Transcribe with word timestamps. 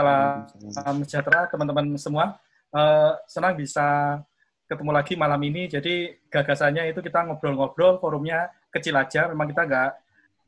Salam 0.00 1.04
sejahtera 1.04 1.44
teman-teman 1.52 1.92
semua. 2.00 2.40
Uh, 2.72 3.12
senang 3.28 3.52
bisa 3.52 4.16
ketemu 4.64 4.96
lagi 4.96 5.12
malam 5.12 5.36
ini. 5.44 5.68
Jadi 5.68 6.16
gagasannya 6.32 6.88
itu 6.88 7.04
kita 7.04 7.28
ngobrol-ngobrol, 7.28 8.00
forumnya 8.00 8.48
kecil 8.72 8.96
aja. 8.96 9.28
Memang 9.28 9.52
kita 9.52 9.68
nggak 9.68 9.90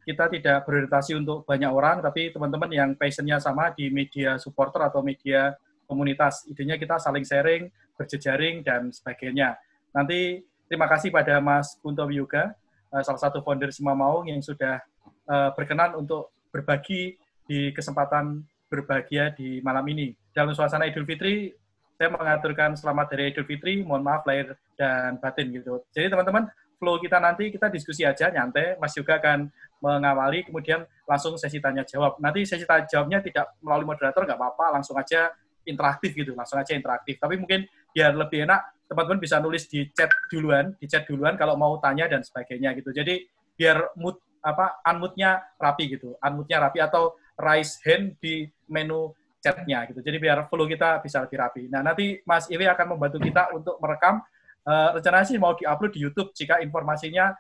kita 0.09 0.25
tidak 0.33 0.57
berorientasi 0.65 1.13
untuk 1.21 1.45
banyak 1.45 1.69
orang, 1.69 2.01
tapi 2.01 2.33
teman-teman 2.33 2.71
yang 2.73 2.91
passionnya 2.97 3.37
sama 3.39 3.71
di 3.77 3.93
media 3.93 4.41
supporter 4.41 4.89
atau 4.89 5.05
media 5.05 5.53
komunitas. 5.85 6.49
Idenya 6.49 6.81
kita 6.81 6.97
saling 6.97 7.23
sharing, 7.23 7.69
berjejaring, 8.01 8.65
dan 8.65 8.89
sebagainya. 8.89 9.61
Nanti 9.93 10.41
terima 10.65 10.89
kasih 10.89 11.13
pada 11.13 11.39
Mas 11.45 11.77
Kunto 11.77 12.09
Yoga, 12.09 12.57
uh, 12.89 13.03
salah 13.05 13.21
satu 13.21 13.45
founder 13.45 13.69
Sima 13.69 13.93
Maung 13.93 14.33
yang 14.33 14.41
sudah 14.41 14.81
uh, 15.29 15.53
berkenan 15.53 15.93
untuk 15.93 16.33
berbagi 16.49 17.21
di 17.45 17.69
kesempatan 17.77 18.49
berbahagia 18.73 19.37
di 19.37 19.61
malam 19.61 19.85
ini. 19.93 20.17
Dalam 20.33 20.57
suasana 20.57 20.89
Idul 20.89 21.05
Fitri, 21.05 21.53
saya 22.01 22.09
mengaturkan 22.09 22.73
selamat 22.73 23.13
dari 23.13 23.37
Idul 23.37 23.45
Fitri, 23.45 23.85
mohon 23.85 24.01
maaf 24.01 24.25
lahir 24.25 24.57
dan 24.81 25.21
batin 25.21 25.53
gitu. 25.53 25.85
Jadi 25.93 26.09
teman-teman, 26.09 26.49
flow 26.81 26.97
kita 26.97 27.21
nanti 27.21 27.53
kita 27.53 27.69
diskusi 27.69 28.09
aja 28.09 28.33
nyantai, 28.33 28.81
Mas 28.81 28.97
juga 28.97 29.21
akan 29.21 29.53
mengawali, 29.85 30.49
kemudian 30.49 30.89
langsung 31.05 31.37
sesi 31.37 31.61
tanya 31.61 31.85
jawab. 31.85 32.17
Nanti 32.17 32.49
sesi 32.49 32.65
tanya 32.65 32.89
jawabnya 32.89 33.21
tidak 33.21 33.53
melalui 33.61 33.93
moderator, 33.93 34.25
nggak 34.25 34.41
apa-apa, 34.41 34.81
langsung 34.81 34.97
aja 34.97 35.29
interaktif 35.69 36.17
gitu, 36.17 36.33
langsung 36.33 36.57
aja 36.59 36.73
interaktif. 36.73 37.21
Tapi 37.21 37.37
mungkin 37.37 37.69
biar 37.93 38.17
lebih 38.17 38.49
enak, 38.49 38.89
teman-teman 38.89 39.21
bisa 39.21 39.39
nulis 39.39 39.69
di 39.69 39.87
chat 39.93 40.11
duluan, 40.33 40.75
di 40.81 40.89
chat 40.89 41.07
duluan 41.07 41.37
kalau 41.37 41.55
mau 41.55 41.77
tanya 41.79 42.09
dan 42.09 42.25
sebagainya 42.25 42.75
gitu. 42.75 42.91
Jadi 42.91 43.29
biar 43.55 43.95
mood 44.01 44.19
apa 44.43 44.83
unmute-nya 44.83 45.55
rapi 45.55 45.87
gitu, 45.87 46.19
unmute-nya 46.19 46.59
rapi 46.67 46.83
atau 46.83 47.15
raise 47.39 47.81
hand 47.85 48.17
di 48.21 48.49
menu 48.69 49.13
chatnya 49.43 49.91
gitu. 49.91 50.01
Jadi 50.01 50.17
biar 50.23 50.47
flow 50.47 50.71
kita 50.71 51.03
bisa 51.03 51.19
lebih 51.27 51.39
rapi. 51.43 51.63
Nah 51.67 51.83
nanti 51.83 52.23
Mas 52.23 52.47
Iwi 52.47 52.71
akan 52.71 52.95
membantu 52.95 53.19
kita 53.19 53.51
untuk 53.51 53.77
merekam. 53.83 54.23
Uh, 54.63 54.95
rencananya 54.95 55.27
sih 55.27 55.39
mau 55.43 55.59
diupload 55.59 55.91
di 55.91 56.01
YouTube 56.07 56.31
jika 56.39 56.63
informasinya 56.63 57.35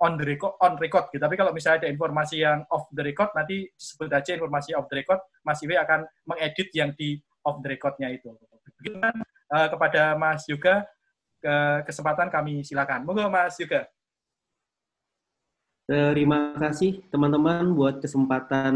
on 0.00 0.16
the 0.16 0.24
record, 0.24 0.56
on 0.64 0.80
record 0.80 1.12
gitu. 1.12 1.20
Tapi 1.20 1.36
kalau 1.36 1.52
misalnya 1.52 1.84
ada 1.84 1.90
informasi 1.92 2.40
yang 2.40 2.64
off 2.72 2.88
the 2.90 3.04
record, 3.04 3.28
nanti 3.36 3.68
disebut 3.76 4.08
aja 4.08 4.32
informasi 4.34 4.72
off 4.72 4.88
the 4.88 4.96
record. 4.96 5.20
Mas 5.44 5.60
Iwi 5.60 5.76
akan 5.76 6.08
mengedit 6.24 6.72
yang 6.72 6.96
di 6.96 7.20
off 7.44 7.60
the 7.60 7.68
recordnya 7.68 8.08
itu. 8.08 8.32
Begitu 8.80 8.96
kan 8.98 9.14
uh, 9.52 9.68
kepada 9.68 10.16
Mas 10.16 10.48
juga 10.48 10.88
ke 11.38 11.84
kesempatan 11.84 12.32
kami 12.32 12.64
silakan. 12.64 13.04
Monggo 13.04 13.28
Mas 13.28 13.60
juga. 13.60 13.86
Terima 15.82 16.54
kasih 16.54 17.02
teman-teman 17.10 17.74
buat 17.74 17.98
kesempatan 17.98 18.74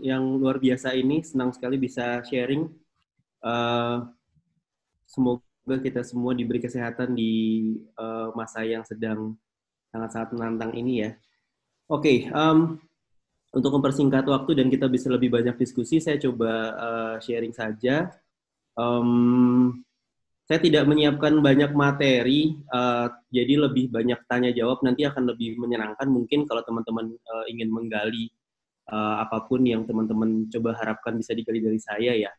yang 0.00 0.40
luar 0.40 0.56
biasa 0.56 0.96
ini. 0.96 1.20
Senang 1.20 1.52
sekali 1.52 1.76
bisa 1.76 2.24
sharing. 2.24 2.72
Uh, 3.44 4.08
semoga 5.04 5.76
kita 5.84 6.00
semua 6.00 6.32
diberi 6.32 6.58
kesehatan 6.58 7.12
di 7.12 7.32
uh, 8.00 8.32
masa 8.32 8.64
yang 8.64 8.80
sedang 8.82 9.36
sangat-sangat 9.92 10.32
menantang 10.32 10.72
ini 10.72 11.04
ya. 11.04 11.10
Oke, 11.88 12.28
okay, 12.28 12.32
um, 12.32 12.80
untuk 13.52 13.72
mempersingkat 13.80 14.24
waktu 14.28 14.60
dan 14.60 14.68
kita 14.68 14.88
bisa 14.88 15.08
lebih 15.08 15.32
banyak 15.32 15.56
diskusi, 15.56 16.00
saya 16.00 16.20
coba 16.20 16.52
uh, 16.76 17.16
sharing 17.20 17.52
saja. 17.52 18.12
Um, 18.76 19.84
saya 20.48 20.64
tidak 20.64 20.88
menyiapkan 20.88 21.44
banyak 21.44 21.76
materi, 21.76 22.56
uh, 22.72 23.04
jadi 23.28 23.68
lebih 23.68 23.92
banyak 23.92 24.16
tanya 24.32 24.48
jawab 24.48 24.80
nanti 24.80 25.04
akan 25.04 25.28
lebih 25.28 25.60
menyenangkan 25.60 26.08
mungkin 26.08 26.48
kalau 26.48 26.64
teman-teman 26.64 27.12
uh, 27.12 27.44
ingin 27.52 27.68
menggali 27.68 28.32
uh, 28.88 29.20
apa 29.20 29.44
pun 29.44 29.60
yang 29.68 29.84
teman-teman 29.84 30.48
coba 30.48 30.72
harapkan 30.80 31.20
bisa 31.20 31.36
digali 31.36 31.60
dari 31.60 31.76
saya 31.76 32.16
ya, 32.16 32.32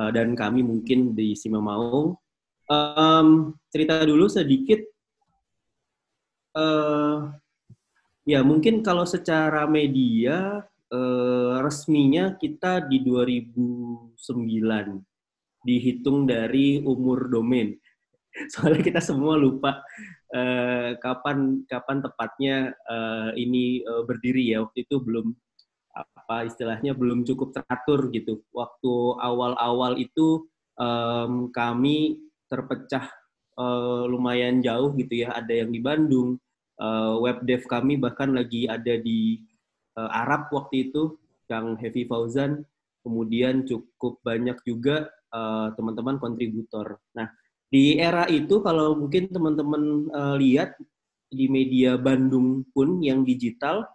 uh, 0.00 0.08
dan 0.08 0.32
kami 0.32 0.64
mungkin 0.64 1.12
di 1.12 1.36
Sima 1.36 1.60
Maung. 1.60 2.16
Um, 2.72 3.52
cerita 3.68 4.00
dulu 4.00 4.32
sedikit, 4.32 4.80
uh, 6.56 7.36
ya 8.24 8.40
mungkin 8.40 8.80
kalau 8.80 9.04
secara 9.04 9.68
media 9.68 10.64
uh, 10.88 11.60
resminya 11.60 12.32
kita 12.32 12.88
di 12.88 13.04
2009 13.04 15.11
dihitung 15.62 16.26
dari 16.26 16.82
umur 16.82 17.30
domain. 17.30 17.74
Soalnya 18.52 18.82
kita 18.82 19.00
semua 19.00 19.36
lupa 19.36 19.82
uh, 20.32 20.96
kapan 20.98 21.62
kapan 21.68 21.98
tepatnya 22.00 22.56
uh, 22.88 23.30
ini 23.36 23.84
uh, 23.84 24.02
berdiri 24.04 24.56
ya. 24.56 24.64
Waktu 24.64 24.88
itu 24.88 24.98
belum 24.98 25.32
apa 25.92 26.48
istilahnya 26.48 26.96
belum 26.96 27.28
cukup 27.28 27.52
teratur 27.52 28.08
gitu. 28.10 28.40
Waktu 28.50 28.92
awal-awal 29.20 30.00
itu 30.00 30.48
um, 30.80 31.52
kami 31.52 32.24
terpecah 32.48 33.12
uh, 33.60 34.04
lumayan 34.08 34.64
jauh 34.64 34.96
gitu 34.96 35.28
ya. 35.28 35.36
Ada 35.36 35.64
yang 35.64 35.70
di 35.72 35.80
Bandung, 35.80 36.40
uh, 36.80 37.20
web 37.20 37.44
dev 37.44 37.64
kami 37.68 38.00
bahkan 38.00 38.32
lagi 38.32 38.64
ada 38.64 38.96
di 38.96 39.40
uh, 39.96 40.08
Arab 40.08 40.48
waktu 40.52 40.88
itu, 40.90 41.16
Kang 41.48 41.76
Heavy 41.76 42.08
Fauzan. 42.08 42.64
Kemudian 43.02 43.66
cukup 43.66 44.22
banyak 44.22 44.62
juga 44.62 45.10
teman-teman 45.76 46.16
uh, 46.16 46.20
kontributor. 46.20 47.00
Nah, 47.16 47.28
di 47.72 47.96
era 47.96 48.28
itu 48.28 48.60
kalau 48.60 48.92
mungkin 48.92 49.32
teman-teman 49.32 50.12
uh, 50.12 50.36
lihat 50.36 50.76
di 51.32 51.48
media 51.48 51.96
Bandung 51.96 52.68
pun 52.68 53.00
yang 53.00 53.24
digital, 53.24 53.88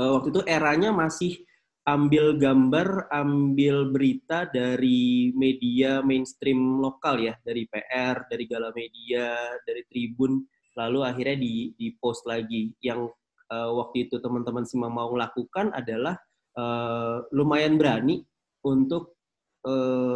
uh, 0.00 0.10
waktu 0.16 0.32
itu 0.32 0.42
eranya 0.48 0.88
masih 0.88 1.36
ambil 1.84 2.40
gambar, 2.40 3.12
ambil 3.12 3.92
berita 3.92 4.48
dari 4.48 5.28
media 5.36 6.00
mainstream 6.00 6.80
lokal 6.80 7.20
ya, 7.20 7.36
dari 7.44 7.68
PR, 7.68 8.24
dari 8.24 8.44
Gala 8.48 8.72
Media, 8.72 9.36
dari 9.68 9.84
Tribun, 9.84 10.40
lalu 10.80 11.04
akhirnya 11.04 11.36
di, 11.36 11.76
di 11.76 11.92
post 12.00 12.24
lagi. 12.24 12.72
Yang 12.80 13.12
uh, 13.52 13.70
waktu 13.76 14.08
itu 14.08 14.16
teman-teman 14.16 14.64
semua 14.64 14.88
mau 14.88 15.12
lakukan 15.12 15.76
adalah 15.76 16.16
uh, 16.56 17.20
lumayan 17.36 17.76
berani 17.76 18.24
untuk 18.64 19.20
uh, 19.68 20.13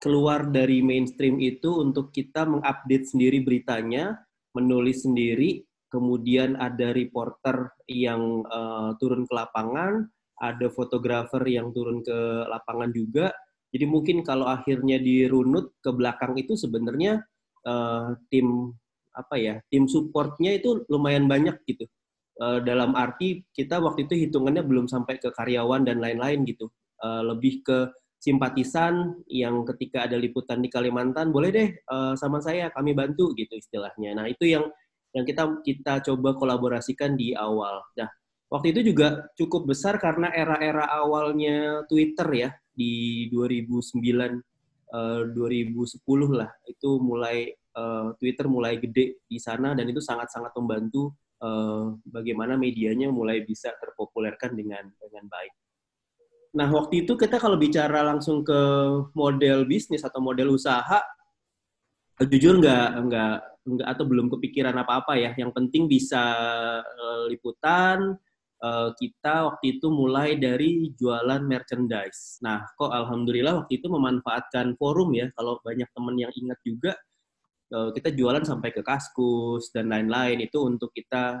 keluar 0.00 0.48
dari 0.48 0.80
mainstream 0.80 1.36
itu 1.38 1.84
untuk 1.84 2.08
kita 2.10 2.48
mengupdate 2.48 3.04
sendiri 3.04 3.44
beritanya, 3.44 4.16
menulis 4.56 5.04
sendiri, 5.04 5.60
kemudian 5.92 6.56
ada 6.56 6.96
reporter 6.96 7.76
yang 7.84 8.42
uh, 8.48 8.96
turun 8.96 9.28
ke 9.28 9.32
lapangan, 9.36 10.08
ada 10.40 10.66
fotografer 10.72 11.44
yang 11.44 11.68
turun 11.76 12.00
ke 12.00 12.48
lapangan 12.48 12.88
juga. 12.96 13.28
Jadi 13.70 13.84
mungkin 13.86 14.24
kalau 14.24 14.48
akhirnya 14.48 14.98
dirunut 14.98 15.76
ke 15.84 15.92
belakang 15.92 16.34
itu 16.40 16.56
sebenarnya 16.56 17.20
uh, 17.68 18.16
tim 18.32 18.72
apa 19.12 19.36
ya, 19.36 19.54
tim 19.68 19.84
supportnya 19.84 20.56
itu 20.56 20.82
lumayan 20.88 21.28
banyak 21.28 21.60
gitu. 21.68 21.84
Uh, 22.40 22.56
dalam 22.64 22.96
arti 22.96 23.44
kita 23.52 23.76
waktu 23.84 24.08
itu 24.08 24.16
hitungannya 24.16 24.64
belum 24.64 24.88
sampai 24.88 25.20
ke 25.20 25.28
karyawan 25.28 25.84
dan 25.84 26.00
lain-lain 26.00 26.48
gitu. 26.48 26.72
Uh, 27.04 27.20
lebih 27.20 27.60
ke 27.60 27.92
simpatisan 28.20 29.16
yang 29.32 29.64
ketika 29.64 30.04
ada 30.04 30.20
liputan 30.20 30.60
di 30.60 30.68
Kalimantan 30.68 31.32
boleh 31.32 31.50
deh 31.50 31.68
uh, 31.88 32.12
sama 32.12 32.38
saya 32.44 32.68
kami 32.68 32.92
bantu 32.92 33.32
gitu 33.32 33.56
istilahnya. 33.56 34.12
Nah 34.12 34.28
itu 34.28 34.44
yang 34.44 34.68
yang 35.16 35.24
kita 35.24 35.64
kita 35.64 36.04
coba 36.04 36.36
kolaborasikan 36.36 37.16
di 37.16 37.32
awal. 37.32 37.80
Nah 37.96 38.12
waktu 38.52 38.76
itu 38.76 38.92
juga 38.92 39.24
cukup 39.40 39.72
besar 39.72 39.96
karena 39.96 40.28
era-era 40.36 40.84
awalnya 40.92 41.88
Twitter 41.88 42.28
ya 42.36 42.50
di 42.76 43.26
2009 43.32 43.96
uh, 44.92 45.22
2010 45.32 46.04
lah 46.36 46.50
itu 46.68 46.90
mulai 47.00 47.48
uh, 47.74 48.12
Twitter 48.20 48.46
mulai 48.52 48.76
gede 48.76 49.24
di 49.24 49.38
sana 49.40 49.72
dan 49.72 49.88
itu 49.88 50.04
sangat-sangat 50.04 50.52
membantu 50.60 51.16
uh, 51.40 51.96
bagaimana 52.04 52.60
medianya 52.60 53.08
mulai 53.08 53.42
bisa 53.48 53.72
terpopulerkan 53.80 54.52
dengan 54.52 54.84
dengan 55.00 55.24
baik. 55.24 55.54
Nah, 56.50 56.66
waktu 56.74 57.06
itu 57.06 57.14
kita 57.14 57.38
kalau 57.38 57.54
bicara 57.54 58.02
langsung 58.02 58.42
ke 58.42 58.60
model 59.14 59.70
bisnis 59.70 60.02
atau 60.02 60.18
model 60.18 60.50
usaha, 60.58 60.98
jujur 62.26 62.58
nggak 62.58 62.88
nggak 63.06 63.36
nggak 63.70 63.88
atau 63.94 64.04
belum 64.10 64.26
kepikiran 64.34 64.74
apa-apa 64.82 65.14
ya. 65.14 65.30
Yang 65.38 65.52
penting 65.54 65.86
bisa 65.86 66.22
uh, 66.82 67.24
liputan. 67.30 68.18
Uh, 68.60 68.92
kita 69.00 69.48
waktu 69.48 69.80
itu 69.80 69.88
mulai 69.88 70.36
dari 70.36 70.92
jualan 70.92 71.40
merchandise. 71.40 72.36
Nah, 72.44 72.60
kok 72.76 72.92
alhamdulillah 72.92 73.64
waktu 73.64 73.80
itu 73.80 73.88
memanfaatkan 73.88 74.76
forum 74.76 75.16
ya. 75.16 75.32
Kalau 75.32 75.62
banyak 75.64 75.88
teman 75.96 76.18
yang 76.20 76.28
ingat 76.34 76.60
juga, 76.60 76.92
uh, 77.72 77.88
kita 77.94 78.12
jualan 78.12 78.44
sampai 78.44 78.74
ke 78.74 78.82
kaskus 78.84 79.72
dan 79.72 79.88
lain-lain 79.88 80.44
itu 80.44 80.58
untuk 80.60 80.92
kita 80.92 81.40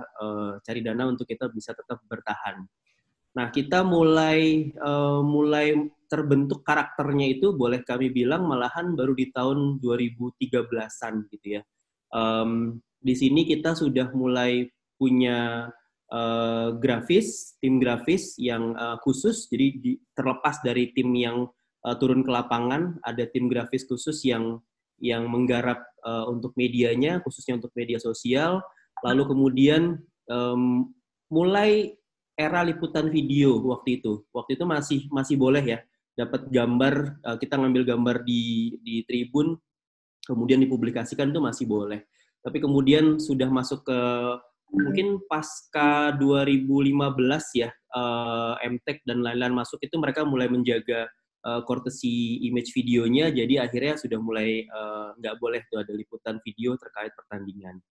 cari 0.64 0.80
dana 0.80 1.12
untuk 1.12 1.28
kita 1.28 1.50
bisa 1.52 1.76
tetap 1.76 2.00
bertahan. 2.08 2.64
Nah, 3.30 3.46
kita 3.54 3.86
mulai 3.86 4.70
uh, 4.74 5.22
mulai 5.22 5.78
terbentuk 6.10 6.66
karakternya 6.66 7.38
itu 7.38 7.54
boleh 7.54 7.86
kami 7.86 8.10
bilang 8.10 8.50
malahan 8.50 8.98
baru 8.98 9.14
di 9.14 9.30
tahun 9.30 9.78
2013-an 9.78 11.14
gitu 11.30 11.46
ya. 11.58 11.62
Um, 12.10 12.82
di 12.98 13.14
sini 13.14 13.46
kita 13.46 13.78
sudah 13.78 14.10
mulai 14.10 14.66
punya 14.98 15.70
uh, 16.10 16.74
grafis, 16.76 17.54
tim 17.62 17.78
grafis 17.78 18.34
yang 18.36 18.74
uh, 18.74 18.98
khusus, 19.00 19.46
jadi 19.46 19.66
di, 19.78 19.92
terlepas 20.12 20.58
dari 20.66 20.90
tim 20.90 21.14
yang 21.14 21.46
uh, 21.86 21.96
turun 21.96 22.26
ke 22.26 22.30
lapangan, 22.34 22.98
ada 23.06 23.24
tim 23.30 23.46
grafis 23.46 23.86
khusus 23.86 24.26
yang 24.26 24.58
yang 25.00 25.30
menggarap 25.32 25.80
uh, 26.04 26.28
untuk 26.28 26.52
medianya, 26.58 27.24
khususnya 27.24 27.56
untuk 27.56 27.72
media 27.72 27.96
sosial. 27.96 28.60
Lalu 29.00 29.32
kemudian 29.32 29.96
um, 30.28 30.92
mulai 31.32 31.96
era 32.40 32.64
liputan 32.64 33.12
video 33.12 33.60
waktu 33.68 34.00
itu. 34.00 34.24
Waktu 34.32 34.56
itu 34.56 34.64
masih 34.64 35.00
masih 35.12 35.36
boleh 35.36 35.60
ya 35.60 35.78
dapat 36.16 36.48
gambar 36.48 37.20
uh, 37.20 37.36
kita 37.36 37.60
ngambil 37.60 37.84
gambar 37.96 38.16
di 38.24 38.76
di 38.80 39.04
tribun 39.04 39.56
kemudian 40.24 40.64
dipublikasikan 40.64 41.28
itu 41.28 41.40
masih 41.44 41.68
boleh. 41.68 42.08
Tapi 42.40 42.56
kemudian 42.56 43.20
sudah 43.20 43.52
masuk 43.52 43.84
ke 43.84 44.00
mungkin 44.70 45.20
pasca 45.26 46.14
2015 46.16 46.94
ya 47.58 47.68
uh, 47.92 48.54
MTech 48.62 49.02
dan 49.02 49.20
lain-lain 49.20 49.52
masuk 49.52 49.82
itu 49.82 49.98
mereka 49.98 50.22
mulai 50.22 50.46
menjaga 50.46 51.10
uh, 51.42 51.60
image 52.46 52.70
videonya 52.70 53.34
jadi 53.34 53.66
akhirnya 53.66 53.98
sudah 53.98 54.22
mulai 54.22 54.70
nggak 55.18 55.34
uh, 55.34 55.38
boleh 55.42 55.60
tuh 55.66 55.82
ada 55.82 55.90
liputan 55.90 56.38
video 56.46 56.78
terkait 56.78 57.10
pertandingan. 57.18 57.82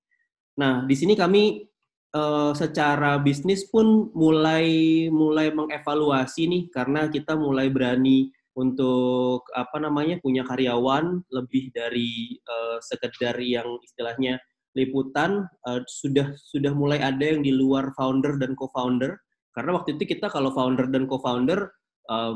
Nah 0.55 0.87
di 0.87 0.95
sini 0.95 1.19
kami 1.19 1.67
uh, 2.15 2.51
secara 2.57 3.21
bisnis 3.21 3.67
pun 3.69 4.09
mulai 4.13 5.07
mulai 5.11 5.53
mengevaluasi 5.53 6.49
nih 6.49 6.63
karena 6.73 7.09
kita 7.09 7.37
mulai 7.37 7.69
berani 7.69 8.29
untuk 8.57 9.47
apa 9.55 9.79
namanya 9.79 10.19
punya 10.19 10.43
karyawan 10.43 11.23
lebih 11.31 11.71
dari 11.71 12.35
uh, 12.43 12.77
sekedar 12.83 13.37
yang 13.39 13.79
istilahnya 13.85 14.41
liputan. 14.75 15.47
Uh, 15.63 15.81
sudah 15.87 16.33
sudah 16.35 16.73
mulai 16.75 16.99
ada 16.99 17.23
yang 17.23 17.45
di 17.45 17.53
luar 17.55 17.93
founder 17.95 18.35
dan 18.41 18.57
co-founder. 18.57 19.15
Karena 19.55 19.75
waktu 19.75 19.97
itu 19.97 20.15
kita 20.15 20.29
kalau 20.29 20.51
founder 20.53 20.87
dan 20.91 21.07
co-founder 21.09 21.67
uh, 22.09 22.35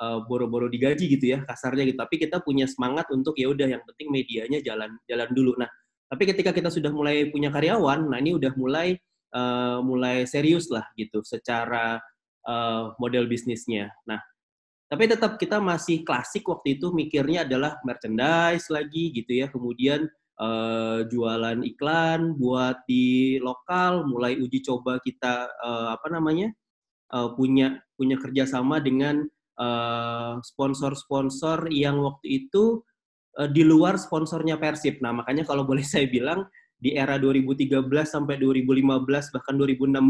boro-boro 0.00 0.64
digaji 0.72 1.12
gitu 1.12 1.36
ya 1.36 1.44
kasarnya 1.44 1.84
gitu. 1.92 1.98
Tapi 2.00 2.16
kita 2.16 2.40
punya 2.40 2.64
semangat 2.64 3.06
untuk 3.12 3.36
ya 3.36 3.52
udah 3.52 3.68
yang 3.68 3.84
penting 3.84 4.08
medianya 4.08 4.58
jalan 4.64 4.96
jalan 5.04 5.28
dulu. 5.36 5.52
Nah 5.60 5.68
tapi 6.10 6.26
ketika 6.26 6.50
kita 6.50 6.68
sudah 6.74 6.90
mulai 6.90 7.30
punya 7.30 7.54
karyawan 7.54 8.10
nah 8.10 8.18
ini 8.18 8.34
udah 8.34 8.50
mulai 8.58 8.98
uh, 9.34 9.78
mulai 9.82 10.24
serius 10.26 10.70
lah 10.70 10.86
gitu 10.94 11.22
secara 11.22 11.98
uh, 12.46 12.94
model 12.98 13.26
bisnisnya 13.26 13.90
nah 14.06 14.20
tapi 14.90 15.06
tetap 15.06 15.38
kita 15.38 15.62
masih 15.62 16.02
klasik 16.02 16.50
waktu 16.50 16.74
itu 16.74 16.90
mikirnya 16.90 17.46
adalah 17.46 17.78
merchandise 17.86 18.66
lagi 18.74 19.14
gitu 19.14 19.38
ya. 19.38 19.46
Kemudian 19.46 20.10
uh, 20.42 21.06
jualan 21.06 21.62
iklan 21.62 22.34
buat 22.34 22.82
di 22.90 23.38
lokal, 23.38 24.02
mulai 24.10 24.34
uji 24.42 24.66
coba 24.66 24.98
kita 24.98 25.46
uh, 25.46 25.94
apa 25.94 26.10
namanya 26.10 26.50
uh, 27.14 27.30
punya 27.38 27.78
punya 27.94 28.18
kerjasama 28.18 28.82
dengan 28.82 29.30
sponsor-sponsor 30.40 31.68
uh, 31.68 31.70
yang 31.70 32.00
waktu 32.00 32.48
itu 32.48 32.80
uh, 33.38 33.46
di 33.46 33.62
luar 33.62 33.94
sponsornya 33.94 34.58
Persib. 34.58 34.98
Nah 34.98 35.14
makanya 35.14 35.46
kalau 35.46 35.62
boleh 35.62 35.86
saya 35.92 36.10
bilang 36.10 36.50
di 36.80 36.96
era 36.96 37.20
2013 37.20 37.84
sampai 38.08 38.40
2015 38.40 39.36
bahkan 39.36 39.54
2016 39.54 40.00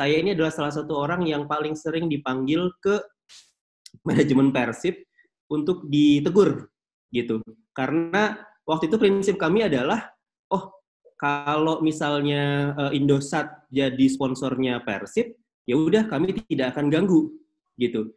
saya 0.00 0.16
ini 0.16 0.32
adalah 0.32 0.48
salah 0.48 0.72
satu 0.72 0.96
orang 0.96 1.28
yang 1.28 1.44
paling 1.44 1.76
sering 1.76 2.08
dipanggil 2.08 2.72
ke 2.80 3.04
manajemen 4.08 4.48
Persib 4.48 4.96
untuk 5.50 5.84
ditegur 5.92 6.72
gitu. 7.12 7.42
Karena 7.76 8.38
waktu 8.64 8.88
itu 8.88 8.96
prinsip 8.96 9.36
kami 9.36 9.66
adalah 9.66 10.08
oh 10.48 10.72
kalau 11.20 11.84
misalnya 11.84 12.72
uh, 12.80 12.92
Indosat 12.96 13.68
jadi 13.68 14.06
sponsornya 14.08 14.80
Persib, 14.80 15.36
ya 15.68 15.76
udah 15.76 16.08
kami 16.08 16.32
tidak 16.48 16.72
akan 16.72 16.88
ganggu 16.88 17.36
gitu. 17.76 18.14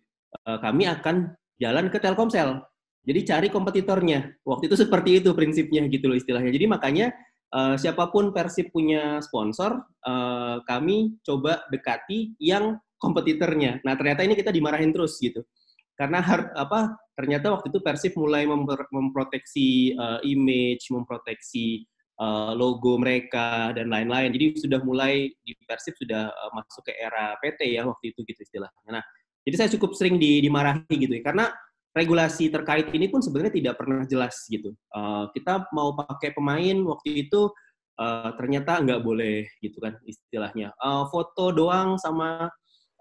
Uh, 0.48 0.56
kami 0.64 0.88
akan 0.88 1.36
jalan 1.60 1.92
ke 1.92 2.00
Telkomsel. 2.00 2.64
Jadi 3.04 3.20
cari 3.28 3.48
kompetitornya. 3.52 4.40
Waktu 4.48 4.72
itu 4.72 4.80
seperti 4.80 5.20
itu 5.20 5.36
prinsipnya 5.36 5.84
gitu 5.92 6.08
loh 6.08 6.16
istilahnya. 6.16 6.48
Jadi 6.56 6.66
makanya 6.72 7.12
uh, 7.54 7.76
siapa 7.78 8.10
pun 8.10 8.34
Persib 8.34 8.74
punya 8.74 9.22
sponsor, 9.22 9.86
uh, 10.04 10.58
kami 10.66 11.22
coba 11.22 11.64
dekati 11.70 12.34
yang 12.42 12.82
kompetitornya. 12.98 13.80
Nah 13.86 13.94
ternyata 13.94 14.26
ini 14.26 14.34
kita 14.34 14.50
dimarahin 14.50 14.92
terus 14.92 15.22
gitu 15.22 15.46
karena 15.94 16.20
har, 16.26 16.50
apa 16.58 16.98
ternyata 17.14 17.54
waktu 17.54 17.70
itu 17.70 17.80
Persib 17.86 18.14
mulai 18.18 18.50
memper, 18.50 18.90
memproteksi 18.90 19.94
uh, 19.94 20.20
image, 20.26 20.90
memproteksi 20.90 21.86
uh, 22.18 22.58
logo 22.58 22.98
mereka 22.98 23.70
dan 23.78 23.94
lain-lain. 23.94 24.34
Jadi 24.34 24.58
sudah 24.58 24.82
mulai 24.82 25.30
di 25.46 25.54
Persib 25.70 25.94
sudah 25.94 26.34
uh, 26.34 26.52
masuk 26.58 26.90
ke 26.90 26.98
era 26.98 27.38
PT 27.38 27.78
ya 27.78 27.86
waktu 27.86 28.10
itu 28.10 28.26
gitu 28.26 28.42
istilahnya. 28.42 28.90
Nah, 28.90 29.04
jadi 29.46 29.56
saya 29.66 29.70
cukup 29.78 29.94
sering 29.94 30.18
di, 30.18 30.42
dimarahi 30.42 30.90
gitu 30.90 31.14
ya 31.14 31.22
karena 31.22 31.54
regulasi 31.94 32.50
terkait 32.50 32.90
ini 32.92 33.08
pun 33.08 33.22
sebenarnya 33.22 33.54
tidak 33.54 33.76
pernah 33.78 34.02
jelas 34.10 34.36
gitu. 34.50 34.74
Uh, 34.90 35.30
kita 35.32 35.70
mau 35.72 35.94
pakai 35.94 36.34
pemain 36.34 36.78
waktu 36.90 37.30
itu 37.30 37.54
uh, 38.02 38.34
ternyata 38.36 38.82
nggak 38.82 39.02
boleh 39.06 39.46
gitu 39.62 39.78
kan 39.78 39.98
istilahnya. 40.04 40.74
Uh, 40.82 41.06
foto 41.14 41.54
doang 41.54 42.02
sama 42.02 42.50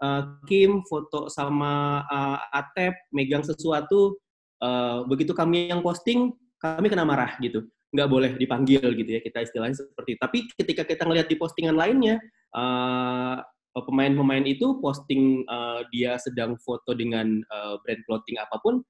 uh, 0.04 0.22
Kim 0.44 0.84
foto 0.84 1.32
sama 1.32 2.04
uh, 2.04 2.38
Atep 2.52 2.92
megang 3.14 3.46
sesuatu 3.46 4.20
uh, 4.60 5.06
begitu 5.08 5.32
kami 5.32 5.72
yang 5.72 5.80
posting 5.80 6.34
kami 6.58 6.92
kena 6.92 7.06
marah 7.06 7.34
gitu 7.38 7.66
nggak 7.92 8.08
boleh 8.08 8.30
dipanggil 8.40 8.80
gitu 8.96 9.10
ya 9.18 9.20
kita 9.20 9.44
istilahnya 9.44 9.76
seperti 9.76 10.16
tapi 10.16 10.48
ketika 10.56 10.82
kita 10.88 11.04
ngelihat 11.04 11.28
di 11.28 11.36
postingan 11.36 11.76
lainnya 11.76 12.16
uh, 12.56 13.44
pemain-pemain 13.80 14.44
itu 14.44 14.76
posting 14.84 15.48
uh, 15.48 15.80
dia 15.88 16.20
sedang 16.20 16.60
foto 16.60 16.92
dengan 16.92 17.40
uh, 17.48 17.80
brand 17.80 18.04
clothing 18.04 18.36
apa 18.36 18.60
pun 18.60 18.84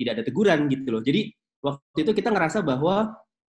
tidak 0.00 0.20
ada 0.20 0.24
teguran 0.24 0.64
gitu 0.72 0.88
loh. 0.88 1.02
Jadi 1.04 1.28
waktu 1.60 1.98
itu 2.08 2.12
kita 2.16 2.32
ngerasa 2.32 2.64
bahwa 2.64 3.12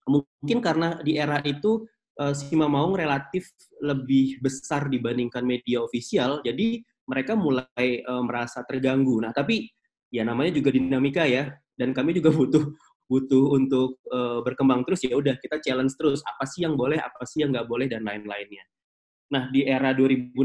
mungkin 0.08 0.64
karena 0.64 0.96
di 1.04 1.20
era 1.20 1.44
itu 1.44 1.84
uh, 2.16 2.32
Sima 2.32 2.64
Maung 2.64 2.96
relatif 2.96 3.52
lebih 3.84 4.40
besar 4.40 4.88
dibandingkan 4.88 5.44
media 5.44 5.84
ofisial, 5.84 6.40
jadi 6.40 6.80
mereka 7.04 7.36
mulai 7.36 8.00
uh, 8.08 8.24
merasa 8.24 8.64
terganggu. 8.64 9.20
Nah, 9.20 9.36
tapi 9.36 9.68
ya 10.08 10.24
namanya 10.24 10.56
juga 10.56 10.72
dinamika 10.72 11.28
ya, 11.28 11.52
dan 11.76 11.92
kami 11.92 12.16
juga 12.16 12.32
butuh 12.38 12.64
butuh 13.04 13.52
untuk 13.52 14.00
uh, 14.08 14.40
berkembang 14.40 14.80
terus 14.88 15.04
ya 15.04 15.12
udah 15.12 15.36
kita 15.36 15.60
challenge 15.60 15.92
terus. 16.00 16.24
Apa 16.24 16.48
sih 16.48 16.64
yang 16.64 16.72
boleh 16.72 16.96
apa 16.96 17.28
sih 17.28 17.44
yang 17.44 17.52
nggak 17.52 17.68
boleh 17.68 17.84
dan 17.84 18.00
lain-lainnya 18.00 18.64
nah 19.32 19.48
di 19.48 19.64
era 19.64 19.96
2016 19.96 20.36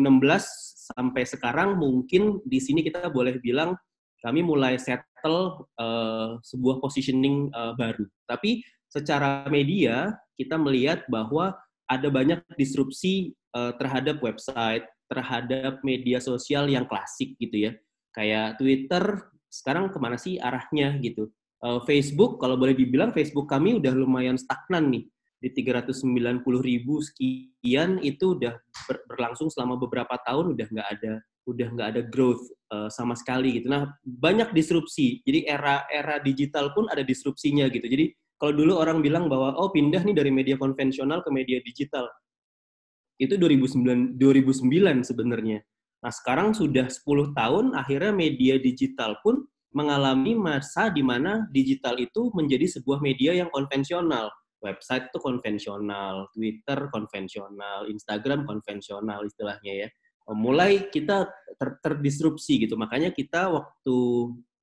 sampai 0.95 1.23
sekarang 1.27 1.77
mungkin 1.77 2.39
di 2.47 2.59
sini 2.61 2.81
kita 2.81 3.11
boleh 3.11 3.37
bilang 3.43 3.75
kami 4.19 4.43
mulai 4.43 4.75
settle 4.75 5.67
uh, 5.79 6.39
sebuah 6.43 6.81
positioning 6.83 7.51
uh, 7.53 7.75
baru 7.75 8.07
tapi 8.25 8.63
secara 8.89 9.45
media 9.47 10.17
kita 10.39 10.57
melihat 10.57 11.05
bahwa 11.11 11.53
ada 11.89 12.07
banyak 12.07 12.39
disrupsi 12.55 13.33
uh, 13.57 13.73
terhadap 13.75 14.21
website, 14.21 14.85
terhadap 15.09 15.81
media 15.81 16.21
sosial 16.21 16.69
yang 16.69 16.85
klasik 16.85 17.33
gitu 17.41 17.69
ya. 17.69 17.71
Kayak 18.13 18.61
Twitter, 18.61 19.03
sekarang 19.49 19.89
ke 19.89 19.97
mana 19.97 20.15
sih 20.15 20.37
arahnya 20.37 20.97
gitu. 21.01 21.33
Uh, 21.59 21.81
Facebook, 21.83 22.37
kalau 22.39 22.55
boleh 22.55 22.77
dibilang 22.77 23.11
Facebook 23.11 23.49
kami 23.49 23.81
udah 23.81 23.91
lumayan 23.91 24.37
stagnan 24.37 24.93
nih. 24.93 25.03
Di 25.39 25.55
390 25.55 26.43
ribu 26.59 26.99
sekian 26.99 28.03
itu 28.03 28.35
udah 28.35 28.59
ber 28.91 28.97
berlangsung 29.07 29.47
selama 29.47 29.79
beberapa 29.79 30.19
tahun 30.27 30.51
udah 30.55 30.67
nggak 30.67 30.89
ada 30.99 31.13
udah 31.47 31.67
nggak 31.73 31.89
ada 31.95 32.01
growth 32.05 32.43
uh, 32.69 32.91
sama 32.91 33.15
sekali 33.15 33.63
gitu. 33.63 33.71
Nah 33.71 33.89
banyak 34.03 34.51
disrupsi. 34.51 35.23
Jadi 35.23 35.47
era 35.47 35.87
era 35.87 36.19
digital 36.19 36.75
pun 36.75 36.91
ada 36.91 37.01
disrupsinya 37.01 37.71
gitu. 37.71 37.87
Jadi 37.87 38.11
kalau 38.39 38.55
dulu 38.55 38.79
orang 38.79 38.99
bilang 39.03 39.27
bahwa 39.27 39.55
oh 39.55 39.71
pindah 39.71 40.03
nih 40.03 40.15
dari 40.15 40.31
media 40.31 40.55
konvensional 40.55 41.23
ke 41.23 41.29
media 41.31 41.59
digital. 41.63 42.07
Itu 43.19 43.35
2009 43.35 44.15
2009 44.15 45.03
sebenarnya. 45.03 45.59
Nah, 45.99 46.11
sekarang 46.15 46.55
sudah 46.55 46.87
10 46.87 47.35
tahun 47.35 47.75
akhirnya 47.75 48.15
media 48.15 48.55
digital 48.55 49.19
pun 49.19 49.43
mengalami 49.75 50.33
masa 50.33 50.87
di 50.87 51.03
mana 51.03 51.45
digital 51.51 51.99
itu 51.99 52.31
menjadi 52.31 52.79
sebuah 52.79 53.03
media 53.03 53.35
yang 53.35 53.51
konvensional. 53.51 54.31
Website 54.59 55.07
itu 55.07 55.19
konvensional, 55.23 56.27
Twitter 56.35 56.91
konvensional, 56.91 57.87
Instagram 57.87 58.43
konvensional 58.43 59.23
istilahnya 59.23 59.87
ya. 59.87 59.89
Mulai 60.29 60.93
kita 60.93 61.25
ter 61.57 61.69
terdisrupsi 61.81 62.67
gitu. 62.67 62.77
Makanya 62.77 63.09
kita 63.09 63.49
waktu 63.49 63.97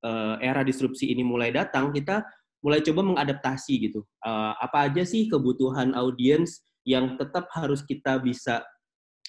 uh, 0.06 0.36
era 0.38 0.62
disrupsi 0.62 1.10
ini 1.10 1.26
mulai 1.26 1.50
datang, 1.50 1.90
kita 1.90 2.22
mulai 2.62 2.80
coba 2.84 3.02
mengadaptasi 3.02 3.90
gitu. 3.90 4.06
Uh, 4.22 4.54
apa 4.62 4.90
aja 4.90 5.02
sih 5.02 5.26
kebutuhan 5.26 5.96
audiens 5.98 6.62
yang 6.86 7.18
tetap 7.18 7.50
harus 7.50 7.82
kita 7.82 8.22
bisa 8.22 8.62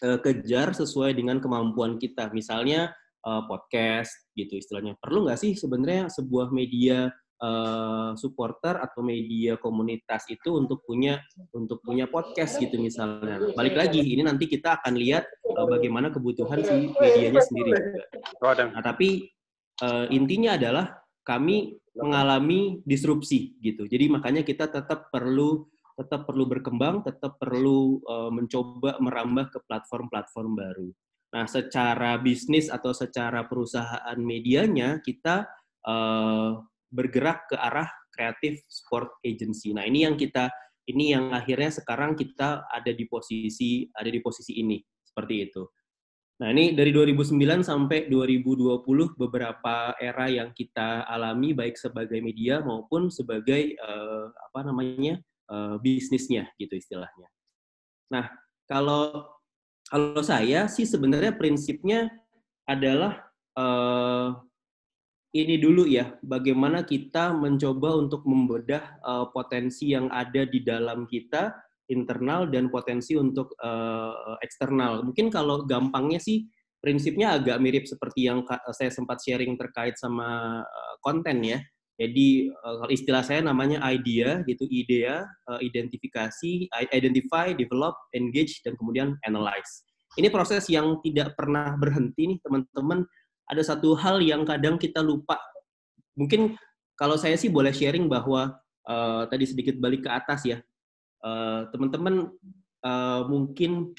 uh, 0.05 0.19
kejar 0.21 0.77
sesuai 0.77 1.17
dengan 1.17 1.41
kemampuan 1.41 1.97
kita. 1.97 2.29
Misalnya 2.29 2.93
uh, 3.25 3.43
podcast 3.49 4.13
gitu 4.37 4.57
istilahnya. 4.61 4.93
Perlu 5.01 5.25
nggak 5.25 5.39
sih 5.41 5.51
sebenarnya 5.57 6.07
sebuah 6.13 6.53
media 6.53 7.09
uh, 7.41 8.11
supporter 8.17 8.81
atau 8.81 9.01
media 9.05 9.57
komunitas 9.57 10.25
itu 10.29 10.57
untuk 10.57 10.83
punya 10.85 11.21
untuk 11.53 11.81
punya 11.85 12.09
podcast 12.09 12.57
gitu 12.57 12.77
misalnya. 12.81 13.53
Balik 13.53 13.75
lagi, 13.77 14.01
ini 14.01 14.25
nanti 14.25 14.49
kita 14.49 14.81
akan 14.81 14.93
lihat 14.97 15.25
uh, 15.53 15.67
bagaimana 15.69 16.09
kebutuhan 16.09 16.61
si 16.65 16.93
medianya 16.97 17.41
sendiri 17.41 17.71
juga. 17.73 18.03
Nah, 18.73 18.83
tapi 18.83 19.29
uh, 19.81 20.05
intinya 20.09 20.57
adalah 20.57 20.85
kami 21.25 21.77
mengalami 21.97 22.79
disrupsi 22.85 23.57
gitu. 23.59 23.89
Jadi 23.89 24.05
makanya 24.07 24.45
kita 24.45 24.69
tetap 24.69 25.09
perlu 25.09 25.65
tetap 25.97 26.29
perlu 26.29 26.45
berkembang, 26.45 27.01
tetap 27.01 27.41
perlu 27.41 27.97
uh, 28.05 28.29
mencoba 28.29 29.01
merambah 29.01 29.49
ke 29.49 29.59
platform-platform 29.65 30.53
baru. 30.53 30.89
Nah, 31.33 31.49
secara 31.49 32.21
bisnis 32.21 32.69
atau 32.69 32.93
secara 32.93 33.49
perusahaan 33.49 34.15
medianya 34.21 35.01
kita 35.01 35.49
uh, 35.83 36.61
bergerak 36.91 37.47
ke 37.51 37.55
arah 37.55 37.87
kreatif 38.13 38.63
sport 38.67 39.11
agency. 39.21 39.75
Nah, 39.75 39.85
ini 39.85 40.07
yang 40.07 40.15
kita 40.15 40.49
ini 40.87 41.11
yang 41.11 41.35
akhirnya 41.35 41.69
sekarang 41.69 42.15
kita 42.15 42.63
ada 42.67 42.91
di 42.91 43.05
posisi 43.05 43.85
ada 43.91 44.07
di 44.07 44.19
posisi 44.23 44.57
ini 44.57 44.79
seperti 45.03 45.35
itu. 45.51 45.63
Nah, 46.37 46.53
ini 46.53 46.77
dari 46.77 46.93
2009 46.93 47.65
sampai 47.65 48.05
2020 48.13 48.85
beberapa 49.17 49.97
era 49.97 50.29
yang 50.29 50.53
kita 50.53 51.09
alami 51.09 51.57
baik 51.57 51.73
sebagai 51.73 52.21
media 52.21 52.61
maupun 52.61 53.09
sebagai 53.09 53.73
uh, 53.81 54.29
apa 54.29 54.59
namanya? 54.65 55.17
Uh, 55.47 55.79
bisnisnya 55.79 56.51
gitu 56.59 56.75
istilahnya. 56.75 57.31
Nah, 58.11 58.27
kalau 58.67 59.31
kalau 59.87 60.19
saya 60.19 60.67
sih 60.67 60.83
sebenarnya 60.83 61.39
prinsipnya 61.39 62.11
adalah 62.67 63.31
uh, 63.55 64.35
ini 65.37 65.61
dulu 65.61 65.85
ya, 65.85 66.17
bagaimana 66.25 66.81
kita 66.81 67.29
mencoba 67.35 67.93
untuk 68.01 68.25
membedah 68.25 68.97
uh, 69.05 69.25
potensi 69.29 69.93
yang 69.93 70.09
ada 70.09 70.49
di 70.49 70.65
dalam 70.65 71.05
kita 71.05 71.53
internal 71.93 72.49
dan 72.49 72.73
potensi 72.73 73.13
untuk 73.13 73.53
uh, 73.61 74.35
eksternal. 74.41 75.05
Mungkin 75.05 75.29
kalau 75.29 75.63
gampangnya 75.63 76.17
sih 76.17 76.49
prinsipnya 76.81 77.37
agak 77.37 77.61
mirip 77.61 77.85
seperti 77.85 78.25
yang 78.27 78.41
saya 78.73 78.89
sempat 78.89 79.21
sharing 79.21 79.55
terkait 79.55 79.95
sama 80.01 80.61
uh, 80.65 80.95
konten 81.05 81.45
ya. 81.45 81.61
Jadi 81.97 82.49
uh, 82.51 82.89
istilah 82.89 83.21
saya 83.25 83.41
namanya 83.41 83.81
idea 83.89 84.45
gitu, 84.45 84.69
idea, 84.69 85.25
identifikasi, 85.61 86.69
identify, 86.93 87.53
develop, 87.57 87.97
engage 88.13 88.61
dan 88.61 88.77
kemudian 88.77 89.17
analyze. 89.25 89.87
Ini 90.17 90.33
proses 90.33 90.65
yang 90.65 90.97
tidak 91.05 91.37
pernah 91.37 91.77
berhenti 91.77 92.33
nih 92.33 92.39
teman-teman. 92.41 93.05
Ada 93.47 93.75
satu 93.75 93.95
hal 93.95 94.19
yang 94.19 94.43
kadang 94.43 94.75
kita 94.75 94.99
lupa. 94.99 95.39
Mungkin 96.19 96.59
kalau 96.99 97.15
saya 97.15 97.39
sih 97.39 97.47
boleh 97.47 97.71
sharing 97.71 98.11
bahwa 98.11 98.59
uh, 98.83 99.23
tadi 99.31 99.47
sedikit 99.47 99.79
balik 99.79 100.03
ke 100.03 100.11
atas 100.11 100.43
ya 100.43 100.59
Eh, 101.17 101.61
teman-teman 101.73 102.29
uh, 102.85 103.21
mungkin 103.25 103.91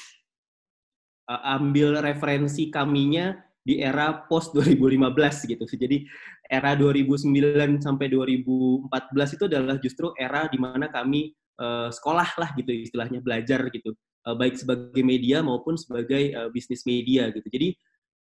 uh, 1.27 1.43
ambil 1.59 1.99
referensi 1.99 2.71
kaminya 2.71 3.35
di 3.67 3.83
era 3.83 4.25
post 4.31 4.55
2015 4.55 5.51
gitu. 5.51 5.65
Jadi 5.67 6.07
era 6.47 6.79
2009 6.79 7.83
sampai 7.83 8.07
2014 8.07 9.35
itu 9.35 9.45
adalah 9.51 9.77
justru 9.83 10.15
era 10.15 10.47
di 10.47 10.63
mana 10.63 10.87
kami 10.89 11.35
uh, 11.59 11.91
sekolah 11.91 12.39
lah 12.39 12.51
gitu 12.55 12.71
istilahnya 12.71 13.19
belajar 13.19 13.67
gitu. 13.75 13.93
Uh, 14.23 14.39
baik 14.39 14.55
sebagai 14.55 15.03
media 15.03 15.43
maupun 15.43 15.75
sebagai 15.75 16.33
uh, 16.39 16.49
bisnis 16.55 16.87
media 16.87 17.35
gitu. 17.35 17.51
Jadi 17.51 17.75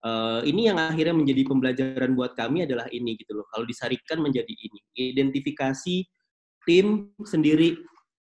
uh, 0.04 0.40
ini 0.44 0.70
yang 0.70 0.78
akhirnya 0.78 1.16
menjadi 1.16 1.42
pembelajaran 1.48 2.12
buat 2.14 2.36
kami 2.38 2.66
adalah 2.66 2.86
ini 2.92 3.18
gitu 3.18 3.38
loh. 3.38 3.46
Kalau 3.50 3.64
disarikan 3.66 4.22
menjadi 4.22 4.50
ini, 4.50 4.78
identifikasi 4.94 6.06
tim 6.66 7.14
sendiri 7.24 7.78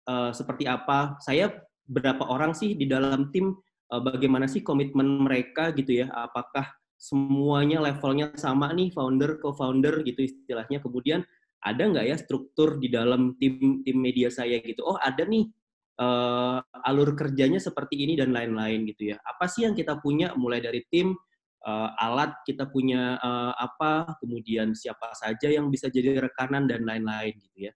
uh, 0.07 0.31
seperti 0.31 0.65
apa. 0.65 1.19
Saya 1.21 1.51
berapa 1.89 2.25
orang 2.29 2.53
sih 2.53 2.77
di 2.77 2.85
dalam 2.85 3.33
tim, 3.33 3.57
uh, 3.91 4.01
bagaimana 4.01 4.45
sih 4.45 4.63
komitmen 4.63 5.25
mereka 5.25 5.73
gitu 5.75 6.05
ya, 6.05 6.07
apakah 6.13 6.69
semuanya 6.99 7.79
levelnya 7.79 8.35
sama 8.35 8.71
nih, 8.75 8.91
founder, 8.91 9.39
co-founder 9.39 10.03
gitu 10.03 10.25
istilahnya. 10.25 10.83
Kemudian 10.83 11.23
ada 11.59 11.83
nggak 11.83 12.05
ya 12.07 12.15
struktur 12.15 12.79
di 12.79 12.87
dalam 12.87 13.35
tim 13.39 13.83
tim 13.83 13.97
media 13.99 14.31
saya 14.31 14.59
gitu? 14.63 14.83
Oh 14.83 14.99
ada 14.99 15.23
nih 15.27 15.47
uh, 15.99 16.59
alur 16.87 17.15
kerjanya 17.15 17.59
seperti 17.59 17.99
ini 17.99 18.15
dan 18.15 18.31
lain-lain 18.31 18.87
gitu 18.87 19.15
ya. 19.15 19.17
Apa 19.23 19.47
sih 19.51 19.67
yang 19.67 19.75
kita 19.75 19.99
punya 19.99 20.31
mulai 20.39 20.63
dari 20.63 20.83
tim, 20.87 21.15
uh, 21.65 21.89
alat 21.99 22.35
kita 22.45 22.67
punya 22.69 23.17
uh, 23.19 23.53
apa, 23.57 24.15
kemudian 24.19 24.71
siapa 24.77 25.11
saja 25.17 25.51
yang 25.51 25.67
bisa 25.67 25.91
jadi 25.91 26.19
rekanan 26.19 26.67
dan 26.69 26.85
lain-lain 26.85 27.35
gitu 27.39 27.69
ya 27.69 27.73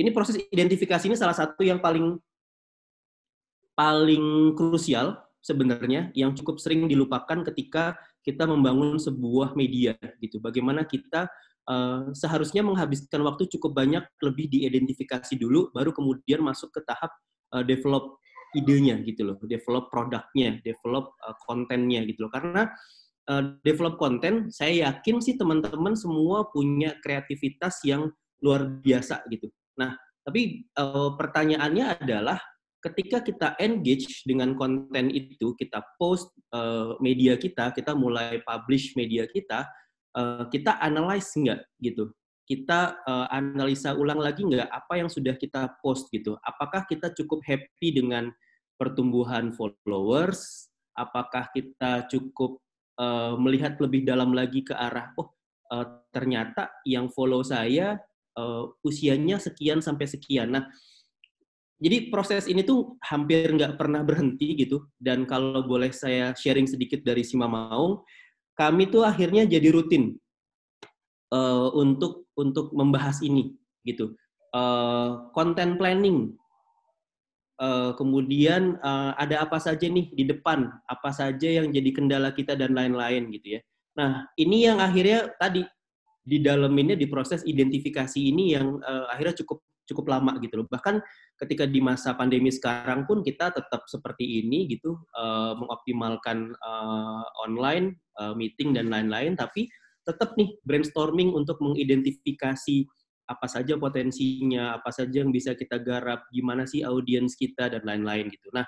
ini 0.00 0.08
proses 0.10 0.40
identifikasi 0.48 1.04
ini 1.04 1.16
salah 1.18 1.36
satu 1.36 1.60
yang 1.60 1.78
paling 1.78 2.16
paling 3.76 4.56
krusial 4.56 5.20
sebenarnya 5.42 6.14
yang 6.14 6.32
cukup 6.32 6.62
sering 6.62 6.86
dilupakan 6.86 7.44
ketika 7.52 7.98
kita 8.22 8.46
membangun 8.46 8.96
sebuah 8.96 9.58
media 9.58 9.98
gitu. 10.22 10.38
Bagaimana 10.38 10.86
kita 10.86 11.26
uh, 11.66 12.08
seharusnya 12.14 12.62
menghabiskan 12.62 13.20
waktu 13.26 13.50
cukup 13.58 13.74
banyak 13.74 14.04
lebih 14.22 14.46
diidentifikasi 14.48 15.34
dulu 15.36 15.74
baru 15.74 15.90
kemudian 15.90 16.40
masuk 16.40 16.70
ke 16.72 16.80
tahap 16.86 17.10
uh, 17.52 17.64
develop 17.66 18.21
idenya 18.52 19.00
gitu 19.02 19.32
loh, 19.32 19.36
develop 19.44 19.88
produknya, 19.88 20.60
develop 20.62 21.16
uh, 21.24 21.36
kontennya 21.48 22.04
gitu 22.04 22.28
loh. 22.28 22.32
Karena 22.32 22.68
uh, 23.32 23.56
develop 23.64 23.96
konten 23.96 24.52
saya 24.52 24.90
yakin 24.90 25.20
sih 25.24 25.34
teman-teman 25.40 25.96
semua 25.96 26.48
punya 26.52 26.96
kreativitas 27.00 27.80
yang 27.86 28.12
luar 28.42 28.66
biasa 28.82 29.24
gitu. 29.30 29.48
Nah, 29.78 29.94
tapi 30.22 30.66
uh, 30.78 31.14
pertanyaannya 31.14 31.98
adalah 32.02 32.38
ketika 32.82 33.22
kita 33.22 33.48
engage 33.62 34.26
dengan 34.26 34.58
konten 34.58 35.08
itu, 35.08 35.54
kita 35.54 35.82
post 35.96 36.34
uh, 36.50 36.98
media 36.98 37.38
kita, 37.38 37.70
kita 37.70 37.94
mulai 37.94 38.42
publish 38.42 38.98
media 38.98 39.24
kita, 39.30 39.70
uh, 40.18 40.50
kita 40.50 40.82
analyze 40.82 41.30
nggak 41.38 41.62
gitu? 41.78 42.10
Kita 42.52 43.00
uh, 43.08 43.32
analisa 43.32 43.96
ulang 43.96 44.20
lagi 44.20 44.44
nggak 44.44 44.68
apa 44.68 45.00
yang 45.00 45.08
sudah 45.08 45.40
kita 45.40 45.72
post 45.80 46.12
gitu? 46.12 46.36
Apakah 46.44 46.84
kita 46.84 47.08
cukup 47.16 47.40
happy 47.48 47.96
dengan 47.96 48.28
pertumbuhan 48.76 49.56
followers? 49.56 50.68
Apakah 50.92 51.48
kita 51.56 52.04
cukup 52.12 52.60
uh, 53.00 53.40
melihat 53.40 53.80
lebih 53.80 54.04
dalam 54.04 54.36
lagi 54.36 54.60
ke 54.60 54.76
arah, 54.76 55.16
oh 55.16 55.32
uh, 55.72 56.04
ternyata 56.12 56.68
yang 56.84 57.08
follow 57.08 57.40
saya 57.40 57.96
uh, 58.36 58.68
usianya 58.84 59.40
sekian 59.40 59.80
sampai 59.80 60.04
sekian. 60.04 60.52
Nah, 60.52 60.68
jadi 61.80 62.12
proses 62.12 62.52
ini 62.52 62.60
tuh 62.68 63.00
hampir 63.00 63.48
nggak 63.48 63.80
pernah 63.80 64.04
berhenti 64.04 64.60
gitu. 64.60 64.92
Dan 65.00 65.24
kalau 65.24 65.64
boleh 65.64 65.88
saya 65.88 66.36
sharing 66.36 66.68
sedikit 66.68 67.00
dari 67.00 67.24
Sima 67.24 67.48
Maung, 67.48 68.04
kami 68.60 68.92
tuh 68.92 69.08
akhirnya 69.08 69.48
jadi 69.48 69.72
rutin 69.72 70.20
uh, 71.32 71.72
untuk 71.72 72.28
untuk 72.36 72.70
membahas 72.76 73.24
ini 73.24 73.56
gitu. 73.88 74.14
Uh, 74.52 75.32
planning, 75.80 76.36
uh, 77.56 77.96
kemudian 77.96 78.76
uh, 78.84 79.16
ada 79.16 79.40
apa 79.40 79.56
saja 79.56 79.88
nih 79.88 80.12
di 80.12 80.28
depan, 80.28 80.68
apa 80.84 81.10
saja 81.10 81.48
yang 81.48 81.72
jadi 81.72 81.90
kendala 81.90 82.36
kita 82.36 82.52
dan 82.52 82.76
lain-lain 82.76 83.32
gitu 83.32 83.58
ya. 83.58 83.60
Nah 83.96 84.28
ini 84.36 84.68
yang 84.68 84.78
akhirnya 84.78 85.32
tadi 85.40 85.64
di 86.22 86.38
dalam 86.38 86.70
ini 86.78 86.94
di 86.94 87.08
proses 87.08 87.42
identifikasi 87.42 88.20
ini 88.20 88.54
yang 88.54 88.78
uh, 88.84 89.08
akhirnya 89.10 89.40
cukup 89.42 89.64
cukup 89.88 90.06
lama 90.14 90.38
gitu 90.38 90.62
loh. 90.62 90.66
Bahkan 90.70 91.02
ketika 91.42 91.66
di 91.66 91.82
masa 91.82 92.14
pandemi 92.14 92.54
sekarang 92.54 93.02
pun 93.08 93.24
kita 93.26 93.50
tetap 93.50 93.88
seperti 93.90 94.44
ini 94.44 94.70
gitu 94.70 94.94
uh, 95.18 95.58
mengoptimalkan 95.58 96.54
uh, 96.62 97.24
online 97.42 97.98
uh, 98.20 98.36
meeting 98.36 98.76
dan 98.76 98.92
lain-lain 98.92 99.34
tapi 99.34 99.66
tetap 100.02 100.34
nih 100.34 100.58
brainstorming 100.66 101.34
untuk 101.34 101.58
mengidentifikasi 101.62 102.86
apa 103.26 103.46
saja 103.46 103.78
potensinya, 103.78 104.76
apa 104.76 104.90
saja 104.90 105.22
yang 105.22 105.30
bisa 105.30 105.54
kita 105.54 105.78
garap, 105.80 106.26
gimana 106.34 106.66
sih 106.66 106.82
audiens 106.82 107.38
kita 107.38 107.70
dan 107.70 107.82
lain-lain 107.86 108.28
gitu. 108.28 108.50
Nah, 108.52 108.66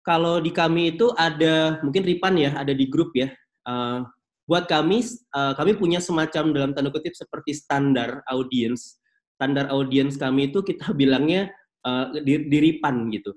kalau 0.00 0.40
di 0.40 0.54
kami 0.54 0.96
itu 0.96 1.12
ada 1.18 1.82
mungkin 1.84 2.06
Ripan 2.06 2.34
ya, 2.38 2.56
ada 2.56 2.72
di 2.72 2.86
grup 2.88 3.12
ya. 3.12 3.28
Uh, 3.66 4.06
buat 4.50 4.66
kami 4.66 5.06
uh, 5.30 5.54
kami 5.54 5.78
punya 5.78 6.02
semacam 6.02 6.50
dalam 6.50 6.70
tanda 6.74 6.90
kutip 6.90 7.14
seperti 7.14 7.54
standar 7.54 8.26
audiens 8.26 8.98
standar 9.38 9.70
audiens 9.70 10.18
kami 10.18 10.50
itu 10.50 10.66
kita 10.66 10.90
bilangnya 11.00 11.54
uh, 11.86 12.10
di, 12.10 12.50
di 12.50 12.58
Ripan 12.58 13.14
gitu 13.14 13.30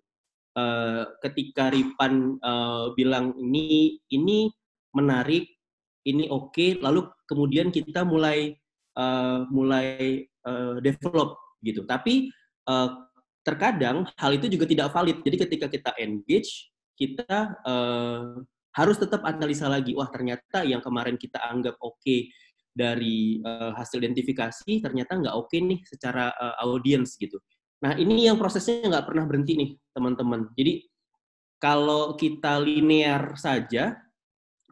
uh, 0.58 1.06
ketika 1.22 1.70
Ripan 1.70 2.42
uh, 2.42 2.98
bilang 2.98 3.38
ini 3.38 4.02
ini 4.10 4.50
menarik 4.98 5.53
ini 6.04 6.28
oke 6.28 6.52
okay, 6.52 6.70
lalu 6.80 7.08
kemudian 7.26 7.72
kita 7.72 8.04
mulai 8.04 8.56
uh, 9.00 9.48
mulai 9.50 10.24
uh, 10.48 10.80
develop 10.84 11.40
gitu 11.64 11.88
tapi 11.88 12.32
uh, 12.68 13.08
terkadang 13.44 14.08
hal 14.20 14.32
itu 14.36 14.48
juga 14.48 14.68
tidak 14.68 14.92
valid 14.92 15.20
jadi 15.24 15.36
ketika 15.48 15.68
kita 15.68 15.92
engage 16.00 16.74
kita 16.94 17.58
uh, 17.66 18.40
harus 18.74 18.98
tetap 18.98 19.22
analisa 19.26 19.70
lagi. 19.70 19.94
Wah, 19.94 20.10
ternyata 20.10 20.66
yang 20.66 20.82
kemarin 20.82 21.16
kita 21.18 21.42
anggap 21.42 21.78
oke 21.82 21.98
okay 22.02 22.30
dari 22.74 23.38
uh, 23.46 23.70
hasil 23.78 24.02
identifikasi 24.02 24.82
ternyata 24.82 25.14
nggak 25.14 25.36
oke 25.38 25.54
okay 25.54 25.62
nih 25.62 25.80
secara 25.86 26.34
uh, 26.34 26.58
audiens 26.66 27.14
gitu. 27.22 27.38
Nah, 27.86 27.94
ini 28.00 28.26
yang 28.26 28.40
prosesnya 28.40 28.90
nggak 28.90 29.06
pernah 29.06 29.30
berhenti 29.30 29.54
nih, 29.60 29.72
teman-teman. 29.94 30.50
Jadi, 30.56 30.88
kalau 31.60 32.16
kita 32.16 32.58
linear 32.58 33.36
saja, 33.36 34.00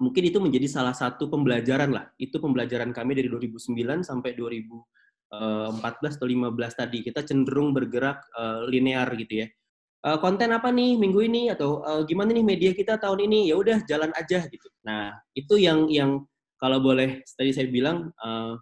mungkin 0.01 0.23
itu 0.25 0.41
menjadi 0.41 0.65
salah 0.65 0.97
satu 0.97 1.29
pembelajaran 1.29 1.93
lah. 1.93 2.09
Itu 2.17 2.41
pembelajaran 2.41 2.89
kami 2.89 3.13
dari 3.13 3.29
2009 3.29 4.01
sampai 4.01 4.33
2014 4.33 6.17
atau 6.17 6.27
15 6.27 6.57
tadi. 6.73 7.05
Kita 7.05 7.21
cenderung 7.21 7.71
bergerak 7.71 8.25
uh, 8.33 8.65
linear 8.65 9.05
gitu 9.13 9.45
ya. 9.45 9.47
Uh, 10.01 10.17
konten 10.17 10.49
apa 10.49 10.73
nih 10.73 10.97
minggu 10.97 11.21
ini 11.21 11.53
atau 11.53 11.85
uh, 11.85 12.01
gimana 12.09 12.33
nih 12.33 12.41
media 12.41 12.71
kita 12.73 12.97
tahun 12.97 13.29
ini? 13.29 13.53
Ya 13.53 13.55
udah 13.61 13.85
jalan 13.85 14.09
aja 14.17 14.41
gitu. 14.49 14.67
Nah, 14.81 15.13
itu 15.37 15.61
yang 15.61 15.85
yang 15.93 16.25
kalau 16.57 16.81
boleh 16.81 17.21
tadi 17.37 17.53
saya 17.53 17.69
bilang 17.69 18.09
uh, 18.17 18.57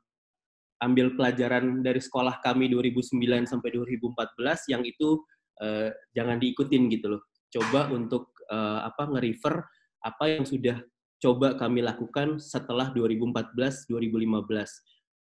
ambil 0.84 1.16
pelajaran 1.16 1.80
dari 1.80 2.04
sekolah 2.04 2.44
kami 2.44 2.68
2009 2.68 3.16
sampai 3.48 3.70
2014 3.72 4.76
yang 4.76 4.84
itu 4.84 5.24
uh, 5.64 5.88
jangan 6.12 6.36
diikutin 6.36 6.92
gitu 6.92 7.16
loh. 7.16 7.24
Coba 7.48 7.88
untuk 7.88 8.36
uh, 8.52 8.84
apa 8.84 9.08
nge-refer 9.08 9.64
apa 10.00 10.24
yang 10.28 10.44
sudah 10.44 10.80
coba 11.20 11.60
kami 11.60 11.84
lakukan 11.84 12.40
setelah 12.40 12.92
2014-2015. 12.96 13.92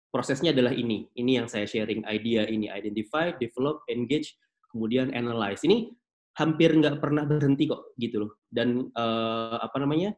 Prosesnya 0.10 0.50
adalah 0.53 0.74
ini. 0.74 1.10
Ini 1.13 1.43
yang 1.43 1.48
saya 1.50 1.69
sharing 1.69 2.05
idea 2.10 2.46
ini. 2.50 2.69
Identify, 2.69 3.38
develop, 3.38 3.86
engage, 3.89 4.38
kemudian 4.74 5.13
analyze. 5.13 5.62
Ini 5.65 5.89
hampir 6.38 6.74
nggak 6.74 7.01
pernah 7.01 7.25
berhenti 7.25 7.69
kok 7.69 7.93
gitu 7.98 8.25
loh. 8.25 8.31
Dan 8.50 8.89
uh, 8.93 9.62
apa 9.62 9.77
namanya? 9.81 10.13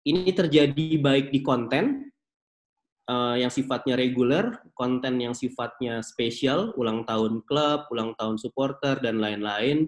Ini 0.00 0.32
terjadi 0.32 0.96
baik 0.96 1.28
di 1.28 1.44
konten 1.44 2.08
uh, 3.04 3.36
yang 3.36 3.52
sifatnya 3.52 4.00
reguler, 4.00 4.56
konten 4.72 5.20
yang 5.20 5.36
sifatnya 5.36 6.00
spesial, 6.00 6.72
ulang 6.80 7.04
tahun 7.04 7.44
klub, 7.44 7.84
ulang 7.92 8.16
tahun 8.16 8.40
supporter 8.40 8.96
dan 9.04 9.20
lain-lain, 9.20 9.84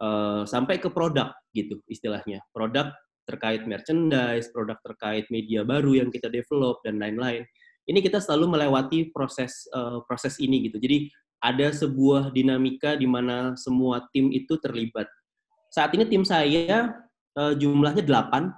uh, 0.00 0.48
sampai 0.48 0.80
ke 0.80 0.88
produk 0.88 1.36
gitu 1.52 1.82
istilahnya. 1.92 2.40
Produk 2.56 2.94
terkait 3.30 3.62
merchandise, 3.62 4.50
produk 4.50 4.74
terkait 4.82 5.30
media 5.30 5.62
baru 5.62 6.02
yang 6.02 6.10
kita 6.10 6.26
develop 6.26 6.82
dan 6.82 6.98
lain-lain. 6.98 7.46
Ini 7.86 8.02
kita 8.02 8.18
selalu 8.18 8.58
melewati 8.58 9.14
proses 9.14 9.70
uh, 9.70 10.02
proses 10.10 10.42
ini 10.42 10.66
gitu. 10.66 10.82
Jadi 10.82 11.06
ada 11.38 11.70
sebuah 11.70 12.34
dinamika 12.34 12.98
di 12.98 13.06
mana 13.06 13.54
semua 13.54 14.10
tim 14.10 14.34
itu 14.34 14.58
terlibat. 14.58 15.06
Saat 15.70 15.94
ini 15.94 16.04
tim 16.10 16.26
saya 16.26 16.90
uh, 17.38 17.54
jumlahnya 17.54 18.02
8. 18.02 18.50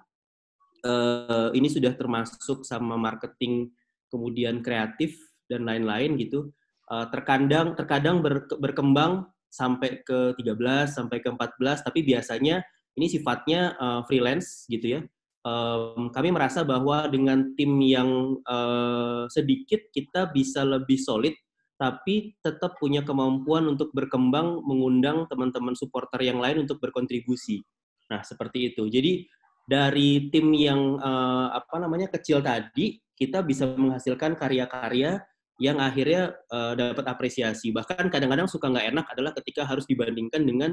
Uh, 0.83 1.55
ini 1.55 1.71
sudah 1.71 1.95
termasuk 1.95 2.67
sama 2.67 2.99
marketing, 2.99 3.71
kemudian 4.11 4.65
kreatif 4.65 5.15
dan 5.47 5.69
lain-lain 5.69 6.17
gitu. 6.19 6.51
Terkadang 6.93 7.73
terkadang 7.73 8.21
ber, 8.21 8.45
berkembang 8.61 9.25
sampai 9.53 10.01
ke 10.01 10.33
13 10.41 10.89
sampai 10.89 11.21
ke 11.21 11.29
14 11.29 11.85
tapi 11.85 12.01
biasanya 12.01 12.65
ini 12.97 13.07
sifatnya 13.09 13.77
uh, 13.81 14.01
freelance 14.05 14.69
gitu 14.69 14.99
ya. 14.99 15.01
Um, 15.43 16.15
kami 16.15 16.31
merasa 16.31 16.63
bahwa 16.63 17.11
dengan 17.11 17.51
tim 17.59 17.83
yang 17.83 18.39
uh, 18.47 19.27
sedikit 19.27 19.91
kita 19.91 20.31
bisa 20.31 20.63
lebih 20.63 20.95
solid, 21.03 21.35
tapi 21.75 22.39
tetap 22.39 22.79
punya 22.79 23.03
kemampuan 23.03 23.67
untuk 23.67 23.91
berkembang, 23.91 24.63
mengundang 24.63 25.27
teman-teman 25.27 25.75
supporter 25.75 26.23
yang 26.23 26.39
lain 26.39 26.63
untuk 26.63 26.79
berkontribusi. 26.79 27.59
Nah 28.07 28.23
seperti 28.23 28.71
itu. 28.71 28.87
Jadi 28.87 29.27
dari 29.67 30.31
tim 30.31 30.55
yang 30.55 31.03
uh, 31.03 31.51
apa 31.51 31.83
namanya 31.83 32.07
kecil 32.15 32.39
tadi, 32.39 33.03
kita 33.19 33.43
bisa 33.43 33.67
menghasilkan 33.67 34.39
karya-karya 34.39 35.19
yang 35.59 35.79
akhirnya 35.83 36.39
uh, 36.55 36.79
dapat 36.79 37.07
apresiasi. 37.07 37.75
Bahkan 37.75 38.15
kadang-kadang 38.15 38.47
suka 38.47 38.71
nggak 38.71 38.95
enak 38.95 39.07
adalah 39.11 39.33
ketika 39.43 39.67
harus 39.67 39.87
dibandingkan 39.91 40.43
dengan 40.43 40.71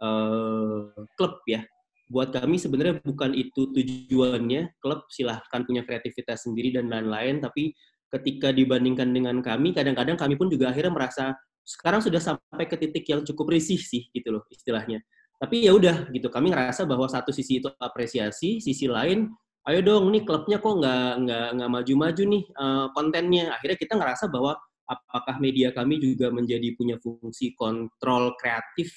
uh, 0.00 0.88
klub 1.18 1.42
ya. 1.44 1.66
Buat 2.12 2.32
kami 2.36 2.60
sebenarnya 2.60 3.00
bukan 3.00 3.32
itu 3.32 3.72
tujuannya. 3.72 4.76
Klub 4.80 5.08
silahkan 5.08 5.64
punya 5.64 5.84
kreativitas 5.84 6.44
sendiri 6.44 6.76
dan 6.76 6.92
lain-lain, 6.92 7.40
tapi 7.40 7.72
ketika 8.12 8.52
dibandingkan 8.52 9.08
dengan 9.12 9.40
kami, 9.40 9.72
kadang-kadang 9.72 10.20
kami 10.20 10.36
pun 10.36 10.52
juga 10.52 10.68
akhirnya 10.68 10.92
merasa 10.92 11.32
sekarang 11.64 12.04
sudah 12.04 12.20
sampai 12.20 12.68
ke 12.68 12.76
titik 12.76 13.08
yang 13.08 13.24
cukup 13.24 13.54
risih 13.56 13.80
sih 13.80 14.12
gitu 14.12 14.34
loh 14.34 14.44
istilahnya. 14.52 15.00
Tapi 15.40 15.66
ya 15.66 15.74
udah 15.74 16.12
gitu, 16.12 16.28
kami 16.30 16.52
ngerasa 16.54 16.86
bahwa 16.86 17.08
satu 17.10 17.34
sisi 17.34 17.58
itu 17.58 17.66
apresiasi, 17.80 18.62
sisi 18.62 18.86
lain, 18.86 19.26
ayo 19.66 19.80
dong 19.82 20.10
nih 20.14 20.22
klubnya 20.22 20.58
kok 20.58 20.74
nggak 20.78 21.12
nggak 21.26 21.48
nggak 21.58 21.70
maju-maju 21.70 22.22
nih 22.28 22.44
uh, 22.60 22.86
kontennya. 22.94 23.44
Akhirnya 23.56 23.78
kita 23.78 23.94
ngerasa 23.98 24.30
bahwa 24.30 24.54
apakah 24.86 25.40
media 25.40 25.72
kami 25.72 25.98
juga 26.02 26.28
menjadi 26.28 26.74
punya 26.76 27.00
fungsi 27.00 27.54
kontrol 27.56 28.34
kreatif 28.38 28.92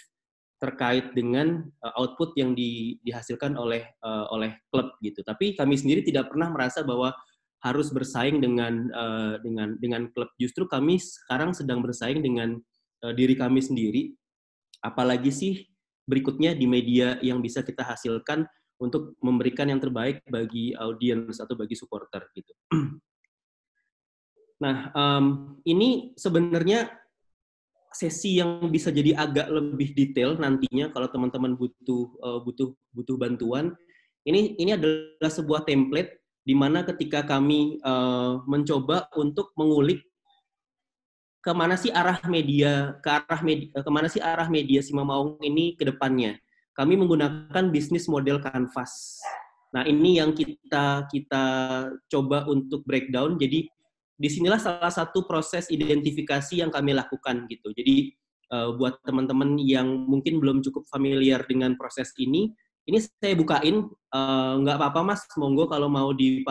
terkait 0.55 1.11
dengan 1.11 1.67
uh, 1.83 1.93
output 1.99 2.33
yang 2.39 2.55
di, 2.55 2.95
dihasilkan 3.03 3.59
oleh 3.59 3.83
uh, 4.01 4.31
oleh 4.31 4.55
klub 4.71 4.95
gitu. 5.03 5.19
Tapi 5.21 5.53
kami 5.53 5.75
sendiri 5.75 6.01
tidak 6.01 6.31
pernah 6.31 6.47
merasa 6.47 6.81
bahwa 6.81 7.11
harus 7.65 7.89
bersaing 7.89 8.39
dengan 8.39 8.87
uh, 8.93 9.35
dengan 9.41 9.75
dengan 9.81 10.07
klub. 10.15 10.31
Justru 10.39 10.69
kami 10.69 11.01
sekarang 11.01 11.51
sedang 11.51 11.83
bersaing 11.83 12.23
dengan 12.23 12.55
uh, 13.03 13.13
diri 13.13 13.35
kami 13.35 13.59
sendiri. 13.59 14.15
Apalagi 14.85 15.33
sih 15.33 15.53
berikutnya 16.05 16.53
di 16.53 16.69
media 16.69 17.17
yang 17.19 17.41
bisa 17.41 17.65
kita 17.65 17.81
hasilkan 17.81 18.45
untuk 18.77 19.15
memberikan 19.23 19.71
yang 19.71 19.81
terbaik 19.81 20.21
bagi 20.29 20.75
audiens 20.75 21.41
atau 21.41 21.55
bagi 21.57 21.75
supporter 21.75 22.31
gitu. 22.31 22.53
Nah, 24.55 24.87
um, 24.95 25.59
ini 25.67 26.15
sebenarnya 26.15 26.87
sesi 27.95 28.43
yang 28.43 28.67
bisa 28.67 28.91
jadi 28.91 29.15
agak 29.15 29.47
lebih 29.47 29.95
detail 29.95 30.35
nantinya 30.35 30.91
kalau 30.91 31.07
teman-teman 31.07 31.55
butuh 31.55 32.11
uh, 32.19 32.39
butuh 32.43 32.75
butuh 32.91 33.15
bantuan. 33.15 33.71
Ini 34.27 34.59
ini 34.59 34.75
adalah 34.75 35.31
sebuah 35.31 35.63
template 35.63 36.19
di 36.43 36.51
mana 36.51 36.83
ketika 36.83 37.23
kami 37.23 37.79
uh, 37.81 38.43
mencoba 38.43 39.07
untuk 39.15 39.55
mengulik 39.55 40.03
ke 41.39 41.53
mana 41.53 41.77
sih 41.77 41.93
arah 41.93 42.19
media 42.25 42.97
ke 42.99 43.09
arah 43.09 43.41
media 43.45 43.69
ke 43.69 43.91
mana 43.93 44.09
sih 44.09 44.17
arah 44.17 44.49
media 44.49 44.81
si 44.83 44.91
Mamaung 44.91 45.39
ini 45.39 45.79
ke 45.79 45.87
depannya. 45.87 46.35
Kami 46.75 46.99
menggunakan 46.99 47.71
bisnis 47.71 48.11
model 48.11 48.43
canvas. 48.43 49.23
Nah 49.71 49.87
ini 49.87 50.19
yang 50.19 50.35
kita 50.35 51.07
kita 51.07 51.45
coba 52.11 52.43
untuk 52.51 52.83
breakdown. 52.83 53.39
Jadi 53.39 53.71
di 54.15 54.31
sinilah 54.31 54.59
salah 54.59 54.91
satu 54.91 55.27
proses 55.27 55.67
identifikasi 55.67 56.63
yang 56.63 56.71
kami 56.71 56.95
lakukan 56.95 57.45
gitu. 57.51 57.75
Jadi 57.75 58.15
uh, 58.51 58.71
buat 58.79 59.03
teman-teman 59.03 59.59
yang 59.59 59.87
mungkin 60.07 60.39
belum 60.39 60.63
cukup 60.63 60.87
familiar 60.87 61.43
dengan 61.43 61.75
proses 61.75 62.15
ini, 62.15 62.51
ini 62.87 62.97
saya 63.03 63.35
bukain 63.35 63.91
uh, 64.15 64.53
nggak 64.63 64.77
apa-apa 64.79 65.15
mas, 65.15 65.21
monggo 65.35 65.67
kalau 65.67 65.91
mau 65.91 66.15
di 66.15 66.41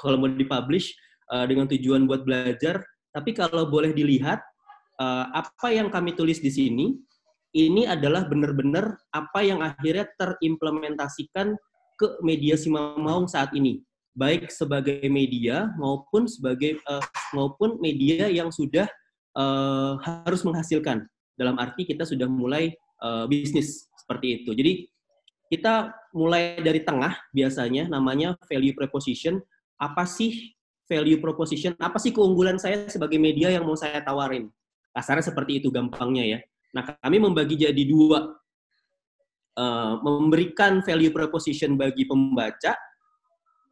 kalau 0.00 0.16
mau 0.22 0.30
dipublish 0.30 0.94
uh, 1.34 1.44
dengan 1.50 1.66
tujuan 1.66 2.06
buat 2.06 2.22
belajar. 2.22 2.82
Tapi 3.10 3.34
kalau 3.34 3.66
boleh 3.66 3.90
dilihat 3.90 4.38
uh, 5.02 5.26
apa 5.34 5.74
yang 5.74 5.90
kami 5.90 6.14
tulis 6.14 6.38
di 6.38 6.46
sini, 6.46 6.94
ini 7.58 7.90
adalah 7.90 8.22
benar-benar 8.30 8.94
apa 9.10 9.42
yang 9.42 9.58
akhirnya 9.66 10.06
terimplementasikan 10.14 11.58
ke 11.98 12.06
media 12.22 12.54
Simamaung 12.54 13.26
saat 13.26 13.50
ini 13.50 13.82
baik 14.20 14.52
sebagai 14.52 15.00
media 15.08 15.72
maupun 15.80 16.28
sebagai 16.28 16.76
uh, 16.84 17.00
maupun 17.32 17.80
media 17.80 18.28
yang 18.28 18.52
sudah 18.52 18.84
uh, 19.32 19.96
harus 20.04 20.44
menghasilkan. 20.44 21.08
Dalam 21.40 21.56
arti 21.56 21.88
kita 21.88 22.04
sudah 22.04 22.28
mulai 22.28 22.76
uh, 23.00 23.24
bisnis 23.24 23.88
seperti 23.96 24.44
itu. 24.44 24.52
Jadi 24.52 24.72
kita 25.48 25.88
mulai 26.12 26.60
dari 26.60 26.84
tengah 26.84 27.16
biasanya 27.32 27.88
namanya 27.88 28.36
value 28.44 28.76
proposition. 28.76 29.40
Apa 29.80 30.04
sih 30.04 30.52
value 30.84 31.16
proposition? 31.16 31.72
Apa 31.80 31.96
sih 31.96 32.12
keunggulan 32.12 32.60
saya 32.60 32.84
sebagai 32.92 33.16
media 33.16 33.48
yang 33.48 33.64
mau 33.64 33.74
saya 33.74 34.04
tawarin? 34.04 34.52
Kasarnya 34.92 35.24
seperti 35.24 35.64
itu 35.64 35.72
gampangnya 35.72 36.36
ya. 36.36 36.38
Nah, 36.76 36.82
kami 37.00 37.16
membagi 37.18 37.56
jadi 37.56 37.84
dua. 37.88 38.36
Uh, 39.50 39.98
memberikan 40.06 40.78
value 40.80 41.10
proposition 41.10 41.74
bagi 41.74 42.06
pembaca 42.06 42.70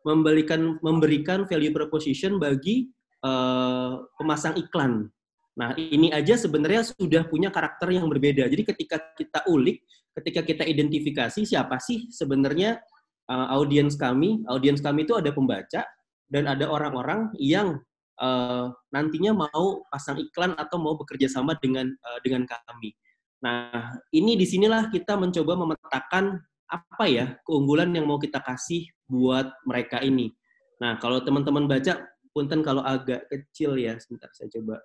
memberikan 0.09 0.81
memberikan 0.81 1.45
value 1.45 1.75
proposition 1.77 2.41
bagi 2.41 2.89
uh, 3.21 4.09
pemasang 4.17 4.57
iklan. 4.57 5.13
Nah, 5.59 5.75
ini 5.77 6.09
aja 6.15 6.39
sebenarnya 6.39 6.87
sudah 6.87 7.27
punya 7.29 7.53
karakter 7.53 7.93
yang 7.93 8.09
berbeda. 8.09 8.47
Jadi 8.49 8.63
ketika 8.63 8.97
kita 9.19 9.45
ulik, 9.51 9.85
ketika 10.17 10.41
kita 10.47 10.65
identifikasi 10.65 11.45
siapa 11.45 11.77
sih 11.83 12.09
sebenarnya 12.09 12.81
uh, 13.29 13.53
audiens 13.53 13.99
kami, 13.99 14.41
audiens 14.49 14.81
kami 14.81 15.05
itu 15.05 15.19
ada 15.19 15.35
pembaca 15.35 15.83
dan 16.31 16.45
ada 16.47 16.71
orang-orang 16.71 17.35
yang 17.37 17.77
uh, 18.23 18.71
nantinya 18.95 19.51
mau 19.51 19.83
pasang 19.91 20.23
iklan 20.23 20.55
atau 20.55 20.79
mau 20.79 20.95
bekerja 20.95 21.27
sama 21.27 21.59
dengan 21.59 21.91
uh, 21.91 22.19
dengan 22.23 22.47
kami. 22.47 22.95
Nah, 23.43 23.99
ini 24.15 24.35
di 24.35 24.47
sinilah 24.47 24.91
kita 24.91 25.15
mencoba 25.15 25.55
memetakan 25.55 26.39
apa 26.69 27.05
ya 27.09 27.27
keunggulan 27.49 27.89
yang 27.97 28.05
mau 28.05 28.21
kita 28.21 28.45
kasih 28.45 28.87
buat 29.09 29.49
mereka 29.65 30.05
ini. 30.05 30.31
Nah, 30.79 31.01
kalau 31.01 31.19
teman-teman 31.25 31.67
baca, 31.67 32.07
punten 32.31 32.63
kalau 32.63 32.85
agak 32.85 33.27
kecil 33.33 33.75
ya, 33.81 33.97
sebentar 33.99 34.31
saya 34.37 34.53
coba. 34.53 34.79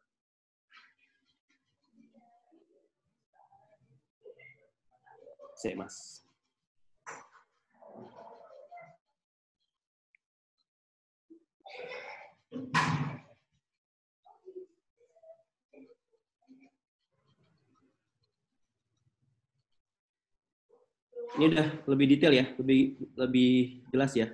Saya 5.54 5.76
mas. 5.78 6.24
Ini 21.34 21.44
udah 21.50 21.68
lebih 21.90 22.06
detail 22.14 22.34
ya, 22.34 22.46
lebih 22.62 22.80
lebih 23.18 23.54
jelas 23.90 24.14
ya. 24.14 24.30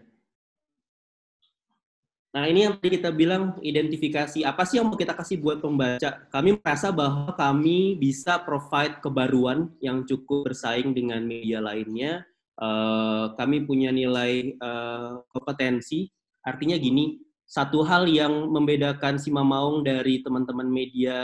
Nah, 2.29 2.45
ini 2.45 2.69
yang 2.69 2.77
tadi 2.77 3.01
kita 3.01 3.09
bilang 3.09 3.57
identifikasi 3.57 4.45
apa 4.45 4.61
sih 4.61 4.77
yang 4.77 4.85
mau 4.85 4.99
kita 4.99 5.17
kasih 5.17 5.41
buat 5.41 5.65
pembaca. 5.65 6.29
Kami 6.29 6.61
merasa 6.61 6.93
bahwa 6.93 7.33
kami 7.33 7.97
bisa 7.97 8.37
provide 8.45 9.01
kebaruan 9.01 9.73
yang 9.81 10.05
cukup 10.05 10.53
bersaing 10.53 10.93
dengan 10.93 11.25
media 11.25 11.57
lainnya. 11.57 12.21
Uh, 12.59 13.33
kami 13.33 13.65
punya 13.65 13.89
nilai 13.89 14.53
uh, 14.61 15.25
kompetensi. 15.33 16.11
Artinya 16.45 16.77
gini, 16.77 17.17
satu 17.49 17.81
hal 17.81 18.05
yang 18.05 18.53
membedakan 18.53 19.17
Sima 19.17 19.41
Maung 19.41 19.81
dari 19.81 20.21
teman-teman 20.21 20.69
media 20.69 21.17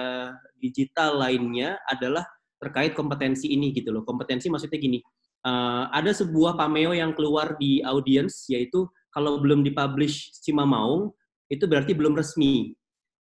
digital 0.57 1.21
lainnya 1.21 1.77
adalah 1.85 2.25
terkait 2.57 2.97
kompetensi 2.97 3.53
ini 3.53 3.69
gitu 3.77 3.93
loh. 3.93 4.01
Kompetensi 4.01 4.49
maksudnya 4.49 4.81
gini, 4.81 5.05
uh, 5.45 5.87
ada 5.93 6.11
sebuah 6.11 6.57
cameo 6.57 6.91
yang 6.91 7.13
keluar 7.13 7.53
di 7.61 7.79
audience 7.85 8.49
yaitu 8.49 8.89
kalau 9.13 9.39
belum 9.39 9.63
dipublish 9.63 10.33
Sima 10.41 10.65
Maung 10.67 11.13
itu 11.47 11.69
berarti 11.69 11.93
belum 11.93 12.17
resmi. 12.17 12.73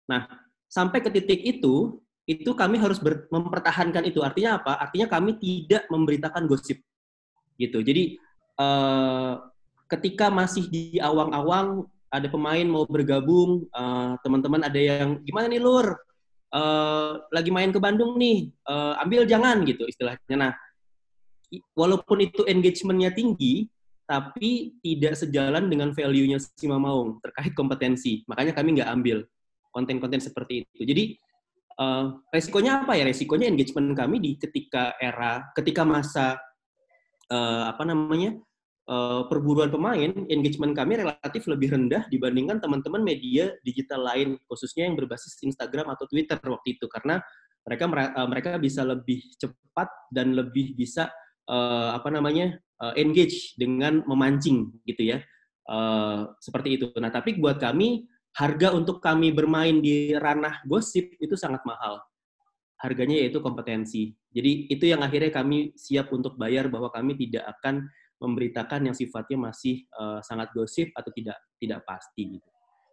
Nah, 0.06 0.28
sampai 0.68 1.00
ke 1.00 1.10
titik 1.10 1.40
itu 1.42 1.98
itu 2.28 2.54
kami 2.54 2.78
harus 2.78 3.02
mempertahankan 3.02 4.06
itu. 4.06 4.22
Artinya 4.22 4.62
apa? 4.62 4.78
Artinya 4.78 5.10
kami 5.10 5.34
tidak 5.40 5.90
memberitakan 5.90 6.46
gosip. 6.46 6.78
Gitu. 7.58 7.82
Jadi 7.82 8.14
uh, 8.60 9.40
ketika 9.90 10.30
masih 10.30 10.70
di 10.70 11.02
awang-awang 11.02 11.90
ada 12.10 12.30
pemain 12.30 12.66
mau 12.66 12.86
bergabung, 12.86 13.66
uh, 13.74 14.14
teman-teman 14.22 14.62
ada 14.62 14.78
yang 14.78 15.18
gimana 15.26 15.50
nih 15.50 15.62
Lur? 15.62 15.98
Uh, 16.50 17.22
lagi 17.30 17.54
main 17.54 17.70
ke 17.70 17.78
Bandung 17.78 18.18
nih, 18.18 18.50
uh, 18.66 18.98
ambil 18.98 19.22
jangan 19.22 19.62
gitu 19.62 19.86
istilahnya. 19.86 20.34
Nah, 20.34 20.52
walaupun 21.74 22.22
itu 22.22 22.46
engagementnya 22.46 23.10
tinggi, 23.10 23.66
tapi 24.06 24.74
tidak 24.82 25.14
sejalan 25.14 25.70
dengan 25.70 25.94
value-nya 25.94 26.42
si 26.42 26.66
Maung 26.66 27.22
terkait 27.22 27.54
kompetensi. 27.54 28.26
Makanya 28.26 28.54
kami 28.54 28.78
nggak 28.78 28.90
ambil 28.90 29.22
konten-konten 29.70 30.18
seperti 30.18 30.66
itu. 30.66 30.82
Jadi 30.82 31.04
uh, 31.78 32.18
resikonya 32.34 32.82
apa 32.82 32.98
ya? 32.98 33.06
Resikonya 33.06 33.46
engagement 33.46 33.94
kami 33.94 34.18
di 34.18 34.30
ketika 34.34 34.98
era, 34.98 35.46
ketika 35.54 35.86
masa 35.86 36.42
uh, 37.30 37.70
apa 37.70 37.86
namanya 37.86 38.34
uh, 38.90 39.30
perburuan 39.30 39.70
pemain, 39.70 40.10
engagement 40.26 40.74
kami 40.74 40.98
relatif 40.98 41.46
lebih 41.46 41.70
rendah 41.70 42.10
dibandingkan 42.10 42.58
teman-teman 42.58 43.06
media 43.06 43.54
digital 43.62 44.10
lain, 44.10 44.42
khususnya 44.50 44.90
yang 44.90 44.98
berbasis 44.98 45.38
Instagram 45.46 45.86
atau 45.86 46.10
Twitter 46.10 46.38
waktu 46.42 46.74
itu, 46.74 46.90
karena 46.90 47.22
mereka 47.62 47.86
mereka 48.26 48.50
bisa 48.58 48.82
lebih 48.82 49.22
cepat 49.38 49.86
dan 50.10 50.34
lebih 50.34 50.74
bisa 50.74 51.14
uh, 51.50 51.98
apa 51.98 52.08
namanya 52.14 52.54
uh, 52.78 52.94
engage 52.94 53.58
dengan 53.58 54.06
memancing 54.06 54.70
gitu 54.86 55.16
ya 55.16 55.18
uh, 55.66 56.30
seperti 56.38 56.78
itu. 56.78 56.86
Nah 57.02 57.10
tapi 57.10 57.36
buat 57.42 57.58
kami 57.58 58.06
harga 58.38 58.70
untuk 58.70 59.02
kami 59.02 59.34
bermain 59.34 59.82
di 59.82 60.14
ranah 60.14 60.62
gosip 60.64 61.18
itu 61.18 61.34
sangat 61.34 61.66
mahal. 61.66 61.98
Harganya 62.80 63.20
yaitu 63.20 63.42
kompetensi. 63.42 64.14
Jadi 64.32 64.70
itu 64.70 64.84
yang 64.88 65.02
akhirnya 65.04 65.28
kami 65.34 65.74
siap 65.76 66.14
untuk 66.14 66.38
bayar 66.38 66.70
bahwa 66.70 66.88
kami 66.88 67.18
tidak 67.18 67.44
akan 67.58 67.90
memberitakan 68.20 68.88
yang 68.88 68.96
sifatnya 68.96 69.50
masih 69.50 69.84
uh, 69.96 70.22
sangat 70.24 70.52
gosip 70.56 70.88
atau 70.96 71.10
tidak 71.12 71.36
tidak 71.60 71.82
pasti 71.84 72.38
gitu. 72.38 72.48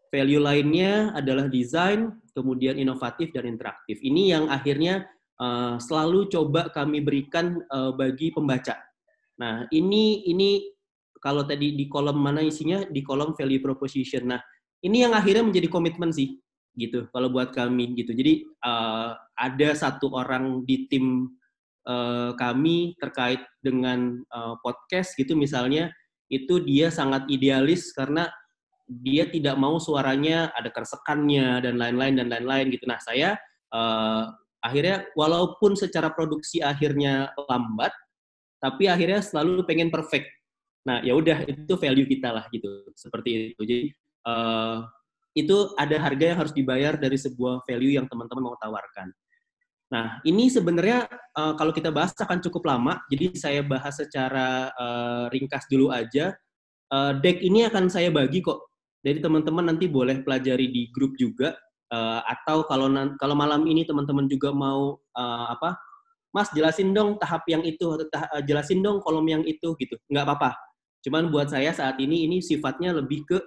Value 0.07 0.39
lainnya 0.39 1.11
adalah 1.11 1.51
desain, 1.51 2.15
kemudian 2.31 2.79
inovatif 2.79 3.27
dan 3.35 3.43
interaktif. 3.43 3.99
Ini 3.99 4.39
yang 4.39 4.45
akhirnya 4.47 5.03
uh, 5.41 5.75
selalu 5.81 6.29
coba 6.29 6.69
kami 6.73 7.01
berikan 7.01 7.61
uh, 7.71 7.93
bagi 7.93 8.33
pembaca. 8.33 8.77
Nah, 9.37 9.69
ini 9.69 10.25
ini 10.29 10.65
kalau 11.21 11.45
tadi 11.45 11.73
di 11.73 11.85
kolom 11.89 12.17
mana 12.17 12.41
isinya 12.41 12.85
di 12.85 13.01
kolom 13.01 13.33
value 13.33 13.61
proposition. 13.61 14.29
Nah, 14.33 14.41
ini 14.85 15.05
yang 15.05 15.13
akhirnya 15.13 15.45
menjadi 15.45 15.67
komitmen 15.69 16.13
sih 16.13 16.37
gitu 16.77 17.09
kalau 17.09 17.33
buat 17.33 17.53
kami 17.53 17.97
gitu. 17.97 18.13
Jadi 18.13 18.45
uh, 18.61 19.17
ada 19.37 19.69
satu 19.73 20.13
orang 20.13 20.61
di 20.65 20.85
tim 20.89 21.33
uh, 21.89 22.37
kami 22.37 22.93
terkait 23.01 23.41
dengan 23.61 24.21
uh, 24.29 24.57
podcast 24.61 25.17
gitu 25.17 25.33
misalnya 25.33 25.89
itu 26.29 26.61
dia 26.61 26.93
sangat 26.93 27.25
idealis 27.31 27.89
karena 27.95 28.29
dia 28.87 29.27
tidak 29.27 29.59
mau 29.59 29.81
suaranya 29.81 30.51
ada 30.55 30.71
kersekannya 30.71 31.59
dan 31.59 31.75
lain-lain 31.75 32.23
dan 32.23 32.27
lain-lain 32.31 32.71
gitu. 32.71 32.87
Nah, 32.87 32.99
saya 33.03 33.35
uh, 33.73 34.31
akhirnya 34.61 35.05
walaupun 35.13 35.77
secara 35.77 36.09
produksi 36.11 36.59
akhirnya 36.59 37.29
lambat 37.47 37.93
tapi 38.57 38.89
akhirnya 38.89 39.21
selalu 39.21 39.63
pengen 39.69 39.93
perfect. 39.93 40.27
Nah 40.89 41.03
ya 41.05 41.13
udah 41.13 41.45
itu 41.45 41.73
value 41.77 42.09
kita 42.09 42.33
lah 42.33 42.45
gitu. 42.49 42.89
Seperti 42.97 43.53
itu. 43.53 43.61
Jadi 43.61 43.85
uh, 44.25 44.81
itu 45.37 45.77
ada 45.77 46.01
harga 46.01 46.25
yang 46.33 46.39
harus 46.41 46.53
dibayar 46.55 46.97
dari 46.97 47.15
sebuah 47.19 47.61
value 47.69 48.01
yang 48.01 48.09
teman-teman 48.09 48.49
mau 48.49 48.57
tawarkan. 48.57 49.13
Nah 49.93 50.19
ini 50.25 50.49
sebenarnya 50.49 51.05
uh, 51.37 51.53
kalau 51.53 51.69
kita 51.69 51.93
bahas 51.93 52.17
akan 52.17 52.41
cukup 52.41 52.65
lama. 52.65 52.97
Jadi 53.13 53.37
saya 53.37 53.61
bahas 53.61 53.93
secara 54.01 54.73
uh, 54.73 55.25
ringkas 55.29 55.69
dulu 55.69 55.93
aja. 55.93 56.33
Uh, 56.87 57.13
deck 57.19 57.43
ini 57.43 57.67
akan 57.69 57.91
saya 57.91 58.09
bagi 58.09 58.41
kok. 58.41 58.73
Jadi 59.05 59.21
teman-teman 59.21 59.69
nanti 59.69 59.85
boleh 59.85 60.25
pelajari 60.25 60.67
di 60.73 60.89
grup 60.89 61.13
juga 61.15 61.53
uh, 61.91 62.21
atau 62.25 62.63
kalau 62.67 62.87
kalau 63.19 63.35
malam 63.35 63.63
ini 63.67 63.83
teman-teman 63.83 64.27
juga 64.27 64.51
mau 64.51 64.99
uh, 65.15 65.45
apa? 65.51 65.75
Mas 66.35 66.51
jelasin 66.53 66.91
dong 66.93 67.17
tahap 67.17 67.47
yang 67.47 67.63
itu 67.63 67.87
atau 67.87 68.05
tahap, 68.11 68.29
uh, 68.35 68.43
jelasin 68.43 68.83
dong 68.83 68.99
kolom 69.01 69.25
yang 69.25 69.43
itu 69.47 69.73
gitu. 69.79 69.95
Nggak 70.11 70.25
apa-apa. 70.27 70.51
Cuman 71.01 71.31
buat 71.31 71.47
saya 71.49 71.71
saat 71.71 71.97
ini 72.03 72.27
ini 72.27 72.43
sifatnya 72.43 72.91
lebih 72.91 73.23
ke 73.25 73.37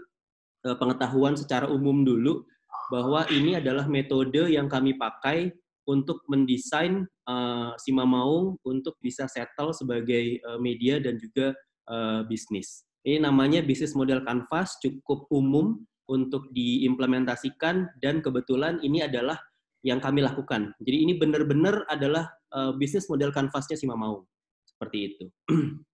uh, 0.66 0.76
pengetahuan 0.80 1.36
secara 1.36 1.68
umum 1.68 2.02
dulu 2.02 2.44
bahwa 2.90 3.22
ini 3.30 3.60
adalah 3.60 3.86
metode 3.86 4.50
yang 4.50 4.66
kami 4.66 4.98
pakai 4.98 5.54
untuk 5.86 6.22
mendesain 6.30 7.06
uh, 7.26 7.74
Sima 7.78 8.06
Maung 8.06 8.58
untuk 8.66 8.94
bisa 9.02 9.26
settle 9.26 9.74
sebagai 9.74 10.38
uh, 10.46 10.58
media 10.58 10.98
dan 11.02 11.18
juga 11.18 11.54
uh, 11.90 12.22
bisnis. 12.26 12.86
Ini 13.02 13.22
namanya 13.24 13.64
bisnis 13.64 13.96
model 13.96 14.20
canvas 14.22 14.76
cukup 14.78 15.24
umum 15.32 15.82
untuk 16.10 16.50
diimplementasikan 16.50 18.02
dan 18.02 18.18
kebetulan 18.18 18.82
ini 18.82 19.06
adalah 19.06 19.38
yang 19.86 20.02
kami 20.02 20.20
lakukan. 20.20 20.74
Jadi 20.82 20.96
ini 21.06 21.14
benar-benar 21.16 21.86
adalah 21.86 22.28
uh, 22.52 22.74
bisnis 22.74 23.06
model 23.06 23.30
kanvasnya 23.30 23.78
si 23.78 23.86
Mamau. 23.86 24.26
Seperti 24.66 24.98
itu. 25.14 25.24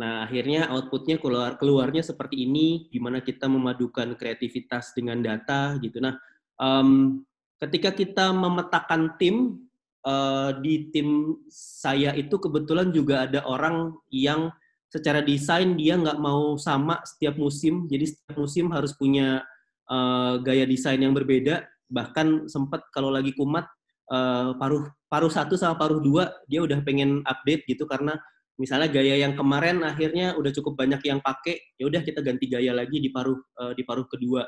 Nah, 0.00 0.24
akhirnya 0.24 0.72
outputnya 0.72 1.20
keluar 1.20 1.60
keluarnya 1.60 2.00
seperti 2.00 2.48
ini, 2.48 2.88
gimana 2.88 3.20
kita 3.20 3.44
memadukan 3.44 4.16
kreativitas 4.16 4.96
dengan 4.96 5.20
data 5.20 5.76
gitu. 5.76 6.00
Nah, 6.00 6.16
um, 6.56 7.20
ketika 7.60 7.92
kita 7.92 8.32
memetakan 8.32 9.20
tim 9.20 9.60
uh, 10.08 10.56
di 10.56 10.88
tim 10.88 11.36
saya 11.52 12.16
itu 12.16 12.32
kebetulan 12.40 12.88
juga 12.96 13.28
ada 13.28 13.44
orang 13.44 13.92
yang 14.08 14.48
secara 14.90 15.22
desain 15.22 15.78
dia 15.78 15.94
nggak 15.94 16.18
mau 16.18 16.58
sama 16.58 16.98
setiap 17.06 17.38
musim, 17.38 17.86
jadi 17.86 18.10
setiap 18.10 18.36
musim 18.42 18.68
harus 18.74 18.90
punya 18.98 19.46
uh, 19.86 20.42
gaya 20.42 20.66
desain 20.66 20.98
yang 20.98 21.14
berbeda. 21.14 21.62
Bahkan 21.86 22.50
sempat 22.50 22.90
kalau 22.90 23.14
lagi 23.14 23.30
kumat 23.38 23.70
uh, 24.10 24.58
paruh 24.58 24.90
paruh 25.06 25.30
satu 25.30 25.54
sama 25.54 25.78
paruh 25.78 26.02
dua 26.02 26.34
dia 26.50 26.62
udah 26.62 26.82
pengen 26.82 27.22
update 27.26 27.66
gitu 27.66 27.86
karena 27.86 28.18
misalnya 28.58 28.90
gaya 28.90 29.18
yang 29.18 29.34
kemarin 29.38 29.82
akhirnya 29.86 30.34
udah 30.36 30.50
cukup 30.52 30.74
banyak 30.76 31.00
yang 31.06 31.22
pakai, 31.22 31.56
ya 31.78 31.86
udah 31.86 32.02
kita 32.02 32.20
ganti 32.20 32.50
gaya 32.50 32.74
lagi 32.74 32.98
di 32.98 33.08
paruh 33.14 33.38
uh, 33.62 33.72
di 33.72 33.86
paruh 33.86 34.04
kedua. 34.10 34.42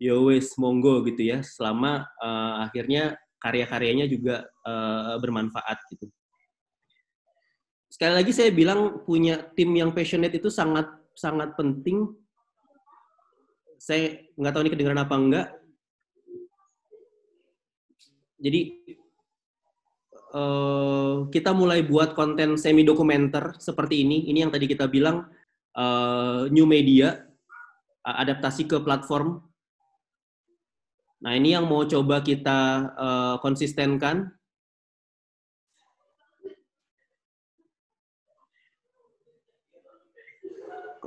Ya 0.00 0.16
wes 0.16 0.56
monggo 0.56 1.04
gitu 1.06 1.28
ya, 1.30 1.44
selama 1.44 2.08
uh, 2.18 2.64
akhirnya 2.64 3.20
karya-karyanya 3.40 4.08
juga 4.08 4.48
uh, 4.64 5.16
bermanfaat 5.20 5.78
gitu 5.92 6.08
sekali 8.00 8.16
lagi 8.16 8.32
saya 8.32 8.48
bilang 8.48 9.04
punya 9.04 9.52
tim 9.52 9.76
yang 9.76 9.92
passionate 9.92 10.32
itu 10.32 10.48
sangat 10.48 10.88
sangat 11.12 11.52
penting. 11.52 12.08
Saya 13.76 14.24
nggak 14.40 14.52
tahu 14.56 14.64
ini 14.64 14.72
kedengaran 14.72 15.04
apa 15.04 15.14
enggak. 15.20 15.46
Jadi 18.40 18.60
uh, 20.32 21.28
kita 21.28 21.52
mulai 21.52 21.84
buat 21.84 22.16
konten 22.16 22.56
semi 22.56 22.88
dokumenter 22.88 23.60
seperti 23.60 24.00
ini. 24.00 24.32
Ini 24.32 24.48
yang 24.48 24.52
tadi 24.56 24.64
kita 24.64 24.88
bilang 24.88 25.28
uh, 25.76 26.48
new 26.48 26.64
media, 26.64 27.20
adaptasi 28.00 28.64
ke 28.64 28.80
platform. 28.80 29.44
Nah 31.20 31.36
ini 31.36 31.52
yang 31.52 31.68
mau 31.68 31.84
coba 31.84 32.24
kita 32.24 32.60
uh, 32.96 33.36
konsistenkan 33.44 34.39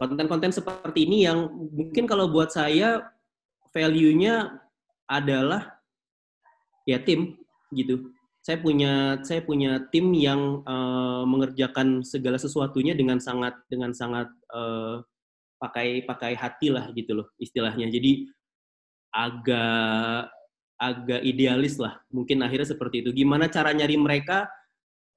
konten-konten 0.10 0.52
seperti 0.52 1.08
ini 1.08 1.24
yang 1.24 1.48
mungkin 1.72 2.04
kalau 2.04 2.28
buat 2.28 2.52
saya 2.52 3.08
value-nya 3.72 4.60
adalah 5.08 5.80
ya 6.84 7.00
tim 7.00 7.39
gitu. 7.72 8.12
Saya 8.44 8.60
punya 8.60 9.24
saya 9.24 9.39
punya 9.39 9.88
tim 9.88 10.12
yang 10.12 10.62
uh, 10.68 11.24
mengerjakan 11.24 12.04
segala 12.04 12.36
sesuatunya 12.36 12.92
dengan 12.92 13.16
sangat 13.24 13.56
dengan 13.72 13.96
sangat 13.96 14.28
uh, 14.52 15.00
pakai 15.63 16.04
pakai 16.04 16.36
hati 16.36 16.68
lah 16.68 16.92
gitu 16.92 17.24
loh 17.24 17.28
istilahnya. 17.39 17.88
Jadi 17.88 18.28
agak 19.16 20.28
agak 20.76 21.22
idealis 21.24 21.80
lah. 21.80 22.04
Mungkin 22.12 22.44
akhirnya 22.44 22.68
seperti 22.76 23.08
itu. 23.08 23.16
Gimana 23.16 23.48
cara 23.48 23.72
nyari 23.72 23.96
mereka? 23.96 24.52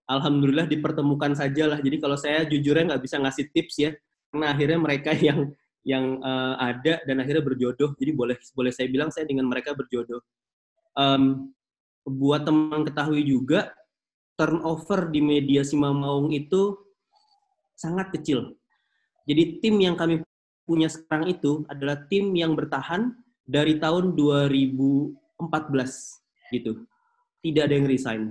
Alhamdulillah 0.07 0.71
dipertemukan 0.71 1.35
saja 1.35 1.67
lah. 1.67 1.83
Jadi 1.83 1.99
kalau 1.99 2.15
saya 2.15 2.47
jujurnya 2.47 2.95
nggak 2.95 3.03
bisa 3.03 3.19
ngasih 3.19 3.51
tips 3.51 3.75
ya, 3.83 3.91
karena 4.31 4.47
akhirnya 4.53 4.79
mereka 4.79 5.11
yang 5.29 5.51
yang 5.87 6.19
uh, 6.19 6.59
ada 6.59 6.99
dan 7.07 7.23
akhirnya 7.23 7.47
berjodoh. 7.47 7.95
Jadi 7.95 8.11
boleh 8.11 8.37
boleh 8.53 8.73
saya 8.75 8.91
bilang 8.91 9.15
saya 9.15 9.25
dengan 9.25 9.47
mereka 9.47 9.71
berjodoh. 9.73 10.19
Um, 10.99 11.55
buat 12.07 12.47
teman 12.47 12.87
ketahui 12.87 13.23
juga 13.23 13.75
turnover 14.39 15.11
di 15.11 15.23
media 15.23 15.63
Simamaung 15.63 16.31
itu 16.35 16.75
sangat 17.75 18.15
kecil. 18.15 18.55
Jadi 19.27 19.59
tim 19.59 19.75
yang 19.83 19.99
kami 19.99 20.23
punya 20.67 20.91
sekarang 20.91 21.31
itu 21.31 21.63
adalah 21.71 22.07
tim 22.07 22.35
yang 22.35 22.55
bertahan 22.55 23.15
dari 23.47 23.79
tahun 23.79 24.19
2014 24.19 25.39
gitu. 26.55 26.83
Tidak 27.43 27.63
ada 27.63 27.75
yang 27.75 27.87
resign 27.87 28.23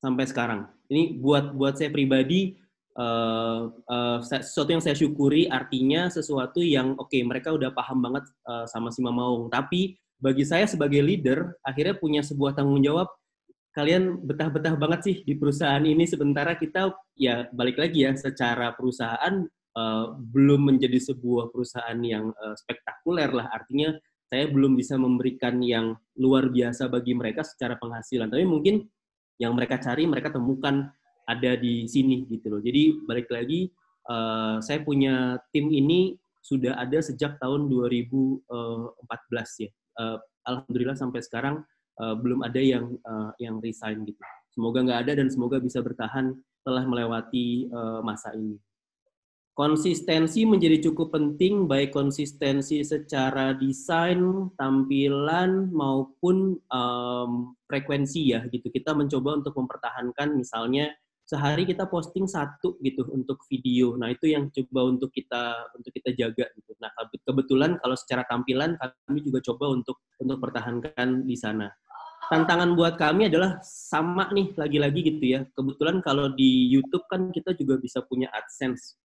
sampai 0.00 0.24
sekarang. 0.24 0.68
Ini 0.88 1.20
buat 1.20 1.52
buat 1.52 1.76
saya 1.76 1.92
pribadi 1.92 2.59
uh, 2.96 3.70
uh, 3.70 4.18
sesuatu 4.22 4.70
yang 4.72 4.82
saya 4.82 4.96
syukuri 4.96 5.46
artinya 5.46 6.10
sesuatu 6.10 6.58
yang 6.64 6.96
oke 6.98 7.10
okay, 7.10 7.22
mereka 7.22 7.54
udah 7.54 7.70
paham 7.70 8.02
banget 8.02 8.24
uh, 8.48 8.66
sama 8.66 8.90
si 8.90 9.04
Mamaung. 9.04 9.52
Tapi 9.52 9.94
bagi 10.20 10.44
saya 10.44 10.66
sebagai 10.66 11.00
leader 11.00 11.54
akhirnya 11.62 11.96
punya 11.96 12.22
sebuah 12.24 12.56
tanggung 12.56 12.82
jawab. 12.82 13.06
Kalian 13.70 14.26
betah-betah 14.26 14.74
banget 14.74 15.00
sih 15.06 15.16
di 15.22 15.38
perusahaan 15.38 15.82
ini 15.82 16.02
sementara 16.02 16.58
kita 16.58 16.90
ya 17.14 17.46
balik 17.54 17.78
lagi 17.78 18.02
ya 18.02 18.18
secara 18.18 18.74
perusahaan 18.74 19.46
uh, 19.78 20.06
belum 20.18 20.74
menjadi 20.74 20.98
sebuah 20.98 21.54
perusahaan 21.54 22.00
yang 22.02 22.34
uh, 22.34 22.54
spektakuler 22.58 23.30
lah. 23.30 23.46
Artinya 23.54 23.94
saya 24.30 24.46
belum 24.50 24.74
bisa 24.74 24.98
memberikan 24.98 25.58
yang 25.62 25.94
luar 26.18 26.50
biasa 26.50 26.90
bagi 26.90 27.14
mereka 27.14 27.46
secara 27.46 27.78
penghasilan. 27.78 28.30
Tapi 28.30 28.42
mungkin 28.42 28.86
yang 29.38 29.56
mereka 29.56 29.78
cari 29.78 30.04
mereka 30.04 30.30
temukan 30.30 30.92
ada 31.30 31.54
di 31.54 31.86
sini 31.86 32.26
gitu 32.26 32.50
loh 32.50 32.60
jadi 32.60 32.98
balik 33.06 33.30
lagi 33.30 33.70
uh, 34.10 34.58
saya 34.58 34.82
punya 34.82 35.38
tim 35.54 35.70
ini 35.70 36.18
sudah 36.42 36.74
ada 36.74 36.98
sejak 36.98 37.38
tahun 37.38 37.70
2014 37.70 38.48
ya 39.62 39.70
uh, 40.00 40.18
alhamdulillah 40.48 40.96
sampai 40.98 41.20
sekarang 41.22 41.62
uh, 42.00 42.16
belum 42.16 42.40
ada 42.42 42.58
yang 42.58 42.96
uh, 43.04 43.30
yang 43.36 43.60
resign 43.60 44.02
gitu. 44.08 44.20
Semoga 44.50 44.82
nggak 44.82 45.00
ada 45.06 45.12
dan 45.20 45.28
semoga 45.28 45.60
bisa 45.60 45.84
bertahan 45.84 46.34
telah 46.64 46.84
melewati 46.88 47.68
uh, 47.70 48.00
masa 48.00 48.32
ini. 48.34 48.56
Konsistensi 49.54 50.48
menjadi 50.48 50.88
cukup 50.88 51.12
penting, 51.12 51.68
baik 51.68 51.92
konsistensi 51.92 52.80
secara 52.80 53.52
desain, 53.52 54.48
tampilan 54.56 55.68
maupun 55.68 56.56
um, 56.72 57.52
frekuensi 57.68 58.32
ya 58.32 58.40
gitu. 58.48 58.72
Kita 58.72 58.96
mencoba 58.96 59.44
untuk 59.44 59.52
mempertahankan 59.60 60.32
misalnya 60.32 60.88
sehari 61.30 61.62
kita 61.62 61.86
posting 61.86 62.26
satu 62.26 62.74
gitu 62.82 63.06
untuk 63.14 63.46
video. 63.46 63.94
Nah 63.94 64.10
itu 64.10 64.34
yang 64.34 64.50
coba 64.50 64.90
untuk 64.90 65.14
kita 65.14 65.70
untuk 65.78 65.94
kita 65.94 66.10
jaga 66.18 66.50
gitu. 66.58 66.74
Nah 66.82 66.90
kebetulan 67.22 67.78
kalau 67.78 67.94
secara 67.94 68.26
tampilan 68.26 68.74
kami 68.74 69.22
juga 69.22 69.38
coba 69.46 69.70
untuk 69.70 70.02
untuk 70.18 70.42
pertahankan 70.42 71.22
di 71.22 71.38
sana. 71.38 71.70
Tantangan 72.26 72.74
buat 72.74 72.98
kami 72.98 73.30
adalah 73.30 73.62
sama 73.62 74.26
nih 74.34 74.58
lagi-lagi 74.58 75.00
gitu 75.06 75.22
ya. 75.22 75.40
Kebetulan 75.54 76.02
kalau 76.02 76.34
di 76.34 76.66
YouTube 76.66 77.06
kan 77.06 77.30
kita 77.30 77.54
juga 77.54 77.78
bisa 77.78 78.02
punya 78.02 78.26
AdSense. 78.34 78.98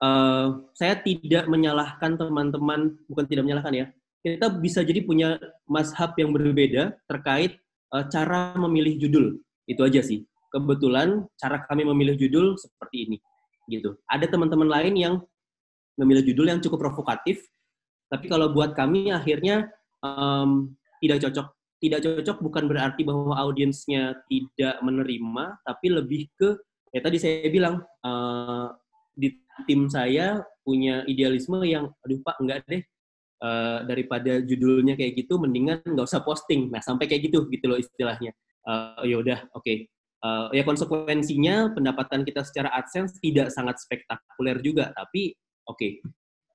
Uh, 0.00 0.68
saya 0.72 1.00
tidak 1.00 1.48
menyalahkan 1.48 2.16
teman-teman, 2.16 2.96
bukan 3.08 3.24
tidak 3.28 3.44
menyalahkan 3.44 3.76
ya. 3.76 3.86
Kita 4.24 4.48
bisa 4.56 4.80
jadi 4.80 5.04
punya 5.04 5.36
mazhab 5.68 6.16
yang 6.16 6.32
berbeda 6.32 6.96
terkait 7.08 7.60
uh, 7.92 8.04
cara 8.08 8.56
memilih 8.56 9.04
judul. 9.04 9.26
Itu 9.64 9.84
aja 9.84 10.00
sih 10.04 10.24
kebetulan 10.54 11.26
cara 11.34 11.66
kami 11.66 11.82
memilih 11.82 12.14
judul 12.14 12.54
seperti 12.54 13.10
ini 13.10 13.18
gitu. 13.66 13.96
Ada 14.06 14.30
teman-teman 14.30 14.70
lain 14.70 14.94
yang 14.94 15.14
memilih 15.98 16.30
judul 16.30 16.54
yang 16.54 16.60
cukup 16.62 16.90
provokatif, 16.90 17.42
tapi 18.06 18.30
kalau 18.30 18.52
buat 18.54 18.76
kami 18.76 19.10
akhirnya 19.10 19.70
um, 20.04 20.70
tidak 21.02 21.26
cocok. 21.26 21.48
Tidak 21.82 22.00
cocok 22.00 22.36
bukan 22.40 22.64
berarti 22.64 23.04
bahwa 23.04 23.36
audiensnya 23.36 24.16
tidak 24.30 24.80
menerima, 24.80 25.60
tapi 25.68 25.86
lebih 25.92 26.32
ke 26.32 26.56
ya 26.94 27.00
tadi 27.04 27.20
saya 27.20 27.50
bilang 27.52 27.82
uh, 28.06 28.72
di 29.12 29.36
tim 29.68 29.90
saya 29.92 30.40
punya 30.64 31.04
idealisme 31.04 31.60
yang 31.60 31.92
aduh 32.00 32.18
pak 32.24 32.40
enggak 32.40 32.58
deh 32.64 32.82
uh, 33.44 33.84
daripada 33.84 34.40
judulnya 34.40 34.96
kayak 34.96 35.12
gitu 35.26 35.36
mendingan 35.36 35.84
nggak 35.84 36.08
usah 36.08 36.24
posting. 36.24 36.72
Nah 36.72 36.80
sampai 36.80 37.04
kayak 37.04 37.28
gitu 37.28 37.44
gitu 37.52 37.68
loh 37.68 37.76
istilahnya. 37.76 38.32
Uh, 38.64 39.04
ya 39.04 39.20
udah 39.20 39.44
oke 39.52 39.60
okay 39.60 39.92
uh, 40.24 40.48
ya 40.50 40.64
konsekuensinya 40.64 41.76
pendapatan 41.76 42.24
kita 42.24 42.40
secara 42.40 42.72
AdSense 42.72 43.20
tidak 43.20 43.52
sangat 43.52 43.76
spektakuler 43.78 44.58
juga, 44.64 44.90
tapi 44.96 45.36
oke. 45.68 45.76
Okay, 45.76 45.92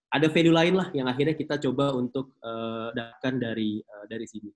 ada 0.10 0.25
value 0.25 0.53
lain 0.53 0.73
lah 0.73 0.89
yang 0.91 1.05
akhirnya 1.05 1.38
kita 1.38 1.62
coba 1.69 1.93
untuk 1.93 2.34
uh, 2.41 2.89
dapatkan 2.97 3.34
dari 3.38 3.77
uh, 3.77 4.05
dari 4.10 4.25
sini. 4.25 4.49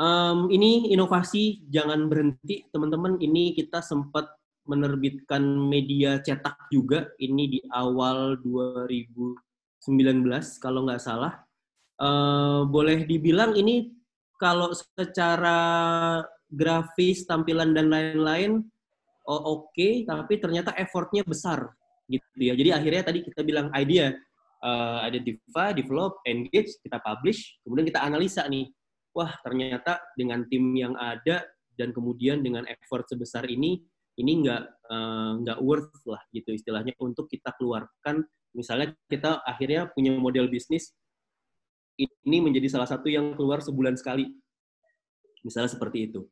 Um, 0.00 0.48
ini 0.48 0.90
inovasi 0.90 1.62
jangan 1.70 2.08
berhenti 2.10 2.66
teman-teman. 2.72 3.20
Ini 3.20 3.54
kita 3.54 3.84
sempat 3.84 4.32
menerbitkan 4.66 5.44
media 5.44 6.18
cetak 6.18 6.72
juga. 6.72 7.12
Ini 7.20 7.44
di 7.46 7.60
awal 7.70 8.40
2019 8.42 9.36
kalau 10.58 10.88
nggak 10.88 11.04
salah. 11.04 11.44
Uh, 12.00 12.64
boleh 12.64 13.04
dibilang 13.04 13.52
ini 13.54 13.92
kalau 14.40 14.72
secara 14.72 16.24
grafis, 16.50 17.24
tampilan 17.24 17.72
dan 17.72 17.88
lain-lain 17.88 18.66
oh, 19.30 19.40
oke, 19.62 19.70
okay, 19.70 20.02
tapi 20.02 20.42
ternyata 20.42 20.74
effortnya 20.74 21.22
besar 21.22 21.70
gitu 22.10 22.26
ya. 22.42 22.58
Jadi 22.58 22.70
akhirnya 22.74 23.02
tadi 23.06 23.18
kita 23.22 23.46
bilang 23.46 23.70
idea, 23.78 24.10
uh, 24.66 25.06
identify, 25.06 25.70
develop, 25.70 26.18
engage, 26.26 26.74
kita 26.82 26.98
publish, 26.98 27.62
kemudian 27.62 27.86
kita 27.86 28.02
analisa 28.02 28.42
nih. 28.50 28.66
Wah, 29.14 29.30
ternyata 29.42 29.98
dengan 30.14 30.46
tim 30.46 30.74
yang 30.74 30.94
ada 30.98 31.42
dan 31.74 31.90
kemudian 31.90 32.42
dengan 32.42 32.66
effort 32.66 33.06
sebesar 33.10 33.46
ini, 33.46 33.82
ini 34.18 34.32
nggak 34.46 34.62
uh, 34.90 35.32
nggak 35.42 35.58
worth 35.62 35.94
lah 36.06 36.22
gitu 36.34 36.54
istilahnya 36.54 36.94
untuk 36.98 37.30
kita 37.30 37.54
keluarkan. 37.58 38.26
Misalnya 38.54 38.94
kita 39.06 39.46
akhirnya 39.46 39.86
punya 39.94 40.14
model 40.18 40.50
bisnis 40.50 40.90
ini 42.00 42.38
menjadi 42.42 42.66
salah 42.66 42.88
satu 42.90 43.06
yang 43.06 43.38
keluar 43.38 43.62
sebulan 43.62 43.94
sekali. 43.94 44.26
Misalnya 45.46 45.70
seperti 45.70 46.10
itu 46.10 46.26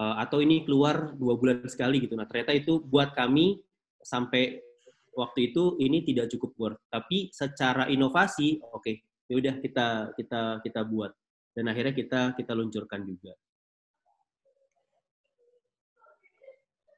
uh, 0.00 0.16
atau 0.16 0.40
ini 0.40 0.64
keluar 0.64 1.12
dua 1.12 1.36
bulan 1.36 1.68
sekali 1.68 2.00
gitu. 2.00 2.16
Nah 2.16 2.24
ternyata 2.24 2.56
itu 2.56 2.80
buat 2.80 3.12
kami 3.12 3.60
sampai 4.00 4.64
waktu 5.12 5.52
itu 5.52 5.76
ini 5.76 6.00
tidak 6.08 6.32
cukup 6.32 6.56
worth. 6.56 6.80
Tapi 6.88 7.28
secara 7.28 7.84
inovasi, 7.92 8.64
oke, 8.64 8.80
okay, 8.80 9.04
ya 9.28 9.36
udah 9.36 9.54
kita 9.60 9.86
kita 10.16 10.64
kita 10.64 10.80
buat 10.88 11.12
dan 11.52 11.68
akhirnya 11.68 11.92
kita 11.92 12.20
kita 12.34 12.52
luncurkan 12.56 13.04
juga. 13.04 13.36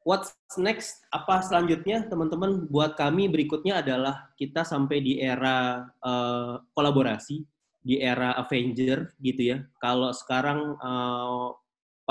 What's 0.02 0.34
next? 0.58 0.98
Apa 1.14 1.46
selanjutnya, 1.46 2.02
teman-teman? 2.10 2.66
Buat 2.66 2.98
kami 2.98 3.30
berikutnya 3.30 3.86
adalah 3.86 4.34
kita 4.34 4.66
sampai 4.66 4.98
di 4.98 5.22
era 5.22 5.86
uh, 6.02 6.58
kolaborasi, 6.74 7.46
di 7.78 8.02
era 8.02 8.34
Avenger 8.34 9.14
gitu 9.22 9.54
ya. 9.54 9.62
Kalau 9.78 10.10
sekarang 10.10 10.74
uh, 10.82 11.54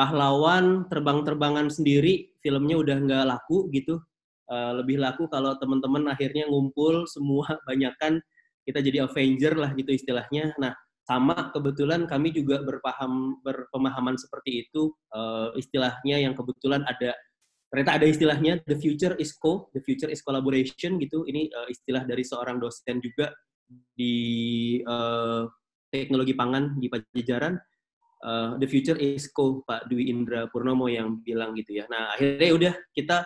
pahlawan 0.02 0.90
terbang-terbangan 0.90 1.70
sendiri 1.70 2.34
filmnya 2.42 2.82
udah 2.82 2.98
nggak 3.06 3.26
laku 3.30 3.70
gitu. 3.70 4.02
Uh, 4.50 4.82
lebih 4.82 4.98
laku 4.98 5.30
kalau 5.30 5.54
teman-teman 5.62 6.10
akhirnya 6.10 6.50
ngumpul 6.50 7.06
semua 7.06 7.46
banyakkan 7.70 8.18
kita 8.66 8.82
jadi 8.82 9.06
Avenger 9.06 9.54
lah 9.54 9.78
gitu 9.78 9.94
istilahnya. 9.94 10.58
Nah 10.58 10.74
sama 11.06 11.54
kebetulan 11.54 12.10
kami 12.10 12.34
juga 12.34 12.66
berpaham 12.66 13.38
berpemahaman 13.46 14.18
seperti 14.18 14.66
itu. 14.66 14.90
Uh, 15.14 15.54
istilahnya 15.54 16.18
yang 16.18 16.34
kebetulan 16.34 16.82
ada 16.90 17.14
ternyata 17.70 18.02
ada 18.02 18.06
istilahnya 18.10 18.58
the 18.66 18.76
future 18.82 19.14
is 19.22 19.38
co 19.38 19.70
the 19.78 19.86
future 19.86 20.10
is 20.10 20.26
collaboration 20.26 20.98
gitu. 20.98 21.30
Ini 21.30 21.54
uh, 21.54 21.70
istilah 21.70 22.10
dari 22.10 22.26
seorang 22.26 22.58
dosen 22.58 22.98
juga 23.06 23.30
di 23.94 24.82
uh, 24.82 25.46
teknologi 25.94 26.34
pangan 26.34 26.82
di 26.82 26.90
Pajajaran 26.90 27.54
uh, 28.24 28.58
the 28.58 28.68
future 28.70 28.98
is 28.98 29.30
co 29.30 29.66
Pak 29.66 29.90
Dwi 29.92 30.10
Indra 30.10 30.48
Purnomo 30.50 30.88
yang 30.88 31.22
bilang 31.22 31.54
gitu 31.58 31.82
ya. 31.82 31.86
Nah 31.90 32.16
akhirnya 32.16 32.52
udah 32.54 32.74
kita 32.94 33.18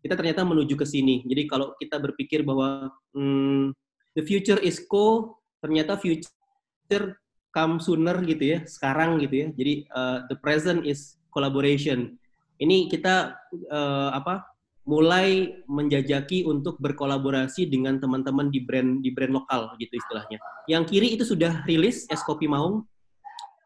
kita 0.00 0.14
ternyata 0.16 0.42
menuju 0.44 0.74
ke 0.76 0.86
sini. 0.88 1.22
Jadi 1.28 1.46
kalau 1.46 1.76
kita 1.76 2.00
berpikir 2.00 2.40
bahwa 2.44 2.88
hmm, 3.12 3.76
the 4.16 4.24
future 4.24 4.58
is 4.60 4.80
co, 4.88 5.36
ternyata 5.60 6.00
future 6.00 7.20
come 7.52 7.78
sooner 7.78 8.16
gitu 8.24 8.56
ya, 8.56 8.58
sekarang 8.64 9.20
gitu 9.20 9.46
ya. 9.46 9.48
Jadi 9.52 9.74
uh, 9.92 10.24
the 10.32 10.36
present 10.40 10.88
is 10.88 11.20
collaboration. 11.30 12.16
Ini 12.60 12.88
kita 12.92 13.36
uh, 13.72 14.10
apa? 14.12 14.50
mulai 14.88 15.60
menjajaki 15.70 16.42
untuk 16.48 16.80
berkolaborasi 16.80 17.68
dengan 17.70 18.00
teman-teman 18.00 18.50
di 18.50 18.64
brand 18.64 18.98
di 19.04 19.14
brand 19.14 19.38
lokal 19.38 19.76
gitu 19.78 19.94
istilahnya. 19.94 20.42
Yang 20.66 20.84
kiri 20.90 21.08
itu 21.14 21.22
sudah 21.22 21.62
rilis 21.68 22.10
es 22.10 22.24
kopi 22.26 22.50
Maung. 22.50 22.82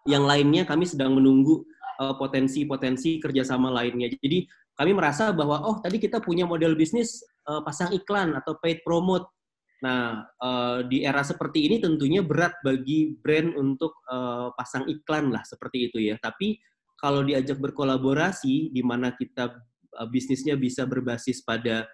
Yang 0.05 0.25
lainnya 0.25 0.63
kami 0.69 0.85
sedang 0.85 1.17
menunggu 1.17 1.65
potensi-potensi 2.21 3.17
uh, 3.17 3.21
kerjasama 3.23 3.71
lainnya. 3.71 4.11
Jadi 4.11 4.45
kami 4.75 4.93
merasa 4.93 5.31
bahwa 5.31 5.63
oh 5.65 5.79
tadi 5.79 6.03
kita 6.03 6.19
punya 6.19 6.45
model 6.45 6.75
bisnis 6.75 7.23
uh, 7.47 7.63
pasang 7.63 7.95
iklan 7.95 8.35
atau 8.35 8.59
paid 8.59 8.83
promote 8.83 9.31
Nah, 9.85 10.25
uh, 10.41 10.81
di 10.89 11.05
era 11.05 11.21
seperti 11.21 11.69
ini 11.69 11.77
tentunya 11.77 12.25
berat 12.25 12.57
bagi 12.65 13.13
brand 13.21 13.53
untuk 13.53 14.01
uh, 14.09 14.49
pasang 14.57 14.89
iklan 14.89 15.29
lah 15.29 15.45
seperti 15.45 15.93
itu 15.93 16.01
ya. 16.01 16.17
Tapi 16.17 16.57
kalau 16.97 17.21
diajak 17.21 17.61
berkolaborasi, 17.61 18.73
di 18.73 18.81
mana 18.81 19.13
kita 19.13 19.53
uh, 20.01 20.09
bisnisnya 20.09 20.57
bisa 20.57 20.89
berbasis 20.89 21.45
pada 21.45 21.85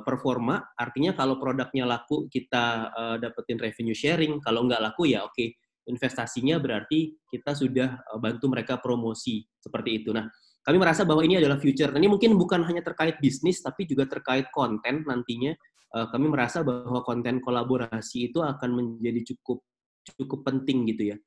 performa, 0.00 0.72
artinya 0.80 1.12
kalau 1.12 1.36
produknya 1.36 1.84
laku 1.84 2.24
kita 2.32 2.88
uh, 2.88 3.16
dapetin 3.20 3.60
revenue 3.60 3.92
sharing, 3.92 4.40
kalau 4.40 4.64
nggak 4.64 4.80
laku 4.80 5.12
ya 5.12 5.28
oke, 5.28 5.36
okay. 5.36 5.52
Investasinya 5.86 6.58
berarti 6.58 7.14
kita 7.30 7.54
sudah 7.54 7.98
uh, 8.12 8.18
bantu 8.18 8.50
mereka 8.50 8.78
promosi 8.78 9.46
seperti 9.58 10.02
itu. 10.02 10.10
Nah, 10.10 10.26
kami 10.66 10.76
merasa 10.82 11.06
bahwa 11.06 11.22
ini 11.22 11.38
adalah 11.38 11.56
future. 11.62 11.94
Ini 11.94 12.10
mungkin 12.10 12.34
bukan 12.34 12.66
hanya 12.66 12.82
terkait 12.82 13.22
bisnis, 13.22 13.62
tapi 13.62 13.86
juga 13.86 14.06
terkait 14.10 14.50
konten 14.50 15.06
nantinya 15.06 15.54
uh, 15.94 16.06
kami 16.10 16.26
merasa 16.26 16.66
bahwa 16.66 17.02
konten 17.06 17.38
kolaborasi 17.38 18.30
itu 18.34 18.42
akan 18.42 18.70
menjadi 18.74 19.34
cukup 19.34 19.62
cukup 20.18 20.46
penting 20.46 20.86
gitu 20.86 21.14
ya. 21.14 21.18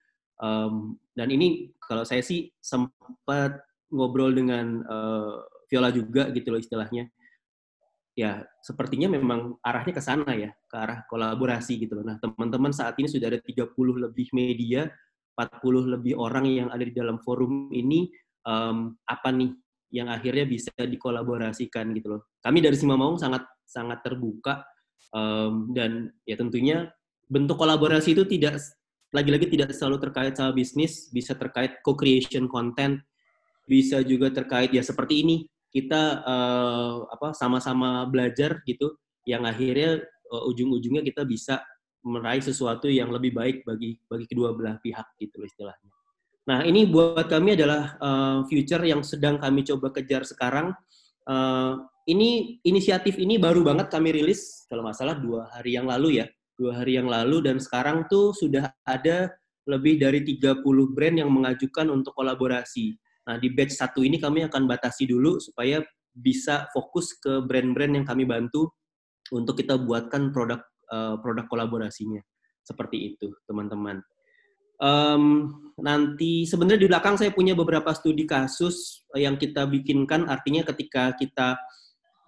Dan 1.19 1.35
ini 1.35 1.67
kalau 1.83 2.07
saya 2.07 2.23
sih 2.23 2.47
sempat 2.63 3.59
ngobrol 3.91 4.31
dengan 4.31 4.79
uh, 4.87 5.43
Viola 5.67 5.91
juga 5.91 6.31
gitu 6.31 6.55
loh 6.55 6.63
istilahnya. 6.63 7.11
Ya, 8.19 8.43
sepertinya 8.59 9.07
memang 9.15 9.55
arahnya 9.63 9.95
ke 9.95 10.03
sana 10.03 10.35
ya, 10.35 10.51
ke 10.67 10.75
arah 10.75 11.07
kolaborasi 11.07 11.79
gitu 11.79 11.95
loh. 11.95 12.03
Nah, 12.03 12.19
teman-teman 12.19 12.75
saat 12.75 12.99
ini 12.99 13.07
sudah 13.07 13.31
ada 13.31 13.39
30 13.39 13.71
lebih 13.95 14.27
media, 14.35 14.91
40 15.39 15.87
lebih 15.95 16.19
orang 16.19 16.43
yang 16.43 16.67
ada 16.67 16.83
di 16.83 16.91
dalam 16.91 17.23
forum 17.23 17.71
ini, 17.71 18.11
um, 18.43 18.91
apa 19.07 19.31
nih 19.31 19.55
yang 19.95 20.11
akhirnya 20.11 20.43
bisa 20.43 20.75
dikolaborasikan 20.75 21.95
gitu 21.95 22.19
loh. 22.19 22.21
Kami 22.43 22.59
dari 22.59 22.75
Simamaung 22.75 23.15
sangat 23.15 23.47
sangat 23.63 24.03
terbuka 24.03 24.67
um, 25.15 25.71
dan 25.71 26.11
ya 26.27 26.35
tentunya 26.35 26.91
bentuk 27.31 27.55
kolaborasi 27.55 28.19
itu 28.19 28.27
tidak 28.27 28.59
lagi-lagi 29.15 29.47
tidak 29.47 29.71
selalu 29.71 30.11
terkait 30.11 30.35
sama 30.35 30.51
bisnis, 30.51 31.07
bisa 31.09 31.39
terkait 31.39 31.79
co-creation 31.87 32.51
content, 32.51 32.99
bisa 33.63 34.03
juga 34.03 34.27
terkait 34.29 34.75
ya 34.75 34.83
seperti 34.83 35.23
ini 35.23 35.35
kita 35.69 36.25
uh, 36.25 37.05
apa 37.09 37.33
sama-sama 37.37 38.05
belajar 38.09 38.61
gitu, 38.65 38.97
yang 39.25 39.45
akhirnya 39.45 40.01
uh, 40.33 40.49
ujung-ujungnya 40.49 41.05
kita 41.05 41.23
bisa 41.25 41.61
meraih 42.05 42.41
sesuatu 42.41 42.87
yang 42.87 43.11
lebih 43.11 43.35
baik 43.35 43.67
bagi 43.67 43.99
bagi 44.07 44.25
kedua 44.25 44.55
belah 44.55 44.79
pihak 44.79 45.05
gitu 45.19 45.43
istilahnya. 45.43 45.91
Nah 46.49 46.65
ini 46.65 46.89
buat 46.89 47.29
kami 47.29 47.53
adalah 47.59 47.99
uh, 47.99 48.39
future 48.49 48.81
yang 48.81 49.05
sedang 49.05 49.37
kami 49.37 49.61
coba 49.67 49.93
kejar 49.93 50.25
sekarang. 50.25 50.73
Uh, 51.29 51.85
ini 52.09 52.57
inisiatif 52.65 53.21
ini 53.21 53.37
baru 53.37 53.61
banget 53.61 53.93
kami 53.93 54.09
rilis 54.09 54.65
kalau 54.65 54.81
nggak 54.81 54.97
salah 54.97 55.13
dua 55.13 55.45
hari 55.53 55.77
yang 55.77 55.85
lalu 55.85 56.23
ya 56.23 56.25
dua 56.59 56.83
hari 56.83 56.99
yang 56.99 57.07
lalu 57.07 57.39
dan 57.39 57.61
sekarang 57.61 58.03
tuh 58.11 58.35
sudah 58.35 58.67
ada 58.83 59.31
lebih 59.69 60.01
dari 60.01 60.25
30 60.25 60.59
brand 60.91 61.15
yang 61.15 61.31
mengajukan 61.31 61.87
untuk 61.93 62.11
kolaborasi. 62.17 62.97
Nah 63.27 63.35
di 63.41 63.51
batch 63.51 63.75
satu 63.75 64.05
ini 64.05 64.21
kami 64.21 64.45
akan 64.47 64.69
batasi 64.69 65.09
dulu 65.09 65.41
supaya 65.41 65.83
bisa 66.15 66.67
fokus 66.71 67.15
ke 67.17 67.43
brand-brand 67.43 67.95
yang 68.01 68.05
kami 68.05 68.23
bantu 68.25 68.69
untuk 69.31 69.59
kita 69.61 69.77
buatkan 69.77 70.33
produk 70.33 70.61
uh, 70.89 71.15
produk 71.21 71.45
kolaborasinya 71.47 72.21
seperti 72.65 73.15
itu 73.15 73.33
teman-teman. 73.49 74.01
Um, 74.79 75.51
nanti 75.75 76.47
sebenarnya 76.47 76.79
di 76.79 76.87
belakang 76.87 77.19
saya 77.19 77.35
punya 77.35 77.51
beberapa 77.51 77.91
studi 77.91 78.23
kasus 78.23 79.03
yang 79.11 79.35
kita 79.35 79.67
bikinkan 79.67 80.23
artinya 80.31 80.63
ketika 80.71 81.11
kita 81.19 81.59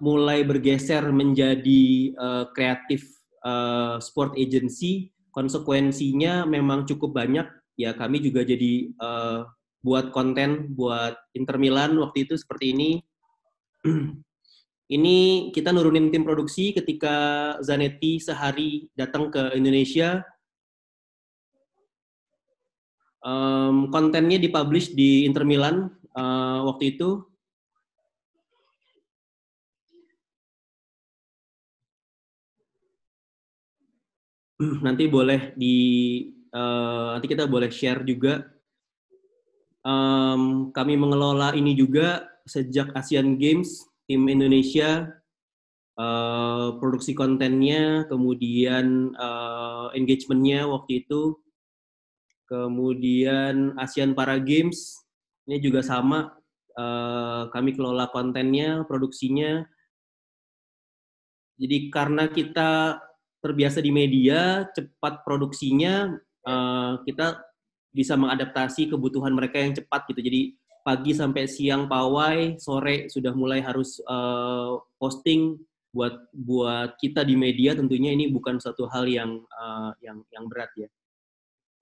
mulai 0.03 0.43
bergeser 0.43 1.13
menjadi 1.13 2.11
uh, 2.17 2.45
kreatif 2.51 3.05
uh, 3.45 4.01
sport 4.01 4.35
agency, 4.35 5.13
konsekuensinya 5.31 6.43
memang 6.49 6.89
cukup 6.89 7.15
banyak. 7.15 7.47
Ya 7.79 7.95
kami 7.95 8.19
juga 8.19 8.43
jadi 8.43 8.91
uh, 8.99 9.47
buat 9.81 10.13
konten 10.13 10.71
buat 10.77 11.17
Inter 11.33 11.57
Milan 11.57 11.97
waktu 11.97 12.29
itu 12.29 12.37
seperti 12.37 12.73
ini. 12.73 12.91
ini 14.95 15.49
kita 15.55 15.73
nurunin 15.73 16.13
tim 16.13 16.21
produksi 16.21 16.71
ketika 16.77 17.15
Zanetti 17.65 18.21
sehari 18.21 18.87
datang 18.93 19.33
ke 19.33 19.57
Indonesia. 19.57 20.21
Um, 23.21 23.93
kontennya 23.93 24.41
dipublish 24.41 24.97
di 24.97 25.29
Inter 25.29 25.45
Milan 25.45 25.93
uh, 26.17 26.65
waktu 26.65 26.97
itu 26.97 27.21
nanti 34.85 35.05
boleh 35.09 35.53
di 35.57 35.77
uh, 36.53 37.17
nanti 37.17 37.27
kita 37.29 37.49
boleh 37.49 37.69
share 37.73 38.05
juga. 38.05 38.45
Um, 39.81 40.69
kami 40.77 40.93
mengelola 40.93 41.57
ini 41.57 41.73
juga 41.73 42.29
sejak 42.45 42.93
Asian 42.93 43.41
Games 43.41 43.81
tim 44.05 44.29
Indonesia 44.29 45.09
uh, 45.97 46.77
produksi 46.77 47.17
kontennya, 47.17 48.05
kemudian 48.05 49.17
uh, 49.17 49.89
engagementnya 49.97 50.69
waktu 50.69 51.01
itu, 51.05 51.33
kemudian 52.45 53.73
Asian 53.81 54.13
Para 54.13 54.37
Games 54.37 55.01
ini 55.49 55.57
juga 55.57 55.81
sama. 55.81 56.37
Uh, 56.71 57.51
kami 57.51 57.75
kelola 57.75 58.07
kontennya, 58.13 58.87
produksinya. 58.87 59.65
Jadi 61.59 61.89
karena 61.91 62.29
kita 62.31 63.01
terbiasa 63.41 63.81
di 63.81 63.89
media, 63.89 64.65
cepat 64.71 65.25
produksinya, 65.25 66.09
kita 67.05 67.50
bisa 67.91 68.15
mengadaptasi 68.15 68.87
kebutuhan 68.91 69.35
mereka 69.35 69.59
yang 69.59 69.75
cepat 69.75 70.07
gitu. 70.09 70.23
Jadi 70.23 70.41
pagi 70.81 71.11
sampai 71.13 71.45
siang 71.45 71.85
pawai, 71.85 72.57
sore 72.57 73.11
sudah 73.11 73.35
mulai 73.37 73.61
harus 73.61 74.01
uh, 74.07 74.81
posting 74.97 75.59
buat 75.91 76.31
buat 76.31 76.95
kita 76.97 77.27
di 77.27 77.35
media 77.35 77.75
tentunya 77.75 78.15
ini 78.15 78.31
bukan 78.31 78.57
satu 78.57 78.87
hal 78.87 79.05
yang 79.11 79.43
uh, 79.51 79.91
yang 79.99 80.23
yang 80.31 80.47
berat 80.47 80.71
ya. 80.79 80.87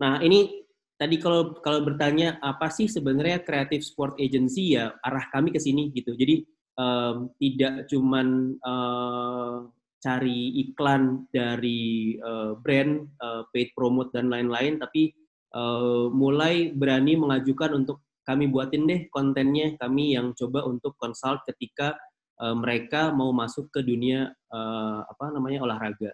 Nah 0.01 0.17
ini 0.25 0.65
tadi 0.97 1.21
kalau 1.21 1.55
kalau 1.61 1.85
bertanya 1.85 2.41
apa 2.41 2.73
sih 2.73 2.89
sebenarnya 2.89 3.45
creative 3.45 3.85
sport 3.85 4.17
agency 4.17 4.75
ya 4.75 4.97
arah 5.05 5.29
kami 5.29 5.53
ke 5.53 5.61
sini 5.61 5.93
gitu. 5.93 6.17
Jadi 6.17 6.41
um, 6.81 7.29
tidak 7.37 7.85
cuman 7.85 8.57
uh, 8.65 9.69
cari 9.99 10.63
iklan 10.63 11.27
dari 11.29 12.15
uh, 12.23 12.55
brand, 12.57 13.03
uh, 13.19 13.43
paid 13.51 13.75
promote 13.75 14.15
dan 14.15 14.31
lain-lain, 14.31 14.79
tapi 14.79 15.11
uh, 15.53 16.07
mulai 16.13 16.73
berani 16.73 17.17
mengajukan 17.17 17.73
untuk 17.73 18.05
kami 18.25 18.45
buatin 18.45 18.85
deh 18.85 19.01
kontennya, 19.09 19.73
kami 19.81 20.13
yang 20.13 20.37
coba 20.37 20.61
untuk 20.69 20.93
consult 21.01 21.41
ketika 21.49 21.97
uh, 22.37 22.53
mereka 22.53 23.09
mau 23.09 23.33
masuk 23.33 23.73
ke 23.73 23.81
dunia 23.81 24.29
uh, 24.53 25.01
apa 25.01 25.33
namanya 25.33 25.65
olahraga. 25.65 26.13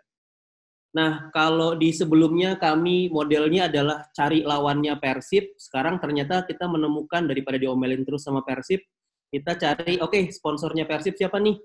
Nah, 0.96 1.28
kalau 1.36 1.76
di 1.76 1.92
sebelumnya 1.92 2.56
kami 2.56 3.12
modelnya 3.12 3.68
adalah 3.68 4.08
cari 4.16 4.48
lawannya 4.48 4.96
Persib, 4.96 5.60
sekarang 5.60 6.00
ternyata 6.00 6.48
kita 6.48 6.72
menemukan 6.72 7.28
daripada 7.28 7.60
diomelin 7.60 8.08
terus 8.08 8.24
sama 8.24 8.48
Persib, 8.48 8.80
kita 9.28 9.60
cari 9.60 10.00
oke 10.00 10.16
okay, 10.16 10.32
sponsornya 10.32 10.88
Persib 10.88 11.20
siapa 11.20 11.36
nih? 11.44 11.60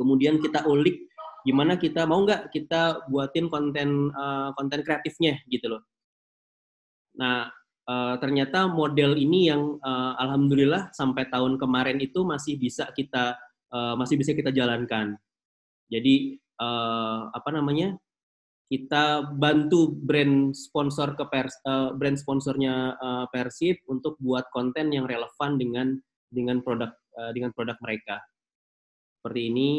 Kemudian 0.00 0.40
kita 0.40 0.64
ulik 0.64 1.04
gimana 1.44 1.76
kita 1.76 2.08
mau 2.08 2.24
nggak 2.26 2.50
kita 2.50 3.06
buatin 3.06 3.46
konten 3.46 4.10
konten 4.56 4.80
kreatifnya 4.82 5.36
gitu 5.52 5.76
loh. 5.76 5.84
Nah 7.16 7.48
uh, 7.88 8.14
ternyata 8.20 8.68
model 8.68 9.16
ini 9.16 9.48
yang 9.50 9.80
uh, 9.80 10.12
alhamdulillah 10.20 10.92
sampai 10.92 11.28
tahun 11.32 11.56
kemarin 11.56 12.00
itu 12.00 12.24
masih 12.24 12.60
bisa 12.60 12.88
kita 12.92 13.36
uh, 13.72 13.94
masih 13.96 14.20
bisa 14.20 14.32
kita 14.36 14.52
jalankan. 14.52 15.16
Jadi 15.88 16.40
apa 17.36 17.52
namanya 17.52 18.00
kita 18.72 19.28
bantu 19.36 19.92
brand 19.92 20.56
sponsor 20.56 21.12
ke 21.12 21.28
pers, 21.28 21.52
uh, 21.68 21.92
brand 21.92 22.16
sponsornya 22.16 22.96
uh, 22.96 23.28
Persib 23.28 23.84
untuk 23.84 24.16
buat 24.16 24.48
konten 24.48 24.88
yang 24.88 25.04
relevan 25.04 25.60
dengan 25.60 26.00
dengan 26.32 26.64
produk 26.64 26.96
uh, 27.20 27.30
dengan 27.36 27.52
produk 27.52 27.76
mereka. 27.84 28.24
Seperti 29.20 29.52
ini 29.52 29.70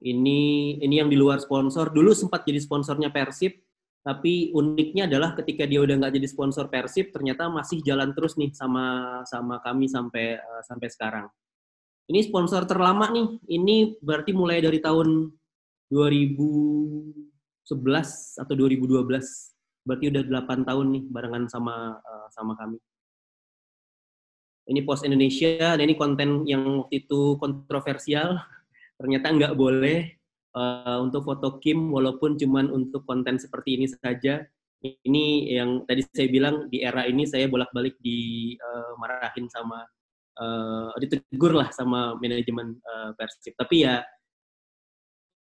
Ini 0.00 0.80
ini 0.80 0.94
yang 0.96 1.12
di 1.12 1.18
luar 1.20 1.44
sponsor. 1.44 1.92
Dulu 1.92 2.16
sempat 2.16 2.48
jadi 2.48 2.56
sponsornya 2.56 3.12
Persib, 3.12 3.52
tapi 4.00 4.48
uniknya 4.56 5.04
adalah 5.04 5.36
ketika 5.36 5.68
dia 5.68 5.84
udah 5.84 6.00
nggak 6.00 6.16
jadi 6.16 6.24
sponsor 6.24 6.72
Persib, 6.72 7.12
ternyata 7.12 7.52
masih 7.52 7.84
jalan 7.84 8.16
terus 8.16 8.32
nih 8.40 8.48
sama 8.56 9.20
sama 9.28 9.60
kami 9.60 9.92
sampai 9.92 10.40
uh, 10.40 10.64
sampai 10.64 10.88
sekarang. 10.88 11.28
Ini 12.08 12.24
sponsor 12.24 12.64
terlama 12.64 13.12
nih. 13.12 13.28
Ini 13.44 14.00
berarti 14.00 14.32
mulai 14.32 14.64
dari 14.64 14.80
tahun 14.80 15.28
2011 15.92 18.40
atau 18.40 18.54
2012. 18.56 19.04
Berarti 19.84 20.04
udah 20.08 20.22
8 20.24 20.64
tahun 20.64 20.86
nih 20.96 21.04
barengan 21.12 21.44
sama 21.52 22.00
uh, 22.00 22.28
sama 22.32 22.56
kami. 22.56 22.80
Ini 24.70 24.86
Pos 24.86 25.02
Indonesia 25.04 25.76
dan 25.76 25.84
ini 25.84 25.98
konten 25.98 26.46
yang 26.48 26.88
waktu 26.88 27.04
itu 27.04 27.36
kontroversial. 27.36 28.40
Ternyata 28.96 29.28
nggak 29.28 29.54
boleh 29.60 30.19
uh, 30.54 30.98
untuk 31.02 31.26
foto 31.26 31.58
Kim 31.62 31.90
walaupun 31.90 32.38
cuman 32.38 32.70
untuk 32.70 33.06
konten 33.06 33.38
seperti 33.38 33.78
ini 33.78 33.86
saja. 33.90 34.42
Ini 34.80 35.60
yang 35.60 35.84
tadi 35.84 36.00
saya 36.08 36.28
bilang 36.32 36.72
di 36.72 36.80
era 36.80 37.04
ini 37.04 37.28
saya 37.28 37.44
bolak-balik 37.52 38.00
dimarahin 38.00 39.44
uh, 39.44 39.52
sama 39.52 39.78
uh, 40.40 40.96
ditegur 40.96 41.52
lah 41.52 41.68
sama 41.68 42.16
manajemen 42.16 42.80
uh, 42.80 43.12
Persib. 43.12 43.52
Tapi 43.60 43.84
ya 43.84 44.00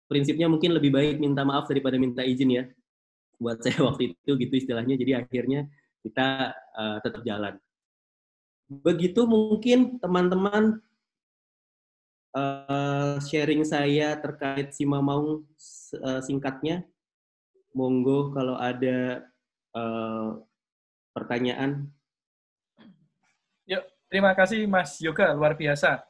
prinsipnya 0.06 0.46
mungkin 0.46 0.78
lebih 0.78 0.94
baik 0.94 1.16
minta 1.18 1.42
maaf 1.42 1.66
daripada 1.66 1.98
minta 1.98 2.22
izin 2.22 2.62
ya. 2.62 2.64
Buat 3.42 3.66
saya 3.66 3.82
waktu 3.90 4.14
itu 4.14 4.30
gitu 4.38 4.54
istilahnya. 4.54 4.94
Jadi 4.94 5.12
akhirnya 5.18 5.66
kita 6.06 6.54
uh, 6.54 6.98
tetap 7.02 7.26
jalan. 7.26 7.58
Begitu 8.70 9.26
mungkin 9.26 9.98
teman-teman 9.98 10.78
uh, 12.34 13.16
sharing 13.22 13.62
saya 13.62 14.18
terkait 14.18 14.74
Sima 14.74 14.98
Maung 14.98 15.46
uh, 16.02 16.20
singkatnya. 16.20 16.84
Monggo 17.74 18.30
kalau 18.30 18.54
ada 18.54 19.26
uh, 19.74 20.38
pertanyaan. 21.10 21.90
Yuk, 23.66 23.82
terima 24.06 24.34
kasih 24.34 24.66
Mas 24.70 24.98
Yoga, 25.02 25.34
luar 25.34 25.58
biasa. 25.58 26.02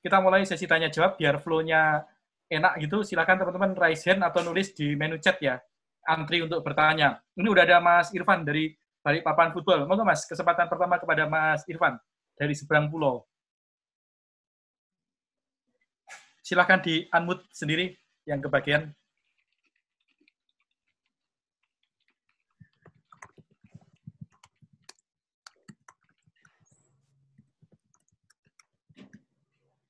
Kita 0.00 0.24
mulai 0.24 0.44
sesi 0.44 0.64
tanya 0.64 0.88
jawab 0.88 1.16
biar 1.20 1.40
flow-nya 1.40 2.04
enak 2.48 2.80
gitu. 2.84 3.04
Silakan 3.04 3.44
teman-teman 3.44 3.72
raise 3.76 4.04
hand 4.08 4.24
atau 4.24 4.40
nulis 4.44 4.72
di 4.72 4.96
menu 4.96 5.20
chat 5.20 5.36
ya. 5.40 5.60
Antri 6.08 6.40
untuk 6.40 6.64
bertanya. 6.64 7.20
Ini 7.36 7.48
udah 7.48 7.64
ada 7.68 7.80
Mas 7.80 8.08
Irfan 8.16 8.44
dari 8.44 8.72
Balikpapan 9.04 9.52
Football. 9.52 9.84
Monggo 9.84 10.04
Mas, 10.04 10.24
kesempatan 10.24 10.68
pertama 10.68 10.96
kepada 10.96 11.28
Mas 11.28 11.64
Irfan 11.68 12.00
dari 12.36 12.56
seberang 12.56 12.88
pulau. 12.88 13.24
Silakan 16.48 16.80
di 16.80 17.04
unmute 17.12 17.44
sendiri 17.52 17.92
yang 18.24 18.40
kebagian. 18.40 18.88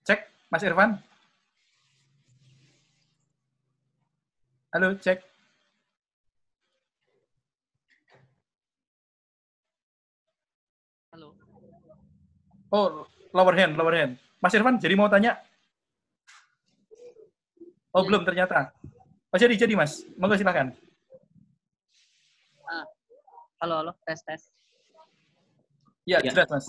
Cek, 0.03 0.27
Mas 0.51 0.67
Irfan. 0.67 0.99
Halo, 4.75 4.99
cek. 4.99 5.23
Halo. 11.15 11.39
Oh, 12.75 13.07
lower 13.31 13.55
hand, 13.55 13.79
lower 13.79 13.95
hand. 13.95 14.19
Mas 14.43 14.55
Irfan, 14.59 14.83
jadi 14.83 14.99
mau 14.99 15.07
tanya, 15.07 15.39
Oh, 17.99 18.07
belum 18.07 18.23
ternyata. 18.23 18.71
Oh, 19.35 19.39
jadi, 19.43 19.59
jadi 19.59 19.75
Mas. 19.75 20.07
Monggo 20.15 20.39
silakan. 20.39 20.71
Ah. 22.63 22.87
Halo, 23.59 23.75
halo. 23.83 23.93
Tes, 24.07 24.23
tes. 24.23 24.55
Ya, 26.07 26.23
ya. 26.23 26.31
jelas, 26.31 26.47
Mas. 26.47 26.67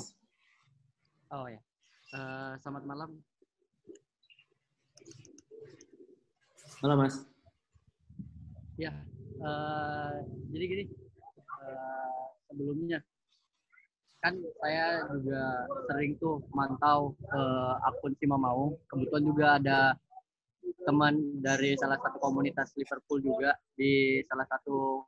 Oh, 1.30 1.46
ya. 1.46 1.62
Uh, 2.18 2.58
selamat 2.66 2.84
malam. 2.90 3.10
Halo, 6.82 6.98
Mas. 6.98 7.22
Ya. 8.82 8.90
Uh, 9.38 10.26
jadi 10.50 10.66
gini, 10.66 10.84
uh, 11.62 12.26
sebelumnya 12.50 13.06
kan 14.20 14.34
saya 14.60 15.06
juga 15.14 15.70
sering 15.94 16.18
tuh 16.18 16.42
mantau 16.58 17.14
uh, 17.38 17.78
akun 17.86 18.18
Sima 18.18 18.42
Mau. 18.42 18.74
Kebetulan 18.90 19.24
juga 19.30 19.46
ada 19.62 19.80
teman 20.84 21.42
dari 21.42 21.76
salah 21.78 21.98
satu 22.02 22.18
komunitas 22.22 22.74
Liverpool 22.76 23.22
juga 23.22 23.56
di 23.74 24.22
salah 24.26 24.48
satu 24.50 25.04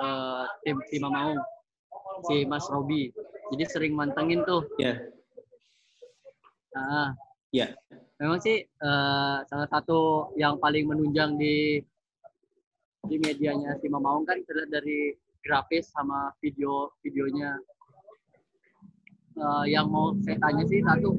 uh, 0.00 0.44
tim 0.64 0.78
tim 0.88 1.04
mau 1.06 1.36
si 2.28 2.44
Mas 2.48 2.66
Robi. 2.68 3.12
Jadi 3.52 3.64
sering 3.68 3.92
mantengin 3.96 4.44
tuh. 4.44 4.64
Iya. 4.80 4.86
Yeah. 4.86 4.96
Nah, 6.72 7.10
Iya. 7.52 7.68
Yeah. 7.76 8.00
Memang 8.22 8.38
sih 8.40 8.64
uh, 8.64 9.44
salah 9.44 9.68
satu 9.68 10.32
yang 10.40 10.56
paling 10.56 10.88
menunjang 10.88 11.36
di 11.36 11.82
di 13.02 13.16
medianya 13.18 13.76
si 13.82 13.90
Mamaung 13.90 14.22
kan 14.22 14.38
terlihat 14.46 14.70
dari 14.70 15.12
grafis 15.42 15.90
sama 15.90 16.32
video 16.40 16.94
videonya. 17.02 17.58
Uh, 19.32 19.64
yang 19.64 19.88
mau 19.88 20.12
saya 20.22 20.36
tanya 20.38 20.64
sih 20.68 20.84
satu 20.84 21.16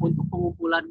untuk 0.00 0.24
pengumpulan 0.30 0.86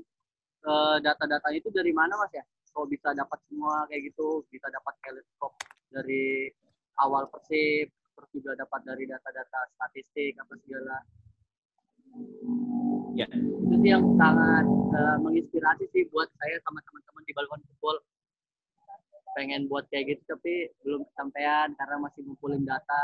uh, 0.68 0.98
data-data 1.00 1.50
itu 1.56 1.70
dari 1.70 1.92
mana 1.92 2.16
mas 2.20 2.32
ya? 2.32 2.44
Kalau 2.74 2.90
bisa 2.90 3.14
dapat 3.14 3.38
semua 3.48 3.86
kayak 3.86 4.10
gitu, 4.10 4.42
bisa 4.50 4.66
dapat 4.74 4.94
teleskop 5.06 5.54
dari 5.94 6.50
awal 6.98 7.30
persib, 7.30 7.94
terus 8.18 8.30
juga 8.34 8.58
dapat 8.58 8.82
dari 8.82 9.06
data-data 9.06 9.60
statistik 9.78 10.34
apa 10.42 10.54
segala. 10.66 10.98
Ya. 13.14 13.30
Itu 13.30 13.76
sih 13.78 13.90
yang 13.94 14.06
sangat 14.18 14.66
uh, 14.70 15.18
menginspirasi 15.22 15.86
sih 15.94 16.10
buat 16.10 16.30
saya 16.42 16.58
sama 16.66 16.82
teman-teman 16.82 17.24
di 17.26 17.34
balkon 17.38 17.62
football. 17.70 17.98
Pengen 19.34 19.66
buat 19.66 19.86
kayak 19.90 20.18
gitu 20.18 20.38
tapi 20.38 20.70
belum 20.86 21.10
kesampaian 21.10 21.74
karena 21.74 21.98
masih 22.02 22.22
ngumpulin 22.26 22.62
data 22.66 23.02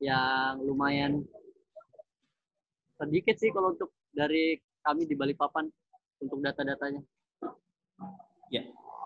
yang 0.00 0.60
lumayan 0.64 1.24
sedikit 2.96 3.36
sih 3.36 3.52
kalau 3.52 3.76
untuk 3.76 3.92
dari 4.12 4.56
kami 4.80 5.04
di 5.04 5.12
Balikpapan 5.16 5.68
untuk 6.20 6.38
data-datanya. 6.40 7.02
Ya, 8.48 8.62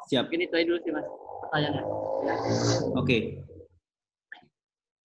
siap. 0.07 0.29
Mungkin 0.29 0.47
itu 0.47 0.55
aja 0.55 0.67
dulu 0.69 0.79
sih 0.85 0.93
mas 0.93 1.07
pertanyaannya. 1.49 1.83
Ya. 2.27 2.35
Oke. 2.97 3.19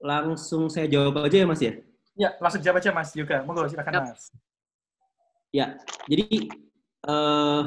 Langsung 0.04 0.68
saya 0.70 0.86
jawab 0.92 1.24
aja 1.24 1.38
ya 1.42 1.48
mas 1.48 1.62
ya? 1.64 1.74
Ya, 2.16 2.30
langsung 2.40 2.62
jawab 2.62 2.80
aja 2.84 2.92
mas 2.92 3.10
juga. 3.16 3.42
Monggo 3.48 3.68
silakan 3.72 4.12
mas. 4.12 4.30
Ya, 5.56 5.80
jadi 6.12 6.52
uh, 7.08 7.64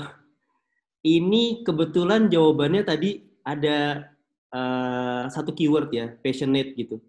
ini 1.00 1.64
kebetulan 1.64 2.28
jawabannya 2.28 2.84
tadi 2.84 3.24
ada 3.40 4.12
uh, 4.52 5.24
satu 5.32 5.56
keyword 5.56 5.88
ya, 5.88 6.12
passionate 6.20 6.76
gitu. 6.76 7.00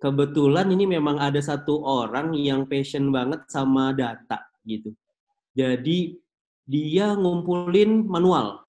Kebetulan 0.00 0.72
ini 0.72 0.88
memang 0.88 1.20
ada 1.20 1.40
satu 1.40 1.84
orang 1.84 2.32
yang 2.36 2.64
passion 2.64 3.12
banget 3.12 3.44
sama 3.48 3.92
data 3.92 4.44
gitu. 4.64 4.92
Jadi 5.56 6.16
dia 6.66 7.14
ngumpulin 7.14 8.04
manual. 8.04 8.66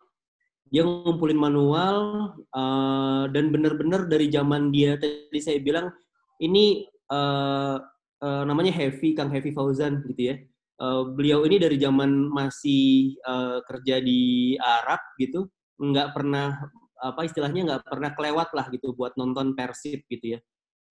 Dia 0.70 0.86
ngumpulin 0.86 1.40
manual 1.40 1.98
uh, 2.54 3.26
dan 3.34 3.50
benar-benar 3.50 4.06
dari 4.06 4.30
zaman 4.30 4.70
dia 4.70 5.00
tadi 5.02 5.40
saya 5.42 5.58
bilang 5.58 5.90
ini 6.38 6.86
uh, 7.10 7.82
uh, 8.22 8.44
namanya 8.46 8.72
Heavy 8.72 9.18
Kang 9.18 9.34
Heavy 9.34 9.52
Fauzan 9.52 10.06
gitu 10.06 10.34
ya. 10.34 10.36
Uh, 10.78 11.10
beliau 11.18 11.42
ini 11.50 11.58
dari 11.58 11.82
zaman 11.82 12.30
masih 12.30 13.18
uh, 13.26 13.66
kerja 13.66 13.98
di 13.98 14.54
Arab 14.62 15.02
gitu, 15.18 15.50
nggak 15.82 16.14
pernah 16.14 16.54
apa 17.02 17.26
istilahnya 17.26 17.66
nggak 17.66 17.84
pernah 17.90 18.12
kelewat 18.14 18.50
lah 18.54 18.70
gitu 18.70 18.94
buat 18.94 19.18
nonton 19.18 19.58
Persib 19.58 20.06
gitu 20.06 20.38
ya. 20.38 20.40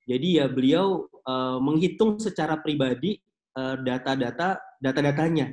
Jadi 0.06 0.42
ya 0.42 0.50
beliau 0.50 1.06
uh, 1.26 1.62
menghitung 1.62 2.18
secara 2.18 2.58
pribadi 2.58 3.22
data-data 3.56 4.60
data-datanya 4.84 5.48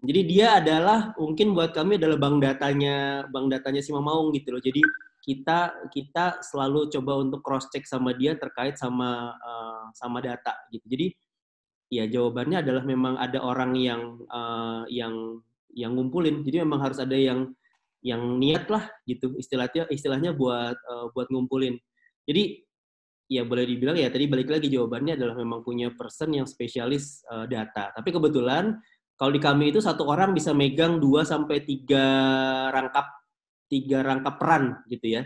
jadi 0.00 0.20
dia 0.24 0.46
adalah 0.56 1.12
mungkin 1.20 1.52
buat 1.52 1.76
kami 1.76 2.00
adalah 2.00 2.16
bank 2.16 2.40
datanya 2.40 3.28
bank 3.28 3.52
datanya 3.52 3.84
si 3.84 3.92
Mamaung 3.92 4.32
gitu 4.32 4.56
loh. 4.56 4.62
Jadi 4.64 4.80
kita 5.20 5.76
kita 5.92 6.40
selalu 6.40 6.88
coba 6.88 7.20
untuk 7.20 7.44
cross 7.44 7.68
check 7.68 7.84
sama 7.84 8.16
dia 8.16 8.32
terkait 8.40 8.80
sama 8.80 9.36
uh, 9.36 9.92
sama 9.92 10.24
data 10.24 10.56
gitu. 10.72 10.88
Jadi 10.88 11.06
ya 11.92 12.08
jawabannya 12.08 12.64
adalah 12.64 12.84
memang 12.88 13.20
ada 13.20 13.44
orang 13.44 13.76
yang 13.76 14.24
uh, 14.32 14.88
yang 14.88 15.44
yang 15.76 15.92
ngumpulin. 15.92 16.40
Jadi 16.48 16.64
memang 16.64 16.80
harus 16.80 16.96
ada 16.96 17.14
yang 17.14 17.52
yang 18.00 18.40
niat 18.40 18.64
lah 18.72 18.88
gitu 19.04 19.36
istilahnya 19.36 19.84
istilahnya 19.92 20.32
buat 20.32 20.80
uh, 20.80 21.12
buat 21.12 21.28
ngumpulin. 21.28 21.76
Jadi 22.24 22.64
ya 23.30 23.44
boleh 23.44 23.68
dibilang 23.68 24.00
ya 24.00 24.08
tadi 24.08 24.26
balik 24.26 24.48
lagi 24.48 24.72
jawabannya 24.72 25.14
adalah 25.14 25.36
memang 25.36 25.60
punya 25.60 25.92
person 25.92 26.32
yang 26.32 26.48
spesialis 26.48 27.20
uh, 27.28 27.44
data. 27.44 27.92
Tapi 27.92 28.08
kebetulan 28.08 28.80
kalau 29.20 29.36
di 29.36 29.40
kami 29.44 29.68
itu 29.68 29.84
satu 29.84 30.08
orang 30.08 30.32
bisa 30.32 30.56
megang 30.56 30.96
2 30.96 31.28
sampai 31.28 31.60
tiga 31.68 32.08
rangkap 32.72 33.04
tiga 33.68 34.00
rangkap 34.00 34.40
peran 34.40 34.80
gitu 34.88 35.20
ya. 35.20 35.22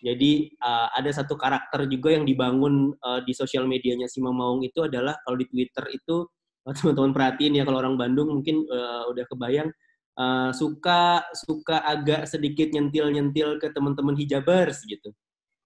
Jadi 0.00 0.52
uh, 0.60 0.92
ada 0.92 1.08
satu 1.08 1.40
karakter 1.40 1.88
juga 1.88 2.12
yang 2.12 2.28
dibangun 2.28 2.92
uh, 3.00 3.20
di 3.24 3.32
sosial 3.32 3.64
medianya 3.64 4.08
si 4.12 4.20
Maung 4.20 4.60
itu 4.60 4.84
adalah 4.84 5.16
kalau 5.24 5.40
di 5.40 5.48
Twitter 5.48 5.88
itu 5.88 6.28
teman-teman 6.84 7.16
perhatiin 7.16 7.56
ya 7.56 7.64
kalau 7.64 7.80
orang 7.80 7.96
Bandung 7.96 8.28
mungkin 8.28 8.64
uh, 8.68 9.08
udah 9.08 9.24
kebayang 9.24 9.72
uh, 10.20 10.52
suka 10.52 11.24
suka 11.32 11.80
agak 11.80 12.28
sedikit 12.28 12.68
nyentil-nyentil 12.76 13.56
ke 13.56 13.72
teman-teman 13.72 14.20
hijabers 14.20 14.84
gitu. 14.84 15.16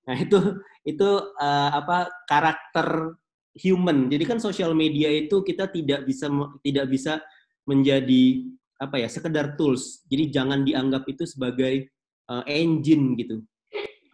Nah 0.07 0.15
itu 0.15 0.63
itu 0.87 1.09
uh, 1.43 1.71
apa 1.75 2.07
karakter 2.31 3.19
human. 3.59 4.11
Jadi 4.11 4.25
kan 4.27 4.39
sosial 4.39 4.75
media 4.75 5.11
itu 5.11 5.43
kita 5.43 5.71
tidak 5.71 6.07
bisa 6.07 6.31
tidak 6.63 6.87
bisa 6.87 7.23
menjadi 7.65 8.45
apa 8.81 9.01
ya 9.01 9.09
sekedar 9.09 9.57
tools. 9.57 10.05
Jadi 10.09 10.31
jangan 10.31 10.63
dianggap 10.67 11.09
itu 11.09 11.25
sebagai 11.25 11.89
uh, 12.29 12.45
engine 12.49 13.17
gitu. 13.17 13.41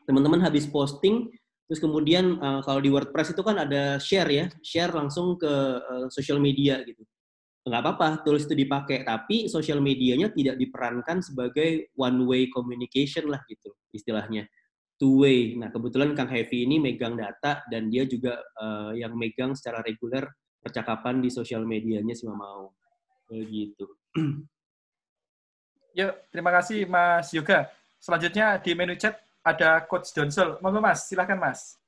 Teman-teman 0.07 0.43
habis 0.43 0.67
posting, 0.67 1.31
terus 1.71 1.79
kemudian 1.79 2.39
uh, 2.43 2.61
kalau 2.67 2.83
di 2.83 2.91
WordPress 2.91 3.35
itu 3.35 3.43
kan 3.47 3.63
ada 3.63 3.99
share 4.03 4.31
ya, 4.31 4.47
share 4.63 4.91
langsung 4.91 5.39
ke 5.39 5.53
uh, 5.79 6.07
social 6.11 6.43
media 6.43 6.83
gitu. 6.83 7.03
Nggak 7.61 7.81
apa-apa, 7.85 8.09
tools 8.25 8.49
itu 8.49 8.57
dipakai, 8.57 9.05
tapi 9.05 9.47
social 9.47 9.85
medianya 9.85 10.33
tidak 10.33 10.57
diperankan 10.57 11.21
sebagai 11.21 11.93
one 11.95 12.25
way 12.25 12.49
communication 12.49 13.29
lah 13.29 13.39
gitu 13.47 13.71
istilahnya. 13.93 14.49
Two 14.97 15.25
way. 15.25 15.57
Nah 15.57 15.73
kebetulan 15.73 16.13
Kang 16.13 16.29
Heavy 16.29 16.69
ini 16.69 16.77
megang 16.77 17.17
data 17.17 17.65
dan 17.73 17.89
dia 17.89 18.05
juga 18.05 18.37
uh, 18.61 18.93
yang 18.93 19.17
megang 19.17 19.57
secara 19.57 19.81
reguler 19.81 20.29
percakapan 20.61 21.25
di 21.25 21.33
sosial 21.33 21.65
medianya 21.65 22.13
si 22.13 22.29
Mamau. 22.29 22.77
Begitu. 23.31 23.87
Yuk, 25.95 26.13
terima 26.35 26.51
kasih 26.51 26.83
Mas 26.91 27.31
Yoga. 27.31 27.71
Selanjutnya 28.03 28.59
di 28.59 28.75
menu 28.75 28.99
chat 28.99 29.23
ada 29.47 29.87
Coach 29.87 30.11
Donsel. 30.11 30.59
Monggo 30.59 30.83
Mas, 30.83 31.07
silahkan 31.07 31.39
Mas. 31.39 31.79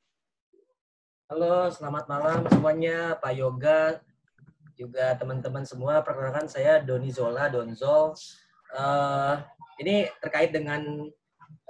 Halo, 1.27 1.67
selamat 1.67 2.07
malam 2.07 2.47
semuanya, 2.47 3.19
Pak 3.19 3.35
Yoga, 3.35 3.99
juga 4.79 5.19
teman-teman 5.19 5.67
semua. 5.67 5.99
Perkenalkan 6.07 6.47
saya 6.47 6.79
Doni 6.79 7.11
Zola, 7.11 7.51
Donzol. 7.51 8.15
Uh, 8.71 9.43
ini 9.83 10.07
terkait 10.23 10.55
dengan 10.55 11.11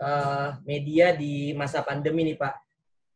uh, 0.04 0.48
media 0.68 1.16
di 1.16 1.56
masa 1.56 1.80
pandemi 1.80 2.28
nih 2.28 2.36
Pak. 2.36 2.54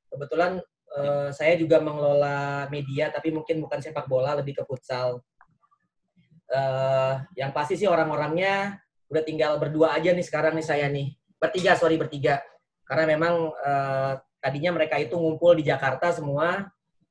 Kebetulan 0.08 0.56
uh, 0.96 1.28
saya 1.36 1.52
juga 1.60 1.84
mengelola 1.84 2.64
media, 2.72 3.12
tapi 3.12 3.28
mungkin 3.28 3.60
bukan 3.60 3.84
sepak 3.84 4.08
bola, 4.08 4.40
lebih 4.40 4.56
ke 4.56 4.64
futsal 4.64 5.20
uh, 6.52 7.22
yang 7.34 7.50
pasti 7.50 7.74
sih 7.74 7.88
orang-orangnya 7.88 8.78
udah 9.06 9.22
tinggal 9.22 9.58
berdua 9.62 9.94
aja 9.94 10.10
nih 10.10 10.26
sekarang 10.26 10.58
nih 10.58 10.66
saya 10.66 10.86
nih. 10.90 11.14
Bertiga 11.38 11.78
sorry 11.78 11.96
bertiga. 11.98 12.42
Karena 12.86 13.16
memang 13.16 13.50
uh, 13.50 14.12
tadinya 14.38 14.74
mereka 14.74 14.98
itu 14.98 15.14
ngumpul 15.14 15.58
di 15.58 15.66
Jakarta 15.66 16.10
semua. 16.14 16.66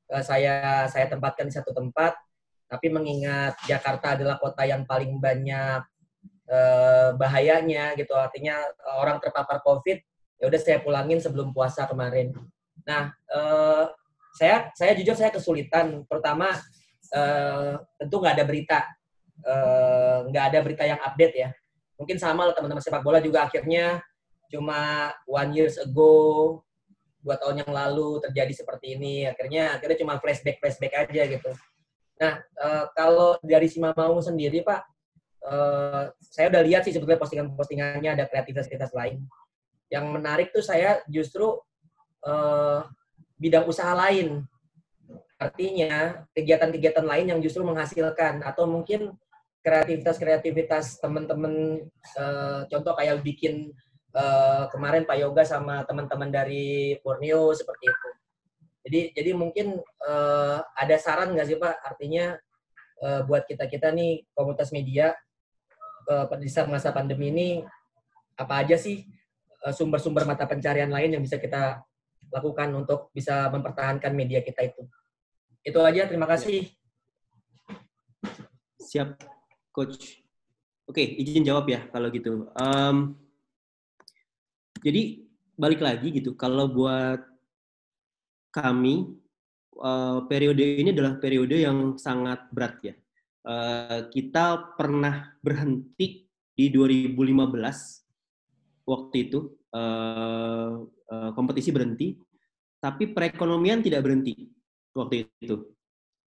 Uh, 0.08 0.22
saya 0.24 0.86
saya 0.88 1.08
tempatkan 1.08 1.48
di 1.48 1.54
satu 1.54 1.72
tempat. 1.72 2.16
Tapi 2.66 2.90
mengingat 2.90 3.54
Jakarta 3.70 4.18
adalah 4.18 4.42
kota 4.42 4.66
yang 4.66 4.82
paling 4.84 5.22
banyak 5.22 5.80
uh, 6.50 7.10
bahayanya 7.14 7.94
gitu. 7.94 8.12
Artinya 8.16 8.58
orang 8.98 9.22
terpapar 9.22 9.62
COVID 9.62 9.98
ya 10.36 10.52
udah 10.52 10.60
saya 10.60 10.84
pulangin 10.84 11.22
sebelum 11.22 11.54
puasa 11.56 11.88
kemarin. 11.88 12.34
Nah 12.84 13.14
uh, 13.32 13.88
saya 14.36 14.68
saya 14.74 14.92
jujur 14.98 15.14
saya 15.16 15.30
kesulitan. 15.32 16.04
Terutama 16.10 16.52
uh, 17.14 17.72
tentu 17.96 18.14
nggak 18.20 18.34
ada 18.36 18.44
berita 18.44 18.78
nggak 20.30 20.44
uh, 20.44 20.48
ada 20.48 20.58
berita 20.64 20.84
yang 20.88 21.00
update 21.02 21.34
ya. 21.36 21.48
Mungkin 21.96 22.16
sama 22.20 22.48
lah 22.48 22.54
teman-teman 22.56 22.84
sepak 22.84 23.00
bola 23.00 23.20
juga 23.20 23.48
akhirnya 23.48 24.04
cuma 24.52 25.10
one 25.26 25.50
years 25.56 25.80
ago, 25.80 26.60
dua 27.24 27.34
tahun 27.40 27.66
yang 27.66 27.72
lalu 27.72 28.22
terjadi 28.22 28.52
seperti 28.52 28.94
ini. 28.94 29.26
Akhirnya 29.26 29.76
akhirnya 29.76 29.98
cuma 30.00 30.20
flashback 30.20 30.60
flashback 30.62 30.92
aja 30.94 31.22
gitu. 31.26 31.50
Nah 32.20 32.40
uh, 32.60 32.84
kalau 32.96 33.36
dari 33.42 33.68
si 33.68 33.80
Mamau 33.82 34.20
sendiri 34.22 34.62
Pak, 34.62 34.80
uh, 35.44 36.12
saya 36.20 36.52
udah 36.52 36.62
lihat 36.64 36.82
sih 36.86 36.92
sebetulnya 36.94 37.20
postingan-postingannya 37.20 38.10
ada 38.16 38.24
kreativitas-kreativitas 38.28 38.92
lain. 38.94 39.24
Yang 39.90 40.04
menarik 40.10 40.48
tuh 40.50 40.64
saya 40.64 41.00
justru 41.06 41.58
uh, 42.26 42.80
bidang 43.40 43.64
usaha 43.68 43.92
lain. 43.92 44.44
Artinya 45.36 46.24
kegiatan-kegiatan 46.32 47.04
lain 47.04 47.26
yang 47.36 47.40
justru 47.44 47.60
menghasilkan 47.60 48.40
atau 48.40 48.64
mungkin 48.64 49.12
kreativitas-kreativitas 49.66 51.02
teman-teman 51.02 51.82
uh, 52.14 52.62
contoh 52.70 52.94
kayak 52.94 53.18
bikin 53.26 53.74
uh, 54.14 54.70
kemarin 54.70 55.02
Pak 55.02 55.18
Yoga 55.18 55.42
sama 55.42 55.82
teman-teman 55.82 56.30
dari 56.30 56.94
Borneo 57.02 57.50
seperti 57.50 57.90
itu. 57.90 58.08
Jadi 58.86 59.00
jadi 59.18 59.30
mungkin 59.34 59.82
uh, 60.06 60.62
ada 60.78 60.94
saran 61.02 61.34
nggak 61.34 61.46
sih 61.50 61.58
Pak? 61.58 61.74
Artinya 61.82 62.38
uh, 63.02 63.26
buat 63.26 63.42
kita 63.50 63.66
kita 63.66 63.90
nih 63.90 64.22
komunitas 64.30 64.70
media 64.70 65.10
uh, 66.06 66.30
saat 66.46 66.70
masa 66.70 66.94
pandemi 66.94 67.34
ini 67.34 67.48
apa 68.38 68.62
aja 68.62 68.78
sih 68.78 69.02
sumber-sumber 69.66 70.22
uh, 70.22 70.28
mata 70.30 70.46
pencarian 70.46 70.94
lain 70.94 71.18
yang 71.18 71.22
bisa 71.26 71.42
kita 71.42 71.82
lakukan 72.30 72.70
untuk 72.70 73.10
bisa 73.10 73.50
mempertahankan 73.50 74.14
media 74.14 74.46
kita 74.46 74.62
itu. 74.70 74.86
Itu 75.66 75.82
aja. 75.82 76.06
Terima 76.06 76.30
kasih. 76.30 76.70
Siap. 78.78 79.35
Coach. 79.76 80.24
Oke, 80.88 81.04
okay, 81.04 81.06
izin 81.20 81.44
jawab 81.44 81.68
ya 81.68 81.84
kalau 81.92 82.08
gitu. 82.08 82.48
Um, 82.56 83.12
jadi 84.80 85.20
balik 85.52 85.84
lagi 85.84 86.16
gitu, 86.16 86.32
kalau 86.32 86.64
buat 86.72 87.20
kami 88.56 89.12
uh, 89.76 90.24
periode 90.24 90.64
ini 90.64 90.96
adalah 90.96 91.20
periode 91.20 91.60
yang 91.60 92.00
sangat 92.00 92.48
berat 92.48 92.80
ya. 92.80 92.94
Uh, 93.44 94.08
kita 94.08 94.72
pernah 94.80 95.36
berhenti 95.44 96.24
di 96.56 96.72
2015 96.72 97.12
waktu 98.88 99.16
itu 99.28 99.52
uh, 99.76 100.88
uh, 100.88 101.30
kompetisi 101.36 101.68
berhenti, 101.68 102.16
tapi 102.80 103.12
perekonomian 103.12 103.84
tidak 103.84 104.08
berhenti 104.08 104.48
waktu 104.96 105.28
itu. 105.44 105.68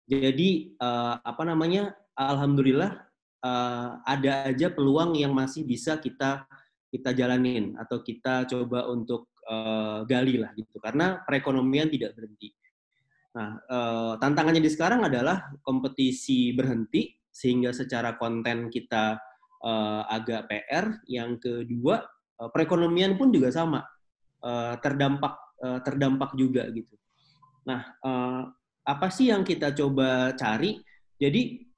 Jadi 0.05 0.77
uh, 0.77 1.17
apa 1.17 1.41
namanya? 1.49 1.97
Alhamdulillah 2.19 3.08
uh, 3.43 3.99
ada 4.03 4.51
aja 4.51 4.71
peluang 4.71 5.15
yang 5.15 5.31
masih 5.31 5.63
bisa 5.63 5.99
kita 5.99 6.47
kita 6.89 7.13
jalanin 7.13 7.77
atau 7.77 8.01
kita 8.01 8.49
coba 8.49 8.89
untuk 8.89 9.29
uh, 9.45 10.01
gali 10.09 10.41
lah 10.41 10.51
gitu 10.57 10.81
karena 10.81 11.21
perekonomian 11.23 11.89
tidak 11.89 12.17
berhenti. 12.17 12.49
Nah, 13.29 13.61
uh, 13.69 14.13
tantangannya 14.17 14.61
di 14.61 14.71
sekarang 14.73 15.05
adalah 15.05 15.53
kompetisi 15.61 16.49
berhenti 16.57 17.13
sehingga 17.29 17.69
secara 17.69 18.17
konten 18.17 18.73
kita 18.73 19.21
uh, 19.61 20.01
agak 20.09 20.49
PR. 20.49 20.97
Yang 21.05 21.31
kedua, 21.45 22.01
uh, 22.41 22.49
perekonomian 22.49 23.21
pun 23.21 23.29
juga 23.29 23.53
sama 23.53 23.85
uh, 24.41 24.73
terdampak 24.81 25.37
uh, 25.61 25.79
terdampak 25.85 26.33
juga 26.33 26.65
gitu. 26.73 26.97
Nah, 27.69 27.93
uh, 28.01 28.49
apa 28.81 29.07
sih 29.13 29.29
yang 29.29 29.45
kita 29.45 29.77
coba 29.77 30.33
cari? 30.33 30.81
Jadi 31.21 31.68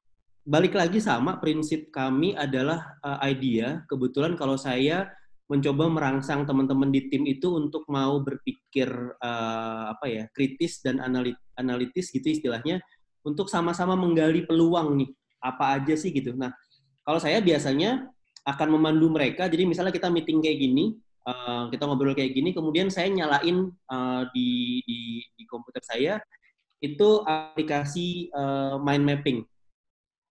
balik 0.42 0.74
lagi 0.74 0.98
sama 0.98 1.38
prinsip 1.38 1.94
kami 1.94 2.34
adalah 2.34 2.98
uh, 3.06 3.22
idea. 3.26 3.86
Kebetulan 3.86 4.34
kalau 4.34 4.58
saya 4.58 5.10
mencoba 5.52 5.92
merangsang 5.92 6.48
teman-teman 6.48 6.90
di 6.90 7.12
tim 7.12 7.28
itu 7.28 7.52
untuk 7.60 7.84
mau 7.92 8.24
berpikir 8.24 8.88
uh, 9.20 9.92
apa 9.92 10.06
ya 10.08 10.24
kritis 10.32 10.80
dan 10.80 11.04
analit 11.04 11.36
analitis 11.60 12.08
gitu 12.08 12.24
istilahnya 12.32 12.80
untuk 13.28 13.52
sama-sama 13.52 14.00
menggali 14.00 14.48
peluang 14.48 14.96
nih 14.96 15.12
apa 15.44 15.76
aja 15.76 15.94
sih 16.00 16.16
gitu. 16.16 16.32
Nah 16.34 16.56
kalau 17.04 17.20
saya 17.20 17.44
biasanya 17.44 18.08
akan 18.48 18.68
memandu 18.74 19.12
mereka. 19.12 19.46
Jadi 19.46 19.70
misalnya 19.70 19.94
kita 19.94 20.10
meeting 20.10 20.42
kayak 20.42 20.58
gini, 20.58 20.98
uh, 21.28 21.70
kita 21.70 21.86
ngobrol 21.86 22.18
kayak 22.18 22.34
gini, 22.34 22.56
kemudian 22.56 22.90
saya 22.90 23.10
nyalain 23.12 23.70
uh, 23.92 24.24
di, 24.34 24.82
di 24.86 25.22
di 25.38 25.44
komputer 25.46 25.84
saya 25.86 26.14
itu 26.82 27.22
aplikasi 27.28 28.34
uh, 28.34 28.82
mind 28.82 29.06
mapping. 29.06 29.40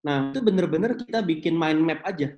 Nah, 0.01 0.33
itu 0.33 0.41
benar-benar 0.41 0.97
kita 0.97 1.21
bikin 1.21 1.55
mind 1.57 1.81
map 1.85 2.01
aja. 2.09 2.33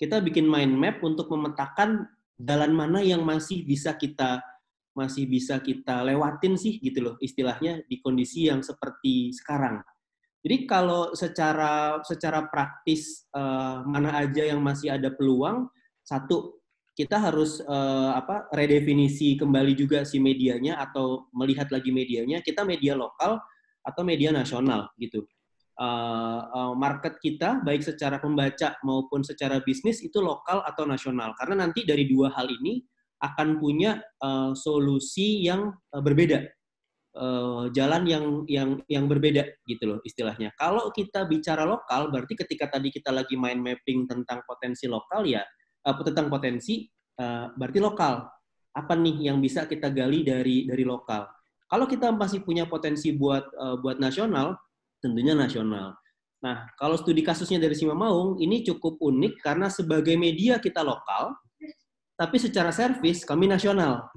Kita 0.00 0.18
bikin 0.24 0.48
mind 0.48 0.74
map 0.74 0.98
untuk 1.04 1.28
memetakan 1.28 2.08
jalan 2.40 2.72
mana 2.74 3.04
yang 3.04 3.22
masih 3.22 3.62
bisa 3.62 3.94
kita 3.94 4.42
masih 4.94 5.26
bisa 5.26 5.58
kita 5.58 6.06
lewatin 6.06 6.54
sih 6.54 6.78
gitu 6.78 7.02
loh 7.02 7.14
istilahnya 7.18 7.82
di 7.90 7.98
kondisi 7.98 8.46
yang 8.46 8.62
seperti 8.62 9.34
sekarang. 9.34 9.82
Jadi 10.44 10.70
kalau 10.70 11.10
secara 11.18 11.98
secara 12.06 12.46
praktis 12.46 13.26
uh, 13.34 13.82
mana 13.82 14.22
aja 14.22 14.44
yang 14.46 14.62
masih 14.62 14.94
ada 14.94 15.10
peluang, 15.10 15.66
satu 16.06 16.62
kita 16.94 17.18
harus 17.18 17.58
uh, 17.66 18.14
apa 18.14 18.46
redefinisi 18.54 19.34
kembali 19.34 19.74
juga 19.74 20.06
si 20.06 20.22
medianya 20.22 20.78
atau 20.78 21.26
melihat 21.34 21.66
lagi 21.74 21.90
medianya 21.90 22.38
kita 22.38 22.62
media 22.62 22.94
lokal 22.94 23.42
atau 23.82 24.02
media 24.06 24.30
nasional 24.30 24.94
gitu 25.02 25.26
uh, 25.78 26.40
uh, 26.50 26.72
market 26.74 27.18
kita 27.18 27.62
baik 27.62 27.82
secara 27.82 28.22
pembaca 28.22 28.78
maupun 28.86 29.26
secara 29.26 29.58
bisnis 29.62 30.02
itu 30.02 30.22
lokal 30.22 30.62
atau 30.62 30.86
nasional. 30.86 31.34
Karena 31.38 31.66
nanti 31.66 31.82
dari 31.82 32.06
dua 32.06 32.30
hal 32.34 32.46
ini 32.50 32.82
akan 33.22 33.58
punya 33.58 34.02
uh, 34.20 34.52
solusi 34.52 35.46
yang 35.46 35.72
uh, 35.94 36.02
berbeda. 36.02 36.44
Uh, 37.14 37.70
jalan 37.70 38.02
yang 38.10 38.24
yang 38.50 38.70
yang 38.90 39.06
berbeda 39.06 39.46
gitu 39.70 39.86
loh 39.86 39.98
istilahnya. 40.02 40.50
Kalau 40.58 40.90
kita 40.90 41.22
bicara 41.30 41.62
lokal 41.62 42.10
berarti 42.10 42.34
ketika 42.34 42.74
tadi 42.74 42.90
kita 42.90 43.14
lagi 43.14 43.38
main 43.38 43.62
mapping 43.62 44.10
tentang 44.10 44.42
potensi 44.42 44.90
lokal 44.90 45.22
ya 45.22 45.46
uh, 45.86 45.94
tentang 46.02 46.26
potensi 46.26 46.90
uh, 47.22 47.54
berarti 47.54 47.78
lokal. 47.78 48.26
Apa 48.74 48.98
nih 48.98 49.30
yang 49.30 49.38
bisa 49.38 49.70
kita 49.70 49.94
gali 49.94 50.26
dari 50.26 50.66
dari 50.66 50.82
lokal? 50.82 51.30
Kalau 51.70 51.86
kita 51.86 52.10
masih 52.10 52.42
punya 52.42 52.66
potensi 52.66 53.14
buat 53.14 53.46
uh, 53.62 53.78
buat 53.78 54.02
nasional 54.02 54.58
tentunya 55.04 55.36
nasional. 55.36 55.92
Nah, 56.40 56.68
kalau 56.80 56.96
studi 56.96 57.20
kasusnya 57.20 57.60
dari 57.60 57.76
Sima 57.76 57.92
Maung, 57.92 58.40
ini 58.40 58.64
cukup 58.64 58.96
unik 59.00 59.44
karena 59.44 59.68
sebagai 59.68 60.16
media 60.16 60.56
kita 60.60 60.80
lokal, 60.80 61.36
tapi 62.16 62.36
secara 62.36 62.68
servis 62.68 63.24
kami 63.24 63.48
nasional, 63.48 64.08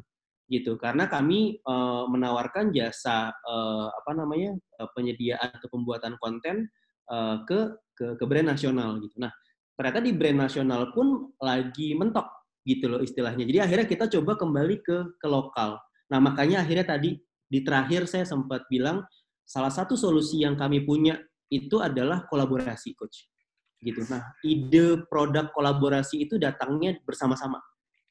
gitu. 0.51 0.75
Karena 0.75 1.07
kami 1.07 1.59
e, 1.59 1.73
menawarkan 2.11 2.75
jasa 2.75 3.31
e, 3.31 3.55
apa 3.91 4.11
namanya 4.11 4.55
e, 4.55 4.81
penyediaan 4.91 5.55
atau 5.55 5.71
pembuatan 5.71 6.19
konten 6.19 6.67
e, 7.07 7.17
ke, 7.47 7.59
ke 7.95 8.05
ke 8.19 8.23
brand 8.27 8.51
nasional, 8.51 8.99
gitu. 8.99 9.15
Nah, 9.23 9.31
ternyata 9.79 10.03
di 10.03 10.11
brand 10.11 10.39
nasional 10.43 10.91
pun 10.91 11.31
lagi 11.39 11.95
mentok, 11.95 12.27
gitu 12.67 12.91
loh 12.91 12.99
istilahnya. 12.99 13.47
Jadi 13.47 13.59
akhirnya 13.63 13.87
kita 13.87 14.05
coba 14.19 14.35
kembali 14.35 14.83
ke 14.83 15.15
ke 15.15 15.27
lokal. 15.31 15.79
Nah, 16.11 16.19
makanya 16.19 16.67
akhirnya 16.67 16.83
tadi 16.91 17.15
di 17.47 17.63
terakhir 17.63 18.03
saya 18.11 18.27
sempat 18.27 18.67
bilang 18.67 19.07
salah 19.47 19.71
satu 19.71 19.95
solusi 19.95 20.43
yang 20.43 20.59
kami 20.59 20.83
punya 20.83 21.15
itu 21.47 21.79
adalah 21.79 22.27
kolaborasi, 22.27 22.91
coach. 22.99 23.31
Gitu. 23.79 24.03
Nah, 24.11 24.19
ide 24.43 25.07
produk 25.07 25.47
kolaborasi 25.55 26.27
itu 26.27 26.35
datangnya 26.35 26.99
bersama-sama 27.07 27.63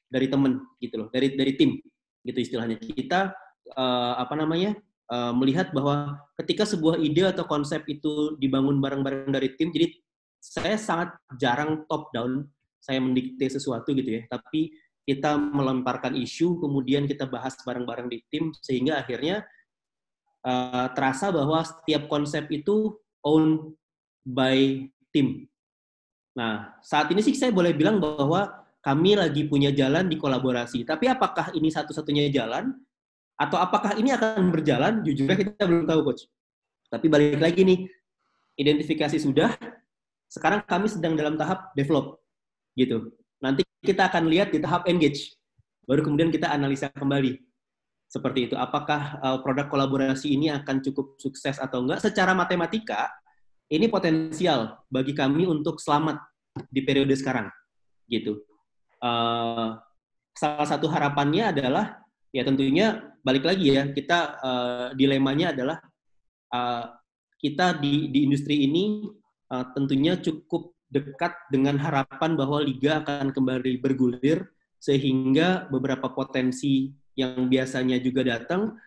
dari 0.09 0.25
temen, 0.31 0.57
gitu 0.81 1.05
loh, 1.05 1.07
dari 1.13 1.37
dari 1.37 1.53
tim, 1.53 1.77
gitu 2.25 2.39
istilahnya. 2.41 2.81
Kita 2.81 3.35
uh, 3.77 4.13
apa 4.17 4.33
namanya 4.33 4.73
uh, 5.13 5.35
melihat 5.35 5.69
bahwa 5.75 6.17
ketika 6.41 6.65
sebuah 6.65 6.97
ide 6.97 7.29
atau 7.29 7.45
konsep 7.45 7.83
itu 7.85 8.39
dibangun 8.41 8.79
bareng-bareng 8.81 9.29
dari 9.29 9.53
tim, 9.59 9.69
jadi 9.69 9.91
saya 10.39 10.79
sangat 10.79 11.13
jarang 11.35 11.83
top 11.91 12.09
down, 12.15 12.47
saya 12.79 13.03
mendikte 13.03 13.45
sesuatu 13.51 13.91
gitu 13.91 14.17
ya, 14.17 14.23
tapi 14.31 14.71
kita 15.03 15.35
melemparkan 15.35 16.15
isu, 16.15 16.59
kemudian 16.63 17.07
kita 17.07 17.27
bahas 17.27 17.59
bareng-bareng 17.67 18.07
di 18.07 18.23
tim, 18.31 18.55
sehingga 18.63 19.03
akhirnya 19.03 19.43
uh, 20.45 20.87
terasa 20.93 21.31
bahwa 21.33 21.63
setiap 21.63 22.05
konsep 22.11 22.45
itu 22.53 22.93
owned 23.23 23.73
by 24.27 24.85
team. 25.15 25.47
Nah, 26.37 26.77
saat 26.85 27.09
ini 27.09 27.23
sih 27.25 27.33
saya 27.33 27.49
boleh 27.49 27.73
bilang 27.73 27.97
bahwa 27.97 28.67
kami 28.83 29.17
lagi 29.17 29.49
punya 29.49 29.73
jalan 29.73 30.05
di 30.05 30.19
kolaborasi. 30.19 30.85
Tapi 30.85 31.09
apakah 31.09 31.49
ini 31.57 31.73
satu-satunya 31.73 32.29
jalan? 32.29 32.71
Atau 33.37 33.57
apakah 33.57 33.97
ini 33.97 34.13
akan 34.13 34.49
berjalan? 34.53 35.01
Jujur 35.05 35.29
kita 35.33 35.65
belum 35.65 35.85
tahu, 35.85 35.99
Coach. 36.09 36.25
Tapi 36.89 37.05
balik 37.09 37.41
lagi 37.41 37.61
nih, 37.65 37.79
identifikasi 38.57 39.17
sudah, 39.21 39.53
sekarang 40.29 40.63
kami 40.65 40.89
sedang 40.89 41.13
dalam 41.17 41.37
tahap 41.37 41.73
develop. 41.73 42.21
gitu. 42.77 43.09
Nanti 43.41 43.65
kita 43.81 44.05
akan 44.05 44.29
lihat 44.29 44.53
di 44.53 44.61
tahap 44.61 44.85
engage. 44.85 45.33
Baru 45.89 46.05
kemudian 46.05 46.29
kita 46.29 46.49
analisa 46.53 46.93
kembali 46.93 47.46
seperti 48.07 48.51
itu. 48.51 48.55
Apakah 48.55 49.19
uh, 49.19 49.37
produk 49.43 49.67
kolaborasi 49.67 50.31
ini 50.31 50.47
akan 50.51 50.79
cukup 50.79 51.19
sukses 51.19 51.59
atau 51.59 51.83
enggak? 51.83 51.99
Secara 52.01 52.31
matematika, 52.31 53.11
ini 53.67 53.91
potensial 53.91 54.79
bagi 54.87 55.11
kami 55.11 55.43
untuk 55.43 55.83
selamat 55.83 56.23
di 56.71 56.81
periode 56.81 57.13
sekarang, 57.13 57.51
gitu. 58.07 58.39
Uh, 59.03 59.77
salah 60.33 60.65
satu 60.65 60.89
harapannya 60.89 61.53
adalah 61.53 62.01
ya 62.33 62.41
tentunya 62.45 63.13
balik 63.21 63.45
lagi 63.45 63.73
ya 63.73 63.89
kita 63.89 64.19
uh, 64.41 64.87
dilemanya 64.93 65.53
adalah 65.53 65.77
uh, 66.53 66.85
kita 67.37 67.77
di 67.77 68.09
di 68.09 68.25
industri 68.25 68.65
ini 68.65 69.05
uh, 69.53 69.65
tentunya 69.73 70.17
cukup 70.17 70.73
dekat 70.87 71.33
dengan 71.51 71.77
harapan 71.77 72.37
bahwa 72.39 72.63
liga 72.63 73.03
akan 73.03 73.35
kembali 73.35 73.83
bergulir 73.83 74.47
sehingga 74.77 75.67
beberapa 75.67 76.13
potensi 76.13 76.93
yang 77.17 77.49
biasanya 77.49 77.97
juga 77.97 78.21
datang 78.21 78.77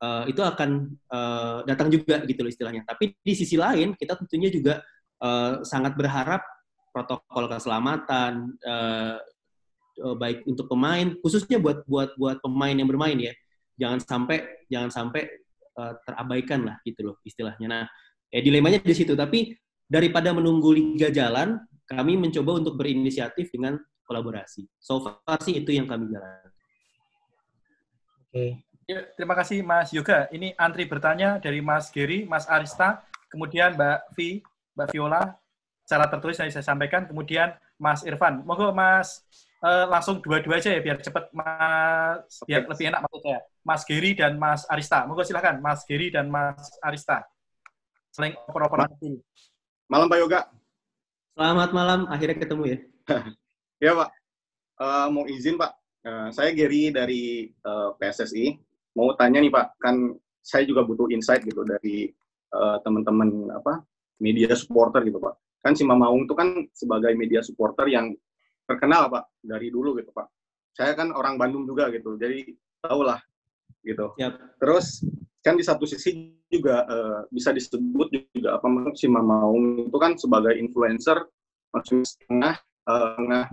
uh, 0.00 0.24
itu 0.24 0.40
akan 0.40 0.88
uh, 1.12 1.60
datang 1.68 1.92
juga 1.92 2.24
gitu 2.24 2.40
loh 2.40 2.50
istilahnya. 2.50 2.82
Tapi 2.88 3.12
di 3.20 3.32
sisi 3.36 3.60
lain 3.60 3.92
kita 3.94 4.16
tentunya 4.16 4.48
juga 4.48 4.80
uh, 5.20 5.60
sangat 5.62 5.94
berharap 5.94 6.40
protokol 6.90 7.46
keselamatan 7.46 8.56
uh, 8.64 9.20
baik 9.98 10.46
untuk 10.46 10.70
pemain 10.70 11.10
khususnya 11.20 11.58
buat 11.58 11.82
buat 11.84 12.14
buat 12.16 12.38
pemain 12.40 12.72
yang 12.74 12.88
bermain 12.88 13.18
ya. 13.18 13.34
Jangan 13.78 13.98
sampai 14.02 14.66
jangan 14.66 14.90
sampai 14.90 15.28
uh, 15.76 15.94
terabaikan 16.02 16.66
lah 16.66 16.76
gitu 16.82 17.12
loh 17.12 17.16
istilahnya. 17.22 17.66
Nah, 17.68 17.84
ya 18.32 18.40
dilemanya 18.40 18.80
di 18.80 18.94
situ 18.96 19.12
tapi 19.12 19.54
daripada 19.88 20.32
menunggu 20.32 20.72
liga 20.72 21.08
jalan, 21.08 21.58
kami 21.88 22.20
mencoba 22.20 22.60
untuk 22.60 22.76
berinisiatif 22.76 23.48
dengan 23.48 23.80
kolaborasi. 24.04 24.68
So 24.80 25.00
far 25.00 25.40
sih 25.44 25.60
itu 25.60 25.72
yang 25.72 25.88
kami 25.88 26.08
jalankan. 26.12 26.57
Oke. 28.28 28.60
Ya, 28.88 29.04
terima 29.16 29.36
kasih 29.36 29.60
Mas 29.60 29.92
Yoga. 29.92 30.28
Ini 30.32 30.56
antri 30.56 30.88
bertanya 30.88 31.36
dari 31.36 31.60
Mas 31.60 31.92
Geri, 31.92 32.24
Mas 32.24 32.48
Arista, 32.48 33.04
kemudian 33.28 33.76
Mbak 33.76 34.16
Vi, 34.16 34.40
Mbak 34.72 34.88
Viola, 34.96 35.36
secara 35.84 36.08
tertulis 36.08 36.40
yang 36.40 36.48
saya 36.48 36.64
sampaikan, 36.64 37.04
kemudian 37.04 37.52
Mas 37.76 38.00
Irfan. 38.04 38.44
Monggo 38.48 38.72
Mas 38.72 39.24
eh, 39.60 39.86
langsung 39.88 40.24
dua-dua 40.24 40.60
aja 40.60 40.72
ya 40.72 40.80
biar 40.80 41.00
cepat 41.04 41.28
Mas 41.36 42.40
biar 42.48 42.64
lebih 42.64 42.84
enak 42.88 43.00
maksud 43.04 43.20
saya. 43.24 43.40
Mas 43.60 43.82
Geri 43.84 44.10
dan 44.16 44.40
Mas 44.40 44.64
Arista. 44.68 45.04
Monggo 45.04 45.24
silakan 45.24 45.60
Mas 45.60 45.84
Geri 45.84 46.08
dan 46.08 46.32
Mas 46.32 46.72
Arista. 46.80 47.28
Selain 48.12 48.36
oper-oper 48.48 48.88
Malam 49.88 50.08
Pak 50.08 50.18
Yoga. 50.20 50.40
Selamat 51.38 51.70
malam, 51.70 52.00
akhirnya 52.10 52.36
ketemu 52.40 52.62
ya. 52.66 52.78
ya 53.84 53.92
Pak, 53.94 54.10
uh, 54.82 55.06
mau 55.06 55.24
izin 55.30 55.54
Pak, 55.54 55.70
Eh, 56.08 56.28
saya 56.32 56.50
Gary 56.56 56.88
dari 56.88 57.44
uh, 57.68 57.92
eh, 57.92 58.00
PSSI. 58.00 58.46
Mau 58.96 59.12
tanya 59.14 59.44
nih 59.44 59.52
Pak, 59.52 59.76
kan 59.78 60.16
saya 60.40 60.64
juga 60.64 60.82
butuh 60.82 61.12
insight 61.12 61.44
gitu 61.44 61.60
dari 61.62 62.08
uh, 62.56 62.80
teman-teman 62.80 63.52
apa 63.52 63.84
media 64.18 64.56
supporter 64.56 65.04
gitu 65.04 65.20
Pak. 65.20 65.34
Kan 65.60 65.76
si 65.76 65.84
Maung 65.84 66.24
itu 66.24 66.32
kan 66.32 66.64
sebagai 66.72 67.12
media 67.12 67.44
supporter 67.44 67.86
yang 67.92 68.16
terkenal 68.64 69.12
Pak 69.12 69.38
dari 69.44 69.68
dulu 69.68 70.00
gitu 70.00 70.10
Pak. 70.10 70.26
Saya 70.72 70.96
kan 70.96 71.12
orang 71.12 71.36
Bandung 71.36 71.68
juga 71.68 71.92
gitu, 71.92 72.16
jadi 72.16 72.48
tau 72.80 73.04
lah 73.04 73.20
gitu. 73.84 74.16
Yep. 74.16 74.58
Terus 74.58 75.04
kan 75.44 75.54
di 75.54 75.62
satu 75.62 75.84
sisi 75.84 76.34
juga 76.48 76.88
uh, 76.88 77.20
bisa 77.28 77.52
disebut 77.52 78.08
juga 78.34 78.56
apa 78.56 78.66
si 78.96 79.06
Maung 79.06 79.86
itu 79.86 79.98
kan 80.00 80.16
sebagai 80.16 80.56
influencer 80.56 81.28
maksudnya 81.70 82.08
setengah 82.08 82.54
uh, 82.88 83.44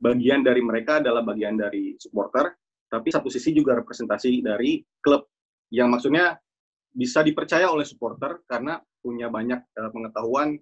bagian 0.00 0.44
dari 0.44 0.60
mereka 0.60 1.00
adalah 1.00 1.24
bagian 1.24 1.56
dari 1.56 1.96
supporter, 1.96 2.52
tapi 2.86 3.08
satu 3.10 3.28
sisi 3.32 3.50
juga 3.56 3.74
representasi 3.76 4.44
dari 4.44 4.78
klub 5.02 5.26
yang 5.74 5.90
maksudnya 5.90 6.38
bisa 6.96 7.20
dipercaya 7.20 7.68
oleh 7.68 7.84
supporter 7.84 8.40
karena 8.48 8.80
punya 9.02 9.28
banyak 9.28 9.60
uh, 9.76 9.90
pengetahuan 9.92 10.56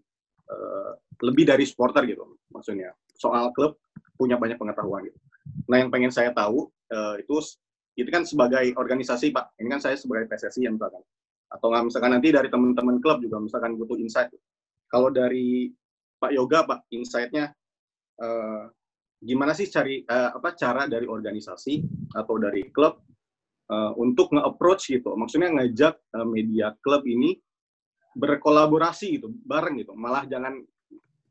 uh, 0.50 0.92
lebih 1.22 1.46
dari 1.46 1.62
supporter 1.62 2.02
gitu 2.10 2.26
maksudnya 2.50 2.90
soal 3.14 3.54
klub 3.54 3.78
punya 4.18 4.34
banyak 4.34 4.58
pengetahuan 4.58 5.06
gitu. 5.06 5.18
Nah 5.70 5.78
yang 5.78 5.94
pengen 5.94 6.10
saya 6.10 6.34
tahu 6.34 6.66
uh, 6.90 7.14
itu 7.20 7.38
itu 7.94 8.10
kan 8.10 8.26
sebagai 8.26 8.74
organisasi 8.74 9.30
pak 9.30 9.54
ini 9.62 9.70
kan 9.70 9.78
saya 9.78 9.94
sebagai 9.94 10.26
PSSI 10.26 10.66
yang 10.66 10.74
misalkan 10.74 11.02
atau 11.54 11.66
nggak 11.70 11.84
misalkan 11.86 12.10
nanti 12.18 12.28
dari 12.34 12.50
teman-teman 12.50 12.98
klub 12.98 13.22
juga 13.22 13.38
misalkan 13.38 13.78
butuh 13.78 13.94
insight. 14.00 14.34
Kalau 14.90 15.14
dari 15.14 15.70
Pak 16.18 16.32
Yoga 16.34 16.66
pak 16.66 16.80
insightnya 16.90 17.54
uh, 18.18 18.66
gimana 19.24 19.56
sih 19.56 19.66
cari 19.72 20.04
uh, 20.04 20.36
apa 20.36 20.52
cara 20.52 20.84
dari 20.84 21.08
organisasi 21.08 21.80
atau 22.12 22.36
dari 22.36 22.68
klub 22.68 23.00
uh, 23.72 23.92
untuk 23.96 24.36
nge-approach 24.36 24.92
gitu. 24.92 25.16
Maksudnya 25.16 25.48
ngajak 25.56 25.94
uh, 26.12 26.28
media 26.28 26.76
klub 26.84 27.08
ini 27.08 27.40
berkolaborasi 28.14 29.18
gitu, 29.18 29.32
bareng 29.42 29.80
gitu. 29.80 29.96
Malah 29.96 30.28
jangan 30.28 30.60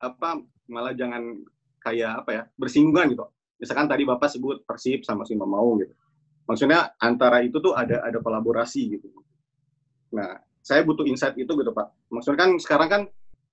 apa 0.01 0.41
malah 0.67 0.91
jangan 0.97 1.37
kayak 1.79 2.25
apa 2.25 2.29
ya, 2.33 2.43
bersinggungan 2.57 3.13
gitu. 3.13 3.23
Misalkan 3.61 3.87
tadi 3.87 4.03
Bapak 4.03 4.27
sebut 4.27 4.65
Persib 4.65 5.05
sama 5.07 5.23
Sima 5.23 5.45
Mau 5.47 5.79
gitu. 5.79 5.93
Maksudnya 6.43 6.91
antara 6.99 7.39
itu 7.39 7.61
tuh 7.63 7.71
ada 7.71 8.03
ada 8.03 8.19
kolaborasi 8.19 8.99
gitu. 8.99 9.07
Nah, 10.11 10.35
saya 10.59 10.83
butuh 10.83 11.07
insight 11.07 11.39
itu 11.39 11.47
gitu, 11.55 11.71
Pak. 11.71 12.11
Maksudnya 12.11 12.39
kan 12.43 12.51
sekarang 12.59 12.89
kan 12.91 13.01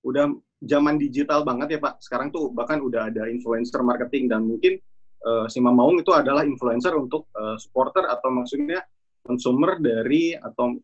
udah 0.03 0.27
zaman 0.61 0.95
digital 1.01 1.41
banget 1.41 1.77
ya 1.77 1.79
Pak. 1.81 1.99
Sekarang 1.99 2.29
tuh 2.29 2.53
bahkan 2.53 2.77
udah 2.79 3.09
ada 3.09 3.25
influencer 3.27 3.81
marketing 3.81 4.29
dan 4.29 4.45
mungkin 4.45 4.77
uh, 5.25 5.49
si 5.49 5.57
Maung 5.57 5.97
itu 5.97 6.13
adalah 6.13 6.45
influencer 6.45 6.93
untuk 6.93 7.27
uh, 7.33 7.57
supporter 7.57 8.05
atau 8.05 8.29
maksudnya 8.29 8.85
consumer 9.25 9.81
dari 9.81 10.37
atau 10.37 10.77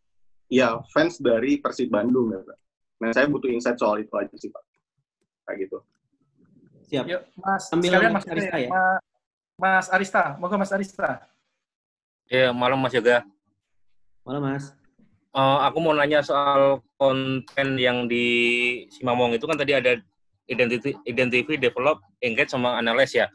ya 0.49 0.81
fans 0.93 1.21
dari 1.21 1.61
Persib 1.61 1.93
Bandung 1.93 2.33
ya 2.33 2.41
Pak. 2.41 2.57
Nah, 2.97 3.09
saya 3.13 3.29
butuh 3.29 3.53
insight 3.53 3.77
soal 3.77 4.01
itu 4.01 4.09
aja 4.17 4.33
sih, 4.33 4.49
Pak. 4.49 4.63
Kayak 5.45 5.57
gitu. 5.69 5.77
Siap. 6.89 7.05
Yuk, 7.05 7.21
Mas, 7.37 7.63
Ambil 7.69 7.89
sekalian 7.93 8.11
Mas 8.15 8.25
Mas 8.25 8.33
Arista 8.33 8.57
ya. 8.57 8.69
Ma- 8.73 9.01
Mas 9.57 9.87
Arista, 9.93 10.23
moga 10.41 10.55
Mas 10.57 10.71
Arista. 10.73 11.09
Ya, 12.25 12.49
malam 12.49 12.81
Mas 12.81 12.93
Yoga. 12.97 13.21
Malam 14.25 14.41
Mas. 14.49 14.73
Eh, 15.35 15.59
aku 15.67 15.77
mau 15.83 15.93
nanya 15.93 16.23
soal 16.23 16.79
konten 16.95 17.67
yang 17.75 18.07
di 18.07 18.25
Simamong 18.89 19.35
itu 19.35 19.43
kan 19.43 19.59
tadi 19.59 19.75
ada 19.75 19.99
identity, 20.47 20.95
identify, 21.03 21.59
develop, 21.59 21.99
engage, 22.23 22.49
sama 22.55 22.79
analyze 22.79 23.11
ya. 23.11 23.27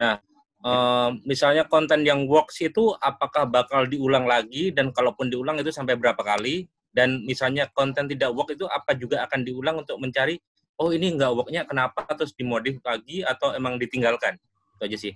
Nah, 0.00 0.16
eh, 0.64 1.08
misalnya 1.28 1.68
konten 1.68 2.02
yang 2.02 2.24
works 2.24 2.64
itu 2.64 2.96
apakah 2.96 3.44
bakal 3.44 3.84
diulang 3.84 4.24
lagi 4.24 4.72
dan 4.72 4.90
kalaupun 4.90 5.28
diulang 5.28 5.60
itu 5.60 5.68
sampai 5.68 5.94
berapa 6.00 6.18
kali? 6.18 6.64
Dan 6.94 7.26
misalnya 7.26 7.66
konten 7.74 8.06
tidak 8.06 8.30
work 8.32 8.54
itu 8.54 8.64
apa 8.70 8.94
juga 8.94 9.26
akan 9.26 9.42
diulang 9.42 9.82
untuk 9.82 9.98
mencari 9.98 10.38
oh 10.78 10.90
ini 10.94 11.14
nggak 11.14 11.32
worknya 11.34 11.62
kenapa 11.66 12.06
terus 12.14 12.34
dimodif 12.34 12.78
lagi 12.82 13.22
atau 13.22 13.54
emang 13.54 13.78
ditinggalkan? 13.78 14.38
Itu 14.78 14.82
aja 14.86 14.96
sih. 14.98 15.12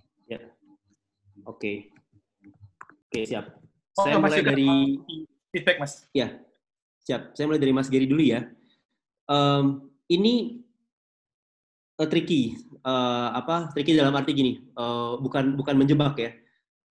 Oke. 1.46 1.90
Oke, 3.08 3.20
siap. 3.24 3.58
Oh, 3.98 4.04
Saya 4.04 4.20
mulai 4.20 4.42
dari 4.42 4.98
feedback 5.50 5.78
Mas. 5.80 6.04
Ya, 6.12 6.40
siap. 7.04 7.32
Saya 7.36 7.48
mulai 7.48 7.60
dari 7.62 7.72
Mas 7.74 7.88
Gary 7.90 8.06
dulu 8.08 8.22
ya. 8.24 8.48
Em, 9.28 9.64
ini 10.08 10.64
eh, 12.00 12.08
tricky, 12.08 12.56
Eh, 12.88 13.28
apa? 13.34 13.68
Tricky 13.74 13.92
dalam 13.98 14.14
arti 14.14 14.32
gini, 14.32 14.52
eh, 14.62 15.12
bukan 15.18 15.58
bukan 15.58 15.76
menjebak 15.76 16.14
ya, 16.16 16.30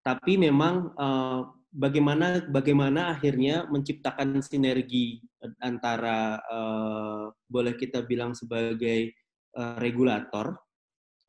tapi 0.04 0.36
memang 0.36 0.92
eh, 0.94 1.40
bagaimana 1.72 2.44
bagaimana 2.52 3.16
akhirnya 3.16 3.66
menciptakan 3.72 4.44
sinergi 4.44 5.24
antara 5.64 6.38
eh, 6.44 7.24
boleh 7.48 7.74
kita 7.80 8.04
bilang 8.04 8.36
sebagai 8.36 9.16
eh, 9.56 9.76
regulator 9.80 10.60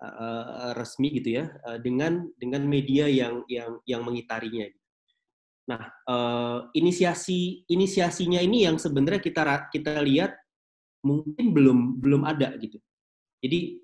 eh, 0.02 0.72
resmi 0.74 1.16
gitu 1.16 1.38
ya, 1.38 1.44
eh, 1.70 1.78
dengan 1.80 2.26
dengan 2.36 2.62
media 2.66 3.06
yang 3.08 3.46
yang 3.48 3.78
yang 3.86 4.02
mengitarinya. 4.04 4.66
Nah, 5.68 5.82
eh, 5.84 6.58
inisiasi 6.80 7.68
inisiasinya 7.68 8.40
ini 8.40 8.64
yang 8.64 8.80
sebenarnya 8.80 9.20
kita 9.20 9.68
kita 9.68 10.00
lihat 10.00 10.32
mungkin 11.04 11.52
belum 11.52 11.78
belum 12.00 12.24
ada 12.24 12.56
gitu. 12.56 12.80
Jadi 13.44 13.78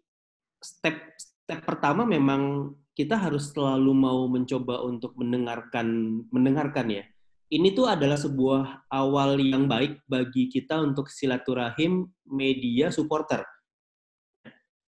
step 0.64 0.96
step 1.20 1.60
pertama 1.62 2.08
memang 2.08 2.72
kita 2.96 3.20
harus 3.20 3.52
selalu 3.52 3.92
mau 3.92 4.24
mencoba 4.30 4.80
untuk 4.86 5.12
mendengarkan 5.20 5.86
mendengarkan 6.32 6.88
ya. 6.88 7.04
Ini 7.52 7.76
tuh 7.76 7.86
adalah 7.86 8.16
sebuah 8.16 8.88
awal 8.88 9.36
yang 9.38 9.68
baik 9.68 10.00
bagi 10.08 10.48
kita 10.48 10.80
untuk 10.80 11.12
silaturahim 11.12 12.08
media 12.24 12.88
supporter. 12.88 13.44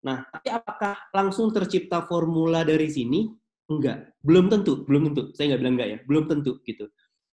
Nah, 0.01 0.25
tapi 0.33 0.49
apakah 0.49 0.97
langsung 1.13 1.53
tercipta 1.53 2.03
formula 2.09 2.65
dari 2.65 2.89
sini? 2.89 3.29
Enggak, 3.67 4.15
belum 4.23 4.47
tentu, 4.47 4.87
belum 4.87 5.11
tentu. 5.11 5.23
Saya 5.35 5.55
nggak 5.55 5.61
bilang 5.61 5.75
enggak 5.75 5.89
ya, 5.91 5.99
belum 6.07 6.25
tentu 6.31 6.53
gitu. 6.63 6.87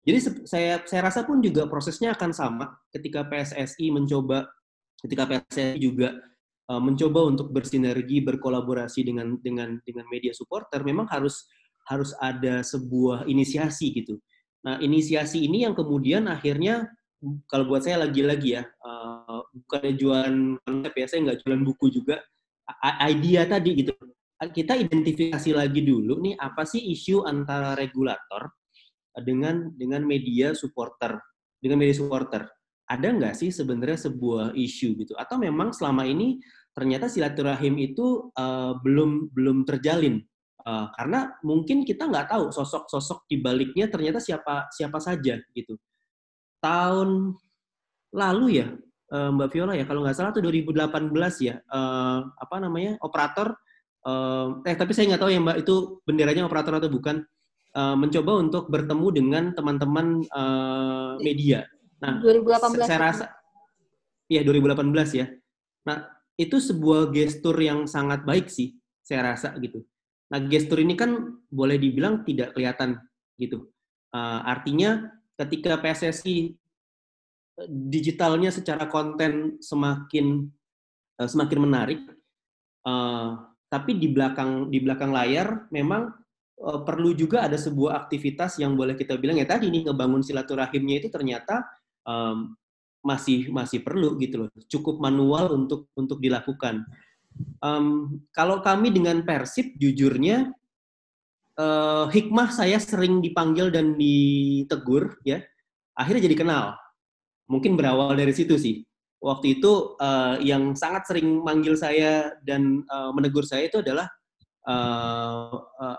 Jadi 0.03 0.19
saya 0.49 0.83
saya 0.83 1.01
rasa 1.07 1.23
pun 1.23 1.39
juga 1.45 1.69
prosesnya 1.71 2.17
akan 2.17 2.31
sama 2.35 2.65
ketika 2.91 3.23
PSSI 3.29 3.93
mencoba, 3.95 4.51
ketika 5.05 5.29
PSSI 5.29 5.79
juga 5.79 6.17
uh, 6.73 6.81
mencoba 6.83 7.29
untuk 7.29 7.53
bersinergi, 7.53 8.25
berkolaborasi 8.25 9.07
dengan 9.07 9.39
dengan 9.39 9.79
dengan 9.85 10.09
media 10.09 10.33
supporter, 10.35 10.81
memang 10.83 11.07
harus 11.13 11.47
harus 11.87 12.17
ada 12.19 12.65
sebuah 12.65 13.29
inisiasi 13.29 13.93
gitu. 13.93 14.19
Nah, 14.65 14.79
inisiasi 14.81 15.43
ini 15.43 15.69
yang 15.69 15.75
kemudian 15.77 16.31
akhirnya 16.31 16.89
kalau 17.47 17.71
buat 17.71 17.87
saya 17.87 18.03
lagi-lagi 18.03 18.59
ya, 18.59 18.65
uh, 18.83 19.45
bukannya 19.55 19.95
jualan 19.95 20.37
konsep 20.67 20.93
ya, 20.97 21.07
saya 21.07 21.21
nggak 21.31 21.39
jualan 21.45 21.63
buku 21.63 21.87
juga, 21.95 22.19
idea 23.07 23.47
tadi 23.47 23.87
gitu. 23.87 23.95
Kita 24.43 24.75
identifikasi 24.75 25.51
lagi 25.55 25.87
dulu 25.87 26.19
nih 26.19 26.35
apa 26.35 26.67
sih 26.67 26.83
isu 26.91 27.23
antara 27.23 27.79
regulator 27.79 28.51
dengan 29.23 29.71
dengan 29.79 30.03
media 30.03 30.51
supporter, 30.57 31.15
dengan 31.63 31.79
media 31.79 31.95
supporter. 31.95 32.43
Ada 32.91 33.09
nggak 33.15 33.35
sih 33.39 33.55
sebenarnya 33.55 34.11
sebuah 34.11 34.59
isu 34.59 34.99
gitu? 34.99 35.15
Atau 35.15 35.39
memang 35.39 35.71
selama 35.71 36.03
ini 36.03 36.43
ternyata 36.75 37.07
silaturahim 37.07 37.79
itu 37.79 38.35
uh, 38.35 38.75
belum 38.83 39.31
belum 39.31 39.63
terjalin 39.63 40.27
Uh, 40.63 40.87
karena 40.95 41.35
mungkin 41.43 41.83
kita 41.83 42.07
nggak 42.07 42.31
tahu 42.31 42.55
sosok-sosok 42.55 43.27
di 43.27 43.43
baliknya 43.43 43.91
ternyata 43.91 44.23
siapa 44.23 44.71
siapa 44.71 45.03
saja 45.03 45.35
gitu. 45.59 45.75
Tahun 46.63 47.35
lalu 48.15 48.63
ya 48.63 48.71
uh, 49.11 49.31
Mbak 49.35 49.49
Viola 49.51 49.75
ya 49.75 49.83
kalau 49.91 50.07
nggak 50.07 50.15
salah 50.15 50.31
tuh 50.31 50.47
2018 50.47 51.11
ya 51.43 51.59
uh, 51.67 52.31
apa 52.39 52.57
namanya 52.63 52.95
operator 53.03 53.59
uh, 54.07 54.63
eh 54.67 54.77
tapi 54.77 54.93
saya 54.93 55.15
nggak 55.15 55.23
tahu 55.23 55.31
ya 55.31 55.41
Mbak 55.41 55.59
itu 55.63 55.75
benderanya 56.07 56.47
operator 56.47 56.79
atau 56.79 56.91
bukan 56.91 57.23
uh, 57.75 57.97
mencoba 57.99 58.33
untuk 58.39 58.69
bertemu 58.69 59.07
dengan 59.13 59.45
teman-teman 59.55 60.27
uh, 60.31 61.19
media. 61.23 61.67
Nah 62.03 62.19
2018 62.23 62.87
saya 62.87 63.01
rasa 63.01 63.25
ya 64.27 64.43
2018 64.45 65.19
ya. 65.19 65.27
Nah 65.87 66.09
itu 66.41 66.57
sebuah 66.59 67.13
gestur 67.13 67.55
yang 67.61 67.85
sangat 67.85 68.25
baik 68.25 68.49
sih 68.49 68.75
saya 69.03 69.35
rasa 69.35 69.53
gitu. 69.59 69.85
Nah, 70.33 70.41
gestur 70.49 70.81
ini 70.81 70.97
kan 70.97 71.37
boleh 71.53 71.77
dibilang 71.77 72.25
tidak 72.25 72.57
kelihatan 72.57 72.97
gitu. 73.37 73.69
Uh, 74.17 74.41
artinya 74.49 75.13
ketika 75.37 75.77
PSSI 75.77 76.57
digitalnya 77.69 78.49
secara 78.49 78.89
konten 78.89 79.61
semakin 79.61 80.49
uh, 81.21 81.29
semakin 81.29 81.59
menarik, 81.61 82.01
uh, 82.89 83.52
tapi 83.73 83.97
di 83.97 84.13
belakang 84.13 84.69
di 84.69 84.85
belakang 84.85 85.17
layar 85.17 85.73
memang 85.73 86.13
uh, 86.61 86.85
perlu 86.85 87.17
juga 87.17 87.49
ada 87.49 87.57
sebuah 87.57 88.05
aktivitas 88.05 88.61
yang 88.61 88.77
boleh 88.77 88.93
kita 88.93 89.17
bilang 89.17 89.41
ya 89.41 89.49
tadi 89.49 89.73
nih 89.73 89.89
ngebangun 89.89 90.21
silaturahimnya 90.21 91.01
itu 91.01 91.09
ternyata 91.09 91.65
um, 92.05 92.53
masih 93.03 93.51
masih 93.51 93.83
perlu 93.83 94.15
gitu 94.23 94.47
loh. 94.47 94.49
Cukup 94.71 95.03
manual 95.03 95.51
untuk 95.57 95.91
untuk 95.99 96.23
dilakukan. 96.23 96.87
Um, 97.59 98.21
kalau 98.31 98.63
kami 98.63 98.95
dengan 98.95 99.27
Persib, 99.27 99.75
jujurnya 99.81 100.55
uh, 101.59 102.07
hikmah 102.13 102.55
saya 102.55 102.79
sering 102.79 103.19
dipanggil 103.19 103.75
dan 103.75 103.99
ditegur, 103.99 105.19
ya. 105.27 105.43
Akhirnya 105.99 106.31
jadi 106.31 106.37
kenal. 106.39 106.65
Mungkin 107.51 107.75
berawal 107.75 108.15
dari 108.15 108.33
situ 108.33 108.55
sih. 108.57 108.87
Waktu 109.23 109.63
itu 109.63 109.95
uh, 110.03 110.35
yang 110.43 110.75
sangat 110.75 111.07
sering 111.07 111.47
manggil 111.47 111.79
saya 111.79 112.35
dan 112.43 112.83
uh, 112.91 113.15
menegur 113.15 113.47
saya 113.47 113.71
itu 113.71 113.79
adalah 113.79 114.11
uh, 114.67 115.55
uh, 115.79 115.99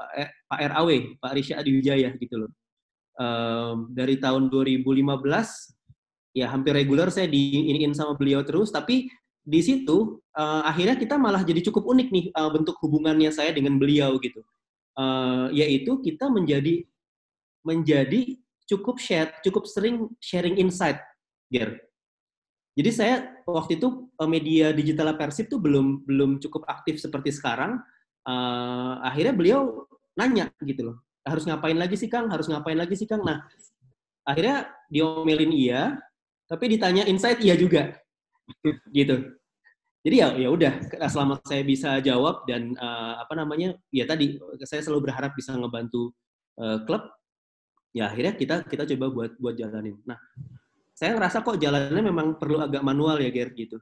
Pak 0.51 0.59
RAW, 0.75 0.89
Pak 1.23 1.31
Risha 1.31 1.63
Adiwijaya 1.63 2.11
gitu 2.19 2.43
loh. 2.43 2.51
Um, 3.13 3.93
dari 3.95 4.17
tahun 4.19 4.49
2015 4.51 5.07
ya 6.33 6.49
hampir 6.49 6.73
reguler 6.73 7.07
saya 7.13 7.29
diiniin 7.29 7.93
sama 7.95 8.17
beliau 8.19 8.43
terus, 8.43 8.73
tapi 8.73 9.07
di 9.43 9.59
situ 9.59 10.19
uh, 10.35 10.63
akhirnya 10.67 10.95
kita 10.95 11.15
malah 11.19 11.43
jadi 11.43 11.59
cukup 11.67 11.83
unik 11.83 12.07
nih 12.11 12.25
uh, 12.31 12.51
bentuk 12.51 12.79
hubungannya 12.79 13.27
saya 13.27 13.51
dengan 13.51 13.75
beliau 13.75 14.15
gitu 14.23 14.39
uh, 14.95 15.51
yaitu 15.51 15.99
kita 15.99 16.31
menjadi 16.31 16.87
menjadi 17.67 18.39
cukup 18.63 19.03
share 19.03 19.35
cukup 19.43 19.67
sering 19.67 20.07
sharing 20.23 20.55
insight 20.55 20.95
Ger. 21.51 21.92
Jadi 22.73 22.89
saya 22.89 23.15
waktu 23.45 23.77
itu 23.77 24.09
uh, 24.17 24.29
media 24.29 24.73
digital 24.73 25.13
Persib 25.13 25.49
tuh 25.49 25.61
belum 25.61 26.05
belum 26.05 26.41
cukup 26.41 26.65
aktif 26.65 26.97
seperti 26.97 27.29
sekarang 27.29 27.77
uh, 28.25 28.93
akhirnya 29.05 29.33
beliau 29.33 29.89
nanya 30.17 30.49
gitu 30.61 30.93
loh 30.93 30.97
harus 31.23 31.47
ngapain 31.47 31.77
lagi 31.77 31.95
sih 31.95 32.11
Kang 32.11 32.29
harus 32.29 32.49
ngapain 32.49 32.77
lagi 32.77 32.97
sih 32.97 33.07
Kang 33.07 33.23
nah 33.23 33.45
akhirnya 34.27 34.71
diomelin 34.91 35.51
iya 35.53 35.97
tapi 36.47 36.69
ditanya 36.69 37.07
insight 37.07 37.39
iya 37.41 37.55
juga 37.55 37.97
gitu. 38.97 39.15
Jadi 40.03 40.15
ya 40.19 40.35
ya 40.35 40.49
udah 40.51 40.73
selama 41.07 41.39
saya 41.47 41.63
bisa 41.63 42.03
jawab 42.03 42.43
dan 42.43 42.75
uh, 42.75 43.23
apa 43.23 43.39
namanya 43.39 43.79
ya 43.87 44.03
tadi 44.03 44.35
saya 44.67 44.83
selalu 44.83 45.07
berharap 45.09 45.31
bisa 45.31 45.55
ngebantu 45.55 46.11
uh, 46.59 46.83
klub 46.83 47.07
ya 47.95 48.11
akhirnya 48.11 48.35
kita 48.35 48.67
kita 48.67 48.83
coba 48.83 49.05
buat 49.15 49.31
buat 49.39 49.55
jalanin. 49.55 49.95
Nah 50.03 50.19
saya 51.03 51.19
ngerasa 51.19 51.43
kok 51.43 51.59
jalannya 51.59 51.99
memang 51.99 52.39
perlu 52.39 52.63
agak 52.63 52.79
manual 52.79 53.19
ya 53.19 53.27
Ger 53.27 53.51
gitu. 53.51 53.75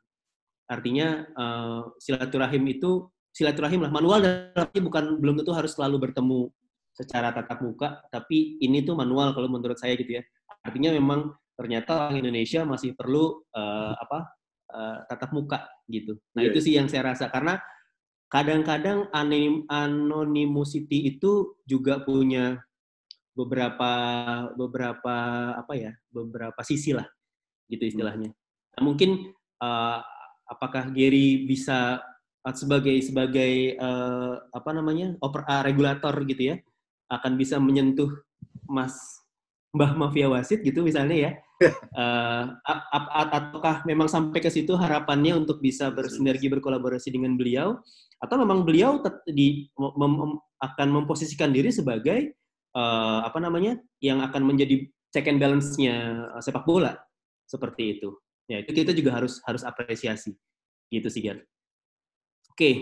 Artinya 0.65 1.29
uh, 1.37 1.93
silaturahim 2.01 2.65
itu 2.65 3.05
silaturahim 3.29 3.85
lah 3.85 3.93
manual 3.93 4.25
tapi 4.57 4.81
bukan 4.81 5.21
belum 5.21 5.37
tentu 5.37 5.53
harus 5.53 5.77
selalu 5.77 6.09
bertemu 6.09 6.49
secara 6.97 7.29
tatap 7.29 7.61
muka 7.61 8.03
tapi 8.11 8.57
ini 8.59 8.81
tuh 8.81 8.97
manual 8.97 9.37
kalau 9.37 9.53
menurut 9.53 9.77
saya 9.77 9.93
gitu 9.93 10.17
ya. 10.17 10.25
Artinya 10.65 10.97
memang 10.97 11.29
ternyata 11.53 12.09
orang 12.09 12.25
Indonesia 12.25 12.65
masih 12.65 12.97
perlu 12.97 13.45
uh, 13.53 13.93
apa 14.01 14.19
uh, 14.73 14.97
tatap 15.05 15.29
muka 15.29 15.69
gitu. 15.93 16.17
Nah, 16.33 16.41
Iya, 16.41 16.49
itu 16.49 16.59
sih 16.65 16.73
yang 16.73 16.89
saya 16.89 17.13
rasa 17.13 17.29
karena 17.29 17.61
kadang-kadang 18.33 19.13
anonim 19.13 19.69
anonymity 19.69 21.13
itu 21.13 21.53
juga 21.69 22.01
punya 22.01 22.65
beberapa 23.31 23.91
beberapa 24.55 25.15
apa 25.55 25.73
ya? 25.75 25.91
beberapa 26.11 26.59
sisi 26.63 26.91
lah 26.91 27.07
gitu 27.71 27.87
istilahnya. 27.87 28.31
Nah, 28.75 28.81
mungkin 28.83 29.31
uh, 29.63 29.99
apakah 30.51 30.91
Gary 30.91 31.47
bisa 31.47 32.03
uh, 32.43 32.55
sebagai 32.55 32.99
sebagai 32.99 33.79
uh, 33.79 34.35
apa 34.51 34.69
namanya 34.75 35.15
oper, 35.23 35.47
uh, 35.47 35.63
regulator 35.63 36.13
gitu 36.27 36.51
ya 36.51 36.55
akan 37.11 37.39
bisa 37.39 37.59
menyentuh 37.59 38.11
Mas 38.67 38.95
Mbah 39.71 39.95
Mafia 39.95 40.27
Wasit 40.27 40.63
gitu 40.67 40.83
misalnya 40.83 41.15
ya 41.15 41.31
uh, 42.01 42.43
ataukah 43.31 43.87
memang 43.87 44.11
sampai 44.11 44.43
ke 44.43 44.51
situ 44.51 44.75
harapannya 44.75 45.37
untuk 45.39 45.63
bisa 45.63 45.87
bersinergi 45.93 46.51
berkolaborasi 46.51 47.13
dengan 47.13 47.39
beliau 47.39 47.79
atau 48.21 48.35
memang 48.37 48.67
beliau 48.67 49.01
di, 49.25 49.65
mem, 49.77 50.37
akan 50.61 50.87
memposisikan 50.93 51.49
diri 51.49 51.73
sebagai 51.73 52.37
uh, 52.75 53.25
apa 53.25 53.39
namanya 53.39 53.79
yang 53.99 54.23
akan 54.23 54.43
menjadi 54.47 54.87
check 55.11 55.27
and 55.27 55.39
balance-nya 55.43 56.27
sepak 56.39 56.63
bola 56.63 56.95
seperti 57.51 57.99
itu. 57.99 58.15
Ya, 58.47 58.63
itu 58.63 58.71
kita 58.71 58.91
juga 58.95 59.15
harus 59.19 59.43
harus 59.43 59.63
apresiasi. 59.63 60.35
Gitu 60.91 61.07
sih, 61.07 61.23
Ger. 61.23 61.43
Oke, 62.51 62.55
okay. 62.55 62.73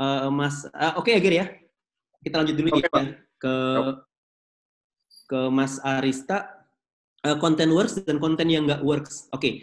uh, 0.00 0.28
eh, 0.28 0.30
Mas 0.32 0.68
uh, 0.68 1.00
oke 1.00 1.08
okay, 1.08 1.20
ya, 1.20 1.44
ya. 1.44 1.46
Kita 2.20 2.44
lanjut 2.44 2.56
dulu 2.56 2.68
okay, 2.76 2.84
ya 2.84 3.00
ke 3.36 3.54
ke 5.26 5.40
Mas 5.48 5.80
Arista 5.80 6.52
uh, 7.24 7.36
content 7.40 7.72
works 7.72 7.96
dan 8.04 8.20
konten 8.20 8.48
yang 8.48 8.68
nggak 8.68 8.84
works. 8.84 9.28
Oke. 9.32 9.40
Okay. 9.40 9.54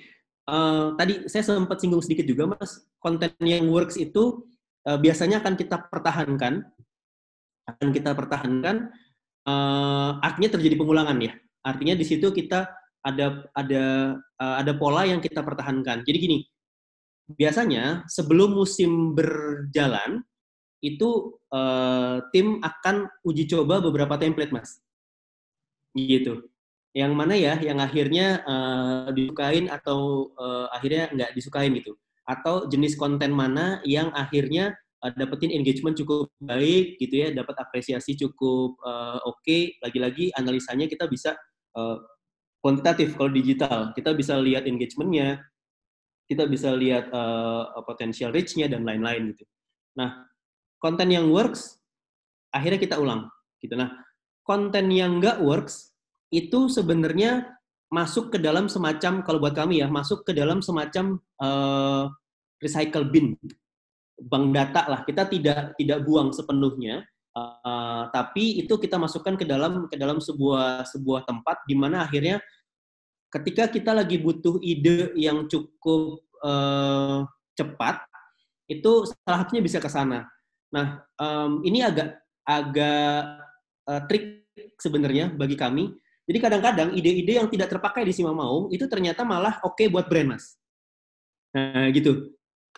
Uh, 0.43 0.91
tadi 0.99 1.23
saya 1.31 1.45
sempat 1.45 1.79
singgung 1.79 2.01
sedikit 2.01 2.25
juga, 2.25 2.49
Mas. 2.57 2.81
Konten 2.97 3.31
yang 3.45 3.69
works 3.69 3.95
itu 3.95 4.41
uh, 4.89 4.97
biasanya 4.97 5.39
akan 5.39 5.53
kita 5.53 5.85
pertahankan 5.87 6.65
akan 7.63 7.87
kita 7.95 8.11
pertahankan 8.11 8.91
uh, 9.47 10.19
artinya 10.23 10.57
terjadi 10.57 10.75
pengulangan 10.77 11.17
ya 11.19 11.33
Artinya 11.63 11.95
di 11.95 12.03
situ 12.03 12.27
kita 12.35 12.67
ada 12.99 13.47
ada 13.55 13.83
uh, 14.19 14.55
ada 14.59 14.71
pola 14.75 15.07
yang 15.07 15.23
kita 15.23 15.39
pertahankan. 15.39 16.03
Jadi 16.03 16.17
gini, 16.19 16.37
biasanya 17.39 18.03
sebelum 18.11 18.51
musim 18.51 19.15
berjalan 19.15 20.19
itu 20.83 21.39
uh, 21.55 22.19
tim 22.35 22.59
akan 22.59 23.07
uji 23.23 23.47
coba 23.47 23.79
beberapa 23.79 24.19
template, 24.19 24.51
Mas. 24.51 24.83
Gitu. 25.95 26.51
Yang 26.91 27.13
mana 27.15 27.33
ya 27.33 27.55
yang 27.63 27.79
akhirnya 27.79 28.43
uh, 28.43 29.07
disukain 29.15 29.71
atau 29.71 30.29
uh, 30.35 30.67
akhirnya 30.75 31.09
nggak 31.15 31.31
disukain 31.31 31.71
gitu. 31.79 31.95
Atau 32.27 32.67
jenis 32.67 32.99
konten 32.99 33.31
mana 33.31 33.79
yang 33.87 34.11
akhirnya 34.11 34.75
uh, 35.03 35.11
dapetin 35.13 35.51
engagement 35.51 35.99
cukup 35.99 36.31
baik 36.39 36.95
gitu 36.97 37.27
ya, 37.27 37.35
dapat 37.35 37.59
apresiasi 37.59 38.15
cukup 38.15 38.79
uh, 38.81 39.19
oke. 39.27 39.43
Okay. 39.43 39.75
Lagi-lagi 39.83 40.31
analisanya 40.39 40.87
kita 40.87 41.11
bisa 41.11 41.35
uh, 41.75 41.99
kuantitatif 42.63 43.19
kalau 43.19 43.27
digital 43.27 43.91
kita 43.91 44.15
bisa 44.15 44.39
lihat 44.39 44.63
engagementnya 44.63 45.43
kita 46.31 46.47
bisa 46.47 46.71
lihat 46.71 47.11
uh, 47.11 47.75
potential 47.83 48.31
reach-nya 48.31 48.71
dan 48.71 48.87
lain-lain 48.87 49.35
gitu 49.35 49.51
nah 49.99 50.23
konten 50.79 51.11
yang 51.11 51.27
works 51.27 51.83
akhirnya 52.55 52.79
kita 52.79 52.95
ulang 52.95 53.27
gitu 53.59 53.75
nah 53.75 53.91
konten 54.47 54.87
yang 54.95 55.19
nggak 55.19 55.43
works 55.43 55.91
itu 56.31 56.71
sebenarnya 56.71 57.51
masuk 57.91 58.33
ke 58.33 58.39
dalam 58.39 58.71
semacam 58.71 59.21
kalau 59.21 59.37
buat 59.43 59.53
kami 59.53 59.83
ya 59.83 59.91
masuk 59.91 60.23
ke 60.23 60.31
dalam 60.31 60.63
semacam 60.63 61.19
uh, 61.43 62.07
recycle 62.63 63.05
bin 63.11 63.35
bank 64.19 64.45
data 64.53 64.81
lah 64.89 65.01
kita 65.07 65.25
tidak 65.29 65.73
tidak 65.77 65.99
buang 66.05 66.29
sepenuhnya 66.29 67.05
Uh, 67.33 68.13
tapi 68.13 68.61
itu 68.61 68.77
kita 68.77 68.93
masukkan 69.01 69.33
ke 69.33 69.41
dalam 69.41 69.89
ke 69.89 69.97
dalam 69.97 70.21
sebuah 70.21 70.85
sebuah 70.85 71.25
tempat 71.25 71.65
di 71.65 71.73
mana 71.73 72.05
akhirnya 72.05 72.37
ketika 73.33 73.65
kita 73.73 73.89
lagi 73.89 74.21
butuh 74.21 74.61
ide 74.61 75.17
yang 75.17 75.49
cukup 75.49 76.21
uh, 76.45 77.25
cepat 77.57 78.05
itu 78.69 79.09
salah 79.09 79.41
satunya 79.41 79.65
bisa 79.65 79.81
ke 79.81 79.89
sana. 79.89 80.29
Nah 80.69 81.01
um, 81.17 81.65
ini 81.65 81.81
agak 81.81 82.21
agak 82.45 83.41
uh, 83.89 84.01
trik 84.05 84.45
sebenarnya 84.77 85.33
bagi 85.33 85.57
kami. 85.57 85.89
Jadi 86.29 86.37
kadang-kadang 86.37 86.93
ide-ide 86.93 87.41
yang 87.41 87.49
tidak 87.49 87.73
terpakai 87.73 88.05
di 88.05 88.13
Simamaung 88.13 88.69
itu 88.69 88.85
ternyata 88.85 89.25
malah 89.25 89.57
oke 89.65 89.73
okay 89.73 89.89
buat 89.89 90.05
brand 90.05 90.37
mas. 90.37 90.53
Nah 91.57 91.89
gitu. 91.89 92.29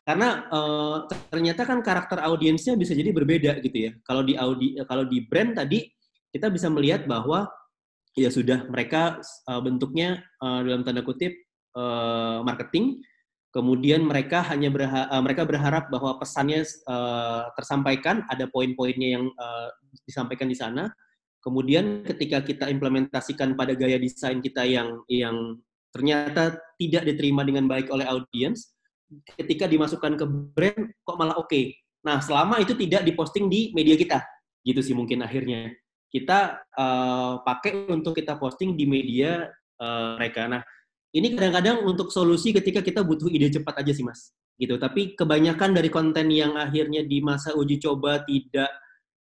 Karena 0.03 0.45
uh, 0.51 1.07
ternyata 1.31 1.63
kan 1.63 1.79
karakter 1.81 2.21
audiensnya 2.21 2.75
bisa 2.75 2.91
jadi 2.91 3.09
berbeda 3.15 3.57
gitu 3.63 3.77
ya. 3.89 3.91
Kalau 4.03 4.21
di 4.21 4.35
audi 4.35 4.75
kalau 4.85 5.07
di 5.07 5.23
brand 5.25 5.55
tadi 5.55 5.87
kita 6.29 6.51
bisa 6.51 6.67
melihat 6.67 7.07
bahwa 7.07 7.47
ya 8.13 8.27
sudah 8.27 8.67
mereka 8.67 9.23
uh, 9.47 9.61
bentuknya 9.63 10.19
uh, 10.43 10.61
dalam 10.61 10.83
tanda 10.83 10.99
kutip 11.01 11.31
uh, 11.79 12.43
marketing, 12.43 12.99
kemudian 13.55 14.03
mereka 14.03 14.43
hanya 14.51 14.67
berha 14.67 15.07
mereka 15.23 15.47
berharap 15.47 15.87
bahwa 15.87 16.19
pesannya 16.19 16.67
uh, 16.85 17.47
tersampaikan, 17.55 18.27
ada 18.27 18.51
poin-poinnya 18.51 19.19
yang 19.19 19.25
uh, 19.39 19.71
disampaikan 20.03 20.51
di 20.51 20.57
sana. 20.59 20.91
Kemudian 21.39 22.01
ketika 22.03 22.41
kita 22.41 22.67
implementasikan 22.73 23.53
pada 23.53 23.77
gaya 23.77 24.01
desain 24.01 24.41
kita 24.41 24.65
yang 24.65 25.01
yang 25.07 25.61
ternyata 25.93 26.57
tidak 26.75 27.07
diterima 27.07 27.47
dengan 27.47 27.69
baik 27.71 27.87
oleh 27.93 28.03
audiens, 28.03 28.74
ketika 29.37 29.69
dimasukkan 29.69 30.13
ke 30.19 30.25
brand 30.27 30.81
kok 31.03 31.17
malah 31.19 31.37
oke. 31.39 31.47
Okay. 31.47 31.75
Nah, 32.05 32.21
selama 32.21 32.61
itu 32.61 32.77
tidak 32.77 33.01
diposting 33.01 33.49
di 33.49 33.73
media 33.73 33.97
kita, 33.97 34.21
gitu 34.61 34.77
sih 34.81 34.93
mungkin 34.93 35.25
akhirnya 35.25 35.73
kita 36.13 36.61
uh, 36.77 37.41
pakai 37.41 37.89
untuk 37.89 38.13
kita 38.13 38.37
posting 38.37 38.77
di 38.77 38.85
media 38.85 39.49
uh, 39.81 40.15
mereka. 40.15 40.45
Nah, 40.45 40.61
ini 41.11 41.33
kadang-kadang 41.33 41.81
untuk 41.81 42.13
solusi 42.13 42.53
ketika 42.53 42.85
kita 42.85 43.01
butuh 43.01 43.27
ide 43.27 43.49
cepat 43.49 43.81
aja 43.81 43.91
sih 43.91 44.05
mas, 44.05 44.31
gitu. 44.61 44.77
Tapi 44.77 45.17
kebanyakan 45.17 45.73
dari 45.73 45.89
konten 45.89 46.29
yang 46.29 46.55
akhirnya 46.55 47.01
di 47.03 47.19
masa 47.25 47.57
uji 47.57 47.81
coba 47.81 48.21
tidak 48.23 48.69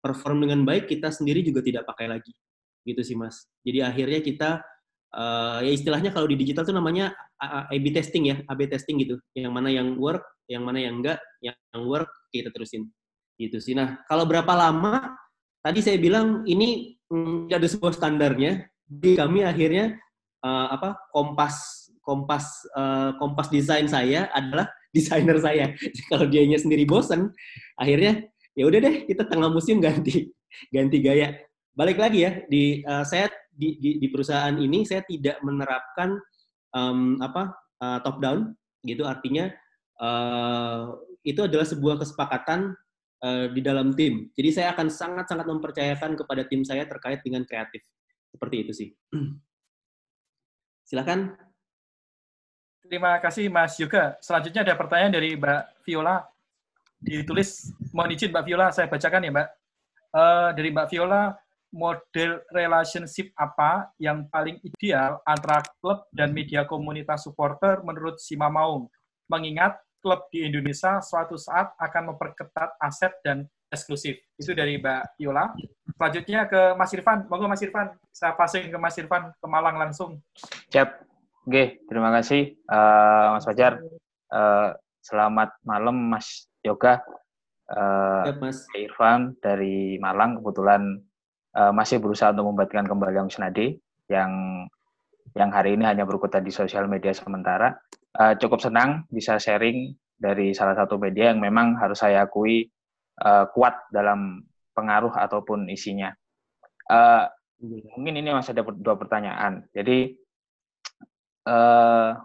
perform 0.03 0.45
dengan 0.45 0.67
baik, 0.67 0.91
kita 0.91 1.09
sendiri 1.09 1.41
juga 1.41 1.63
tidak 1.63 1.87
pakai 1.87 2.11
lagi, 2.11 2.35
gitu 2.83 3.01
sih 3.01 3.15
mas. 3.15 3.47
Jadi 3.63 3.81
akhirnya 3.81 4.19
kita 4.19 4.49
uh, 5.15 5.59
ya 5.63 5.71
istilahnya 5.71 6.11
kalau 6.11 6.27
di 6.27 6.35
digital 6.35 6.67
tuh 6.67 6.75
namanya 6.75 7.15
A/B 7.71 7.95
testing 7.95 8.29
ya, 8.29 8.35
A/B 8.51 8.67
testing 8.67 8.99
gitu. 8.99 9.15
Yang 9.33 9.53
mana 9.55 9.69
yang 9.71 9.95
work, 9.95 10.23
yang 10.51 10.67
mana 10.67 10.83
yang 10.83 10.99
enggak, 10.99 11.19
yang 11.39 11.55
work 11.87 12.11
kita 12.29 12.51
terusin. 12.51 12.91
Gitu 13.39 13.59
sih. 13.59 13.73
Nah, 13.75 14.03
kalau 14.05 14.27
berapa 14.27 14.51
lama? 14.51 15.15
Tadi 15.59 15.81
saya 15.81 15.97
bilang 15.97 16.45
ini 16.45 16.99
mm, 17.09 17.49
ada 17.49 17.65
sebuah 17.65 17.95
standarnya. 17.95 18.69
Di 18.85 19.17
kami 19.17 19.41
akhirnya 19.41 19.97
uh, 20.45 20.67
apa? 20.77 21.09
Kompas 21.09 21.85
kompas 22.05 22.69
uh, 22.77 23.17
kompas 23.17 23.49
desain 23.49 23.89
saya 23.89 24.29
adalah 24.29 24.69
desainer 24.95 25.41
saya. 25.41 25.73
kalau 26.07 26.29
dianya 26.29 26.61
sendiri 26.61 26.85
bosen, 26.85 27.33
akhirnya 27.81 28.29
ya 28.55 28.63
udah 28.69 28.79
deh 28.79 28.95
kita 29.09 29.27
tengah 29.27 29.49
musim 29.51 29.81
ganti 29.81 30.29
ganti 30.75 31.01
gaya. 31.01 31.35
Balik 31.75 31.99
lagi 31.99 32.23
ya 32.23 32.31
di 32.47 32.85
uh, 32.87 33.03
saya 33.03 33.27
di, 33.55 33.79
di, 33.79 33.89
di 34.03 34.07
perusahaan 34.11 34.53
ini 34.59 34.83
saya 34.83 35.01
tidak 35.07 35.39
menerapkan 35.41 36.19
um, 36.75 37.17
apa 37.23 37.55
uh, 37.79 37.99
top 38.03 38.19
down 38.19 38.51
gitu 38.83 39.07
artinya 39.07 39.49
uh, 39.99 40.93
itu 41.25 41.41
adalah 41.41 41.65
sebuah 41.65 41.97
kesepakatan 42.03 42.75
uh, 43.25 43.45
di 43.49 43.61
dalam 43.65 43.95
tim. 43.97 44.29
Jadi 44.37 44.49
saya 44.53 44.77
akan 44.77 44.87
sangat-sangat 44.91 45.45
mempercayakan 45.49 46.13
kepada 46.13 46.45
tim 46.45 46.61
saya 46.61 46.85
terkait 46.85 47.25
dengan 47.25 47.41
kreatif. 47.47 47.81
Seperti 48.29 48.55
itu 48.61 48.71
sih. 48.75 48.89
Silakan. 50.89 51.33
Terima 52.85 53.17
kasih 53.17 53.49
Mas 53.49 53.73
Yoga. 53.81 54.13
Selanjutnya 54.21 54.61
ada 54.61 54.77
pertanyaan 54.77 55.17
dari 55.17 55.33
Mbak 55.33 55.89
Viola. 55.89 56.21
Ditulis, 57.01 57.73
mohon 57.89 58.13
izin 58.13 58.29
Mbak 58.29 58.45
Viola, 58.45 58.67
saya 58.69 58.85
bacakan 58.85 59.25
ya 59.25 59.31
Mbak. 59.33 59.47
Uh, 60.15 60.49
dari 60.53 60.69
Mbak 60.69 60.87
Viola, 60.93 61.33
model 61.75 62.39
relationship 62.55 63.35
apa 63.35 63.91
yang 63.99 64.31
paling 64.31 64.63
ideal 64.63 65.19
antara 65.27 65.59
klub 65.83 66.07
dan 66.15 66.31
media 66.31 66.63
komunitas 66.63 67.27
supporter 67.27 67.83
menurut 67.83 68.15
Sima 68.23 68.47
Maung? 68.47 68.87
Mengingat 69.27 69.75
klub 69.99 70.23
di 70.31 70.47
Indonesia 70.47 71.03
suatu 71.03 71.35
saat 71.35 71.75
akan 71.75 72.15
memperketat 72.15 72.79
aset 72.79 73.11
dan 73.25 73.43
eksklusif. 73.67 74.15
Itu 74.39 74.55
dari 74.55 74.79
Mbak 74.79 75.19
Viola. 75.19 75.51
Selanjutnya 75.99 76.47
ke 76.47 76.77
Mas 76.79 76.93
Irfan. 76.95 77.27
Monggo 77.27 77.51
Mas 77.51 77.63
Irfan, 77.65 77.91
saya 78.13 78.31
passing 78.37 78.71
ke 78.71 78.77
Mas 78.79 78.95
Irfan 78.95 79.35
ke 79.35 79.47
Malang 79.49 79.75
langsung. 79.75 80.23
Siap. 80.71 81.03
Oke, 81.45 81.81
terima 81.85 82.09
kasih 82.15 82.57
uh, 82.69 83.37
Mas 83.37 83.45
Fajar. 83.45 83.81
Uh, 84.31 84.73
selamat 85.01 85.53
malam 85.61 85.93
Mas 85.93 86.49
Yoga. 86.65 87.01
Uh, 87.65 88.29
Siap, 88.29 88.37
Mas. 88.41 88.57
Irfan 88.77 89.37
dari 89.41 89.97
Malang 89.97 90.41
kebetulan 90.41 91.01
uh, 91.55 91.71
masih 91.71 92.03
berusaha 92.03 92.35
untuk 92.35 92.51
membuatkan 92.53 92.85
kembali 92.85 93.15
yang 93.15 93.31
Senadi 93.31 93.79
yang 94.11 94.31
yang 95.35 95.49
hari 95.51 95.75
ini 95.75 95.83
hanya 95.83 96.05
berkutat 96.05 96.45
di 96.45 96.53
sosial 96.53 96.85
media 96.85 97.11
sementara. 97.11 97.75
Uh, 98.15 98.31
cukup 98.39 98.63
senang 98.63 99.03
bisa 99.11 99.35
sharing 99.35 99.91
dari 100.15 100.55
salah 100.55 100.75
satu 100.77 100.95
media 100.95 101.35
yang 101.35 101.43
memang 101.43 101.75
harus 101.75 101.99
saya 101.99 102.23
akui 102.23 102.71
uh, 103.19 103.47
kuat 103.51 103.75
dalam 103.91 104.43
pengaruh 104.71 105.11
ataupun 105.11 105.67
isinya. 105.67 106.15
Uh, 106.87 107.27
mungkin 107.95 108.19
ini 108.19 108.31
masih 108.31 108.55
ada 108.55 108.63
dua 108.63 108.95
pertanyaan. 108.95 109.67
Jadi 109.75 110.15
uh, 111.49 112.15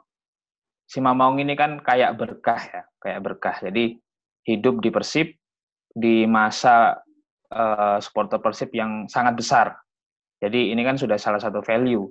Simamaung 0.91 1.39
ini 1.39 1.55
kan 1.55 1.79
kayak 1.79 2.19
berkah 2.19 2.59
ya, 2.59 2.83
kayak 2.99 3.21
berkah. 3.23 3.57
Jadi 3.63 3.95
hidup 4.43 4.83
di 4.83 4.91
Persib 4.91 5.39
di 5.91 6.27
masa 6.27 6.99
uh, 7.53 7.99
supporter 8.03 8.39
Persib 8.39 8.71
yang 8.75 9.07
sangat 9.07 9.35
besar. 9.37 9.67
Jadi 10.41 10.73
ini 10.73 10.81
kan 10.83 10.97
sudah 10.97 11.21
salah 11.21 11.39
satu 11.39 11.61
value, 11.61 12.09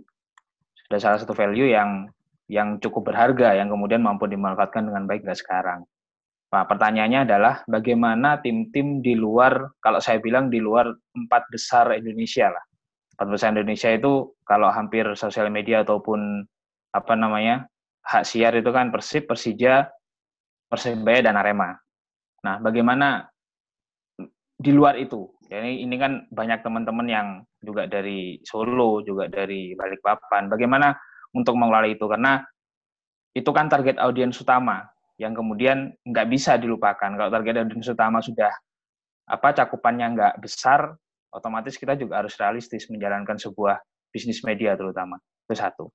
sudah 0.88 1.00
salah 1.02 1.18
satu 1.18 1.34
value 1.34 1.74
yang 1.74 2.06
yang 2.50 2.82
cukup 2.82 3.14
berharga 3.14 3.54
yang 3.58 3.70
kemudian 3.70 4.02
mampu 4.02 4.26
dimanfaatkan 4.26 4.90
dengan 4.90 5.06
baik 5.06 5.26
dari 5.26 5.38
sekarang. 5.38 5.86
Nah, 6.50 6.66
pertanyaannya 6.66 7.30
adalah 7.30 7.62
bagaimana 7.70 8.42
tim-tim 8.42 9.06
di 9.06 9.14
luar, 9.14 9.70
kalau 9.86 10.02
saya 10.02 10.18
bilang 10.18 10.50
di 10.50 10.58
luar 10.58 10.90
empat 11.14 11.46
besar 11.54 11.94
Indonesia 11.94 12.50
lah. 12.50 12.64
Empat 13.14 13.28
besar 13.30 13.48
Indonesia 13.54 13.90
itu 13.94 14.34
kalau 14.50 14.74
hampir 14.74 15.06
sosial 15.14 15.54
media 15.54 15.86
ataupun 15.86 16.42
apa 16.90 17.14
namanya 17.14 17.70
hak 18.02 18.26
siar 18.26 18.58
itu 18.58 18.74
kan 18.74 18.90
Persib, 18.90 19.30
Persija, 19.30 19.94
Persebaya 20.66 21.30
dan 21.30 21.38
Arema. 21.38 21.78
Nah, 22.42 22.58
bagaimana 22.58 23.30
di 24.60 24.72
luar 24.76 25.00
itu? 25.00 25.32
Jadi 25.48 25.82
ini 25.82 25.96
kan 25.96 26.28
banyak 26.30 26.62
teman-teman 26.62 27.08
yang 27.08 27.28
juga 27.64 27.88
dari 27.88 28.38
Solo, 28.44 29.02
juga 29.02 29.32
dari 29.32 29.74
Balikpapan. 29.74 30.52
Bagaimana 30.52 30.94
untuk 31.34 31.56
mengelola 31.56 31.88
itu? 31.88 32.06
Karena 32.06 32.44
itu 33.34 33.50
kan 33.56 33.72
target 33.72 33.98
audiens 33.98 34.36
utama 34.38 34.84
yang 35.16 35.32
kemudian 35.32 35.96
nggak 36.04 36.28
bisa 36.28 36.60
dilupakan. 36.60 37.10
Kalau 37.16 37.32
target 37.32 37.66
audiens 37.66 37.88
utama 37.88 38.20
sudah 38.20 38.52
apa 39.30 39.48
cakupannya 39.56 40.06
nggak 40.14 40.34
besar, 40.44 40.92
otomatis 41.34 41.80
kita 41.80 41.96
juga 41.96 42.22
harus 42.22 42.36
realistis 42.36 42.92
menjalankan 42.92 43.40
sebuah 43.40 43.80
bisnis 44.12 44.44
media 44.44 44.76
terutama. 44.76 45.18
Itu 45.48 45.56
satu. 45.56 45.86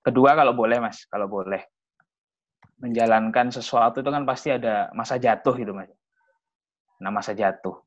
Kedua 0.00 0.36
kalau 0.36 0.54
boleh 0.54 0.78
mas, 0.78 1.02
kalau 1.08 1.26
boleh 1.26 1.60
menjalankan 2.80 3.52
sesuatu 3.52 4.00
itu 4.00 4.10
kan 4.10 4.24
pasti 4.24 4.48
ada 4.54 4.88
masa 4.96 5.20
jatuh 5.20 5.54
gitu 5.56 5.72
mas. 5.76 5.92
Nah 7.00 7.12
masa 7.12 7.36
jatuh, 7.36 7.80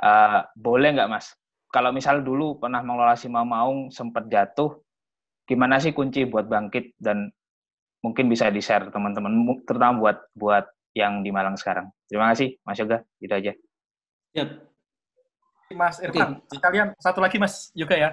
uh, 0.00 0.46
boleh 0.56 0.94
nggak 0.96 1.10
mas? 1.10 1.34
Kalau 1.70 1.90
misal 1.90 2.22
dulu 2.22 2.62
pernah 2.62 2.82
mengelola 2.86 3.18
si 3.18 3.26
Maung 3.26 3.90
sempat 3.90 4.30
jatuh, 4.30 4.78
gimana 5.44 5.82
sih 5.82 5.90
kunci 5.90 6.24
buat 6.24 6.46
bangkit 6.46 6.94
dan 7.02 7.34
mungkin 7.98 8.30
bisa 8.30 8.52
di 8.52 8.62
share 8.62 8.92
teman-teman, 8.94 9.62
terutama 9.66 9.98
buat 9.98 10.18
buat 10.36 10.64
yang 10.94 11.26
di 11.26 11.34
Malang 11.34 11.58
sekarang. 11.58 11.90
Terima 12.06 12.30
kasih 12.30 12.60
Mas 12.62 12.78
Yoga, 12.78 13.02
gitu 13.18 13.34
aja. 13.34 13.52
Siap. 14.34 14.48
Mas 15.74 15.98
Irfan, 15.98 16.38
okay. 16.38 16.54
sekalian 16.54 16.88
satu 17.02 17.18
lagi 17.18 17.36
Mas 17.42 17.74
Yoga 17.74 17.96
ya. 17.98 18.10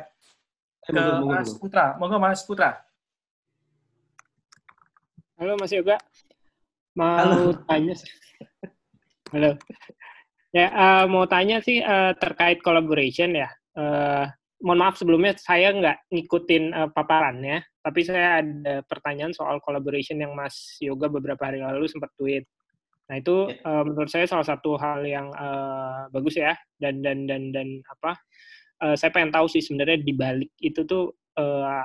Ke 0.82 0.98
Mas 0.98 1.54
Putra, 1.54 1.94
monggo 2.02 2.18
Mas 2.18 2.42
Putra. 2.42 2.82
Halo 5.38 5.54
Mas 5.62 5.70
Yoga. 5.70 6.02
Mau 6.98 7.06
Halo. 7.06 7.54
tanya 7.70 7.94
Halo. 9.34 9.52
Ya, 10.52 10.68
uh, 10.68 11.06
mau 11.08 11.24
tanya 11.32 11.64
sih 11.64 11.80
uh, 11.80 12.12
terkait 12.20 12.60
collaboration 12.60 13.32
ya. 13.32 13.48
Uh, 13.72 14.28
mohon 14.60 14.84
maaf 14.84 15.00
sebelumnya 15.00 15.32
saya 15.40 15.72
nggak 15.72 16.12
ngikutin 16.12 16.64
uh, 16.76 16.90
paparannya, 16.92 17.64
tapi 17.80 18.04
saya 18.04 18.44
ada 18.44 18.84
pertanyaan 18.84 19.32
soal 19.32 19.64
collaboration 19.64 20.20
yang 20.20 20.36
Mas 20.36 20.76
Yoga 20.84 21.08
beberapa 21.08 21.48
hari 21.48 21.64
lalu 21.64 21.88
sempat 21.88 22.12
tweet. 22.20 22.44
Nah 23.08 23.16
itu 23.20 23.48
uh, 23.48 23.84
menurut 23.88 24.12
saya 24.12 24.28
salah 24.28 24.44
satu 24.44 24.76
hal 24.76 25.08
yang 25.08 25.32
uh, 25.32 26.12
bagus 26.12 26.36
ya 26.36 26.52
dan 26.84 27.00
dan 27.00 27.32
dan 27.32 27.56
dan 27.56 27.80
apa? 27.88 28.20
Uh, 28.84 28.96
saya 29.00 29.08
pengen 29.16 29.32
tahu 29.32 29.48
sih 29.48 29.64
sebenarnya 29.64 30.04
di 30.04 30.12
balik 30.12 30.52
itu 30.60 30.84
tuh 30.84 31.16
uh, 31.40 31.84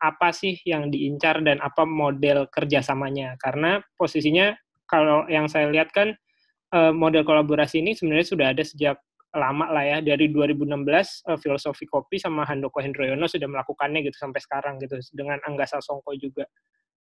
apa 0.00 0.28
sih 0.34 0.58
yang 0.66 0.90
diincar 0.90 1.46
dan 1.46 1.62
apa 1.62 1.86
model 1.86 2.50
kerjasamanya. 2.50 3.38
Karena 3.38 3.78
posisinya 3.94 4.50
kalau 4.90 5.30
yang 5.30 5.46
saya 5.46 5.70
lihat 5.70 5.94
kan 5.94 6.10
eh, 6.74 6.92
model 6.94 7.22
kolaborasi 7.26 7.82
ini 7.82 7.92
sebenarnya 7.96 8.26
sudah 8.26 8.46
ada 8.54 8.62
sejak 8.62 8.96
lama 9.34 9.70
lah 9.70 9.84
ya. 9.86 9.98
Dari 10.02 10.26
2016 10.30 11.30
uh, 11.30 11.38
filosofi 11.38 11.86
kopi 11.86 12.18
sama 12.18 12.42
Handoko 12.42 12.82
Hendroyono 12.82 13.30
sudah 13.30 13.46
melakukannya 13.46 14.02
gitu 14.02 14.18
sampai 14.18 14.42
sekarang 14.42 14.82
gitu 14.82 14.98
dengan 15.14 15.38
Angga 15.46 15.70
Sasongko 15.70 16.18
juga. 16.18 16.50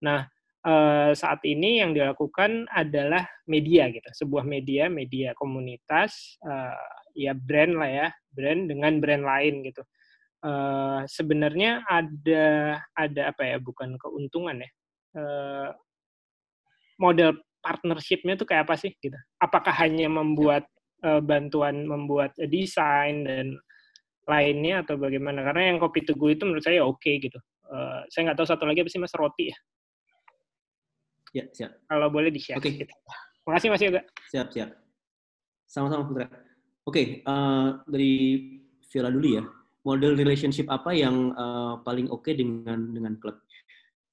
Nah 0.01 0.25
uh, 0.65 1.13
saat 1.13 1.45
ini 1.45 1.85
yang 1.85 1.93
dilakukan 1.93 2.65
adalah 2.73 3.29
media 3.45 3.93
gitu 3.93 4.09
sebuah 4.17 4.45
media 4.49 4.89
media 4.89 5.37
komunitas 5.37 6.41
uh, 6.49 6.75
ya 7.13 7.37
brand 7.37 7.77
lah 7.77 7.91
ya 7.91 8.09
brand 8.33 8.73
dengan 8.73 8.99
brand 8.99 9.25
lain 9.25 9.61
gitu. 9.69 9.85
Uh, 10.45 11.01
sebenarnya 11.09 11.81
ada 11.89 12.77
ada 12.93 13.23
apa 13.33 13.43
ya 13.49 13.57
bukan 13.61 13.97
keuntungan 14.01 14.61
ya. 14.65 14.71
Uh, 15.15 15.71
model 17.01 17.37
partnershipnya 17.65 18.37
tuh 18.37 18.45
kayak 18.45 18.69
apa 18.69 18.77
sih 18.77 18.93
gitu? 19.01 19.17
Apakah 19.41 19.73
hanya 19.81 20.13
membuat 20.13 20.69
uh, 21.01 21.25
bantuan 21.25 21.89
membuat 21.89 22.37
desain 22.37 23.25
dan 23.25 23.57
lainnya 24.29 24.85
atau 24.85 25.01
bagaimana? 25.01 25.41
Karena 25.41 25.73
yang 25.73 25.79
kopi 25.81 26.05
teguh 26.05 26.37
itu 26.37 26.45
menurut 26.45 26.61
saya 26.61 26.85
oke 26.85 27.01
okay, 27.01 27.17
gitu. 27.25 27.41
Uh, 27.65 28.05
saya 28.13 28.29
nggak 28.29 28.39
tahu 28.39 28.49
satu 28.53 28.69
lagi 28.69 28.85
apa 28.85 28.91
sih 28.93 29.01
mas? 29.01 29.17
Roti 29.17 29.49
ya? 29.49 29.57
Ya 31.35 31.45
siap. 31.51 31.71
Kalau 31.89 32.09
boleh 32.13 32.29
di 32.31 32.39
share 32.39 32.61
oke. 32.61 32.69
okay. 32.69 32.85
gitu. 32.85 32.95
makasih 33.49 33.69
mas 33.73 33.83
Yoga. 33.83 34.01
Siap 34.29 34.49
siap. 34.53 34.71
Sama-sama 35.65 36.05
Putra. 36.05 36.29
Oke 36.29 36.41
okay, 36.85 37.07
uh, 37.25 37.81
dari 37.89 38.13
Viola 38.93 39.09
dulu 39.09 39.29
ya. 39.41 39.43
Model 39.85 40.17
relationship 40.17 40.69
apa 40.69 40.97
yang 40.97 41.33
uh, 41.37 41.81
paling 41.85 42.09
oke 42.09 42.25
okay 42.25 42.37
dengan 42.37 42.93
dengan 42.93 43.17
klub? 43.21 43.37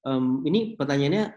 Um, 0.02 0.42
ini 0.42 0.74
pertanyaannya 0.74 1.30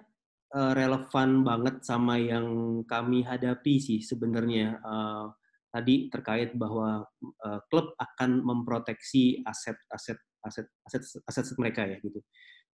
uh, 0.53 0.73
relevan 0.77 1.41
banget 1.41 1.81
sama 1.81 2.19
yang 2.21 2.81
kami 2.85 3.25
hadapi 3.25 3.81
sih 3.81 3.99
sebenarnya. 4.03 4.77
Uh, 4.85 5.31
tadi 5.75 6.07
terkait 6.07 6.55
bahwa 6.55 7.03
uh, 7.43 7.59
klub 7.67 7.91
akan 7.99 8.39
memproteksi 8.47 9.43
aset 9.43 9.75
aset 9.91 10.15
aset 10.47 10.67
aset 11.27 11.45
mereka 11.59 11.83
ya 11.83 11.99
gitu. 11.99 12.23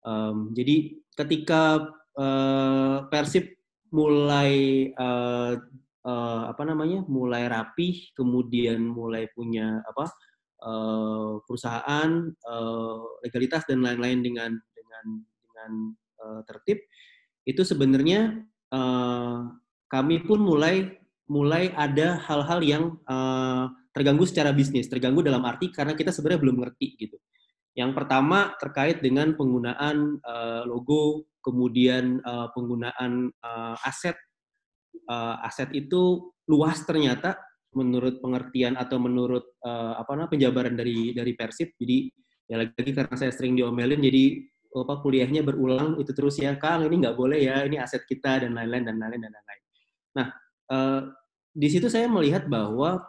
Um, 0.01 0.55
jadi 0.57 0.97
ketika 1.13 1.93
uh, 2.17 3.05
Persib 3.11 3.53
mulai 3.93 4.87
uh, 4.97 5.61
uh, 6.07 6.43
apa 6.49 6.63
namanya 6.65 7.03
mulai 7.05 7.45
rapi, 7.45 8.11
kemudian 8.17 8.81
mulai 8.81 9.29
punya 9.35 9.83
apa 9.85 10.09
uh, 10.65 11.37
perusahaan, 11.45 12.09
uh, 12.49 13.01
legalitas 13.21 13.67
dan 13.69 13.85
lain-lain 13.85 14.25
dengan 14.25 14.51
dengan 14.73 15.05
dengan 15.21 15.71
uh, 16.23 16.41
tertib, 16.47 16.81
itu 17.47 17.63
sebenarnya 17.63 18.43
uh, 18.75 19.47
kami 19.87 20.27
pun 20.27 20.43
mulai 20.43 20.99
mulai 21.31 21.71
ada 21.75 22.19
hal-hal 22.27 22.59
yang 22.59 22.83
uh, 23.07 23.71
terganggu 23.95 24.27
secara 24.27 24.51
bisnis, 24.51 24.91
terganggu 24.91 25.23
dalam 25.23 25.43
arti 25.47 25.71
karena 25.71 25.95
kita 25.95 26.11
sebenarnya 26.11 26.43
belum 26.43 26.57
ngerti 26.63 26.87
gitu. 26.99 27.17
Yang 27.77 27.91
pertama 27.95 28.51
terkait 28.59 28.99
dengan 28.99 29.31
penggunaan 29.37 30.19
uh, 30.21 30.63
logo, 30.67 31.29
kemudian 31.39 32.19
uh, 32.21 32.51
penggunaan 32.51 33.31
uh, 33.39 33.75
aset. 33.87 34.17
Uh, 35.07 35.39
aset 35.47 35.71
itu 35.71 36.33
luas 36.51 36.83
ternyata 36.83 37.39
menurut 37.71 38.19
pengertian 38.19 38.75
atau 38.75 38.97
menurut 38.97 39.55
uh, 39.63 39.93
apa 39.99 40.09
namanya 40.17 40.31
penjabaran 40.31 40.75
dari 40.75 41.13
dari 41.13 41.31
Persib. 41.37 41.75
Jadi 41.77 42.11
ya 42.47 42.59
lagi 42.59 42.91
karena 42.91 43.15
saya 43.15 43.31
sering 43.31 43.59
diomelin 43.59 43.99
jadi 43.99 44.41
apa 44.73 44.99
kuliahnya 44.99 45.41
berulang 45.45 45.99
itu 46.01 46.11
terus 46.11 46.37
ya 46.37 46.55
Kang 46.59 46.83
ini 46.83 47.03
nggak 47.03 47.15
boleh 47.15 47.39
ya 47.39 47.63
ini 47.63 47.79
aset 47.79 48.03
kita 48.03 48.43
dan 48.45 48.55
lain-lain 48.55 48.83
dan 48.87 48.95
lain-lain 48.99 49.23
dan 49.27 49.33
lain-lain. 49.33 49.63
Nah 50.17 50.27
uh, 50.71 51.01
di 51.53 51.67
situ 51.71 51.87
saya 51.89 52.05
melihat 52.05 52.45
bahwa 52.45 53.01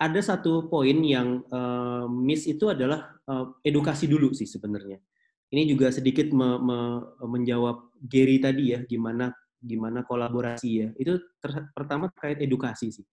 ada 0.00 0.20
satu 0.24 0.72
poin 0.72 0.96
yang 1.04 1.44
uh, 1.52 2.08
miss 2.08 2.48
itu 2.48 2.72
adalah 2.72 3.20
uh, 3.28 3.52
edukasi 3.60 4.08
dulu 4.08 4.32
sih 4.32 4.48
sebenarnya. 4.48 4.96
Ini 5.50 5.66
juga 5.66 5.90
sedikit 5.92 6.30
me, 6.32 6.56
me, 6.56 6.78
menjawab 7.26 7.92
Gary 8.00 8.40
tadi 8.40 8.72
ya 8.72 8.80
gimana 8.86 9.28
gimana 9.60 10.00
kolaborasi 10.08 10.68
ya. 10.72 10.88
Itu 10.96 11.20
ter, 11.36 11.68
pertama 11.76 12.08
terkait 12.16 12.40
edukasi 12.40 12.88
sih. 12.88 13.04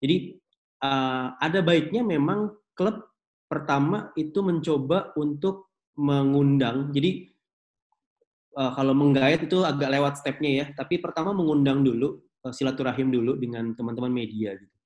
Jadi 0.00 0.40
uh, 0.80 1.36
ada 1.36 1.60
baiknya 1.60 2.00
memang 2.00 2.56
klub 2.72 3.04
pertama 3.44 4.14
itu 4.16 4.40
mencoba 4.40 5.12
untuk 5.20 5.69
mengundang. 5.98 6.90
Jadi 6.94 7.30
uh, 8.58 8.72
kalau 8.74 8.94
menggait 8.94 9.40
itu 9.42 9.62
agak 9.62 9.90
lewat 9.90 10.20
stepnya 10.20 10.50
ya. 10.50 10.66
Tapi 10.74 10.98
pertama 10.98 11.34
mengundang 11.34 11.82
dulu 11.82 12.20
uh, 12.46 12.52
silaturahim 12.52 13.10
dulu 13.10 13.38
dengan 13.38 13.72
teman-teman 13.74 14.12
media 14.12 14.54
gitu. 14.58 14.76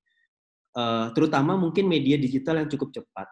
Uh, 0.75 1.07
terutama 1.15 1.55
mungkin 1.55 1.87
media 1.87 2.19
digital 2.19 2.59
yang 2.59 2.67
cukup 2.67 2.91
cepat. 2.91 3.31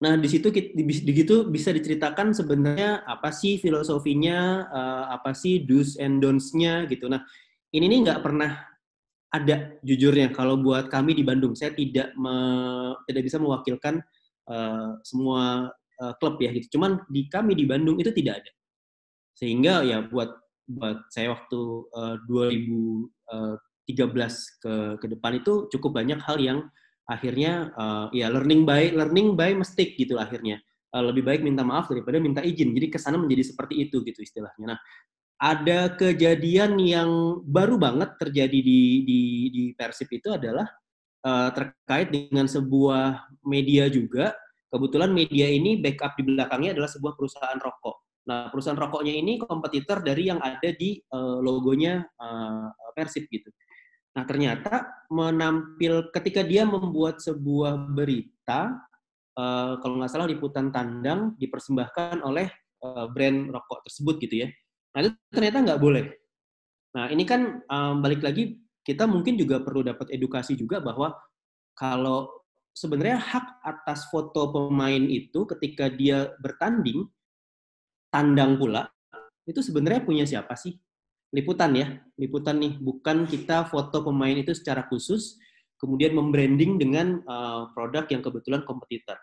Nah, 0.00 0.16
di 0.16 0.32
situ 0.32 0.48
di 0.48 1.12
situ 1.12 1.44
bisa 1.52 1.76
diceritakan 1.76 2.32
sebenarnya 2.32 3.04
apa 3.04 3.28
sih 3.36 3.60
filosofinya, 3.60 4.64
uh, 4.72 5.04
apa 5.12 5.36
sih 5.36 5.60
do's 5.68 6.00
and 6.00 6.24
don'ts-nya 6.24 6.88
gitu. 6.88 7.04
Nah, 7.04 7.20
ini 7.76 7.84
nih 7.84 8.08
nggak 8.08 8.22
pernah 8.24 8.70
ada 9.30 9.78
jujurnya 9.86 10.34
kalau 10.34 10.58
buat 10.58 10.90
kami 10.90 11.14
di 11.14 11.22
Bandung 11.22 11.54
saya 11.54 11.70
tidak 11.70 12.10
me, 12.18 12.34
tidak 13.06 13.22
bisa 13.30 13.38
mewakilkan 13.38 14.02
uh, 14.50 14.98
semua 15.06 15.70
uh, 16.00 16.16
klub 16.18 16.40
ya 16.40 16.50
gitu. 16.56 16.80
Cuman 16.80 17.04
di 17.12 17.28
kami 17.28 17.54
di 17.54 17.68
Bandung 17.68 18.00
itu 18.00 18.10
tidak 18.10 18.42
ada. 18.44 18.52
Sehingga 19.36 19.84
ya 19.84 20.02
buat 20.04 20.32
buat 20.70 21.06
saya 21.10 21.34
waktu 21.34 21.60
uh, 21.92 22.16
2013 22.26 23.90
ke 24.62 24.74
ke 25.02 25.06
depan 25.10 25.32
itu 25.42 25.66
cukup 25.70 25.98
banyak 25.98 26.18
hal 26.22 26.38
yang 26.38 26.58
akhirnya 27.10 27.74
uh, 27.74 28.06
ya 28.14 28.30
learning 28.30 28.62
by 28.62 28.94
learning 28.94 29.34
by 29.34 29.50
mistake 29.50 29.98
gitu 29.98 30.14
akhirnya 30.14 30.62
uh, 30.94 31.02
lebih 31.02 31.26
baik 31.26 31.42
minta 31.42 31.66
maaf 31.66 31.90
daripada 31.90 32.22
minta 32.22 32.38
izin 32.38 32.70
jadi 32.70 32.86
ke 32.86 32.98
sana 33.02 33.18
menjadi 33.18 33.50
seperti 33.50 33.82
itu 33.82 34.06
gitu 34.06 34.22
istilahnya 34.22 34.78
nah 34.78 34.78
ada 35.40 35.90
kejadian 35.98 36.78
yang 36.78 37.42
baru 37.42 37.80
banget 37.80 38.14
terjadi 38.20 38.58
di 38.62 39.02
di 39.02 39.20
di 39.50 39.62
Persib 39.74 40.06
itu 40.12 40.30
adalah 40.30 40.70
uh, 41.26 41.50
terkait 41.50 42.14
dengan 42.14 42.46
sebuah 42.46 43.26
media 43.42 43.90
juga 43.90 44.36
kebetulan 44.70 45.10
media 45.10 45.50
ini 45.50 45.82
backup 45.82 46.14
di 46.14 46.22
belakangnya 46.24 46.78
adalah 46.78 46.90
sebuah 46.90 47.18
perusahaan 47.18 47.58
rokok 47.58 48.10
Nah, 48.28 48.52
perusahaan 48.52 48.76
rokoknya 48.76 49.16
ini 49.16 49.40
kompetitor 49.40 50.04
dari 50.04 50.30
yang 50.30 50.38
ada 50.38 50.70
di 50.76 51.00
uh, 51.10 51.40
logonya 51.40 52.04
uh, 52.20 52.68
Persib 52.92 53.26
gitu. 53.26 53.48
Nah, 54.14 54.22
ternyata 54.22 54.86
menampil 55.08 56.14
ketika 56.14 56.46
dia 56.46 56.62
membuat 56.62 57.18
sebuah 57.18 57.90
berita, 57.90 58.76
uh, 59.34 59.80
kalau 59.82 59.98
nggak 59.98 60.12
salah 60.14 60.28
liputan 60.28 60.68
tandang 60.70 61.34
dipersembahkan 61.42 62.20
oleh 62.20 62.50
uh, 62.86 63.10
brand 63.10 63.50
rokok 63.50 63.88
tersebut 63.88 64.22
gitu 64.22 64.46
ya. 64.46 64.48
Nah, 64.94 65.10
itu 65.10 65.16
ternyata 65.32 65.58
nggak 65.66 65.80
boleh. 65.80 66.04
Nah, 66.94 67.06
ini 67.10 67.26
kan 67.26 67.62
um, 67.66 67.98
balik 67.98 68.20
lagi 68.20 68.62
kita 68.86 69.06
mungkin 69.06 69.38
juga 69.38 69.62
perlu 69.62 69.86
dapat 69.86 70.10
edukasi 70.10 70.58
juga 70.58 70.82
bahwa 70.82 71.14
kalau 71.78 72.39
sebenarnya 72.74 73.18
hak 73.18 73.46
atas 73.62 74.08
foto 74.08 74.50
pemain 74.50 75.04
itu 75.04 75.46
ketika 75.56 75.90
dia 75.90 76.32
bertanding 76.40 77.06
tandang 78.10 78.58
pula, 78.58 78.90
itu 79.46 79.60
sebenarnya 79.62 80.02
punya 80.02 80.24
siapa 80.26 80.54
sih? 80.54 80.74
Liputan 81.30 81.74
ya, 81.78 81.98
liputan 82.18 82.58
nih. 82.58 82.78
Bukan 82.78 83.26
kita 83.30 83.66
foto 83.70 84.02
pemain 84.02 84.34
itu 84.34 84.50
secara 84.50 84.86
khusus, 84.90 85.38
kemudian 85.78 86.12
membranding 86.12 86.76
dengan 86.76 87.22
uh, 87.24 87.70
produk 87.72 88.04
yang 88.10 88.20
kebetulan 88.20 88.62
kompetitor. 88.66 89.16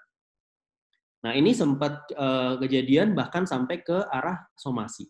Nah 1.25 1.33
ini 1.33 1.51
sempat 1.51 2.07
uh, 2.15 2.55
kejadian 2.61 3.17
bahkan 3.17 3.43
sampai 3.43 3.83
ke 3.83 4.05
arah 4.07 4.47
somasi. 4.55 5.09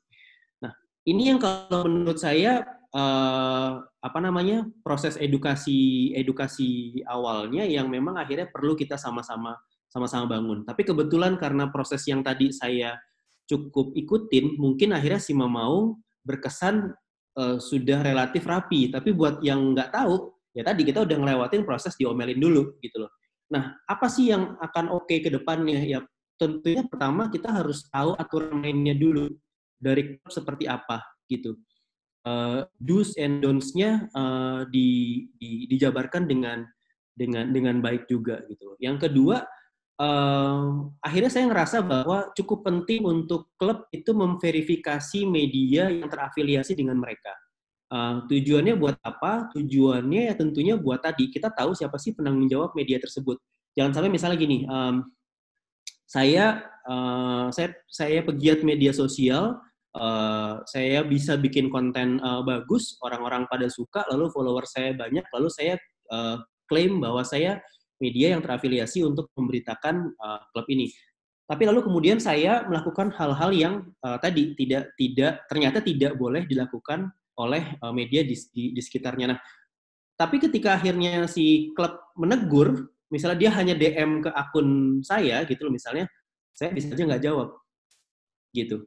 Nah 0.63 0.73
ini 1.05 1.29
yang 1.29 1.39
kalau 1.39 1.85
menurut 1.85 2.17
saya 2.17 2.76
uh, 2.97 3.71
apa 3.85 4.19
namanya 4.19 4.65
proses 4.81 5.15
edukasi 5.21 6.11
edukasi 6.17 6.97
awalnya 7.05 7.63
yang 7.69 7.87
memang 7.87 8.17
akhirnya 8.17 8.49
perlu 8.49 8.73
kita 8.73 8.97
sama-sama 8.97 9.53
sama-sama 9.87 10.25
bangun. 10.27 10.65
Tapi 10.65 10.83
kebetulan 10.83 11.39
karena 11.39 11.69
proses 11.71 12.03
yang 12.09 12.25
tadi 12.25 12.51
saya 12.51 12.97
cukup 13.47 13.95
ikutin, 13.95 14.59
mungkin 14.59 14.91
akhirnya 14.91 15.21
si 15.21 15.31
mau 15.31 15.95
berkesan 16.27 16.91
uh, 17.39 17.57
sudah 17.57 18.03
relatif 18.03 18.43
rapi. 18.43 18.91
Tapi 18.91 19.15
buat 19.15 19.39
yang 19.39 19.71
nggak 19.71 19.95
tahu, 19.95 20.35
ya 20.51 20.67
tadi 20.67 20.83
kita 20.83 21.07
udah 21.07 21.17
ngelewatin 21.23 21.63
proses 21.63 21.95
diomelin 21.95 22.37
dulu 22.37 22.75
gitu 22.83 23.07
loh. 23.07 23.11
Nah, 23.47 23.79
apa 23.87 24.11
sih 24.11 24.35
yang 24.35 24.59
akan 24.59 24.91
oke 24.91 25.07
okay 25.07 25.23
ke 25.23 25.31
depannya? 25.31 25.79
Ya 25.87 25.99
tentunya 26.35 26.83
pertama 26.83 27.31
kita 27.31 27.49
harus 27.49 27.87
tahu 27.87 28.13
aturan 28.19 28.59
mainnya 28.59 28.93
dulu 28.93 29.31
dari 29.79 30.19
klub 30.19 30.31
seperti 30.35 30.67
apa 30.67 30.99
gitu. 31.31 31.55
Uh, 32.27 32.67
do's 32.75 33.15
and 33.15 33.39
don'ts-nya 33.39 34.11
uh, 34.11 34.67
di, 34.67 35.23
di, 35.39 35.63
dijabarkan 35.71 36.27
dengan 36.27 36.67
dengan 37.15 37.55
dengan 37.55 37.79
baik 37.79 38.03
juga 38.11 38.43
gitu. 38.51 38.75
Yang 38.83 39.07
kedua, 39.07 39.47
uh, 40.03 40.91
akhirnya 40.99 41.31
saya 41.31 41.47
ngerasa 41.47 41.87
bahwa 41.87 42.27
cukup 42.35 42.67
penting 42.67 43.07
untuk 43.07 43.55
klub 43.55 43.87
itu 43.95 44.11
memverifikasi 44.11 45.23
media 45.23 45.87
yang 45.87 46.11
terafiliasi 46.11 46.75
dengan 46.75 46.99
mereka. 46.99 47.31
Uh, 47.87 48.27
tujuannya 48.27 48.75
buat 48.75 48.99
apa? 48.99 49.47
Tujuannya 49.55 50.27
ya 50.27 50.33
tentunya 50.35 50.75
buat 50.75 50.99
tadi 50.99 51.31
kita 51.31 51.47
tahu 51.55 51.71
siapa 51.71 51.95
sih 51.95 52.11
penanggung 52.11 52.51
jawab 52.51 52.75
media 52.75 52.99
tersebut. 52.99 53.39
Jangan 53.79 53.95
sampai 53.95 54.11
misalnya 54.11 54.35
gini, 54.35 54.67
um, 54.67 55.07
saya 56.03 56.65
uh, 56.83 57.47
saya 57.55 57.71
saya 57.87 58.19
pegiat 58.19 58.67
media 58.67 58.91
sosial, 58.91 59.63
uh, 59.97 60.61
saya 60.69 61.01
bisa 61.03 61.35
bikin 61.35 61.73
konten 61.73 62.21
uh, 62.21 62.45
bagus, 62.45 62.95
orang-orang 63.01 63.49
pada 63.49 63.67
suka, 63.67 64.05
lalu 64.13 64.29
follower 64.29 64.63
saya 64.69 64.93
banyak, 64.93 65.25
lalu 65.33 65.49
saya 65.49 65.73
uh, 66.13 66.37
klaim 66.69 67.01
bahwa 67.01 67.25
saya 67.25 67.57
media 67.97 68.37
yang 68.37 68.41
terafiliasi 68.45 69.01
untuk 69.01 69.33
memberitakan 69.33 70.13
uh, 70.21 70.39
klub 70.53 70.69
ini. 70.69 70.93
Tapi 71.47 71.63
lalu 71.63 71.79
kemudian 71.79 72.19
saya 72.19 72.67
melakukan 72.67 73.09
hal-hal 73.15 73.51
yang 73.55 73.73
uh, 74.03 74.19
tadi 74.19 74.51
tidak 74.53 74.91
tidak 74.99 75.47
ternyata 75.47 75.79
tidak 75.79 76.13
boleh 76.19 76.43
dilakukan 76.43 77.07
oleh 77.39 77.77
uh, 77.79 77.93
media 77.95 78.21
di, 78.21 78.35
di, 78.51 78.75
di 78.75 78.81
sekitarnya. 78.83 79.31
Nah, 79.31 79.39
tapi 80.17 80.41
ketika 80.41 80.75
akhirnya 80.75 81.29
si 81.29 81.71
klub 81.71 81.93
menegur, 82.19 82.91
misalnya 83.07 83.37
dia 83.47 83.51
hanya 83.55 83.73
DM 83.77 84.25
ke 84.25 84.29
akun 84.33 84.99
saya 85.05 85.45
gitu 85.47 85.69
loh 85.69 85.73
misalnya, 85.73 86.09
saya 86.51 86.73
bisa 86.73 86.91
aja 86.91 87.05
nggak 87.05 87.23
jawab, 87.23 87.53
gitu. 88.51 88.83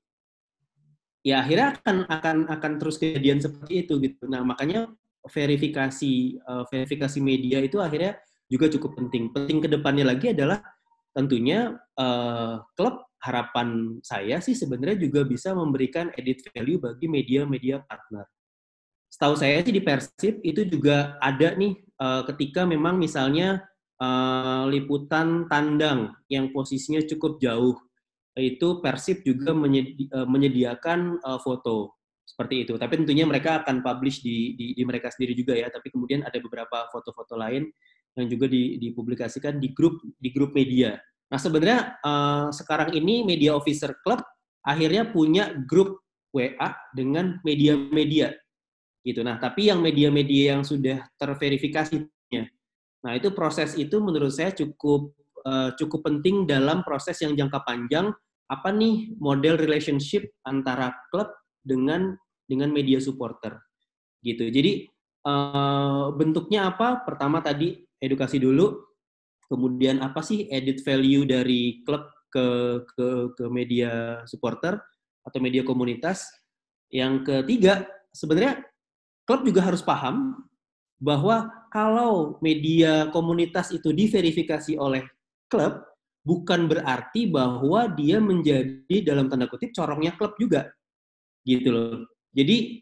Ya 1.20 1.44
akhirnya 1.44 1.76
akan 1.76 1.96
akan 2.08 2.36
akan 2.48 2.72
terus 2.80 2.96
kejadian 2.96 3.44
seperti 3.44 3.84
itu 3.84 4.00
gitu. 4.00 4.24
Nah 4.24 4.40
makanya 4.40 4.88
verifikasi 5.28 6.40
uh, 6.48 6.64
verifikasi 6.72 7.20
media 7.20 7.60
itu 7.60 7.76
akhirnya 7.76 8.16
juga 8.48 8.72
cukup 8.72 8.96
penting. 8.96 9.28
Penting 9.30 9.58
ke 9.60 9.68
depannya 9.68 10.08
lagi 10.08 10.32
adalah 10.32 10.64
tentunya 11.12 11.76
uh, 12.00 12.64
klub 12.72 13.04
harapan 13.20 14.00
saya 14.00 14.40
sih 14.40 14.56
sebenarnya 14.56 14.96
juga 14.96 15.28
bisa 15.28 15.52
memberikan 15.52 16.08
edit 16.16 16.40
value 16.48 16.80
bagi 16.80 17.04
media-media 17.04 17.84
partner. 17.84 18.24
Setahu 19.12 19.36
saya 19.36 19.60
sih 19.60 19.74
di 19.74 19.82
Persib 19.84 20.40
itu 20.40 20.64
juga 20.64 21.20
ada 21.20 21.52
nih 21.52 21.76
uh, 22.00 22.24
ketika 22.32 22.64
memang 22.64 22.96
misalnya 22.96 23.60
uh, 24.00 24.64
liputan 24.72 25.44
tandang 25.52 26.16
yang 26.32 26.48
posisinya 26.54 27.04
cukup 27.04 27.36
jauh 27.42 27.76
itu 28.38 28.78
Persib 28.78 29.26
juga 29.26 29.50
menyedi 29.50 30.06
uh, 30.14 30.26
menyediakan 30.28 31.18
uh, 31.24 31.38
foto 31.42 31.98
seperti 32.22 32.62
itu. 32.62 32.78
Tapi 32.78 33.02
tentunya 33.02 33.26
mereka 33.26 33.62
akan 33.64 33.82
publish 33.82 34.22
di, 34.22 34.54
di, 34.54 34.66
di 34.78 34.82
mereka 34.86 35.10
sendiri 35.10 35.34
juga 35.34 35.58
ya. 35.58 35.66
Tapi 35.66 35.90
kemudian 35.90 36.22
ada 36.22 36.38
beberapa 36.38 36.86
foto-foto 36.94 37.34
lain 37.34 37.66
yang 38.14 38.26
juga 38.30 38.50
dipublikasikan 38.50 39.58
di 39.58 39.74
grup 39.74 39.98
di 40.18 40.30
grup 40.30 40.54
media. 40.54 40.98
Nah 41.30 41.38
sebenarnya 41.38 41.98
uh, 42.02 42.46
sekarang 42.50 42.94
ini 42.94 43.22
media 43.22 43.54
officer 43.54 43.94
club 44.02 44.18
akhirnya 44.66 45.10
punya 45.10 45.54
grup 45.66 46.02
WA 46.30 46.74
dengan 46.94 47.38
media-media 47.42 48.34
gitu. 49.06 49.22
Nah 49.22 49.38
tapi 49.38 49.70
yang 49.70 49.82
media-media 49.82 50.58
yang 50.58 50.62
sudah 50.66 51.06
terverifikasi, 51.16 52.06
nah 53.00 53.12
itu 53.16 53.32
proses 53.32 53.78
itu 53.78 53.96
menurut 54.02 54.30
saya 54.34 54.52
cukup 54.52 55.14
uh, 55.46 55.70
cukup 55.76 56.06
penting 56.06 56.48
dalam 56.48 56.82
proses 56.82 57.20
yang 57.20 57.36
jangka 57.36 57.62
panjang. 57.64 58.12
Apa 58.50 58.74
nih 58.74 59.14
model 59.22 59.54
relationship 59.62 60.26
antara 60.42 60.90
klub 61.14 61.30
dengan 61.62 62.18
dengan 62.50 62.74
media 62.74 62.98
supporter 62.98 63.54
gitu. 64.26 64.50
Jadi 64.50 64.90
uh, 65.22 66.10
bentuknya 66.18 66.74
apa? 66.74 67.06
Pertama 67.06 67.38
tadi 67.38 67.78
edukasi 68.02 68.42
dulu, 68.42 68.90
kemudian 69.46 70.02
apa 70.02 70.18
sih 70.24 70.50
edit 70.50 70.82
value 70.82 71.22
dari 71.28 71.84
klub 71.86 72.10
ke 72.30 72.46
ke 72.94 73.06
ke 73.38 73.44
media 73.46 74.22
supporter 74.26 74.78
atau 75.22 75.38
media 75.38 75.62
komunitas. 75.62 76.26
Yang 76.90 77.22
ketiga, 77.22 77.86
sebenarnya 78.10 78.66
klub 79.22 79.46
juga 79.46 79.62
harus 79.62 79.82
paham 79.82 80.42
bahwa 80.98 81.48
kalau 81.70 82.36
media 82.42 83.08
komunitas 83.14 83.70
itu 83.70 83.94
diverifikasi 83.94 84.74
oleh 84.76 85.06
klub, 85.50 85.82
bukan 86.22 86.70
berarti 86.70 87.26
bahwa 87.26 87.90
dia 87.92 88.22
menjadi 88.22 88.96
dalam 89.02 89.26
tanda 89.26 89.50
kutip 89.50 89.74
corongnya 89.74 90.14
klub 90.14 90.38
juga. 90.38 90.70
Gitu 91.42 91.68
loh. 91.68 92.06
Jadi 92.30 92.78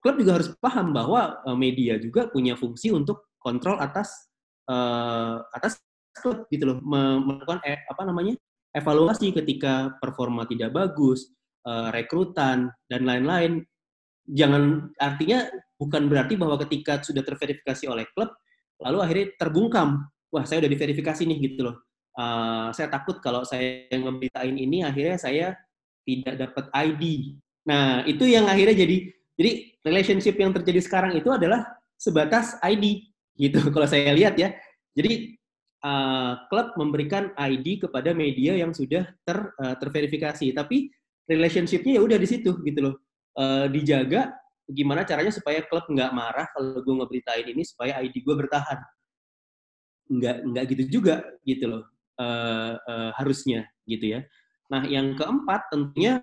klub 0.00 0.16
juga 0.16 0.40
harus 0.40 0.50
paham 0.56 0.96
bahwa 0.96 1.44
eh, 1.44 1.56
media 1.58 2.00
juga 2.00 2.32
punya 2.32 2.56
fungsi 2.56 2.90
untuk 2.90 3.36
kontrol 3.36 3.78
atas 3.78 4.26
uh, 4.66 5.38
atas 5.54 5.78
klub 6.10 6.50
gitu 6.50 6.66
loh 6.66 6.78
melakukan 6.82 7.62
eh, 7.62 7.86
apa 7.86 8.02
namanya 8.02 8.34
evaluasi 8.74 9.30
ketika 9.30 9.94
performa 10.02 10.44
tidak 10.50 10.74
bagus, 10.74 11.30
uh, 11.64 11.94
rekrutan 11.94 12.74
dan 12.90 13.06
lain-lain. 13.06 13.62
Jangan 14.26 14.90
artinya 14.98 15.46
bukan 15.78 16.10
berarti 16.10 16.34
bahwa 16.34 16.58
ketika 16.66 16.98
sudah 17.06 17.22
terverifikasi 17.22 17.86
oleh 17.86 18.10
klub 18.10 18.34
lalu 18.82 18.98
akhirnya 19.00 19.26
terbungkam, 19.40 20.04
wah 20.28 20.44
saya 20.44 20.66
udah 20.66 20.70
diverifikasi 20.72 21.22
nih 21.24 21.38
gitu 21.48 21.70
loh. 21.70 21.76
Uh, 22.16 22.72
saya 22.72 22.88
takut 22.88 23.20
kalau 23.20 23.44
saya 23.44 23.84
yang 23.92 24.08
memberitain 24.08 24.56
ini 24.56 24.80
akhirnya 24.80 25.20
saya 25.20 25.46
tidak 26.08 26.48
dapat 26.48 26.64
ID. 26.72 27.36
Nah, 27.68 28.08
itu 28.08 28.24
yang 28.24 28.48
akhirnya 28.48 28.72
jadi 28.72 28.96
jadi 29.36 29.52
relationship 29.84 30.34
yang 30.40 30.56
terjadi 30.56 30.80
sekarang 30.80 31.12
itu 31.12 31.28
adalah 31.28 31.76
sebatas 32.00 32.56
ID 32.64 33.12
gitu 33.36 33.60
kalau 33.74 33.84
saya 33.84 34.16
lihat 34.16 34.40
ya. 34.40 34.56
Jadi 34.96 35.36
uh, 35.84 36.48
klub 36.48 36.72
memberikan 36.80 37.36
ID 37.36 37.84
kepada 37.84 38.16
media 38.16 38.56
yang 38.56 38.72
sudah 38.72 39.04
ter 39.28 39.38
uh, 39.60 39.76
terverifikasi, 39.76 40.56
tapi 40.56 40.88
relationship-nya 41.28 42.00
ya 42.00 42.02
udah 42.02 42.16
di 42.16 42.28
situ 42.28 42.56
gitu 42.64 42.80
loh. 42.80 42.96
uh, 43.36 43.68
dijaga 43.68 44.32
gimana 44.66 45.06
caranya 45.06 45.30
supaya 45.30 45.62
klub 45.62 45.86
nggak 45.86 46.10
marah 46.10 46.46
kalau 46.50 46.82
gue 46.82 46.94
ngeberitain 46.98 47.46
ini 47.46 47.62
supaya 47.62 48.02
ID 48.02 48.18
gue 48.18 48.34
bertahan 48.34 48.82
nggak 50.10 50.36
nggak 50.42 50.64
gitu 50.74 50.82
juga 50.98 51.22
gitu 51.46 51.70
loh 51.70 51.82
uh, 52.20 52.74
uh, 52.80 53.10
harusnya 53.16 53.68
gitu 53.88 54.18
ya 54.18 54.20
nah 54.66 54.82
yang 54.84 55.14
keempat 55.14 55.70
tentunya 55.70 56.20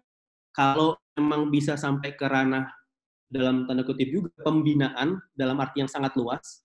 kalau 0.53 0.99
memang 1.15 1.49
bisa 1.49 1.79
sampai 1.79 2.13
ke 2.13 2.25
ranah 2.27 2.67
dalam 3.31 3.65
tanda 3.65 3.81
kutip 3.81 4.09
juga 4.13 4.29
pembinaan 4.45 5.17
dalam 5.33 5.57
arti 5.57 5.81
yang 5.81 5.89
sangat 5.89 6.13
luas 6.19 6.61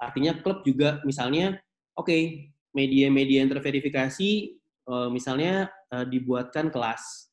artinya 0.00 0.36
klub 0.40 0.66
juga 0.66 1.00
misalnya 1.06 1.56
oke 1.96 2.08
okay, 2.08 2.52
media-media 2.76 3.44
yang 3.44 3.50
terverifikasi 3.52 4.58
uh, 4.90 5.08
misalnya 5.08 5.70
uh, 5.92 6.04
dibuatkan 6.04 6.68
kelas 6.68 7.30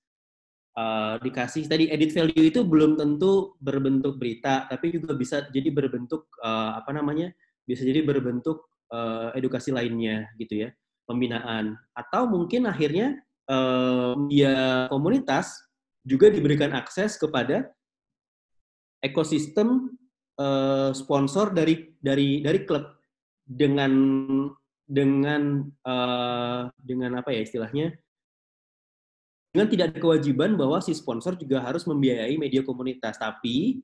uh, 0.78 1.16
dikasih 1.20 1.66
tadi 1.66 1.90
edit 1.90 2.14
value 2.14 2.46
itu 2.54 2.62
belum 2.62 2.96
tentu 2.96 3.58
berbentuk 3.58 4.22
berita, 4.22 4.70
tapi 4.70 4.94
juga 4.94 5.18
bisa 5.18 5.50
jadi 5.50 5.74
berbentuk 5.74 6.30
uh, 6.46 6.78
apa 6.78 6.94
namanya? 6.94 7.34
Bisa 7.66 7.84
jadi 7.84 8.06
berbentuk 8.06 8.70
uh, 8.94 9.34
edukasi 9.34 9.74
lainnya 9.74 10.30
gitu 10.38 10.68
ya, 10.68 10.70
pembinaan. 11.08 11.80
Atau 11.96 12.28
mungkin 12.28 12.68
akhirnya 12.68 13.18
uh, 13.48 14.14
media 14.20 14.86
komunitas 14.92 15.56
juga 16.04 16.28
diberikan 16.28 16.76
akses 16.76 17.16
kepada 17.16 17.72
ekosistem 19.02 19.96
uh, 20.38 20.92
sponsor 20.92 21.56
dari 21.56 21.96
dari 21.98 22.44
dari 22.44 22.68
klub 22.68 22.84
dengan 23.48 23.92
dengan 24.88 25.64
uh, 25.88 26.68
dengan 26.76 27.20
apa 27.20 27.32
ya 27.32 27.44
istilahnya 27.44 27.96
dengan 29.52 29.74
tidak 29.74 29.86
ada 29.90 30.00
kewajiban 30.00 30.54
bahwa 30.54 30.78
si 30.84 30.94
sponsor 30.94 31.34
juga 31.34 31.64
harus 31.64 31.82
membiayai 31.90 32.38
media 32.38 32.62
komunitas. 32.62 33.18
Tapi 33.18 33.82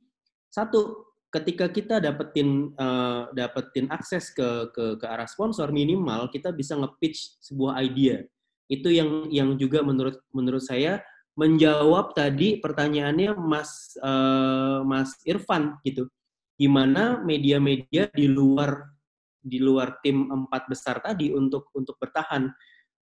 satu, 0.53 1.01
ketika 1.33 1.65
kita 1.65 1.97
dapetin 1.97 2.77
uh, 2.77 3.33
dapetin 3.33 3.89
akses 3.89 4.29
ke, 4.29 4.69
ke 4.69 5.01
ke 5.01 5.05
arah 5.09 5.25
sponsor 5.25 5.73
minimal 5.73 6.29
kita 6.29 6.53
bisa 6.53 6.77
nge-pitch 6.77 7.41
sebuah 7.41 7.81
idea. 7.81 8.21
Itu 8.69 8.93
yang 8.93 9.33
yang 9.33 9.57
juga 9.57 9.81
menurut 9.81 10.21
menurut 10.29 10.61
saya 10.61 11.01
menjawab 11.33 12.13
tadi 12.13 12.61
pertanyaannya 12.61 13.33
Mas 13.33 13.97
uh, 13.97 14.85
Mas 14.85 15.17
Irfan 15.25 15.81
gitu. 15.81 16.05
Gimana 16.53 17.17
media-media 17.25 18.13
di 18.13 18.29
luar 18.29 18.93
di 19.41 19.57
luar 19.57 19.99
tim 20.05 20.29
empat 20.29 20.69
besar 20.69 21.01
tadi 21.01 21.33
untuk 21.33 21.73
untuk 21.73 21.97
bertahan. 21.97 22.53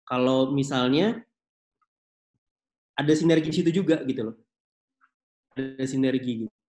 Kalau 0.07 0.55
misalnya 0.55 1.19
ada 2.95 3.11
sinergi 3.11 3.51
situ 3.51 3.75
juga 3.75 3.99
gitu 4.07 4.31
loh. 4.31 4.35
Ada 5.59 5.83
sinergi 5.83 6.47
gitu. 6.47 6.60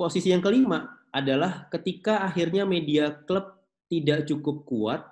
Posisi 0.00 0.32
yang 0.32 0.40
kelima 0.40 0.96
adalah 1.12 1.68
ketika 1.68 2.24
akhirnya 2.24 2.64
media 2.64 3.20
klub 3.28 3.52
tidak 3.84 4.24
cukup 4.24 4.64
kuat, 4.64 5.04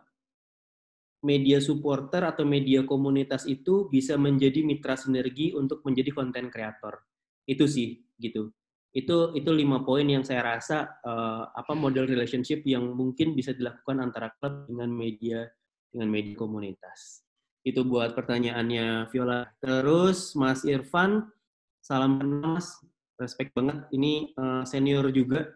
media 1.20 1.60
supporter 1.60 2.24
atau 2.24 2.48
media 2.48 2.81
komunitas 2.89 3.44
itu 3.44 3.93
bisa 3.93 4.16
menjadi 4.16 4.65
mitra 4.65 4.97
sinergi 4.97 5.52
untuk 5.52 5.85
menjadi 5.85 6.09
konten 6.16 6.48
kreator. 6.48 7.05
Itu 7.44 7.69
sih 7.69 8.01
gitu. 8.16 8.48
Itu 8.89 9.36
itu 9.36 9.51
lima 9.52 9.85
poin 9.85 10.09
yang 10.09 10.24
saya 10.24 10.56
rasa 10.56 10.89
uh, 11.05 11.52
apa 11.52 11.77
model 11.77 12.09
relationship 12.09 12.65
yang 12.65 12.89
mungkin 12.97 13.36
bisa 13.36 13.52
dilakukan 13.52 14.01
antara 14.01 14.32
klub 14.40 14.73
dengan 14.73 14.89
media 14.89 15.44
dengan 15.93 16.09
media 16.09 16.32
komunitas. 16.32 17.28
Itu 17.60 17.85
buat 17.85 18.16
pertanyaannya 18.16 19.12
Viola. 19.12 19.52
Terus 19.60 20.32
Mas 20.32 20.65
Irfan, 20.65 21.28
salam 21.85 22.16
kenal 22.16 22.56
Mas. 22.56 22.73
Respect 23.19 23.51
banget. 23.53 23.90
Ini 23.90 24.32
uh, 24.39 24.62
senior 24.62 25.11
juga. 25.11 25.51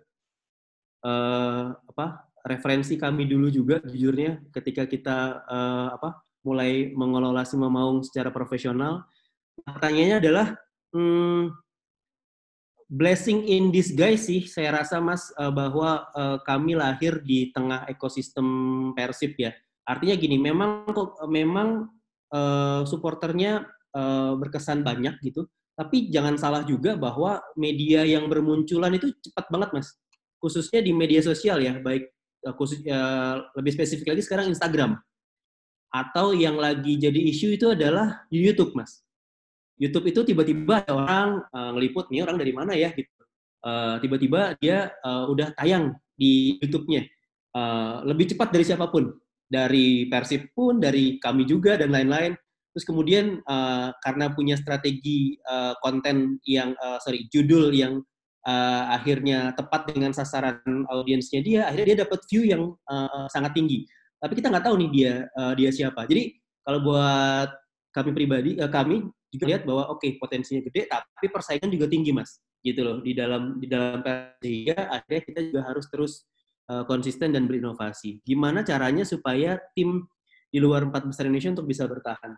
Uh, 1.02 1.74
apa 1.90 2.30
referensi 2.47 2.94
kami 2.94 3.26
dulu 3.26 3.51
juga 3.51 3.82
jujurnya 3.82 4.39
ketika 4.55 4.86
kita 4.86 5.43
uh, 5.51 5.89
apa 5.98 6.22
mulai 6.47 6.94
mengelola 6.94 7.47
Sima 7.47 7.70
Maung 7.70 8.02
secara 8.02 8.34
profesional. 8.34 9.06
Pertanyaannya 9.62 10.18
adalah 10.18 10.47
hmm, 10.94 11.55
blessing 12.93 13.48
in 13.48 13.72
disguise 13.72 14.28
sih 14.28 14.44
saya 14.44 14.84
rasa 14.84 15.01
Mas 15.01 15.32
uh, 15.40 15.48
bahwa 15.48 16.10
uh, 16.12 16.39
kami 16.44 16.76
lahir 16.76 17.24
di 17.24 17.48
tengah 17.55 17.89
ekosistem 17.89 18.44
Persib 18.93 19.39
ya. 19.40 19.56
Artinya 19.82 20.14
gini, 20.14 20.36
memang 20.39 20.86
kok 20.93 21.18
memang 21.26 21.89
uh, 22.30 22.82
supporternya 22.86 23.66
uh, 23.97 24.36
berkesan 24.36 24.84
banyak 24.84 25.18
gitu. 25.24 25.48
Tapi 25.72 26.12
jangan 26.12 26.36
salah 26.36 26.62
juga 26.68 26.94
bahwa 26.94 27.40
media 27.56 28.04
yang 28.04 28.28
bermunculan 28.28 28.92
itu 28.92 29.10
cepat 29.24 29.48
banget, 29.48 29.70
Mas. 29.72 29.88
Khususnya 30.36 30.84
di 30.84 30.92
media 30.92 31.24
sosial 31.24 31.62
ya, 31.64 31.80
baik 31.80 32.12
uh, 32.44 32.54
khusus 32.56 32.84
uh, 32.84 33.40
lebih 33.56 33.72
spesifik 33.72 34.12
lagi 34.12 34.22
sekarang 34.22 34.52
Instagram. 34.52 35.00
Atau 35.92 36.32
yang 36.36 36.56
lagi 36.56 36.96
jadi 36.96 37.20
isu 37.32 37.56
itu 37.56 37.72
adalah 37.72 38.24
YouTube, 38.28 38.76
Mas. 38.76 39.00
YouTube 39.80 40.12
itu 40.12 40.20
tiba-tiba 40.22 40.84
ada 40.84 40.92
orang 40.92 41.28
uh, 41.50 41.70
ngeliput 41.74 42.12
nih 42.12 42.22
orang 42.22 42.36
dari 42.36 42.52
mana 42.52 42.72
ya 42.76 42.92
gitu. 42.92 43.08
Uh, 43.62 43.96
tiba-tiba 44.02 44.58
dia 44.58 44.92
uh, 45.02 45.26
udah 45.30 45.54
tayang 45.56 45.96
di 46.14 46.60
YouTube-nya. 46.60 47.08
Uh, 47.52 48.00
lebih 48.08 48.32
cepat 48.32 48.48
dari 48.52 48.64
siapa 48.64 48.88
pun 48.88 49.12
dari 49.52 50.08
Persib 50.08 50.56
pun, 50.56 50.80
dari 50.80 51.20
kami 51.20 51.44
juga 51.44 51.76
dan 51.76 51.92
lain-lain. 51.92 52.32
Terus 52.72 52.84
kemudian 52.88 53.44
uh, 53.44 53.92
karena 54.00 54.32
punya 54.32 54.56
strategi 54.56 55.36
uh, 55.44 55.76
konten 55.84 56.40
yang 56.48 56.72
uh, 56.80 56.96
sorry 57.04 57.28
judul 57.28 57.68
yang 57.72 58.00
uh, 58.48 58.84
akhirnya 58.96 59.52
tepat 59.52 59.92
dengan 59.92 60.16
sasaran 60.16 60.58
audiensnya 60.88 61.44
dia, 61.44 61.60
akhirnya 61.68 61.86
dia 61.94 61.98
dapat 62.08 62.20
view 62.32 62.42
yang 62.48 62.72
uh, 62.88 63.28
sangat 63.28 63.52
tinggi. 63.52 63.84
Tapi 64.18 64.32
kita 64.38 64.48
nggak 64.48 64.64
tahu 64.64 64.76
nih 64.80 64.90
dia 64.90 65.12
uh, 65.36 65.52
dia 65.52 65.70
siapa. 65.70 66.08
Jadi 66.08 66.36
kalau 66.64 66.80
buat 66.80 67.48
kami 67.92 68.10
pribadi, 68.16 68.50
uh, 68.56 68.70
kami 68.72 69.04
juga 69.32 69.44
lihat 69.48 69.62
bahwa 69.68 69.92
oke 69.92 70.00
okay, 70.00 70.10
potensinya 70.16 70.64
gede, 70.64 70.88
tapi 70.88 71.26
persaingan 71.28 71.72
juga 71.72 71.88
tinggi 71.88 72.12
mas, 72.12 72.40
gitu 72.60 72.84
loh 72.84 72.96
di 73.00 73.16
dalam 73.16 73.56
di 73.60 73.68
dalam 73.68 74.04
sehingga 74.40 74.92
akhirnya 74.92 75.22
kita 75.24 75.40
juga 75.48 75.60
harus 75.68 75.88
terus 75.88 76.28
Eh, 76.72 76.84
konsisten 76.88 77.34
dan 77.34 77.44
berinovasi. 77.44 78.22
Gimana 78.24 78.62
caranya 78.62 79.04
supaya 79.04 79.60
tim 79.74 80.06
di 80.48 80.56
luar 80.56 80.86
empat 80.86 81.04
besar 81.04 81.26
Indonesia 81.28 81.52
untuk 81.52 81.68
bisa 81.68 81.84
bertahan? 81.84 82.32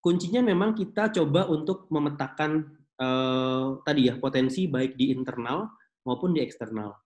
Kuncinya 0.00 0.40
memang 0.40 0.72
kita 0.72 1.12
coba 1.12 1.44
untuk 1.52 1.84
memetakan 1.92 2.72
uh, 2.96 3.84
tadi 3.84 4.08
ya 4.08 4.16
potensi 4.16 4.64
baik 4.64 4.96
di 4.96 5.12
internal 5.12 5.68
maupun 6.08 6.32
di 6.32 6.40
eksternal. 6.40 6.96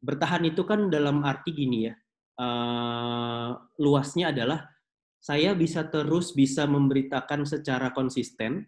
Bertahan 0.00 0.48
itu 0.48 0.64
kan 0.64 0.88
dalam 0.88 1.20
arti 1.20 1.52
gini 1.52 1.84
ya, 1.84 1.94
uh, 2.40 3.60
luasnya 3.76 4.32
adalah 4.32 4.64
saya 5.20 5.52
bisa 5.52 5.84
terus 5.92 6.32
bisa 6.32 6.64
memberitakan 6.64 7.44
secara 7.44 7.92
konsisten, 7.92 8.64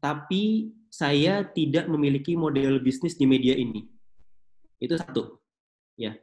tapi 0.00 0.72
saya 0.88 1.44
tidak 1.44 1.92
memiliki 1.92 2.32
model 2.40 2.80
bisnis 2.80 3.20
di 3.20 3.28
media 3.28 3.52
ini. 3.52 3.84
Itu 4.80 4.96
satu. 4.96 5.36
Ya. 6.00 6.16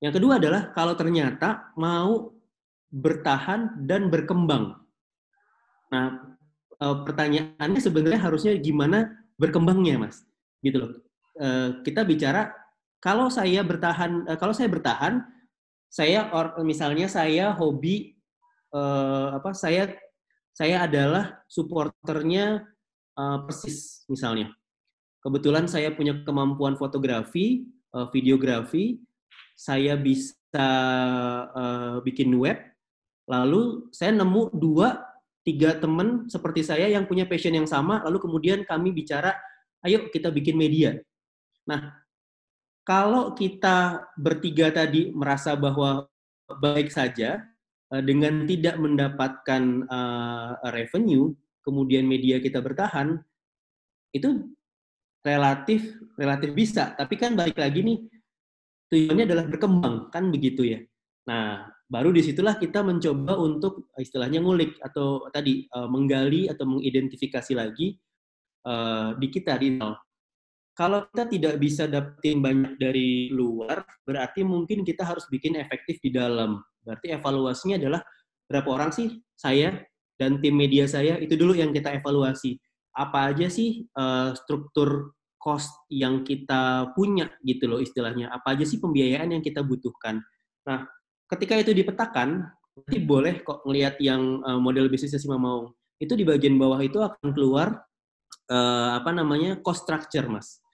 Yang 0.00 0.16
kedua 0.16 0.40
adalah 0.40 0.72
kalau 0.72 0.96
ternyata 0.96 1.76
mau 1.76 2.32
bertahan 2.94 3.82
dan 3.90 4.06
berkembang. 4.06 4.78
Nah, 5.90 6.38
e, 6.78 6.86
pertanyaannya 7.02 7.80
sebenarnya 7.82 8.22
harusnya 8.22 8.54
gimana 8.54 9.10
berkembangnya, 9.34 9.98
Mas? 10.06 10.22
Gitu 10.62 10.78
loh. 10.78 10.90
E, 11.34 11.48
kita 11.82 12.06
bicara 12.06 12.54
kalau 13.02 13.26
saya 13.26 13.66
bertahan, 13.66 14.30
e, 14.30 14.32
kalau 14.38 14.54
saya 14.54 14.70
bertahan, 14.70 15.26
saya 15.90 16.30
or, 16.30 16.62
misalnya 16.62 17.10
saya 17.10 17.54
hobi 17.54 18.14
apa? 18.74 19.54
Saya 19.54 19.94
saya 20.50 20.82
adalah 20.82 21.46
supporternya 21.46 22.66
persis 23.46 24.02
misalnya. 24.10 24.50
Kebetulan 25.22 25.70
saya 25.70 25.94
punya 25.94 26.18
kemampuan 26.26 26.74
fotografi, 26.74 27.62
videografi, 28.10 28.98
saya 29.54 29.94
bisa 29.94 30.66
bikin 32.02 32.34
web, 32.34 32.73
lalu 33.28 33.88
saya 33.92 34.12
nemu 34.12 34.52
dua, 34.56 35.00
tiga 35.44 35.76
teman 35.76 36.28
seperti 36.28 36.64
saya 36.64 36.88
yang 36.88 37.04
punya 37.04 37.28
passion 37.28 37.52
yang 37.52 37.68
sama, 37.68 38.00
lalu 38.04 38.20
kemudian 38.20 38.64
kami 38.64 38.92
bicara, 38.92 39.36
ayo 39.84 40.08
kita 40.08 40.32
bikin 40.32 40.56
media. 40.56 40.96
Nah, 41.68 41.92
kalau 42.84 43.32
kita 43.32 44.08
bertiga 44.16 44.68
tadi 44.72 45.08
merasa 45.12 45.56
bahwa 45.56 46.04
baik 46.60 46.92
saja 46.92 47.40
dengan 47.88 48.44
tidak 48.44 48.76
mendapatkan 48.76 49.62
uh, 49.88 50.60
revenue, 50.72 51.32
kemudian 51.64 52.04
media 52.04 52.40
kita 52.40 52.60
bertahan, 52.60 53.20
itu 54.12 54.52
relatif 55.24 55.96
relatif 56.20 56.50
bisa. 56.52 56.92
Tapi 56.96 57.14
kan 57.16 57.32
balik 57.38 57.56
lagi 57.56 57.80
nih, 57.80 57.98
tujuannya 58.92 59.24
adalah 59.24 59.44
berkembang, 59.48 59.96
kan 60.12 60.28
begitu 60.28 60.62
ya. 60.64 60.80
Nah, 61.24 61.70
baru 61.94 62.10
di 62.10 62.26
situlah 62.26 62.58
kita 62.58 62.82
mencoba 62.82 63.38
untuk 63.38 63.86
istilahnya 63.94 64.42
ngulik 64.42 64.82
atau 64.82 65.30
tadi 65.30 65.70
uh, 65.70 65.86
menggali 65.86 66.50
atau 66.50 66.66
mengidentifikasi 66.66 67.54
lagi 67.54 67.94
uh, 68.66 69.14
di 69.14 69.30
kita 69.30 69.54
di 69.54 69.78
nol. 69.78 69.94
Kalau 70.74 71.06
kita 71.06 71.30
tidak 71.30 71.54
bisa 71.62 71.86
dapetin 71.86 72.42
banyak 72.42 72.74
dari 72.82 73.30
luar, 73.30 73.86
berarti 74.02 74.42
mungkin 74.42 74.82
kita 74.82 75.06
harus 75.06 75.22
bikin 75.30 75.54
efektif 75.54 76.02
di 76.02 76.10
dalam. 76.10 76.58
Berarti 76.82 77.14
evaluasinya 77.14 77.78
adalah 77.78 78.02
berapa 78.50 78.66
orang 78.74 78.90
sih 78.90 79.22
saya 79.38 79.78
dan 80.18 80.42
tim 80.42 80.58
media 80.58 80.90
saya 80.90 81.14
itu 81.22 81.38
dulu 81.38 81.54
yang 81.54 81.70
kita 81.70 81.94
evaluasi. 81.94 82.58
Apa 82.90 83.30
aja 83.30 83.46
sih 83.46 83.86
uh, 83.94 84.34
struktur 84.34 85.14
cost 85.38 85.70
yang 85.94 86.26
kita 86.26 86.90
punya 86.98 87.30
gitu 87.46 87.70
loh 87.70 87.78
istilahnya. 87.78 88.34
Apa 88.34 88.58
aja 88.58 88.66
sih 88.66 88.82
pembiayaan 88.82 89.30
yang 89.30 89.42
kita 89.46 89.62
butuhkan. 89.62 90.18
Nah, 90.66 90.90
ketika 91.34 91.58
itu 91.58 91.74
dipetakan, 91.74 92.46
nanti 92.78 92.98
boleh 93.02 93.42
kok 93.42 93.66
ngelihat 93.66 93.98
yang 93.98 94.40
uh, 94.46 94.62
model 94.62 94.86
bisnisnya 94.86 95.18
si 95.18 95.26
Maung. 95.26 95.74
Itu 95.98 96.14
di 96.14 96.22
bagian 96.22 96.54
bawah 96.58 96.78
itu 96.82 97.02
akan 97.02 97.34
keluar 97.34 97.82
uh, 98.50 98.90
apa 98.98 99.10
namanya 99.10 99.58
cost 99.62 99.86
structure, 99.86 100.26
Mas 100.30 100.64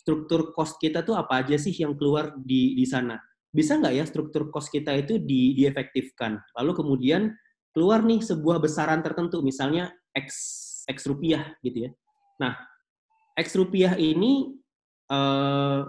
struktur 0.00 0.56
cost 0.56 0.80
kita 0.80 1.04
tuh 1.04 1.12
apa 1.12 1.44
aja 1.44 1.60
sih 1.60 1.76
yang 1.76 1.92
keluar 1.92 2.32
di 2.40 2.72
di 2.72 2.88
sana. 2.88 3.20
Bisa 3.52 3.76
nggak 3.76 3.94
ya 3.94 4.04
struktur 4.08 4.48
cost 4.48 4.72
kita 4.72 4.96
itu 4.96 5.20
di, 5.20 5.52
diefektifkan? 5.52 6.40
Lalu 6.56 6.72
kemudian 6.72 7.30
keluar 7.76 8.00
nih 8.02 8.24
sebuah 8.24 8.62
besaran 8.62 9.04
tertentu, 9.04 9.44
misalnya 9.44 9.92
X, 10.16 10.30
X 10.88 11.06
rupiah 11.06 11.54
gitu 11.60 11.86
ya. 11.86 11.90
Nah, 12.40 12.56
X 13.34 13.58
rupiah 13.58 13.98
ini 13.98 14.54
eh, 15.10 15.80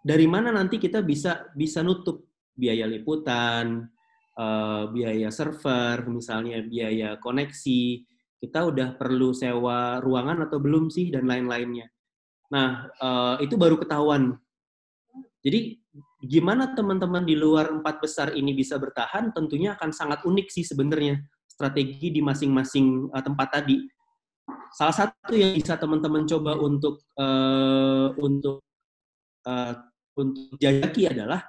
dari 0.00 0.26
mana 0.26 0.48
nanti 0.48 0.80
kita 0.80 1.04
bisa 1.04 1.48
bisa 1.52 1.84
nutup 1.84 2.24
biaya 2.60 2.84
liputan, 2.84 3.88
eh, 4.36 4.84
biaya 4.92 5.32
server, 5.32 6.04
misalnya 6.12 6.60
biaya 6.60 7.16
koneksi, 7.16 8.04
kita 8.40 8.64
udah 8.68 8.96
perlu 8.96 9.36
sewa 9.36 10.00
ruangan 10.00 10.48
atau 10.48 10.56
belum 10.60 10.88
sih 10.88 11.12
dan 11.12 11.28
lain-lainnya. 11.28 11.92
Nah, 12.50 12.88
uh, 12.98 13.36
itu 13.38 13.54
baru 13.54 13.78
ketahuan. 13.78 14.34
Jadi, 15.44 15.78
gimana 16.24 16.74
teman-teman 16.74 17.22
di 17.22 17.38
luar 17.38 17.70
empat 17.70 18.02
besar 18.02 18.34
ini 18.34 18.56
bisa 18.56 18.80
bertahan, 18.80 19.30
tentunya 19.30 19.76
akan 19.78 19.94
sangat 19.94 20.26
unik 20.26 20.48
sih 20.50 20.66
sebenarnya 20.66 21.20
strategi 21.46 22.10
di 22.10 22.24
masing-masing 22.24 23.12
uh, 23.12 23.22
tempat 23.22 23.60
tadi. 23.60 23.84
Salah 24.74 24.96
satu 24.96 25.36
yang 25.36 25.54
bisa 25.54 25.76
teman-teman 25.78 26.26
coba 26.26 26.58
untuk 26.58 27.06
uh, 27.20 28.10
untuk 28.18 28.64
uh, 29.46 29.74
untuk 30.18 30.58
jajaki 30.58 31.12
adalah 31.12 31.44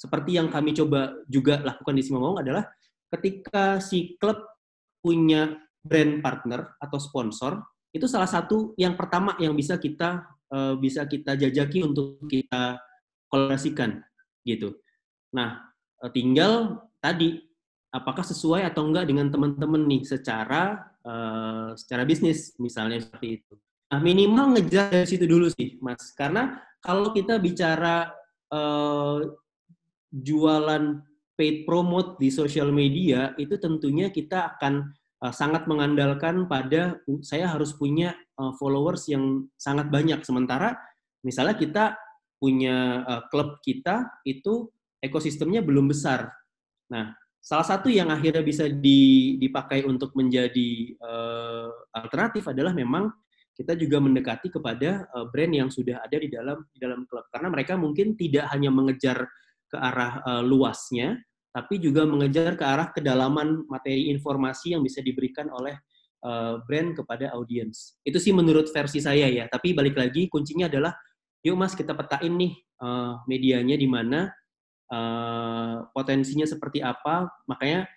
seperti 0.00 0.40
yang 0.40 0.48
kami 0.48 0.72
coba 0.72 1.12
juga 1.28 1.60
lakukan 1.60 1.92
di 1.92 2.00
Simamong 2.00 2.40
adalah 2.40 2.64
ketika 3.12 3.84
si 3.84 4.16
klub 4.16 4.40
punya 5.04 5.60
brand 5.84 6.24
partner 6.24 6.72
atau 6.80 6.96
sponsor, 6.96 7.60
itu 7.92 8.08
salah 8.08 8.28
satu 8.28 8.72
yang 8.80 8.96
pertama 8.96 9.36
yang 9.36 9.52
bisa 9.52 9.76
kita 9.76 10.24
uh, 10.48 10.72
bisa 10.80 11.04
kita 11.04 11.36
jajaki 11.36 11.84
untuk 11.84 12.24
kita 12.32 12.80
kolaborasikan 13.28 14.00
gitu. 14.48 14.72
Nah, 15.36 15.68
uh, 16.00 16.08
tinggal 16.08 16.80
tadi 16.96 17.36
apakah 17.92 18.24
sesuai 18.24 18.64
atau 18.72 18.88
enggak 18.88 19.04
dengan 19.04 19.28
teman-teman 19.28 19.84
nih 19.84 20.08
secara 20.08 20.80
uh, 21.04 21.76
secara 21.76 22.08
bisnis 22.08 22.56
misalnya 22.56 23.04
seperti 23.04 23.44
itu. 23.44 23.54
Nah, 23.92 24.00
minimal 24.00 24.56
ngejar 24.56 24.96
dari 24.96 25.04
situ 25.04 25.28
dulu 25.28 25.50
sih, 25.52 25.76
Mas. 25.84 26.14
Karena 26.16 26.56
kalau 26.80 27.12
kita 27.12 27.36
bicara 27.42 28.08
jualan 30.10 31.06
paid 31.40 31.64
promote 31.64 32.20
di 32.20 32.28
sosial 32.28 32.68
media 32.68 33.32
itu 33.40 33.56
tentunya 33.56 34.12
kita 34.12 34.54
akan 34.54 34.92
uh, 35.24 35.32
sangat 35.32 35.64
mengandalkan 35.64 36.44
pada 36.44 37.00
saya 37.24 37.48
harus 37.48 37.72
punya 37.72 38.12
uh, 38.36 38.52
followers 38.60 39.08
yang 39.08 39.48
sangat 39.56 39.88
banyak. 39.88 40.20
Sementara 40.20 40.76
misalnya 41.24 41.56
kita 41.56 41.84
punya 42.36 43.08
uh, 43.08 43.22
klub 43.32 43.64
kita 43.64 44.20
itu 44.28 44.68
ekosistemnya 45.00 45.64
belum 45.64 45.88
besar. 45.88 46.28
Nah, 46.92 47.16
salah 47.40 47.64
satu 47.64 47.88
yang 47.88 48.12
akhirnya 48.12 48.44
bisa 48.44 48.68
dipakai 48.68 49.80
untuk 49.88 50.12
menjadi 50.12 50.92
alternatif 51.96 52.44
adalah 52.52 52.76
memang 52.76 53.08
kita 53.56 53.72
juga 53.80 53.96
mendekati 53.96 54.52
kepada 54.52 55.08
brand 55.32 55.54
yang 55.56 55.72
sudah 55.72 56.04
ada 56.04 56.20
di 56.20 56.28
dalam 56.28 56.60
di 56.68 56.76
dalam 56.76 57.08
klub 57.08 57.24
karena 57.32 57.48
mereka 57.48 57.80
mungkin 57.80 58.12
tidak 58.12 58.44
hanya 58.52 58.68
mengejar 58.68 59.24
ke 59.70 59.78
arah 59.78 60.20
uh, 60.26 60.42
luasnya 60.42 61.16
tapi 61.50 61.82
juga 61.82 62.06
mengejar 62.06 62.54
ke 62.54 62.62
arah 62.62 62.94
kedalaman 62.94 63.66
materi 63.66 64.10
informasi 64.14 64.74
yang 64.74 64.82
bisa 64.86 65.02
diberikan 65.02 65.50
oleh 65.50 65.74
uh, 66.22 66.62
brand 66.62 66.94
kepada 66.94 67.34
audiens. 67.34 67.98
Itu 68.06 68.22
sih 68.22 68.30
menurut 68.30 68.70
versi 68.70 69.02
saya 69.02 69.26
ya. 69.26 69.50
Tapi 69.50 69.74
balik 69.74 69.98
lagi 69.98 70.30
kuncinya 70.30 70.70
adalah 70.70 70.94
yuk 71.42 71.58
Mas 71.58 71.74
kita 71.74 71.90
petain 71.98 72.30
nih 72.38 72.54
uh, 72.78 73.18
medianya 73.26 73.74
di 73.74 73.88
mana 73.90 74.30
uh, 74.94 75.90
potensinya 75.90 76.46
seperti 76.46 76.86
apa. 76.86 77.26
Makanya 77.50 77.90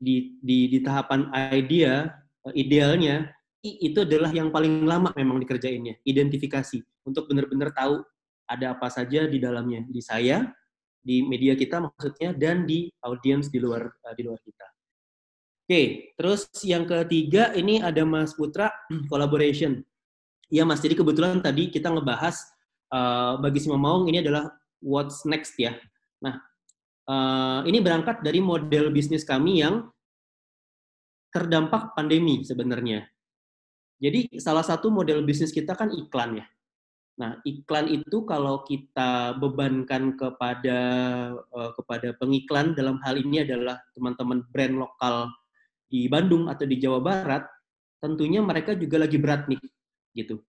di 0.00 0.40
di, 0.40 0.72
di 0.72 0.78
tahapan 0.80 1.28
idea 1.52 2.08
uh, 2.48 2.54
idealnya 2.56 3.28
itu 3.60 4.08
adalah 4.08 4.32
yang 4.32 4.48
paling 4.48 4.88
lama 4.88 5.12
memang 5.12 5.36
dikerjainnya, 5.36 6.00
identifikasi 6.08 6.80
untuk 7.04 7.28
benar-benar 7.28 7.76
tahu 7.76 8.00
ada 8.48 8.72
apa 8.72 8.88
saja 8.88 9.28
di 9.28 9.36
dalamnya. 9.36 9.84
Di 9.84 10.00
saya, 10.00 10.48
di 11.00 11.24
media 11.24 11.56
kita 11.56 11.80
maksudnya 11.80 12.36
dan 12.36 12.68
di 12.68 12.92
audiens 13.04 13.48
di 13.48 13.58
luar 13.58 13.88
uh, 13.88 14.14
di 14.14 14.22
luar 14.24 14.40
kita. 14.44 14.66
Oke, 15.64 16.12
terus 16.18 16.50
yang 16.66 16.84
ketiga 16.84 17.54
ini 17.54 17.78
ada 17.80 18.02
Mas 18.02 18.34
Putra 18.36 18.68
collaboration. 19.10 19.80
Iya 20.50 20.66
Mas, 20.66 20.82
jadi 20.82 20.98
kebetulan 20.98 21.38
tadi 21.38 21.70
kita 21.70 21.94
ngebahas 21.94 22.36
uh, 22.90 23.38
bagi 23.38 23.62
semua 23.62 23.78
Maung 23.78 24.10
ini 24.10 24.18
adalah 24.18 24.50
what's 24.82 25.22
next 25.22 25.54
ya. 25.56 25.78
Nah, 26.18 26.42
uh, 27.06 27.62
ini 27.64 27.78
berangkat 27.78 28.20
dari 28.20 28.42
model 28.42 28.90
bisnis 28.90 29.22
kami 29.22 29.62
yang 29.62 29.86
terdampak 31.30 31.94
pandemi 31.94 32.42
sebenarnya. 32.42 33.06
Jadi 34.02 34.40
salah 34.42 34.66
satu 34.66 34.90
model 34.90 35.22
bisnis 35.22 35.54
kita 35.54 35.78
kan 35.78 35.94
iklan 35.94 36.42
ya. 36.42 36.46
Nah, 37.18 37.36
iklan 37.42 37.90
itu 37.90 38.22
kalau 38.24 38.62
kita 38.64 39.36
bebankan 39.36 40.14
kepada 40.14 40.78
uh, 41.52 41.70
kepada 41.76 42.16
pengiklan 42.16 42.72
dalam 42.72 42.96
hal 43.04 43.18
ini 43.18 43.44
adalah 43.44 43.76
teman-teman 43.92 44.46
brand 44.48 44.78
lokal 44.78 45.28
di 45.90 46.06
Bandung 46.06 46.46
atau 46.46 46.64
di 46.64 46.78
Jawa 46.78 47.02
Barat, 47.02 47.44
tentunya 47.98 48.40
mereka 48.40 48.72
juga 48.78 49.02
lagi 49.02 49.18
berat 49.18 49.50
nih, 49.50 49.60
gitu. 50.16 50.40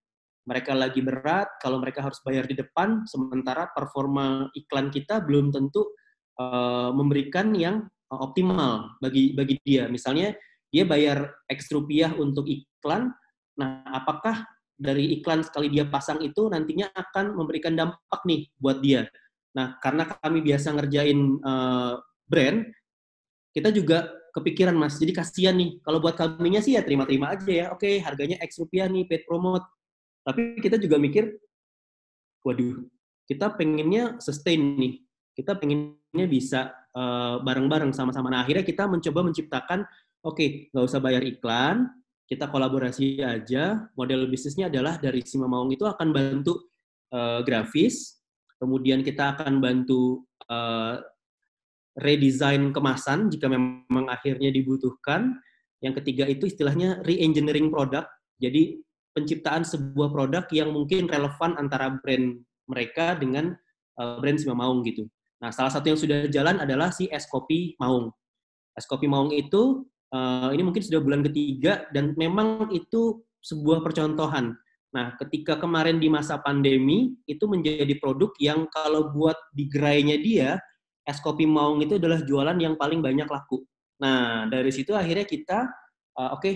Mereka 0.48 0.72
lagi 0.74 1.02
berat 1.04 1.60
kalau 1.62 1.82
mereka 1.82 2.02
harus 2.02 2.18
bayar 2.24 2.46
di 2.46 2.56
depan, 2.56 3.04
sementara 3.04 3.70
performa 3.70 4.50
iklan 4.56 4.88
kita 4.90 5.22
belum 5.22 5.52
tentu 5.52 5.92
uh, 6.40 6.90
memberikan 6.94 7.52
yang 7.52 7.84
optimal 8.08 8.96
bagi 9.00 9.32
bagi 9.36 9.60
dia. 9.64 9.88
Misalnya 9.92 10.32
dia 10.72 10.88
bayar 10.88 11.30
X 11.52 11.68
rupiah 11.68 12.16
untuk 12.16 12.48
iklan, 12.48 13.12
nah 13.60 13.84
apakah 13.92 14.48
dari 14.76 15.14
iklan 15.20 15.46
sekali 15.46 15.70
dia 15.70 15.86
pasang 15.86 16.18
itu 16.24 16.48
nantinya 16.50 16.90
akan 16.90 17.38
memberikan 17.38 17.76
dampak 17.76 18.20
nih 18.26 18.50
buat 18.58 18.82
dia. 18.82 19.06
Nah, 19.52 19.76
karena 19.78 20.08
kami 20.08 20.40
biasa 20.40 20.72
ngerjain 20.72 21.18
uh, 21.44 22.00
brand, 22.24 22.64
kita 23.52 23.68
juga 23.68 24.08
kepikiran 24.32 24.72
mas. 24.72 24.96
Jadi 24.96 25.12
kasihan 25.12 25.52
nih. 25.54 25.78
Kalau 25.84 26.00
buat 26.00 26.16
kaminya 26.16 26.64
sih 26.64 26.74
ya 26.74 26.82
terima-terima 26.82 27.36
aja 27.36 27.52
ya. 27.52 27.66
Oke, 27.70 28.00
harganya 28.00 28.40
X 28.40 28.56
rupiah 28.58 28.88
nih 28.88 29.04
paid 29.04 29.28
promote. 29.28 29.64
Tapi 30.24 30.56
kita 30.62 30.80
juga 30.80 30.96
mikir, 30.96 31.36
waduh, 32.46 32.88
kita 33.28 33.52
pengennya 33.52 34.16
sustain 34.24 34.78
nih. 34.80 35.04
Kita 35.36 35.56
pengennya 35.56 36.26
bisa 36.28 36.72
uh, 36.96 37.44
bareng-bareng 37.44 37.92
sama-sama. 37.92 38.32
Nah, 38.32 38.40
akhirnya 38.44 38.64
kita 38.64 38.88
mencoba 38.88 39.20
menciptakan, 39.28 39.84
oke, 40.24 40.36
okay, 40.36 40.48
nggak 40.72 40.84
usah 40.88 41.00
bayar 41.02 41.20
iklan, 41.24 41.92
kita 42.32 42.48
kolaborasi 42.48 43.20
aja. 43.20 43.84
Model 43.92 44.24
bisnisnya 44.32 44.72
adalah 44.72 44.96
dari 44.96 45.20
Sima 45.20 45.44
Maung 45.44 45.68
itu 45.68 45.84
akan 45.84 46.08
bantu 46.16 46.72
uh, 47.12 47.44
grafis, 47.44 48.24
kemudian 48.56 49.04
kita 49.04 49.36
akan 49.36 49.60
bantu 49.60 50.24
uh, 50.48 50.96
redesign 52.00 52.72
kemasan 52.72 53.28
jika 53.28 53.52
memang 53.52 54.08
akhirnya 54.08 54.48
dibutuhkan. 54.48 55.36
Yang 55.84 56.00
ketiga 56.00 56.24
itu 56.24 56.48
istilahnya 56.48 57.04
re-engineering 57.04 57.68
produk. 57.68 58.08
Jadi 58.40 58.80
penciptaan 59.12 59.66
sebuah 59.68 60.08
produk 60.08 60.48
yang 60.56 60.72
mungkin 60.72 61.04
relevan 61.04 61.60
antara 61.60 62.00
brand 62.00 62.40
mereka 62.64 63.12
dengan 63.20 63.52
uh, 64.00 64.16
brand 64.24 64.40
Sima 64.40 64.56
Maung 64.56 64.80
gitu. 64.88 65.04
Nah, 65.42 65.52
salah 65.52 65.68
satu 65.68 65.92
yang 65.92 66.00
sudah 66.00 66.30
jalan 66.32 66.64
adalah 66.64 66.94
si 66.94 67.12
es 67.12 67.28
kopi 67.28 67.76
Maung. 67.76 68.08
Es 68.72 68.88
kopi 68.88 69.04
Maung 69.04 69.36
itu 69.36 69.84
Uh, 70.12 70.52
ini 70.52 70.60
mungkin 70.60 70.84
sudah 70.84 71.00
bulan 71.00 71.24
ketiga 71.24 71.88
dan 71.96 72.12
memang 72.20 72.68
itu 72.68 73.24
sebuah 73.40 73.80
percontohan. 73.80 74.52
Nah, 74.92 75.16
ketika 75.16 75.56
kemarin 75.56 75.96
di 75.96 76.12
masa 76.12 76.36
pandemi 76.36 77.16
itu 77.24 77.48
menjadi 77.48 77.96
produk 77.96 78.28
yang 78.36 78.68
kalau 78.68 79.08
buat 79.08 79.40
di 79.56 79.64
gerainya 79.72 80.20
dia 80.20 80.60
es 81.08 81.18
kopi 81.18 81.48
Maung 81.48 81.80
itu 81.82 81.96
adalah 81.96 82.20
jualan 82.22 82.54
yang 82.60 82.76
paling 82.76 83.00
banyak 83.00 83.26
laku. 83.26 83.64
Nah, 84.04 84.46
dari 84.52 84.68
situ 84.68 84.92
akhirnya 84.92 85.24
kita, 85.24 85.66
uh, 86.20 86.36
oke, 86.36 86.44
okay, 86.44 86.54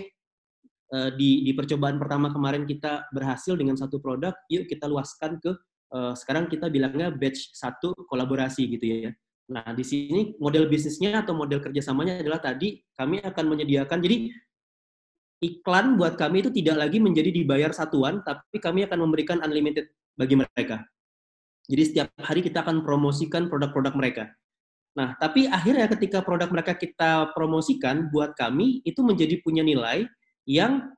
uh, 0.93 1.11
di, 1.16 1.43
di 1.43 1.57
percobaan 1.57 1.97
pertama 1.97 2.31
kemarin 2.31 2.69
kita 2.69 3.09
berhasil 3.11 3.57
dengan 3.57 3.74
satu 3.74 3.99
produk, 3.99 4.37
yuk 4.53 4.69
kita 4.69 4.87
luaskan 4.87 5.41
ke, 5.41 5.51
uh, 5.97 6.12
sekarang 6.12 6.47
kita 6.47 6.69
bilangnya 6.69 7.09
batch 7.11 7.57
satu 7.57 7.97
kolaborasi 8.07 8.69
gitu 8.69 8.85
ya. 9.09 9.11
Nah, 9.47 9.70
di 9.78 9.85
sini 9.86 10.35
model 10.43 10.66
bisnisnya 10.66 11.23
atau 11.23 11.31
model 11.31 11.62
kerjasamanya 11.62 12.18
adalah 12.18 12.43
tadi 12.43 12.82
kami 12.98 13.23
akan 13.23 13.44
menyediakan, 13.47 14.02
jadi 14.02 14.27
iklan 15.39 15.94
buat 15.94 16.18
kami 16.18 16.43
itu 16.43 16.51
tidak 16.51 16.82
lagi 16.82 16.98
menjadi 16.98 17.31
dibayar 17.31 17.70
satuan, 17.70 18.27
tapi 18.27 18.59
kami 18.59 18.82
akan 18.90 19.06
memberikan 19.06 19.39
unlimited 19.47 19.86
bagi 20.18 20.35
mereka. 20.35 20.82
Jadi 21.70 21.82
setiap 21.82 22.09
hari 22.18 22.43
kita 22.43 22.66
akan 22.66 22.82
promosikan 22.82 23.47
produk-produk 23.47 23.94
mereka. 23.94 24.24
Nah, 24.97 25.12
tapi 25.20 25.47
akhirnya 25.47 25.86
ketika 25.93 26.24
produk 26.24 26.48
mereka 26.48 26.73
kita 26.74 27.31
promosikan, 27.36 28.09
buat 28.09 28.32
kami 28.35 28.81
itu 28.82 29.05
menjadi 29.05 29.39
punya 29.44 29.60
nilai 29.60 30.09
yang 30.48 30.90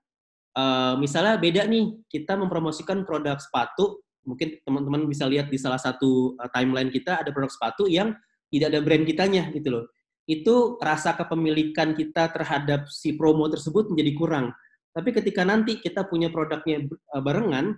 uh, 0.54 0.94
misalnya 0.96 1.36
beda 1.36 1.66
nih, 1.66 1.98
kita 2.06 2.38
mempromosikan 2.38 3.02
produk 3.02 3.36
sepatu, 3.42 4.00
mungkin 4.22 4.56
teman-teman 4.62 5.04
bisa 5.10 5.26
lihat 5.26 5.50
di 5.50 5.58
salah 5.58 5.82
satu 5.82 6.38
uh, 6.38 6.48
timeline 6.54 6.94
kita 6.94 7.20
ada 7.20 7.34
produk 7.34 7.50
sepatu 7.50 7.90
yang 7.90 8.14
tidak 8.48 8.66
ada 8.74 8.80
brand 8.84 9.04
kitanya 9.04 9.48
gitu 9.52 9.68
loh. 9.72 9.84
Itu 10.28 10.76
rasa 10.80 11.16
kepemilikan 11.16 11.96
kita 11.96 12.32
terhadap 12.32 12.88
si 12.92 13.16
promo 13.16 13.48
tersebut 13.48 13.88
menjadi 13.92 14.12
kurang. 14.16 14.46
Tapi 14.92 15.14
ketika 15.14 15.44
nanti 15.44 15.80
kita 15.80 16.04
punya 16.08 16.28
produknya 16.28 16.84
eh, 16.88 17.22
barengan, 17.22 17.76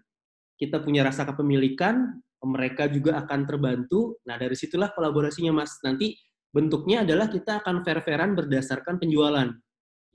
kita 0.58 0.82
punya 0.82 1.06
rasa 1.06 1.24
kepemilikan, 1.28 2.20
mereka 2.44 2.88
juga 2.88 3.20
akan 3.22 3.44
terbantu. 3.44 4.18
Nah, 4.24 4.40
dari 4.40 4.56
situlah 4.56 4.90
kolaborasinya 4.92 5.52
Mas. 5.52 5.76
Nanti 5.84 6.16
bentuknya 6.50 7.06
adalah 7.06 7.30
kita 7.30 7.62
akan 7.62 7.86
fair-fairan 7.86 8.34
berdasarkan 8.34 8.98
penjualan 8.98 9.48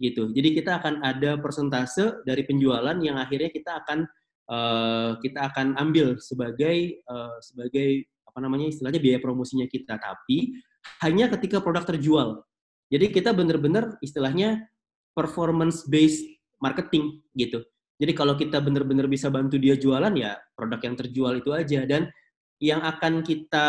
gitu. 0.02 0.32
Jadi 0.36 0.50
kita 0.60 0.84
akan 0.84 1.06
ada 1.06 1.40
persentase 1.40 2.26
dari 2.28 2.44
penjualan 2.44 2.98
yang 3.00 3.16
akhirnya 3.16 3.48
kita 3.48 3.80
akan 3.84 4.04
uh, 4.52 5.12
kita 5.24 5.40
akan 5.54 5.80
ambil 5.80 6.20
sebagai 6.20 7.00
uh, 7.08 7.40
sebagai 7.40 8.04
apa 8.36 8.44
namanya 8.44 8.68
istilahnya 8.68 9.00
biaya 9.00 9.24
promosinya 9.24 9.64
kita. 9.64 9.96
Tapi 9.96 10.60
hanya 11.08 11.32
ketika 11.32 11.64
produk 11.64 11.88
terjual. 11.88 12.44
Jadi 12.92 13.16
kita 13.16 13.32
benar-benar 13.32 13.96
istilahnya 14.04 14.68
performance 15.16 15.88
based 15.88 16.28
marketing 16.60 17.24
gitu. 17.40 17.64
Jadi 17.96 18.12
kalau 18.12 18.36
kita 18.36 18.60
benar-benar 18.60 19.08
bisa 19.08 19.32
bantu 19.32 19.56
dia 19.56 19.80
jualan 19.80 20.12
ya 20.20 20.36
produk 20.52 20.84
yang 20.84 20.96
terjual 21.00 21.32
itu 21.40 21.56
aja. 21.56 21.88
Dan 21.88 22.12
yang 22.60 22.84
akan 22.84 23.24
kita 23.24 23.68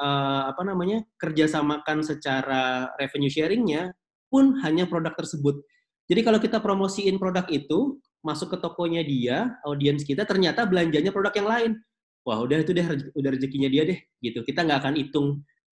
uh, 0.00 0.42
apa 0.48 0.64
namanya 0.64 1.04
kerjasamakan 1.20 2.00
secara 2.00 2.88
revenue 2.96 3.28
sharingnya 3.28 3.92
pun 4.32 4.56
hanya 4.64 4.88
produk 4.88 5.12
tersebut. 5.12 5.60
Jadi 6.08 6.24
kalau 6.24 6.40
kita 6.40 6.64
promosiin 6.64 7.20
produk 7.20 7.44
itu 7.52 8.00
masuk 8.24 8.56
ke 8.56 8.58
tokonya 8.64 9.04
dia, 9.04 9.52
audiens 9.68 10.08
kita 10.08 10.24
ternyata 10.24 10.64
belanjanya 10.64 11.12
produk 11.12 11.36
yang 11.36 11.48
lain 11.52 11.72
wah 12.26 12.42
udah 12.42 12.58
itu 12.58 12.74
deh 12.74 12.86
udah 13.14 13.30
rezekinya 13.30 13.70
dia 13.70 13.86
deh 13.86 13.98
gitu 14.18 14.42
kita 14.42 14.66
nggak 14.66 14.82
akan 14.82 14.94
hitung 14.98 15.28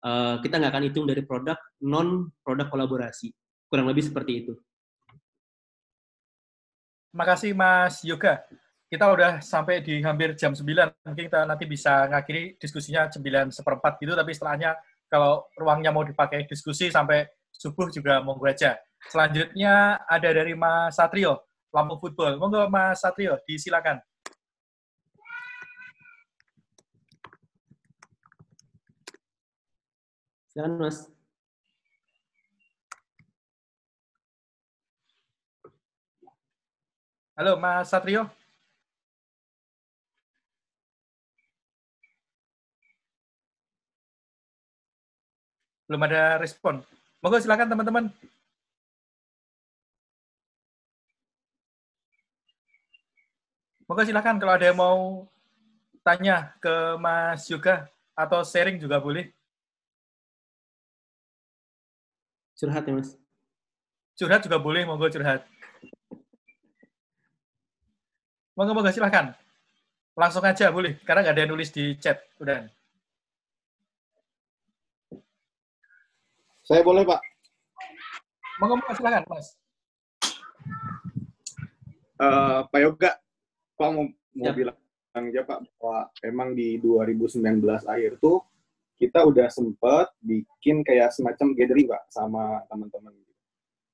uh, 0.07 0.39
kita 0.39 0.63
nggak 0.63 0.71
akan 0.71 0.85
hitung 0.87 1.05
dari 1.11 1.27
produk 1.27 1.59
non 1.83 2.31
produk 2.47 2.71
kolaborasi 2.71 3.35
kurang 3.67 3.91
lebih 3.91 4.07
seperti 4.07 4.47
itu 4.47 4.55
Terima 7.15 7.31
kasih 7.31 7.55
Mas 7.55 8.03
Yoga. 8.03 8.43
Kita 8.91 9.07
udah 9.07 9.39
sampai 9.39 9.79
di 9.87 10.03
hampir 10.03 10.35
jam 10.35 10.51
9. 10.51 10.67
Mungkin 11.07 11.31
kita 11.31 11.47
nanti 11.47 11.63
bisa 11.63 12.11
ngakhiri 12.11 12.59
diskusinya 12.59 13.07
9 13.07 13.55
seperempat 13.55 14.03
gitu, 14.03 14.19
tapi 14.19 14.35
setelahnya 14.35 14.75
kalau 15.07 15.47
ruangnya 15.55 15.95
mau 15.95 16.03
dipakai 16.03 16.43
diskusi 16.51 16.91
sampai 16.91 17.23
subuh 17.55 17.87
juga 17.95 18.19
monggo 18.19 18.51
aja. 18.51 18.75
Selanjutnya 19.07 20.03
ada 20.11 20.27
dari 20.27 20.59
Mas 20.59 20.99
Satrio, 20.99 21.39
Lampung 21.71 22.03
Football. 22.03 22.35
Monggo 22.35 22.67
Mas 22.67 22.99
Satrio, 22.99 23.39
disilakan. 23.47 24.03
Silakan 30.55 30.79
Mas. 30.79 31.11
Halo 37.35 37.59
Mas 37.59 37.91
Satrio. 37.91 38.31
Belum 45.91 46.07
ada 46.07 46.39
respon. 46.39 46.87
Monggo 47.19 47.43
silakan 47.43 47.75
teman-teman. 47.75 48.05
Monggo 53.91 54.07
silakan 54.07 54.39
kalau 54.39 54.55
ada 54.55 54.71
yang 54.71 54.79
mau 54.79 55.27
tanya 56.07 56.55
ke 56.63 56.95
Mas 57.03 57.43
Yoga 57.51 57.91
atau 58.15 58.47
sharing 58.47 58.79
juga 58.79 59.03
boleh. 59.03 59.35
Curhat 62.65 62.89
ya, 62.89 62.97
Mas? 62.97 63.12
Curhat 64.16 64.41
juga 64.49 64.57
boleh, 64.57 64.89
monggo 64.89 65.05
curhat. 65.12 65.45
Monggo, 68.57 68.73
monggo, 68.73 68.89
silahkan. 68.89 69.36
Langsung 70.16 70.41
aja 70.41 70.73
boleh, 70.73 70.97
karena 71.05 71.20
nggak 71.20 71.35
ada 71.36 71.43
yang 71.45 71.53
nulis 71.53 71.69
di 71.69 71.93
chat. 72.01 72.24
Udah. 72.41 72.65
Saya 76.65 76.81
boleh, 76.81 77.05
Pak. 77.05 77.20
Monggo, 78.65 78.81
monggo, 78.81 78.93
silahkan, 78.97 79.28
Mas. 79.28 79.61
Uh, 82.16 82.65
Pak 82.73 82.81
Yoga, 82.81 83.12
Pak 83.77 83.89
mau, 83.93 84.09
mau 84.09 84.47
ya. 84.49 84.57
bilang 84.57 84.77
aja 85.12 85.43
Pak, 85.45 85.59
bahwa 85.77 86.09
emang 86.24 86.49
di 86.57 86.81
2019 86.81 87.61
akhir 87.85 88.16
tuh 88.24 88.41
kita 89.05 89.21
udah 89.21 89.53
sempet 89.53 90.09
bikin 90.25 90.81
kayak 90.81 91.13
semacam 91.13 91.53
gathering 91.53 91.89
pak 91.93 92.03
sama 92.09 92.65
teman-teman. 92.73 93.15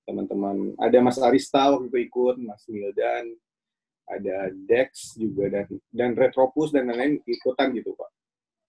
Teman-teman 0.06 0.56
ada 0.78 0.98
Mas 1.02 1.18
Arista 1.18 1.70
waktu 1.74 1.90
itu 1.90 1.98
ikut 2.06 2.36
Mas 2.38 2.62
Mildan 2.70 3.34
ada 4.10 4.50
Dex 4.66 5.14
juga 5.18 5.50
dan 5.50 5.66
dan 5.90 6.10
Retropus 6.14 6.70
dan 6.70 6.90
lain-lain 6.90 7.18
ikutan 7.26 7.74
gitu 7.74 7.94
pak. 7.98 8.10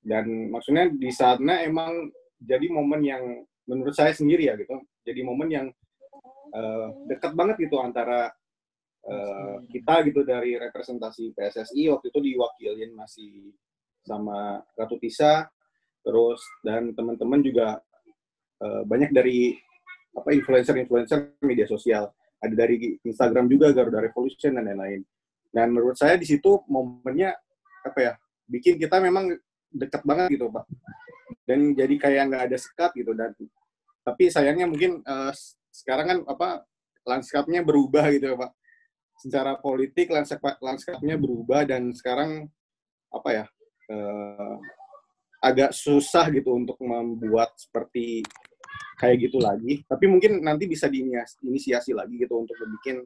Dan 0.02 0.50
maksudnya 0.50 0.90
di 0.90 1.14
sana 1.14 1.62
emang 1.62 2.10
jadi 2.42 2.66
momen 2.74 3.02
yang 3.06 3.24
menurut 3.70 3.94
saya 3.94 4.12
sendiri 4.12 4.50
ya 4.50 4.58
gitu 4.58 4.82
jadi 5.06 5.22
momen 5.22 5.50
yang 5.50 5.68
uh, 6.54 6.90
dekat 7.06 7.34
banget 7.38 7.70
gitu 7.70 7.78
antara 7.82 8.34
uh, 9.06 9.56
kita 9.70 10.02
gitu 10.10 10.26
dari 10.26 10.58
representasi 10.58 11.34
PSSI 11.38 11.90
waktu 11.94 12.10
itu 12.10 12.20
diwakilin 12.20 12.92
masih 12.98 13.54
sama 14.02 14.66
Ratu 14.74 14.98
Tisa 14.98 15.46
terus 16.02 16.42
dan 16.66 16.92
teman-teman 16.98 17.40
juga 17.42 17.78
uh, 18.62 18.84
banyak 18.86 19.14
dari 19.14 19.56
apa 20.12 20.30
influencer-influencer 20.36 21.40
media 21.46 21.66
sosial. 21.66 22.12
Ada 22.42 22.66
dari 22.66 22.98
Instagram 23.06 23.46
juga 23.48 23.70
Garuda 23.72 24.02
Revolution 24.02 24.58
dan 24.58 24.66
lain-lain. 24.66 25.06
Dan 25.52 25.72
menurut 25.72 25.96
saya 25.96 26.18
di 26.18 26.26
situ 26.26 26.64
momennya 26.66 27.38
apa 27.86 28.00
ya 28.00 28.14
bikin 28.50 28.82
kita 28.82 28.98
memang 28.98 29.36
dekat 29.72 30.02
banget 30.04 30.34
gitu 30.36 30.50
pak. 30.50 30.66
Dan 31.46 31.74
jadi 31.78 31.96
kayak 31.96 32.24
nggak 32.34 32.44
ada 32.52 32.58
sekat 32.58 32.92
gitu 32.98 33.14
dan 33.14 33.32
tapi 34.02 34.34
sayangnya 34.34 34.66
mungkin 34.66 35.06
uh, 35.06 35.30
sekarang 35.70 36.06
kan 36.10 36.20
apa 36.26 36.66
lanskapnya 37.06 37.62
berubah 37.62 38.10
gitu 38.10 38.34
ya 38.34 38.38
pak. 38.40 38.52
Secara 39.22 39.54
politik 39.62 40.10
lanskap 40.10 40.42
lanskapnya 40.58 41.14
berubah 41.16 41.62
dan 41.70 41.94
sekarang 41.94 42.50
apa 43.14 43.30
ya 43.30 43.46
uh, 43.94 44.56
agak 45.42 45.74
susah 45.74 46.30
gitu 46.30 46.54
untuk 46.54 46.78
membuat 46.80 47.58
seperti 47.58 48.22
kayak 49.02 49.18
gitu 49.26 49.42
lagi. 49.42 49.82
Tapi 49.90 50.06
mungkin 50.06 50.46
nanti 50.46 50.70
bisa 50.70 50.86
diinisiasi 50.86 51.98
lagi 51.98 52.22
gitu 52.22 52.38
untuk 52.38 52.54
bikin 52.80 53.02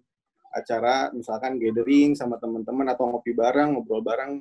acara 0.52 1.12
misalkan 1.16 1.56
gathering 1.56 2.16
sama 2.16 2.36
teman-teman 2.36 2.92
atau 2.92 3.08
ngopi 3.08 3.32
bareng, 3.32 3.76
ngobrol 3.76 4.04
bareng 4.04 4.40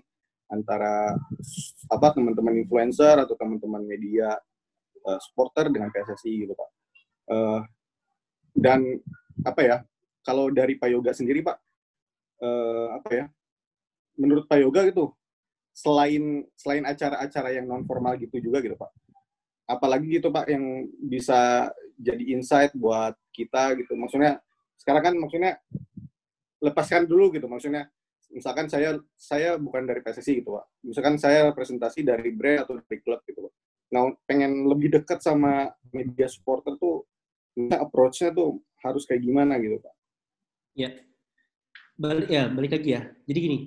antara 0.51 1.15
apa 1.91 2.07
teman-teman 2.15 2.63
influencer 2.63 3.19
atau 3.19 3.35
teman-teman 3.39 3.83
media 3.83 4.35
uh, 5.07 5.19
supporter 5.23 5.71
dengan 5.71 5.91
PSSI 5.95 6.33
gitu 6.47 6.55
pak. 6.55 6.71
Uh, 7.31 7.61
dan 8.55 8.83
apa 9.47 9.61
ya? 9.63 9.77
Kalau 10.25 10.49
dari 10.49 10.81
Pak 10.81 10.89
Yoga 10.89 11.13
sendiri 11.13 11.45
pak, 11.45 11.59
uh, 12.41 12.97
apa 12.97 13.11
ya? 13.13 13.25
Menurut 14.17 14.49
Pak 14.49 14.59
Yoga 14.63 14.89
gitu, 14.89 15.13
selain 15.75 16.47
selain 16.55 16.87
acara-acara 16.87 17.51
yang 17.51 17.67
non 17.67 17.83
formal 17.83 18.15
gitu 18.17 18.39
juga 18.39 18.63
gitu 18.63 18.79
pak. 18.79 18.95
Apalagi 19.67 20.23
gitu 20.23 20.31
pak 20.31 20.47
yang 20.47 20.87
bisa 21.03 21.69
jadi 21.99 22.23
insight 22.31 22.71
buat 22.79 23.19
kita 23.35 23.75
gitu. 23.83 23.99
Maksudnya 23.99 24.39
sekarang 24.79 25.03
kan 25.03 25.15
maksudnya 25.19 25.59
lepaskan 26.63 27.11
dulu 27.11 27.35
gitu. 27.35 27.51
Maksudnya 27.51 27.91
misalkan 28.31 28.71
saya 28.71 29.03
saya 29.19 29.59
bukan 29.59 29.83
dari 29.83 29.99
PSSI 29.99 30.47
gitu 30.47 30.55
pak. 30.55 30.67
Misalkan 30.87 31.19
saya 31.19 31.51
representasi 31.51 32.07
dari 32.07 32.31
brand 32.31 32.63
atau 32.65 32.79
dari 32.79 33.03
klub 33.03 33.21
gitu 33.27 33.51
pak. 33.51 33.55
Nah 33.91 34.15
pengen 34.31 34.71
lebih 34.71 34.95
dekat 34.95 35.19
sama 35.27 35.75
media 35.91 36.31
supporter 36.31 36.79
tuh 36.79 37.03
approach-nya 37.55 38.31
tuh 38.35 38.63
harus 38.83 39.07
kayak 39.07 39.23
gimana 39.23 39.59
gitu 39.59 39.79
pak? 39.83 39.95
Ya, 40.75 40.91
balik 41.95 42.29
ya 42.31 42.51
balik 42.51 42.75
lagi 42.75 42.91
ya. 42.99 43.03
Jadi 43.31 43.39
gini, 43.39 43.59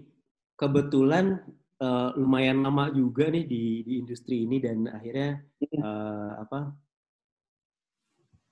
kebetulan 0.59 1.39
uh, 1.81 2.09
lumayan 2.17 2.61
lama 2.65 2.89
juga 2.93 3.29
nih 3.29 3.45
di, 3.45 3.63
di 3.85 3.93
industri 4.01 4.45
ini 4.45 4.57
dan 4.61 4.89
akhirnya 4.89 5.41
uh, 5.81 6.31
apa 6.41 6.73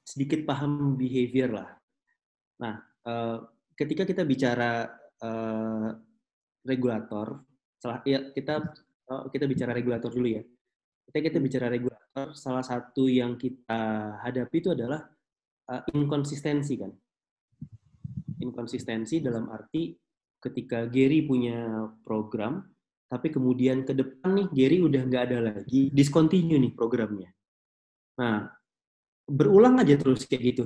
sedikit 0.05 0.45
paham 0.45 0.93
behavior 0.93 1.49
lah. 1.49 1.69
Nah, 2.61 2.75
uh, 3.09 3.37
ketika 3.73 4.05
kita 4.05 4.21
bicara 4.21 4.85
uh, 5.19 5.89
regulator, 6.61 7.41
salah 7.81 7.99
ya 8.05 8.29
kita 8.31 8.61
uh, 9.09 9.25
kita 9.33 9.49
bicara 9.49 9.73
regulator 9.73 10.13
dulu 10.13 10.29
ya. 10.29 10.43
Ketika 11.09 11.33
kita 11.33 11.39
bicara 11.41 11.67
regulator, 11.69 12.33
salah 12.33 12.65
satu 12.65 13.09
yang 13.09 13.37
kita 13.37 14.13
hadapi 14.21 14.57
itu 14.61 14.73
adalah 14.73 15.05
uh, 15.69 15.81
inkonsistensi 15.93 16.73
kan. 16.77 16.93
Inkonsistensi 18.41 19.21
dalam 19.25 19.49
arti 19.49 19.93
ketika 20.37 20.85
Gary 20.85 21.25
punya 21.25 21.89
program, 22.05 22.61
tapi 23.05 23.29
kemudian 23.29 23.85
ke 23.85 23.93
depan 23.93 24.33
nih 24.33 24.47
Gary 24.51 24.77
udah 24.81 25.01
nggak 25.05 25.23
ada 25.31 25.39
lagi, 25.53 25.93
discontinue 25.93 26.57
nih 26.57 26.73
programnya. 26.73 27.29
Nah, 28.17 28.49
berulang 29.29 29.77
aja 29.81 29.97
terus 29.97 30.25
kayak 30.25 30.43
gitu. 30.55 30.65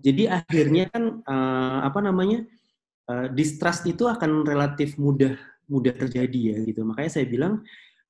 Jadi 0.00 0.28
akhirnya 0.28 0.88
kan 0.88 1.20
uh, 1.24 1.78
apa 1.84 2.00
namanya 2.00 2.44
uh, 3.08 3.28
distrust 3.32 3.84
itu 3.84 4.08
akan 4.08 4.48
relatif 4.48 4.96
mudah 4.96 5.36
mudah 5.68 5.92
terjadi 5.92 6.56
ya 6.56 6.58
gitu. 6.64 6.82
Makanya 6.88 7.20
saya 7.20 7.26
bilang 7.28 7.60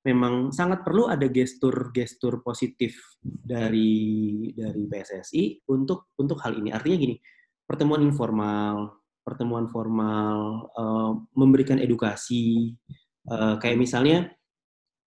memang 0.00 0.48
sangat 0.54 0.80
perlu 0.86 1.10
ada 1.10 1.28
gestur-gestur 1.28 2.40
positif 2.40 2.96
dari 3.20 4.48
dari 4.54 4.86
PSSI 4.86 5.68
untuk 5.68 6.14
untuk 6.16 6.38
hal 6.40 6.56
ini. 6.56 6.70
Artinya 6.72 6.96
gini, 6.96 7.16
pertemuan 7.66 8.00
informal, 8.06 9.02
pertemuan 9.20 9.66
formal, 9.68 10.70
uh, 10.72 11.12
memberikan 11.36 11.76
edukasi, 11.82 12.72
uh, 13.28 13.60
kayak 13.60 13.76
misalnya 13.76 14.32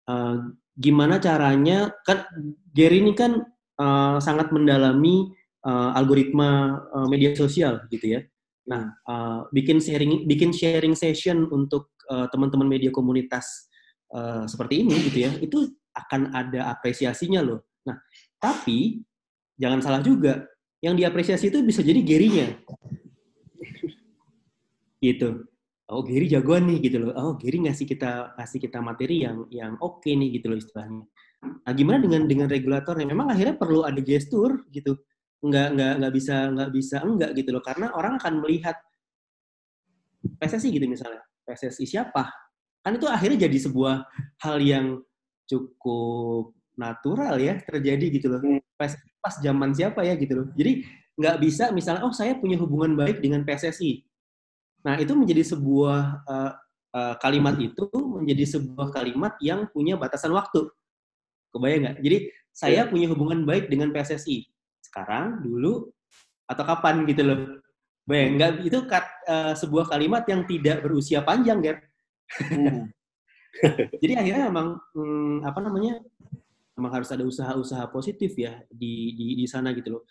uh, 0.05 0.53
gimana 0.77 1.17
caranya 1.17 1.93
kan 2.05 2.25
Gary 2.73 3.01
ini 3.01 3.13
kan 3.17 3.41
uh, 3.81 4.17
sangat 4.21 4.49
mendalami 4.53 5.31
uh, 5.65 5.93
algoritma 5.97 6.81
uh, 6.93 7.07
media 7.09 7.33
sosial 7.33 7.85
gitu 7.89 8.19
ya. 8.19 8.21
Nah, 8.63 8.95
uh, 9.09 9.39
bikin 9.51 9.83
sharing 9.83 10.23
bikin 10.23 10.55
sharing 10.55 10.95
session 10.95 11.47
untuk 11.51 11.91
teman-teman 12.03 12.67
uh, 12.67 12.71
media 12.75 12.91
komunitas 12.91 13.71
uh, 14.11 14.43
seperti 14.43 14.83
ini 14.83 14.95
gitu 15.07 15.17
ya, 15.23 15.31
itu 15.39 15.71
akan 15.95 16.35
ada 16.35 16.71
apresiasinya 16.73 17.39
loh. 17.39 17.63
Nah, 17.87 17.95
tapi 18.39 19.03
jangan 19.55 19.79
salah 19.79 20.01
juga, 20.03 20.47
yang 20.83 20.99
diapresiasi 20.99 21.47
itu 21.47 21.63
bisa 21.63 21.79
jadi 21.79 22.03
gerinya. 22.03 22.47
gitu. 25.03 25.43
Oh, 25.93 26.03
Gary 26.03 26.25
jagoan 26.25 26.65
nih 26.65 26.89
gitu 26.89 26.97
loh. 27.05 27.13
Oh, 27.13 27.33
Gary 27.37 27.61
ngasih 27.63 27.85
kita 27.85 28.33
ngasih 28.35 28.59
kita 28.59 28.81
materi 28.81 29.23
yang 29.23 29.45
yang 29.53 29.77
oke 29.77 30.01
okay 30.01 30.17
nih 30.17 30.41
gitu 30.41 30.49
loh 30.49 30.57
istilahnya. 30.57 31.05
Nah, 31.43 31.73
gimana 31.75 31.97
dengan 32.01 32.25
dengan 32.25 32.47
regulatornya? 32.49 33.05
Memang 33.05 33.29
akhirnya 33.29 33.55
perlu 33.55 33.85
ada 33.85 34.01
gestur 34.01 34.65
gitu. 34.73 34.97
Nggak 35.45 35.67
nggak 35.77 35.93
nggak 36.01 36.13
bisa 36.17 36.35
nggak 36.49 36.69
bisa 36.73 36.97
enggak 37.05 37.31
gitu 37.37 37.49
loh. 37.53 37.63
Karena 37.63 37.93
orang 37.93 38.17
akan 38.17 38.41
melihat 38.41 38.75
PSSI 40.41 40.69
gitu 40.73 40.89
misalnya. 40.89 41.21
PSSI 41.43 41.85
siapa? 41.85 42.43
kan 42.83 42.99
itu 42.99 43.07
akhirnya 43.07 43.47
jadi 43.47 43.57
sebuah 43.63 43.95
hal 44.43 44.57
yang 44.59 44.99
cukup 45.47 46.51
natural 46.75 47.39
ya 47.39 47.63
terjadi 47.63 48.05
gitu 48.11 48.27
loh 48.27 48.43
hmm. 48.43 48.59
pas, 48.75 48.91
pas 49.23 49.35
zaman 49.39 49.71
siapa 49.71 50.03
ya 50.03 50.19
gitu 50.19 50.43
loh 50.43 50.47
jadi 50.53 50.83
nggak 51.15 51.37
bisa 51.39 51.71
misalnya 51.71 52.03
oh 52.03 52.11
saya 52.11 52.35
punya 52.35 52.59
hubungan 52.59 52.99
baik 52.99 53.23
dengan 53.23 53.47
PSSI 53.47 54.03
nah 54.83 54.99
itu 54.99 55.15
menjadi 55.15 55.43
sebuah 55.55 56.27
uh, 56.27 56.51
uh, 56.93 57.15
kalimat 57.23 57.55
itu 57.57 57.87
menjadi 57.93 58.59
sebuah 58.59 58.91
kalimat 58.91 59.33
yang 59.39 59.65
punya 59.71 59.95
batasan 59.95 60.35
waktu 60.35 60.67
kebayang 61.55 61.87
nggak 61.87 61.97
jadi 62.03 62.17
saya 62.53 62.85
iya. 62.85 62.89
punya 62.91 63.07
hubungan 63.09 63.47
baik 63.47 63.71
dengan 63.71 63.89
PSSI 63.89 64.45
sekarang 64.83 65.41
dulu 65.41 65.89
atau 66.45 66.63
kapan 66.67 67.07
gitu 67.07 67.23
loh 67.23 67.39
bayang 68.03 68.35
nggak 68.35 68.51
itu 68.67 68.79
kat, 68.85 69.07
uh, 69.31 69.55
sebuah 69.55 69.87
kalimat 69.87 70.27
yang 70.27 70.43
tidak 70.43 70.83
berusia 70.83 71.23
panjang 71.23 71.63
ya 71.63 71.75
Hmm. 72.39 72.89
Jadi 74.01 74.13
akhirnya 74.17 74.49
memang 74.49 74.81
hmm, 74.97 75.45
apa 75.45 75.59
namanya 75.61 76.01
memang 76.73 76.91
harus 76.91 77.09
ada 77.13 77.21
usaha-usaha 77.21 77.85
positif 77.93 78.33
ya 78.33 78.57
di, 78.67 79.13
di 79.13 79.27
di 79.37 79.45
sana 79.45 79.71
gitu 79.77 79.99
loh. 79.99 80.03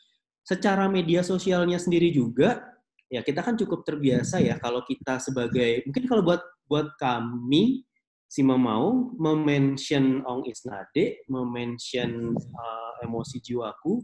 Secara 0.42 0.86
media 0.90 1.22
sosialnya 1.22 1.78
sendiri 1.78 2.10
juga 2.14 2.71
ya 3.12 3.20
kita 3.20 3.44
kan 3.44 3.60
cukup 3.60 3.84
terbiasa 3.84 4.40
ya 4.40 4.56
kalau 4.56 4.80
kita 4.88 5.20
sebagai 5.20 5.84
mungkin 5.84 6.08
kalau 6.08 6.24
buat 6.24 6.40
buat 6.64 6.88
kami 6.96 7.84
si 8.32 8.40
mau 8.40 9.12
memention 9.20 10.24
Ong 10.24 10.48
Isnade, 10.48 11.20
memention 11.28 12.32
uh, 12.32 12.92
emosi 13.04 13.44
jiwaku 13.44 14.00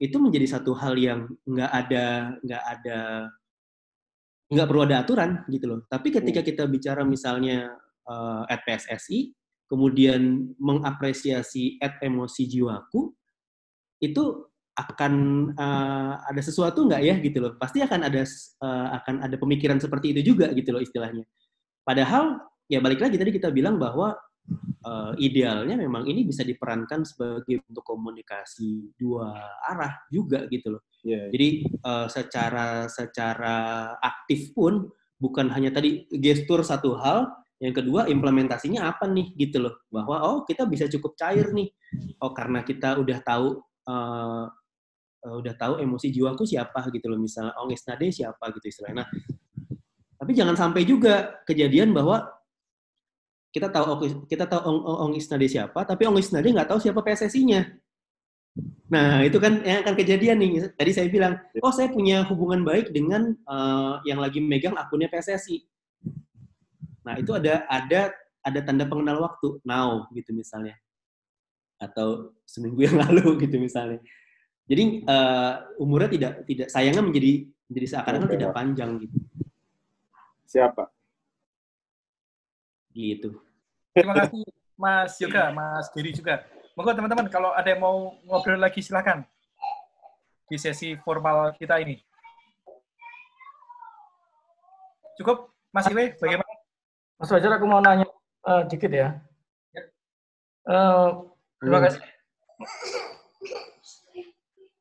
itu 0.00 0.16
menjadi 0.16 0.56
satu 0.56 0.72
hal 0.72 0.96
yang 0.96 1.28
nggak 1.44 1.68
ada 1.68 2.32
nggak 2.40 2.64
ada 2.64 2.98
nggak 4.48 4.64
perlu 4.72 4.82
ada 4.88 5.04
aturan 5.04 5.44
gitu 5.52 5.68
loh. 5.68 5.80
Tapi 5.84 6.08
ketika 6.08 6.40
kita 6.40 6.64
bicara 6.64 7.04
misalnya 7.04 7.76
uh, 8.08 8.48
at 8.48 8.64
PSSI, 8.64 9.36
kemudian 9.68 10.48
mengapresiasi 10.56 11.76
at 11.84 12.00
emosi 12.00 12.48
jiwaku, 12.48 13.12
itu 14.00 14.47
akan 14.78 15.12
uh, 15.58 16.22
ada 16.30 16.38
sesuatu 16.38 16.86
nggak 16.86 17.02
ya 17.02 17.14
gitu 17.18 17.42
loh. 17.42 17.52
Pasti 17.58 17.82
akan 17.82 18.06
ada 18.06 18.22
uh, 18.62 18.88
akan 19.02 19.26
ada 19.26 19.34
pemikiran 19.34 19.82
seperti 19.82 20.14
itu 20.14 20.34
juga 20.34 20.54
gitu 20.54 20.70
loh 20.70 20.78
istilahnya. 20.78 21.26
Padahal 21.82 22.38
ya 22.70 22.78
balik 22.78 23.02
lagi 23.02 23.18
tadi 23.18 23.34
kita 23.34 23.50
bilang 23.50 23.80
bahwa 23.80 24.14
uh, 24.86 25.12
idealnya 25.18 25.74
memang 25.74 26.06
ini 26.06 26.22
bisa 26.22 26.46
diperankan 26.46 27.02
sebagai 27.02 27.64
untuk 27.66 27.82
komunikasi 27.82 28.94
dua 28.94 29.34
arah 29.66 29.98
juga 30.14 30.46
gitu 30.46 30.78
loh. 30.78 30.82
Yeah. 31.02 31.26
Jadi 31.34 31.48
uh, 31.82 32.06
secara 32.06 32.86
secara 32.86 33.56
aktif 33.98 34.54
pun 34.54 34.88
bukan 35.18 35.50
hanya 35.50 35.74
tadi 35.74 36.06
gestur 36.22 36.62
satu 36.62 36.94
hal, 37.02 37.26
yang 37.58 37.74
kedua 37.74 38.06
implementasinya 38.06 38.86
apa 38.86 39.10
nih 39.10 39.34
gitu 39.34 39.58
loh. 39.66 39.74
Bahwa 39.90 40.22
oh 40.22 40.38
kita 40.46 40.70
bisa 40.70 40.86
cukup 40.86 41.18
cair 41.18 41.50
nih. 41.50 41.66
Oh 42.22 42.30
karena 42.30 42.62
kita 42.62 42.94
udah 43.00 43.18
tahu 43.26 43.58
uh, 43.88 44.46
udah 45.26 45.54
tahu 45.58 45.82
emosi 45.82 46.14
jiwaku 46.14 46.46
siapa 46.46 46.86
gitu 46.94 47.10
loh 47.10 47.18
misalnya 47.18 47.54
oh 47.58 47.66
Nade 47.66 48.06
siapa 48.14 48.44
gitu 48.54 48.66
istilahnya. 48.70 49.02
Nah, 49.02 49.08
tapi 50.18 50.34
jangan 50.34 50.58
sampai 50.58 50.82
juga 50.82 51.42
kejadian 51.46 51.94
bahwa 51.94 52.26
kita 53.54 53.70
tahu 53.70 54.02
kita 54.28 54.44
tahu 54.44 54.60
Ong, 54.66 54.80
Ong 55.08 55.14
Isnade 55.16 55.46
siapa, 55.48 55.86
tapi 55.86 56.04
Ong 56.04 56.18
Isnade 56.18 56.50
nggak 56.50 56.68
tahu 56.68 56.82
siapa 56.82 57.00
PSSI-nya. 57.00 57.64
Nah, 58.90 59.22
itu 59.22 59.38
kan 59.38 59.62
yang 59.62 59.86
akan 59.86 59.94
kejadian 59.94 60.42
nih. 60.42 60.50
Tadi 60.74 60.90
saya 60.90 61.06
bilang, 61.06 61.38
oh 61.62 61.70
saya 61.70 61.92
punya 61.92 62.26
hubungan 62.26 62.66
baik 62.66 62.90
dengan 62.90 63.36
uh, 63.46 64.02
yang 64.02 64.18
lagi 64.18 64.42
megang 64.42 64.74
akunnya 64.74 65.06
PSSI. 65.06 65.62
Nah, 67.06 67.14
itu 67.16 67.30
ada 67.32 67.64
ada 67.70 68.10
ada 68.42 68.60
tanda 68.64 68.84
pengenal 68.90 69.22
waktu, 69.22 69.62
now 69.62 70.10
gitu 70.12 70.34
misalnya. 70.34 70.74
Atau 71.78 72.34
seminggu 72.42 72.84
yang 72.84 72.98
lalu 73.06 73.38
gitu 73.46 73.56
misalnya. 73.62 74.02
Jadi 74.68 75.08
uh, 75.08 75.64
umurnya 75.80 76.12
tidak 76.12 76.32
tidak 76.44 76.68
sayangnya 76.68 77.00
menjadi 77.00 77.48
menjadi 77.72 77.86
seakan-akan 77.96 78.28
tidak 78.36 78.50
panjang 78.52 78.90
gitu. 79.00 79.16
Siapa? 80.44 80.92
Gitu. 82.92 83.32
Terima 83.96 84.14
kasih 84.16 84.44
Mas 84.78 85.16
Yoga, 85.18 85.50
Mas 85.50 85.88
Giri 85.90 86.12
juga. 86.14 86.44
Monggo 86.78 86.94
teman-teman, 86.94 87.26
kalau 87.26 87.50
ada 87.50 87.66
yang 87.66 87.82
mau 87.82 88.14
ngobrol 88.22 88.54
lagi 88.54 88.78
silakan 88.78 89.26
di 90.46 90.54
sesi 90.54 90.94
formal 91.02 91.50
kita 91.58 91.82
ini. 91.82 91.98
Cukup, 95.18 95.50
Mas 95.74 95.90
Iwe, 95.90 96.14
bagaimana? 96.14 96.54
Mas 97.18 97.30
Wajar, 97.34 97.58
aku 97.58 97.66
mau 97.66 97.82
nanya 97.82 98.06
uh, 98.46 98.62
dikit 98.70 98.94
ya. 98.94 99.18
Uh, 100.62 101.26
terima 101.58 101.82
hmm. 101.82 101.86
kasih. 101.90 102.02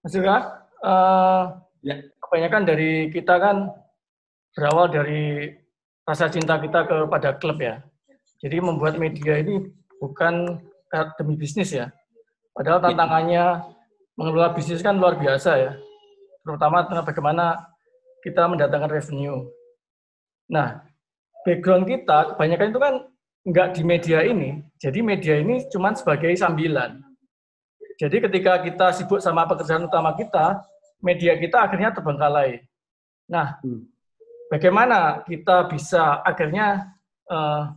Mas 0.08 0.16
Yoga, 0.16 0.64
uh, 0.88 1.52
ya. 1.84 2.00
kebanyakan 2.24 2.64
dari 2.64 3.12
kita 3.12 3.44
kan 3.44 3.76
berawal 4.56 4.88
dari 4.88 5.52
rasa 6.08 6.32
cinta 6.32 6.56
kita 6.64 6.88
kepada 6.88 7.36
klub 7.36 7.60
ya. 7.60 7.84
Jadi 8.40 8.64
membuat 8.64 8.96
media 8.96 9.36
ini 9.36 9.68
bukan 10.00 10.64
demi 11.20 11.36
bisnis 11.36 11.76
ya. 11.76 11.92
Padahal 12.56 12.88
tantangannya 12.88 13.68
mengelola 14.16 14.56
bisnis 14.56 14.80
kan 14.80 14.96
luar 14.96 15.20
biasa 15.20 15.60
ya. 15.60 15.76
Terutama 16.40 16.88
tentang 16.88 17.04
bagaimana 17.04 17.68
kita 18.24 18.48
mendatangkan 18.48 18.88
revenue. 18.88 19.44
Nah, 20.48 20.88
background 21.44 21.84
kita 21.84 22.32
kebanyakan 22.32 22.72
itu 22.72 22.80
kan 22.80 22.94
nggak 23.44 23.68
di 23.76 23.84
media 23.84 24.24
ini. 24.24 24.64
Jadi 24.80 25.04
media 25.04 25.36
ini 25.36 25.68
cuma 25.68 25.92
sebagai 25.92 26.32
sambilan. 26.32 27.04
Jadi 27.98 28.30
ketika 28.30 28.61
kita 28.61 28.88
sibuk 28.94 29.18
sama 29.18 29.49
pekerjaan 29.49 29.90
utama 29.90 30.14
kita, 30.14 30.61
media 31.02 31.34
kita 31.34 31.65
akhirnya 31.65 31.90
terbengkalai. 31.90 32.61
Nah, 33.26 33.57
hmm. 33.65 33.90
bagaimana 34.53 35.26
kita 35.26 35.65
bisa 35.65 36.22
akhirnya 36.22 36.94
uh, 37.26 37.74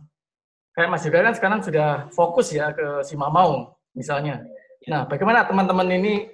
kayak 0.77 0.89
Mas 0.93 1.03
Yoga 1.03 1.25
kan 1.25 1.35
sekarang 1.35 1.59
sudah 1.65 1.89
fokus 2.13 2.53
ya 2.53 2.69
ke 2.69 3.01
si 3.01 3.17
Mamau 3.17 3.73
misalnya. 3.97 4.45
Nah, 4.85 5.09
bagaimana 5.09 5.45
teman-teman 5.45 5.89
ini 5.89 6.29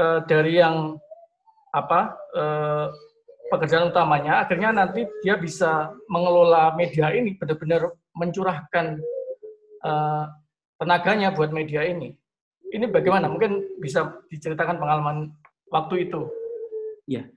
uh, 0.00 0.24
dari 0.24 0.60
yang 0.60 0.96
apa 1.76 2.16
uh, 2.32 2.86
pekerjaan 3.52 3.92
utamanya, 3.92 4.40
akhirnya 4.42 4.72
nanti 4.72 5.04
dia 5.20 5.36
bisa 5.36 5.92
mengelola 6.08 6.72
media 6.72 7.12
ini 7.12 7.36
benar-benar 7.36 7.92
mencurahkan 8.16 8.96
uh, 9.84 10.24
tenaganya 10.80 11.36
buat 11.36 11.52
media 11.52 11.84
ini. 11.84 12.16
Ini 12.74 12.90
bagaimana? 12.90 13.30
Mungkin 13.30 13.78
bisa 13.78 14.18
diceritakan 14.26 14.82
pengalaman 14.82 15.30
waktu 15.70 16.10
itu. 16.10 16.26
Ya. 17.06 17.30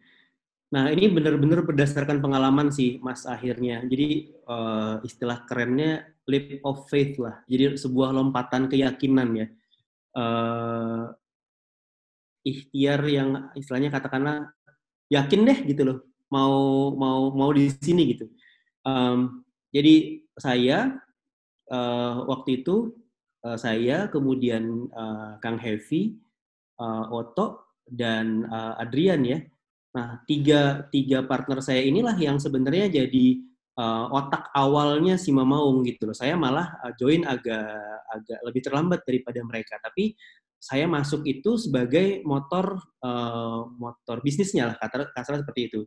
Nah, 0.73 0.89
ini 0.91 1.07
benar-benar 1.07 1.64
berdasarkan 1.64 2.19
pengalaman 2.19 2.73
sih, 2.73 2.97
Mas, 2.99 3.23
akhirnya. 3.23 3.85
Jadi, 3.85 4.34
uh, 4.49 4.99
istilah 5.05 5.45
kerennya 5.45 6.09
leap 6.27 6.59
of 6.65 6.89
faith 6.89 7.15
lah. 7.22 7.39
Jadi, 7.45 7.77
sebuah 7.77 8.11
lompatan 8.11 8.68
keyakinan 8.68 9.30
ya. 9.38 9.47
Uh, 10.18 11.14
ikhtiar 12.41 13.03
yang 13.05 13.53
istilahnya 13.53 13.93
katakanlah 13.93 14.49
yakin 15.11 15.45
deh 15.45 15.59
gitu 15.68 15.84
loh 15.84 15.99
mau 16.31 16.91
mau 16.95 17.31
mau 17.31 17.49
di 17.51 17.72
sini 17.72 18.15
gitu. 18.15 18.26
Um, 18.88 19.43
jadi 19.72 20.23
saya 20.39 20.95
uh, 21.72 22.23
waktu 22.27 22.64
itu 22.64 22.95
uh, 23.43 23.57
saya 23.57 24.07
kemudian 24.07 24.89
uh, 24.93 25.38
Kang 25.43 25.59
Heavy, 25.61 26.18
uh, 26.80 27.11
Oto 27.11 27.77
dan 27.85 28.47
uh, 28.47 28.80
Adrian 28.81 29.22
ya. 29.26 29.39
Nah 29.97 30.22
tiga 30.30 30.85
tiga 30.93 31.26
partner 31.26 31.61
saya 31.61 31.81
inilah 31.81 32.14
yang 32.18 32.38
sebenarnya 32.38 33.03
jadi 33.03 33.27
uh, 33.77 34.14
otak 34.14 34.49
awalnya 34.53 35.18
si 35.19 35.34
Mamaung 35.34 35.85
gitu 35.85 36.09
loh. 36.09 36.18
Saya 36.18 36.38
malah 36.38 36.77
uh, 36.81 36.93
join 36.97 37.26
agak 37.26 37.65
agak 38.07 38.39
lebih 38.45 38.61
terlambat 38.64 39.01
daripada 39.03 39.39
mereka. 39.43 39.76
Tapi 39.81 40.15
saya 40.57 40.89
masuk 40.89 41.22
itu 41.30 41.55
sebagai 41.61 42.26
motor 42.26 42.81
uh, 43.05 43.69
motor 43.77 44.26
bisnisnya 44.26 44.73
lah 44.73 44.76
kata 44.81 45.14
kasar 45.14 45.45
seperti 45.45 45.69
itu 45.69 45.81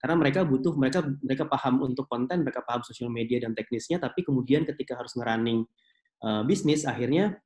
karena 0.00 0.16
mereka 0.16 0.44
butuh 0.44 0.76
mereka 0.76 1.04
mereka 1.24 1.44
paham 1.48 1.84
untuk 1.84 2.04
konten 2.04 2.44
mereka 2.44 2.60
paham 2.64 2.84
sosial 2.84 3.08
media 3.08 3.40
dan 3.40 3.56
teknisnya 3.56 3.96
tapi 3.96 4.20
kemudian 4.24 4.68
ketika 4.68 4.96
harus 4.96 5.16
ngerunning 5.16 5.64
uh, 6.24 6.42
bisnis 6.44 6.84
akhirnya 6.84 7.36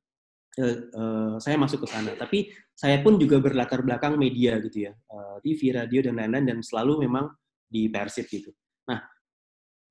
uh, 0.59 0.77
uh, 0.95 1.35
saya 1.39 1.55
masuk 1.59 1.83
ke 1.83 1.87
sana. 1.91 2.15
Tapi 2.15 2.51
saya 2.75 2.99
pun 2.99 3.15
juga 3.15 3.39
berlatar 3.39 3.79
belakang 3.81 4.19
media 4.19 4.59
gitu 4.59 4.91
ya 4.91 4.91
uh, 4.91 5.39
TV 5.39 5.71
radio 5.71 6.03
dan 6.03 6.19
lain-lain 6.19 6.45
dan 6.51 6.59
selalu 6.59 7.07
memang 7.07 7.31
di 7.65 7.87
Persib 7.87 8.27
gitu. 8.27 8.51
Nah 8.91 8.99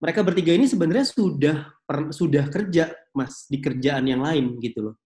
mereka 0.05 0.21
bertiga 0.21 0.53
ini 0.53 0.69
sebenarnya 0.69 1.09
sudah 1.09 1.57
per, 1.81 2.13
sudah 2.13 2.45
kerja 2.53 2.93
mas 3.17 3.49
di 3.49 3.57
kerjaan 3.57 4.05
yang 4.05 4.21
lain 4.21 4.61
gitu 4.61 4.93
loh. 4.93 4.97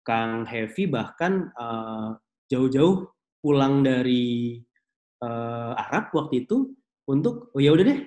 Kang 0.00 0.48
Heavy 0.48 0.88
bahkan 0.88 1.52
uh, 1.52 2.16
jauh-jauh 2.48 3.12
pulang 3.44 3.84
dari 3.84 4.56
uh, 5.20 5.76
Arab 5.76 6.08
waktu 6.16 6.48
itu 6.48 6.72
untuk 7.04 7.52
oh 7.52 7.60
ya 7.60 7.76
udah 7.76 7.84
deh 7.92 8.00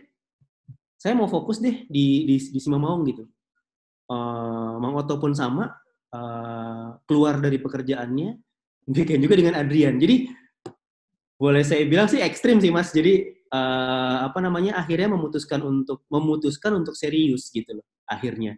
saya 0.98 1.14
mau 1.14 1.30
fokus 1.30 1.62
deh 1.62 1.86
di 1.86 2.26
di, 2.26 2.36
di 2.38 2.60
Simamaung 2.62 3.06
gitu. 3.06 3.30
Uh, 4.12 4.76
Mang 4.76 5.00
Oto 5.00 5.16
pun 5.16 5.32
sama 5.32 5.72
uh, 6.12 7.00
keluar 7.08 7.40
dari 7.40 7.64
pekerjaannya 7.64 8.36
bikin 8.92 9.24
juga 9.24 9.40
dengan 9.40 9.56
Adrian. 9.56 9.96
Jadi 9.96 10.28
boleh 11.40 11.64
saya 11.64 11.88
bilang 11.88 12.12
sih 12.12 12.20
ekstrim 12.20 12.60
sih 12.60 12.76
Mas. 12.76 12.92
Jadi 12.92 13.42
uh, 13.52 14.18
apa 14.26 14.40
namanya 14.40 14.80
akhirnya 14.80 15.12
memutuskan 15.12 15.62
untuk 15.62 16.08
memutuskan 16.08 16.80
untuk 16.80 16.96
serius 16.96 17.52
gitu 17.52 17.78
loh 17.78 17.86
akhirnya 18.08 18.56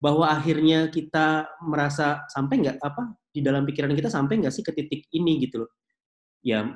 bahwa 0.00 0.32
akhirnya 0.32 0.88
kita 0.88 1.44
merasa 1.60 2.24
sampai 2.32 2.64
nggak 2.64 2.78
apa 2.80 3.20
di 3.30 3.44
dalam 3.44 3.68
pikiran 3.68 3.92
kita 3.92 4.08
sampai 4.08 4.40
nggak 4.40 4.52
sih 4.52 4.64
ke 4.64 4.72
titik 4.72 5.04
ini 5.12 5.44
gitu 5.44 5.64
loh 5.64 5.70
ya 6.40 6.72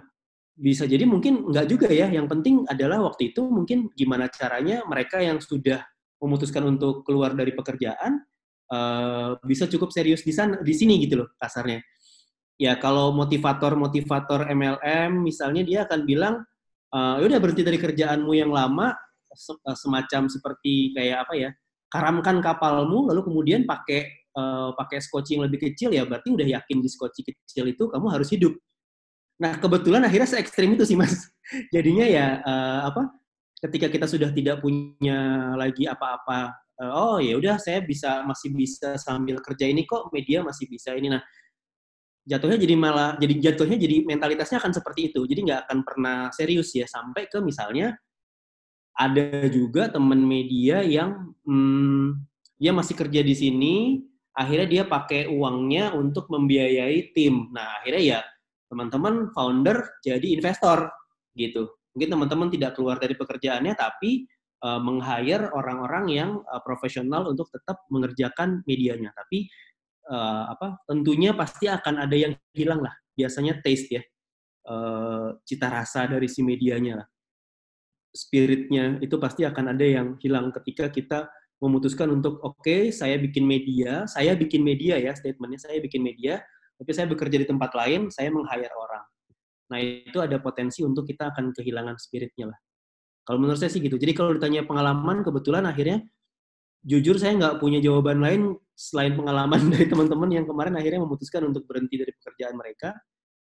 bisa 0.55 0.85
jadi 0.87 1.09
mungkin 1.09 1.51
nggak 1.51 1.67
juga 1.67 1.89
ya 1.91 2.07
yang 2.13 2.29
penting 2.31 2.63
adalah 2.69 3.03
waktu 3.11 3.35
itu 3.35 3.43
mungkin 3.49 3.91
gimana 3.97 4.31
caranya 4.31 4.85
mereka 4.87 5.19
yang 5.19 5.41
sudah 5.41 5.83
memutuskan 6.25 6.65
untuk 6.65 7.05
keluar 7.05 7.37
dari 7.37 7.53
pekerjaan 7.53 8.25
uh, 8.73 9.37
bisa 9.45 9.69
cukup 9.69 9.93
serius 9.93 10.25
di 10.25 10.33
sana 10.33 10.61
di 10.65 10.73
sini 10.73 10.97
gitu 11.05 11.25
loh 11.25 11.29
kasarnya 11.37 11.85
ya 12.57 12.81
kalau 12.81 13.13
motivator 13.13 13.77
motivator 13.77 14.49
MLM 14.49 15.21
misalnya 15.21 15.63
dia 15.63 15.79
akan 15.85 16.01
bilang 16.09 16.35
uh, 16.95 17.21
udah 17.21 17.39
berhenti 17.39 17.63
dari 17.63 17.77
kerjaanmu 17.77 18.33
yang 18.33 18.49
lama 18.49 18.95
semacam 19.75 20.31
seperti 20.31 20.95
kayak 20.95 21.27
apa 21.27 21.35
ya 21.35 21.51
karamkan 21.91 22.39
kapalmu 22.43 23.11
lalu 23.11 23.23
kemudian 23.27 23.67
pakai 23.67 24.31
uh, 24.35 24.75
pakai 24.75 24.99
skoci 24.99 25.39
yang 25.39 25.47
lebih 25.47 25.71
kecil 25.71 25.95
ya 25.95 26.03
berarti 26.03 26.35
udah 26.35 26.47
yakin 26.47 26.83
di 26.83 26.89
skoci 26.91 27.23
kecil 27.23 27.71
itu 27.71 27.87
kamu 27.87 28.07
harus 28.11 28.29
hidup. 28.31 28.55
Nah 29.39 29.59
kebetulan 29.59 30.03
akhirnya 30.07 30.29
se 30.31 30.37
ekstrim 30.39 30.75
itu 30.75 30.87
sih 30.87 30.99
mas. 30.99 31.31
Jadinya 31.75 32.07
ya 32.07 32.43
uh, 32.43 32.81
apa? 32.91 33.11
Ketika 33.65 33.89
kita 33.89 34.05
sudah 34.05 34.29
tidak 34.29 34.61
punya 34.61 35.53
lagi 35.57 35.89
apa-apa, 35.89 36.53
uh, 36.85 36.93
oh 36.93 37.17
ya 37.17 37.41
udah 37.41 37.57
saya 37.57 37.81
bisa 37.81 38.21
masih 38.29 38.53
bisa 38.53 39.01
sambil 39.01 39.41
kerja 39.41 39.65
ini 39.65 39.89
kok 39.89 40.13
media 40.13 40.45
masih 40.45 40.69
bisa 40.69 40.93
ini. 40.93 41.09
Nah 41.09 41.25
jatuhnya 42.25 42.61
jadi 42.61 42.75
malah 42.77 43.17
jadi 43.17 43.35
jatuhnya 43.53 43.81
jadi 43.81 44.05
mentalitasnya 44.05 44.61
akan 44.61 44.73
seperti 44.77 45.13
itu. 45.13 45.25
Jadi 45.25 45.41
nggak 45.49 45.61
akan 45.65 45.79
pernah 45.81 46.19
serius 46.37 46.77
ya 46.77 46.85
sampai 46.85 47.25
ke 47.33 47.41
misalnya 47.41 47.97
ada 48.95 49.51
juga 49.51 49.91
teman 49.91 50.23
media 50.23 50.85
yang 50.85 51.35
hmm, 51.43 52.21
dia 52.59 52.71
masih 52.71 52.95
kerja 52.95 53.21
di 53.21 53.35
sini, 53.35 53.75
akhirnya 54.33 54.69
dia 54.71 54.83
pakai 54.87 55.27
uangnya 55.27 55.93
untuk 55.99 56.31
membiayai 56.31 57.11
tim. 57.11 57.51
Nah, 57.51 57.83
akhirnya 57.83 58.03
ya 58.03 58.21
teman-teman 58.71 59.35
founder 59.35 59.99
jadi 60.07 60.39
investor 60.39 60.91
gitu. 61.35 61.71
Mungkin 61.95 62.11
teman-teman 62.11 62.49
tidak 62.51 62.75
keluar 62.75 62.99
dari 62.99 63.15
pekerjaannya 63.15 63.75
tapi 63.79 64.27
uh, 64.67 64.83
meng-hire 64.83 65.49
orang-orang 65.55 66.05
yang 66.11 66.31
uh, 66.51 66.61
profesional 66.61 67.31
untuk 67.31 67.49
tetap 67.55 67.87
mengerjakan 67.89 68.67
medianya. 68.67 69.15
Tapi 69.15 69.47
uh, 70.11 70.51
apa? 70.51 70.83
Tentunya 70.91 71.33
pasti 71.33 71.71
akan 71.71 72.05
ada 72.05 72.17
yang 72.19 72.35
hilang 72.53 72.83
lah. 72.83 72.95
Biasanya 73.15 73.63
taste 73.63 73.95
ya. 73.95 74.03
Uh, 74.65 75.37
cita 75.45 75.69
rasa 75.69 76.09
dari 76.09 76.25
si 76.25 76.41
medianya 76.41 77.05
lah 77.05 77.09
spiritnya 78.15 79.03
itu 79.03 79.19
pasti 79.19 79.43
akan 79.43 79.75
ada 79.75 79.83
yang 79.83 80.15
hilang 80.23 80.55
ketika 80.55 80.87
kita 80.89 81.27
memutuskan 81.59 82.15
untuk 82.15 82.39
oke 82.47 82.63
okay, 82.63 82.95
saya 82.95 83.19
bikin 83.19 83.43
media, 83.43 84.07
saya 84.07 84.39
bikin 84.39 84.63
media 84.63 84.95
ya 85.03 85.13
statementnya 85.19 85.67
saya 85.67 85.83
bikin 85.83 86.01
media, 86.01 86.39
tapi 86.79 86.91
saya 86.95 87.11
bekerja 87.11 87.43
di 87.43 87.47
tempat 87.47 87.75
lain, 87.75 88.09
saya 88.15 88.31
meng-hire 88.31 88.71
orang. 88.71 89.05
Nah 89.75 89.83
itu 89.83 90.23
ada 90.23 90.39
potensi 90.39 90.87
untuk 90.87 91.03
kita 91.03 91.35
akan 91.35 91.51
kehilangan 91.51 91.99
spiritnya 91.99 92.55
lah. 92.55 92.59
Kalau 93.27 93.43
menurut 93.43 93.59
saya 93.59 93.75
sih 93.75 93.83
gitu. 93.83 93.99
Jadi 93.99 94.15
kalau 94.15 94.39
ditanya 94.39 94.63
pengalaman, 94.63 95.27
kebetulan 95.27 95.67
akhirnya 95.67 96.07
jujur 96.87 97.19
saya 97.19 97.35
nggak 97.35 97.59
punya 97.59 97.83
jawaban 97.83 98.23
lain 98.23 98.55
selain 98.79 99.19
pengalaman 99.19 99.59
dari 99.75 99.91
teman-teman 99.91 100.31
yang 100.31 100.47
kemarin 100.47 100.79
akhirnya 100.79 101.03
memutuskan 101.03 101.43
untuk 101.51 101.67
berhenti 101.67 101.99
dari 101.99 102.15
pekerjaan 102.15 102.55
mereka 102.55 102.95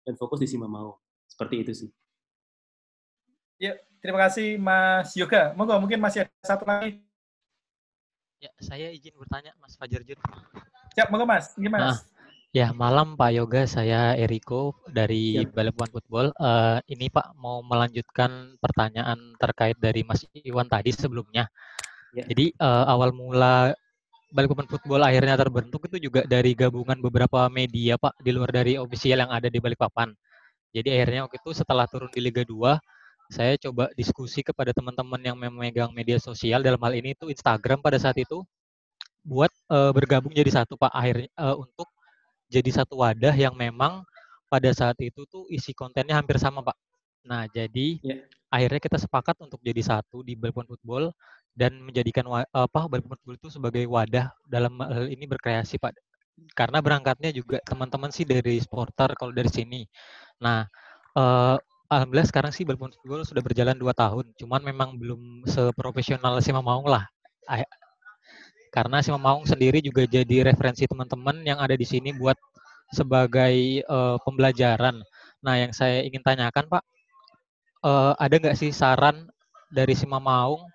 dan 0.07 0.15
fokus 0.15 0.39
di 0.39 0.47
Sima 0.47 0.71
Mau. 0.71 0.95
Seperti 1.27 1.55
itu 1.67 1.71
sih. 1.75 1.89
Ya, 3.59 3.75
terima 3.99 4.23
kasih 4.23 4.55
Mas 4.55 5.11
Yoga. 5.19 5.51
Monggo 5.59 5.75
mungkin 5.83 5.99
masih 5.99 6.23
ada 6.23 6.31
satu 6.47 6.63
lagi. 6.63 7.03
Ya, 8.39 8.55
saya 8.63 8.87
izin 8.95 9.19
bertanya 9.19 9.51
Mas 9.59 9.75
Fajar 9.75 9.99
Jun. 10.07 10.19
Siap, 10.95 11.11
monggo 11.11 11.27
Mas. 11.27 11.51
Gimana? 11.59 11.91
Nah, 11.91 11.99
ya, 12.55 12.71
malam 12.71 13.19
Pak 13.19 13.31
Yoga, 13.35 13.61
saya 13.67 14.15
Eriko 14.15 14.79
dari 14.87 15.43
ya. 15.43 15.47
Balapan 15.51 15.91
Football. 15.91 16.31
Uh, 16.39 16.79
ini 16.87 17.11
Pak 17.11 17.35
mau 17.35 17.59
melanjutkan 17.59 18.55
pertanyaan 18.63 19.35
terkait 19.35 19.75
dari 19.75 20.07
Mas 20.07 20.23
Iwan 20.31 20.71
tadi 20.71 20.95
sebelumnya. 20.95 21.51
Ya. 22.15 22.23
Jadi 22.31 22.55
uh, 22.63 22.87
awal 22.87 23.11
mula 23.11 23.75
Balikpapan 24.31 24.67
Football 24.71 25.03
akhirnya 25.03 25.35
terbentuk 25.35 25.91
itu 25.91 26.07
juga 26.07 26.23
dari 26.23 26.55
gabungan 26.55 26.95
beberapa 27.03 27.51
media 27.51 27.99
Pak 27.99 28.23
di 28.23 28.31
luar 28.31 28.51
dari 28.55 28.79
ofisial 28.79 29.27
yang 29.27 29.31
ada 29.35 29.51
di 29.51 29.59
Balikpapan. 29.59 30.15
Jadi 30.71 30.91
akhirnya 30.95 31.27
waktu 31.27 31.39
itu 31.43 31.51
setelah 31.55 31.87
turun 31.91 32.11
di 32.11 32.19
Liga 32.23 32.43
2 32.43 32.79
saya 33.31 33.57
coba 33.57 33.89
diskusi 33.97 34.45
kepada 34.45 34.69
teman-teman 34.69 35.17
yang 35.17 35.37
memegang 35.39 35.89
media 35.89 36.21
sosial 36.21 36.61
dalam 36.61 36.77
hal 36.77 36.93
ini 36.93 37.17
itu 37.17 37.25
Instagram 37.31 37.81
pada 37.81 37.97
saat 37.97 38.15
itu 38.21 38.45
buat 39.25 39.49
uh, 39.73 39.89
bergabung 39.89 40.29
jadi 40.29 40.61
satu 40.61 40.77
Pak 40.77 40.93
akhirnya 40.93 41.31
uh, 41.33 41.57
untuk 41.57 41.89
jadi 42.49 42.69
satu 42.83 43.01
wadah 43.01 43.33
yang 43.33 43.53
memang 43.57 44.05
pada 44.47 44.69
saat 44.71 44.95
itu 45.01 45.25
tuh 45.27 45.49
isi 45.49 45.73
kontennya 45.73 46.17
hampir 46.17 46.37
sama 46.37 46.61
Pak. 46.61 46.77
Nah 47.25 47.49
jadi 47.49 47.99
yeah. 48.05 48.21
akhirnya 48.53 48.81
kita 48.81 48.97
sepakat 49.01 49.35
untuk 49.41 49.59
jadi 49.65 49.81
satu 49.81 50.21
di 50.21 50.37
Balkon 50.37 50.69
Football 50.69 51.09
dan 51.55 51.77
menjadikan 51.81 52.27
apa 52.53 52.81
Balkon 52.87 53.17
Football 53.17 53.37
itu 53.41 53.49
sebagai 53.49 53.83
wadah 53.89 54.29
dalam 54.45 54.77
hal 54.79 55.09
ini 55.09 55.25
berkreasi 55.25 55.81
Pak 55.81 55.97
karena 56.55 56.83
berangkatnya 56.83 57.31
juga 57.31 57.63
teman-teman 57.63 58.11
sih 58.11 58.27
dari 58.27 58.59
supporter 58.59 59.15
kalau 59.15 59.31
dari 59.31 59.47
sini. 59.47 59.87
Nah, 60.43 60.67
uh, 61.15 61.55
alhamdulillah 61.87 62.27
sekarang 62.27 62.51
sih 62.51 62.67
Balpon 62.67 62.91
Football 62.91 63.23
sudah 63.23 63.43
berjalan 63.43 63.75
dua 63.79 63.95
tahun, 63.95 64.35
cuman 64.35 64.61
memang 64.63 64.99
belum 64.99 65.47
seprofesional 65.47 66.39
Sima 66.43 66.59
Maung 66.59 66.87
lah. 66.87 67.07
Karena 68.75 68.99
Sima 68.99 69.15
Maung 69.15 69.47
sendiri 69.47 69.79
juga 69.79 70.03
jadi 70.03 70.51
referensi 70.51 70.83
teman-teman 70.83 71.39
yang 71.47 71.63
ada 71.63 71.79
di 71.79 71.87
sini 71.87 72.11
buat 72.11 72.35
sebagai 72.91 73.87
uh, 73.87 74.19
pembelajaran. 74.19 74.99
Nah, 75.39 75.55
yang 75.55 75.71
saya 75.71 76.03
ingin 76.03 76.19
tanyakan 76.19 76.67
Pak, 76.67 76.83
uh, 77.87 78.13
ada 78.19 78.35
nggak 78.35 78.59
sih 78.59 78.75
saran 78.75 79.31
dari 79.71 79.95
Sima 79.95 80.19
Maung 80.19 80.67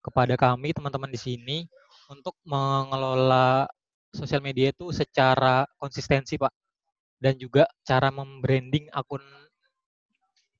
kepada 0.00 0.32
kami 0.40 0.72
teman-teman 0.72 1.12
di 1.12 1.20
sini 1.20 1.58
untuk 2.08 2.32
mengelola 2.48 3.68
sosial 4.14 4.40
media 4.40 4.72
itu 4.72 4.88
secara 4.94 5.68
konsistensi 5.76 6.40
Pak 6.40 6.54
dan 7.20 7.36
juga 7.36 7.68
cara 7.84 8.08
membranding 8.08 8.88
akun 8.96 9.20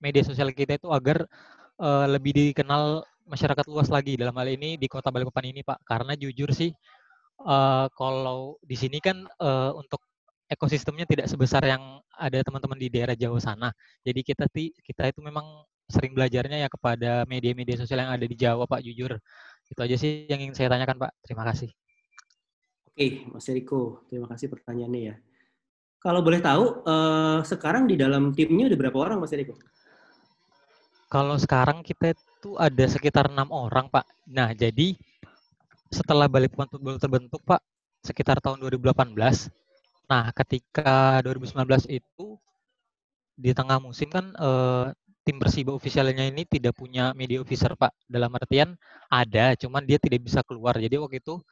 media 0.02 0.20
sosial 0.26 0.52
kita 0.52 0.76
itu 0.76 0.92
agar 0.92 1.24
uh, 1.80 2.04
lebih 2.10 2.36
dikenal 2.36 3.00
masyarakat 3.26 3.66
luas 3.66 3.90
lagi 3.90 4.14
dalam 4.14 4.34
hal 4.38 4.48
ini 4.48 4.78
di 4.78 4.86
Kota 4.86 5.10
Balikpapan 5.10 5.50
ini 5.50 5.60
Pak 5.66 5.82
karena 5.82 6.14
jujur 6.14 6.50
sih 6.54 6.70
uh, 7.42 7.86
kalau 7.92 8.56
di 8.62 8.78
sini 8.78 9.02
kan 9.02 9.26
uh, 9.42 9.74
untuk 9.74 10.00
ekosistemnya 10.46 11.04
tidak 11.10 11.26
sebesar 11.26 11.62
yang 11.66 11.98
ada 12.14 12.38
teman-teman 12.40 12.78
di 12.78 12.88
daerah 12.88 13.18
Jawa 13.18 13.42
sana. 13.42 13.68
Jadi 14.06 14.22
kita 14.22 14.46
kita 14.54 15.02
itu 15.10 15.20
memang 15.20 15.66
sering 15.86 16.14
belajarnya 16.14 16.66
ya 16.66 16.68
kepada 16.70 17.10
media-media 17.26 17.78
sosial 17.78 18.02
yang 18.02 18.12
ada 18.14 18.26
di 18.26 18.36
Jawa, 18.38 18.66
Pak, 18.66 18.82
jujur. 18.82 19.18
Itu 19.66 19.80
aja 19.82 19.94
sih 19.98 20.26
yang 20.26 20.42
ingin 20.42 20.54
saya 20.54 20.70
tanyakan, 20.70 20.98
Pak. 20.98 21.12
Terima 21.22 21.46
kasih. 21.46 21.70
Oke, 22.90 23.26
Mas 23.30 23.46
Eriko. 23.50 24.06
Terima 24.10 24.26
kasih 24.30 24.50
pertanyaannya 24.50 25.02
ya. 25.02 25.14
Kalau 26.02 26.22
boleh 26.22 26.38
tahu, 26.38 26.86
eh, 26.86 27.38
sekarang 27.42 27.90
di 27.90 27.98
dalam 27.98 28.30
timnya 28.34 28.70
ada 28.70 28.78
berapa 28.78 28.98
orang, 28.98 29.18
Mas 29.22 29.34
Eriko? 29.34 29.58
Kalau 31.06 31.38
sekarang 31.38 31.86
kita 31.86 32.14
itu 32.46 32.54
ada 32.62 32.84
sekitar 32.86 33.26
enam 33.26 33.50
orang, 33.50 33.90
Pak. 33.90 34.06
Nah, 34.30 34.54
jadi 34.54 34.94
setelah 35.90 36.30
balik 36.30 36.54
football 36.54 36.94
terbentuk, 37.02 37.42
Pak, 37.42 37.58
sekitar 38.06 38.38
tahun 38.38 38.62
2018. 38.62 39.50
Nah, 40.06 40.30
ketika 40.30 41.18
2019 41.26 41.90
itu 41.90 42.38
di 43.34 43.50
tengah 43.50 43.82
musim 43.82 44.06
kan 44.06 44.30
eh, 44.30 44.86
tim 45.26 45.42
Persiba 45.42 45.74
ofisialnya 45.74 46.22
ini 46.30 46.46
tidak 46.46 46.78
punya 46.78 47.10
media 47.18 47.42
officer 47.42 47.74
Pak. 47.74 47.90
Dalam 48.06 48.30
artian 48.38 48.78
ada, 49.10 49.58
cuman 49.58 49.82
dia 49.82 49.98
tidak 49.98 50.22
bisa 50.22 50.46
keluar. 50.46 50.78
Jadi 50.78 51.02
waktu 51.02 51.18
itu 51.18 51.42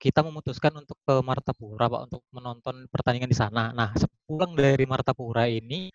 kita 0.00 0.24
memutuskan 0.24 0.72
untuk 0.72 0.96
ke 1.04 1.14
Martapura 1.20 1.92
Pak 1.92 2.00
untuk 2.08 2.22
menonton 2.32 2.88
pertandingan 2.88 3.28
di 3.28 3.36
sana. 3.36 3.76
Nah, 3.76 3.92
sepulang 3.92 4.56
dari 4.56 4.88
Martapura 4.88 5.44
ini 5.44 5.92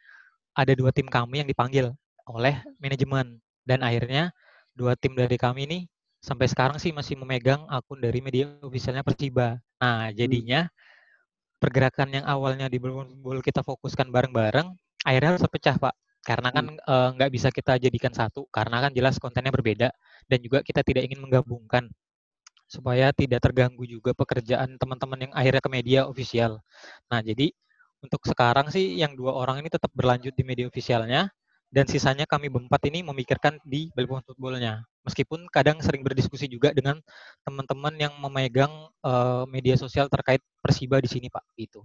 ada 0.53 0.69
dua 0.77 0.94
tim 0.94 1.10
kami 1.10 1.41
yang 1.41 1.49
dipanggil 1.49 1.90
oleh 2.30 2.61
manajemen 2.77 3.41
dan 3.68 3.81
akhirnya 3.84 4.31
dua 4.76 4.95
tim 4.99 5.14
dari 5.18 5.35
kami 5.40 5.68
ini 5.68 5.80
sampai 6.23 6.48
sekarang 6.48 6.77
sih 6.80 6.95
masih 6.95 7.19
memegang 7.19 7.68
akun 7.68 7.99
dari 7.99 8.23
media 8.23 8.48
ofisialnya 8.64 9.03
Persiba. 9.03 9.60
Nah, 9.81 10.07
jadinya 10.15 10.72
pergerakan 11.60 12.15
yang 12.15 12.26
awalnya 12.27 12.68
di 12.72 12.80
Bowl 12.80 13.40
kita 13.44 13.64
fokuskan 13.64 14.07
bareng-bareng 14.11 14.68
akhirnya 15.03 15.30
harus 15.35 15.44
terpecah, 15.44 15.76
Pak 15.80 15.95
karena 16.23 16.49
kan 16.56 16.65
uh, 16.88 17.10
nggak 17.19 17.31
bisa 17.35 17.52
kita 17.52 17.76
jadikan 17.76 18.15
satu 18.15 18.48
karena 18.48 18.88
kan 18.88 18.91
jelas 18.95 19.19
kontennya 19.19 19.52
berbeda 19.52 19.91
dan 20.31 20.40
juga 20.40 20.64
kita 20.64 20.80
tidak 20.80 21.03
ingin 21.11 21.19
menggabungkan 21.19 21.91
supaya 22.64 23.11
tidak 23.11 23.44
terganggu 23.44 23.84
juga 23.84 24.15
pekerjaan 24.15 24.80
teman-teman 24.80 25.30
yang 25.30 25.34
akhirnya 25.35 25.61
ke 25.61 25.69
media 25.69 25.99
ofisial. 26.07 26.64
Nah 27.11 27.19
jadi 27.19 27.52
untuk 27.99 28.23
sekarang 28.23 28.72
sih 28.72 28.95
yang 28.95 29.19
dua 29.19 29.35
orang 29.35 29.61
ini 29.61 29.69
tetap 29.69 29.91
berlanjut 29.91 30.31
di 30.31 30.44
media 30.48 30.65
ofisialnya 30.72 31.27
dan 31.73 31.89
sisanya 31.89 32.29
kami 32.29 32.53
berempat 32.53 32.85
ini 32.85 33.01
memikirkan 33.01 33.57
di 33.65 33.89
Balibon 33.97 34.21
Footballnya. 34.21 34.85
Meskipun 35.01 35.49
kadang 35.49 35.81
sering 35.81 36.05
berdiskusi 36.05 36.45
juga 36.45 36.69
dengan 36.69 37.01
teman-teman 37.41 37.97
yang 37.97 38.13
memegang 38.21 38.69
uh, 39.01 39.43
media 39.49 39.73
sosial 39.73 40.05
terkait 40.05 40.39
Persiba 40.61 41.01
di 41.01 41.09
sini 41.09 41.33
Pak. 41.33 41.43
Gitu. 41.57 41.81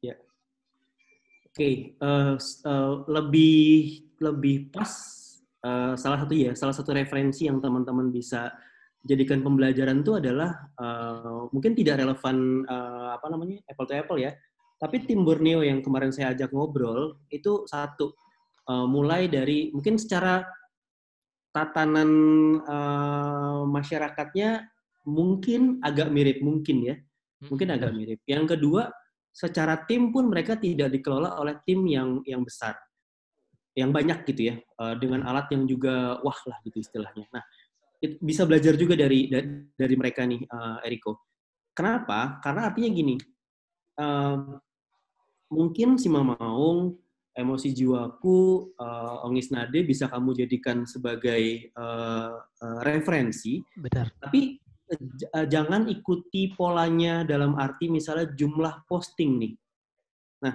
Ya, 0.00 0.16
okay, 1.58 1.98
uh, 1.98 2.38
uh, 2.38 2.70
eh, 2.70 2.92
lebih 3.10 3.74
lebih 4.22 4.70
pas 4.70 4.86
uh, 5.66 5.98
salah 5.98 6.22
satu 6.22 6.34
ya 6.38 6.54
salah 6.54 6.70
satu 6.70 6.94
referensi 6.94 7.50
yang 7.50 7.58
teman-teman 7.58 8.14
bisa 8.14 8.54
jadikan 9.02 9.42
pembelajaran 9.42 10.06
itu 10.06 10.14
adalah 10.14 10.70
uh, 10.78 11.50
mungkin 11.50 11.74
tidak 11.74 11.98
relevan 11.98 12.62
uh, 12.70 13.18
apa 13.18 13.26
namanya 13.26 13.58
apple 13.66 13.90
to 13.90 13.94
apple 13.98 14.18
ya 14.22 14.30
tapi 14.78 15.02
tim 15.02 15.26
Borneo 15.26 15.66
yang 15.66 15.82
kemarin 15.82 16.14
saya 16.14 16.30
ajak 16.30 16.54
ngobrol 16.54 17.18
itu 17.26 17.66
satu 17.66 18.14
uh, 18.68 18.86
mulai 18.86 19.26
dari 19.26 19.72
mungkin 19.72 19.96
secara 19.96 20.44
tatanan 21.50 22.10
uh, 22.62 23.64
masyarakatnya 23.66 24.68
mungkin 25.08 25.80
agak 25.80 26.12
mirip 26.12 26.44
mungkin 26.44 26.84
ya 26.84 26.94
hmm, 26.94 27.48
mungkin 27.48 27.68
agak 27.72 27.90
mirip 27.96 28.20
yang 28.28 28.44
kedua 28.44 28.92
secara 29.38 29.86
tim 29.86 30.10
pun 30.10 30.26
mereka 30.26 30.58
tidak 30.58 30.90
dikelola 30.90 31.38
oleh 31.38 31.62
tim 31.62 31.86
yang 31.86 32.18
yang 32.26 32.42
besar, 32.42 32.74
yang 33.78 33.94
banyak 33.94 34.26
gitu 34.26 34.50
ya, 34.50 34.54
eh, 34.58 34.94
dengan 34.98 35.22
alat 35.22 35.46
yang 35.54 35.62
juga 35.70 36.18
wah 36.26 36.38
lah 36.42 36.58
gitu 36.66 36.82
istilahnya. 36.82 37.30
Nah, 37.30 37.46
itu 38.02 38.18
bisa 38.18 38.42
belajar 38.42 38.74
juga 38.74 38.98
dari 38.98 39.30
dari, 39.78 39.94
mereka 39.98 40.22
nih, 40.22 40.42
uh, 40.46 40.78
Eriko. 40.86 41.18
Kenapa? 41.74 42.38
Karena 42.42 42.70
artinya 42.70 42.90
gini, 42.94 43.18
uh, 43.98 44.38
mungkin 45.50 45.98
si 45.98 46.06
Mamaung, 46.06 46.94
emosi 47.38 47.70
jiwaku, 47.70 48.74
uh, 48.74 49.22
Ongis 49.30 49.54
Nade 49.54 49.86
bisa 49.86 50.10
kamu 50.10 50.34
jadikan 50.34 50.82
sebagai 50.82 51.70
uh, 51.78 52.34
uh, 52.42 52.78
referensi. 52.82 53.62
Benar. 53.78 54.10
Tapi 54.18 54.58
Eh, 54.88 55.46
jangan 55.52 55.84
ikuti 55.84 56.48
polanya 56.56 57.20
dalam 57.20 57.60
arti 57.60 57.92
misalnya 57.92 58.32
jumlah 58.32 58.88
posting 58.88 59.36
nih. 59.36 59.52
Nah, 60.48 60.54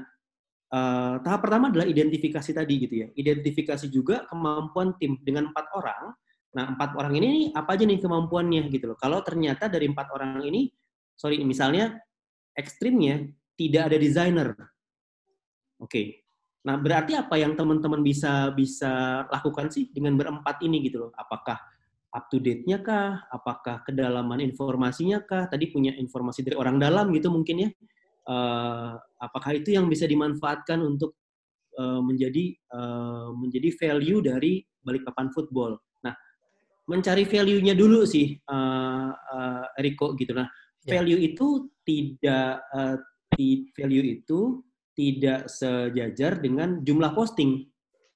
uh, 0.73 1.15
tahap 1.21 1.45
pertama 1.45 1.69
adalah 1.69 1.85
identifikasi 1.85 2.49
tadi 2.49 2.73
gitu 2.81 2.95
ya. 3.05 3.07
Identifikasi 3.13 3.85
juga 3.93 4.25
kemampuan 4.25 4.97
tim 4.97 5.21
dengan 5.21 5.53
empat 5.53 5.69
orang. 5.77 6.17
Nah, 6.57 6.65
empat 6.73 6.97
orang 6.97 7.13
ini 7.21 7.53
apa 7.53 7.77
aja 7.77 7.85
nih 7.85 8.01
kemampuannya 8.01 8.73
gitu 8.73 8.89
loh. 8.89 8.97
Kalau 8.97 9.21
ternyata 9.21 9.69
dari 9.69 9.85
empat 9.85 10.09
orang 10.09 10.41
ini, 10.49 10.65
sorry, 11.13 11.37
misalnya 11.45 11.93
ekstrimnya 12.57 13.29
tidak 13.53 13.93
ada 13.93 13.97
desainer. 14.01 14.49
Oke. 15.77 15.85
Okay. 15.85 16.07
Nah, 16.63 16.79
berarti 16.79 17.11
apa 17.19 17.35
yang 17.35 17.59
teman-teman 17.59 17.99
bisa 17.99 18.47
bisa 18.55 19.23
lakukan 19.27 19.67
sih 19.67 19.91
dengan 19.91 20.15
berempat 20.15 20.63
ini 20.63 20.79
gitu 20.87 21.07
loh? 21.07 21.11
Apakah 21.19 21.59
up 22.15 22.31
to 22.31 22.39
date-nya 22.39 22.79
kah? 22.79 23.27
Apakah 23.27 23.83
kedalaman 23.83 24.39
informasinya 24.39 25.19
kah? 25.27 25.51
Tadi 25.51 25.67
punya 25.75 25.91
informasi 25.91 26.39
dari 26.39 26.55
orang 26.55 26.79
dalam 26.79 27.11
gitu 27.11 27.27
mungkin 27.27 27.67
ya. 27.67 27.69
Uh, 28.23 28.95
apakah 29.19 29.59
itu 29.59 29.75
yang 29.75 29.91
bisa 29.91 30.07
dimanfaatkan 30.07 30.79
untuk 30.79 31.19
uh, 31.75 31.99
menjadi 31.99 32.55
uh, 32.71 33.35
menjadi 33.35 33.69
value 33.75 34.23
dari 34.23 34.63
Balikpapan 34.87 35.35
football? 35.35 35.75
Nah, 36.07 36.15
mencari 36.87 37.27
value-nya 37.27 37.75
dulu 37.75 38.07
sih, 38.07 38.39
uh, 38.47 39.11
uh, 39.11 39.65
Riko 39.83 40.15
gitu. 40.15 40.31
Nah, 40.31 40.47
ya. 40.87 40.95
value 40.95 41.19
yeah. 41.19 41.29
itu 41.35 41.47
tidak 41.83 42.63
uh, 42.71 42.95
value 43.75 44.23
itu 44.23 44.63
tidak 44.93 45.49
sejajar 45.49 46.37
dengan 46.39 46.81
jumlah 46.81 47.11
posting 47.13 47.65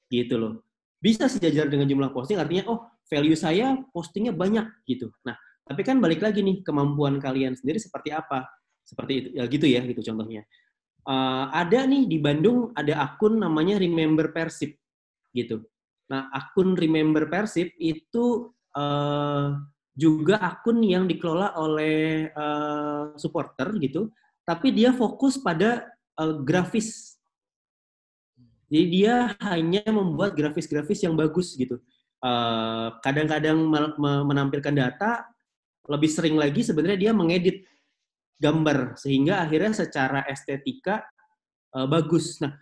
gitu 0.09 0.35
loh. 0.37 0.53
Bisa 0.97 1.29
sejajar 1.29 1.69
dengan 1.69 1.85
jumlah 1.85 2.09
posting 2.13 2.37
artinya 2.41 2.65
oh 2.69 2.79
value 3.05 3.37
saya 3.37 3.77
postingnya 3.93 4.33
banyak 4.33 4.65
gitu. 4.89 5.09
Nah, 5.25 5.37
tapi 5.67 5.81
kan 5.83 5.99
balik 5.99 6.23
lagi 6.23 6.41
nih 6.41 6.63
kemampuan 6.63 7.19
kalian 7.19 7.53
sendiri 7.53 7.77
seperti 7.77 8.13
apa? 8.13 8.47
Seperti 8.87 9.13
itu 9.19 9.29
ya 9.35 9.43
gitu 9.45 9.65
ya 9.67 9.81
gitu 9.83 10.01
contohnya. 10.13 10.47
Uh, 11.07 11.47
ada 11.55 11.87
nih 11.87 12.03
di 12.03 12.19
Bandung 12.19 12.75
ada 12.75 12.99
akun 12.99 13.39
namanya 13.39 13.79
Remember 13.79 14.31
Persib 14.35 14.75
gitu. 15.31 15.63
Nah, 16.11 16.31
akun 16.31 16.75
Remember 16.75 17.27
Persib 17.27 17.71
itu 17.79 18.51
uh, 18.75 19.55
juga 19.97 20.39
akun 20.39 20.83
yang 20.83 21.07
dikelola 21.07 21.55
oleh 21.59 22.29
uh, 22.31 23.15
supporter 23.19 23.75
gitu, 23.81 24.11
tapi 24.43 24.71
dia 24.71 24.95
fokus 24.95 25.39
pada 25.39 25.83
uh, 26.19 26.35
grafis. 26.41 27.15
Jadi 28.67 28.85
dia 28.91 29.31
hanya 29.47 29.87
membuat 29.87 30.35
grafis-grafis 30.35 31.07
yang 31.07 31.15
bagus 31.15 31.55
gitu. 31.55 31.79
Eh, 32.17 32.87
kadang-kadang 33.05 33.57
menampilkan 34.25 34.73
data, 34.73 35.29
lebih 35.85 36.09
sering 36.09 36.33
lagi 36.33 36.65
sebenarnya 36.65 36.97
dia 36.97 37.11
mengedit 37.13 37.63
gambar 38.41 38.97
sehingga 38.97 39.45
akhirnya 39.45 39.73
secara 39.73 40.21
estetika 40.29 41.05
uh, 41.73 41.87
bagus. 41.89 42.37
Nah, 42.43 42.53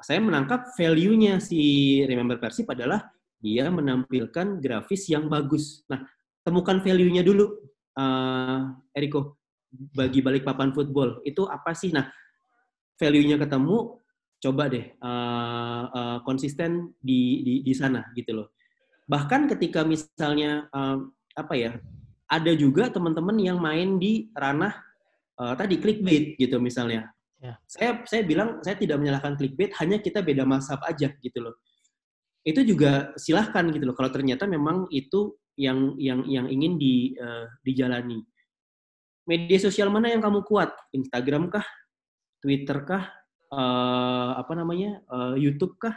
saya 0.00 0.22
menangkap 0.22 0.70
value-nya 0.78 1.42
si 1.42 2.00
Remember 2.08 2.40
Persib 2.40 2.70
adalah 2.72 3.10
dia 3.36 3.68
menampilkan 3.68 4.62
grafis 4.62 5.10
yang 5.12 5.26
bagus. 5.28 5.82
Nah, 5.90 6.06
temukan 6.40 6.78
value-nya 6.80 7.26
dulu, 7.26 7.58
uh, 7.98 8.70
Eriko. 8.96 9.36
bagi 9.70 10.18
balik 10.18 10.42
papan 10.42 10.74
football 10.74 11.22
itu 11.22 11.46
apa 11.46 11.70
sih? 11.78 11.94
Nah, 11.94 12.10
value-nya 13.00 13.40
ketemu, 13.40 13.96
coba 14.40 14.68
deh 14.68 14.92
uh, 15.00 15.84
uh, 15.88 16.18
konsisten 16.24 16.92
di, 17.00 17.40
di 17.40 17.54
di 17.64 17.72
sana 17.72 18.04
gitu 18.12 18.36
loh. 18.36 18.48
Bahkan 19.08 19.48
ketika 19.56 19.82
misalnya 19.88 20.68
uh, 20.70 21.00
apa 21.32 21.54
ya, 21.56 21.72
ada 22.28 22.52
juga 22.52 22.92
teman-teman 22.92 23.40
yang 23.40 23.58
main 23.58 23.96
di 23.96 24.28
ranah 24.36 24.76
uh, 25.40 25.56
tadi 25.56 25.80
clickbait 25.80 26.36
gitu 26.36 26.60
misalnya. 26.60 27.08
Ya. 27.40 27.56
Saya 27.64 28.04
saya 28.04 28.22
bilang 28.28 28.60
saya 28.60 28.76
tidak 28.76 29.00
menyalahkan 29.00 29.40
clickbait, 29.40 29.72
hanya 29.80 29.96
kita 29.98 30.20
beda 30.20 30.44
mazhab 30.44 30.78
aja 30.84 31.08
gitu 31.24 31.40
loh. 31.40 31.56
Itu 32.44 32.60
juga 32.64 33.16
silahkan 33.16 33.64
gitu 33.72 33.88
loh. 33.88 33.96
Kalau 33.96 34.12
ternyata 34.12 34.44
memang 34.44 34.88
itu 34.92 35.40
yang 35.56 35.96
yang 35.96 36.24
yang 36.28 36.46
ingin 36.48 36.76
di 36.76 37.16
uh, 37.16 37.48
dijalani. 37.64 38.20
Media 39.28 39.58
sosial 39.60 39.92
mana 39.92 40.08
yang 40.12 40.24
kamu 40.24 40.44
kuat? 40.44 40.72
Instagram 40.96 41.52
kah? 41.52 41.64
Twitter 42.40 42.82
kah? 42.82 43.20
uh, 43.54 44.30
apa 44.38 44.52
namanya 44.54 45.02
uh, 45.10 45.34
YouTube 45.34 45.76
kah? 45.76 45.94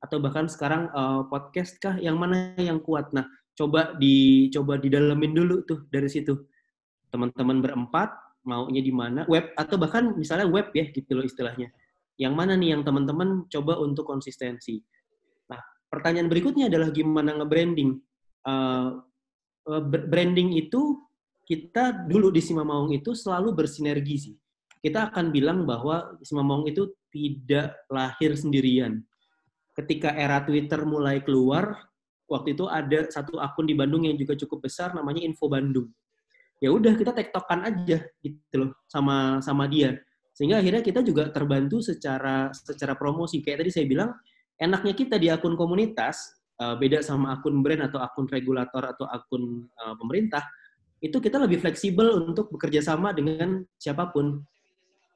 Atau 0.00 0.20
bahkan 0.20 0.48
sekarang 0.48 0.88
uh, 0.92 1.28
podcast 1.28 1.76
kah? 1.80 1.96
Yang 2.00 2.16
mana 2.16 2.36
yang 2.56 2.80
kuat? 2.80 3.12
Nah 3.12 3.28
coba 3.56 3.92
dicoba 4.00 4.80
didalemin 4.80 5.32
dulu 5.36 5.64
tuh 5.64 5.84
dari 5.92 6.08
situ. 6.08 6.36
Teman-teman 7.10 7.60
berempat 7.60 8.14
maunya 8.46 8.80
di 8.80 8.92
mana? 8.94 9.28
Web 9.28 9.52
atau 9.56 9.76
bahkan 9.76 10.16
misalnya 10.16 10.48
web 10.48 10.72
ya 10.72 10.88
gitu 10.88 11.12
loh 11.16 11.26
istilahnya. 11.26 11.68
Yang 12.20 12.34
mana 12.36 12.52
nih 12.56 12.76
yang 12.76 12.82
teman-teman 12.84 13.48
coba 13.48 13.80
untuk 13.80 14.08
konsistensi? 14.08 14.80
Nah 15.48 15.60
pertanyaan 15.88 16.28
berikutnya 16.28 16.68
adalah 16.72 16.88
gimana 16.92 17.36
nge-branding? 17.40 17.96
Uh, 18.40 19.04
branding 20.08 20.56
itu 20.56 20.96
kita 21.44 22.08
dulu 22.08 22.32
di 22.32 22.40
Sima 22.40 22.64
Maung 22.64 22.94
itu 22.96 23.12
selalu 23.12 23.52
bersinergi 23.52 24.16
sih 24.16 24.36
kita 24.80 25.12
akan 25.12 25.28
bilang 25.28 25.68
bahwa 25.68 26.16
Simamong 26.24 26.68
itu 26.68 26.88
tidak 27.12 27.76
lahir 27.92 28.32
sendirian. 28.32 29.04
Ketika 29.76 30.12
era 30.16 30.40
Twitter 30.44 30.82
mulai 30.88 31.20
keluar, 31.20 31.88
waktu 32.28 32.56
itu 32.56 32.64
ada 32.70 33.04
satu 33.08 33.36
akun 33.38 33.68
di 33.68 33.76
Bandung 33.76 34.08
yang 34.08 34.16
juga 34.16 34.36
cukup 34.40 34.70
besar 34.70 34.96
namanya 34.96 35.20
Info 35.20 35.46
Bandung. 35.52 35.92
Ya 36.60 36.68
udah 36.68 36.92
kita 36.92 37.16
tektokan 37.16 37.64
aja 37.64 38.04
gitu 38.20 38.54
loh 38.56 38.70
sama 38.88 39.40
sama 39.40 39.64
dia. 39.64 39.96
Sehingga 40.36 40.60
akhirnya 40.60 40.84
kita 40.84 41.00
juga 41.04 41.28
terbantu 41.28 41.80
secara 41.80 42.52
secara 42.52 42.96
promosi. 42.96 43.40
Kayak 43.40 43.64
tadi 43.64 43.70
saya 43.72 43.86
bilang, 43.88 44.10
enaknya 44.60 44.92
kita 44.96 45.16
di 45.16 45.32
akun 45.32 45.56
komunitas 45.56 46.36
eh, 46.60 46.76
beda 46.76 47.00
sama 47.00 47.36
akun 47.36 47.60
brand 47.64 47.88
atau 47.88 48.00
akun 48.00 48.28
regulator 48.28 48.84
atau 48.84 49.08
akun 49.08 49.64
uh, 49.80 49.96
pemerintah, 49.96 50.44
itu 51.00 51.16
kita 51.16 51.40
lebih 51.40 51.64
fleksibel 51.64 52.12
untuk 52.12 52.52
bekerja 52.52 52.84
sama 52.84 53.16
dengan 53.16 53.64
siapa 53.80 54.12
pun. 54.12 54.44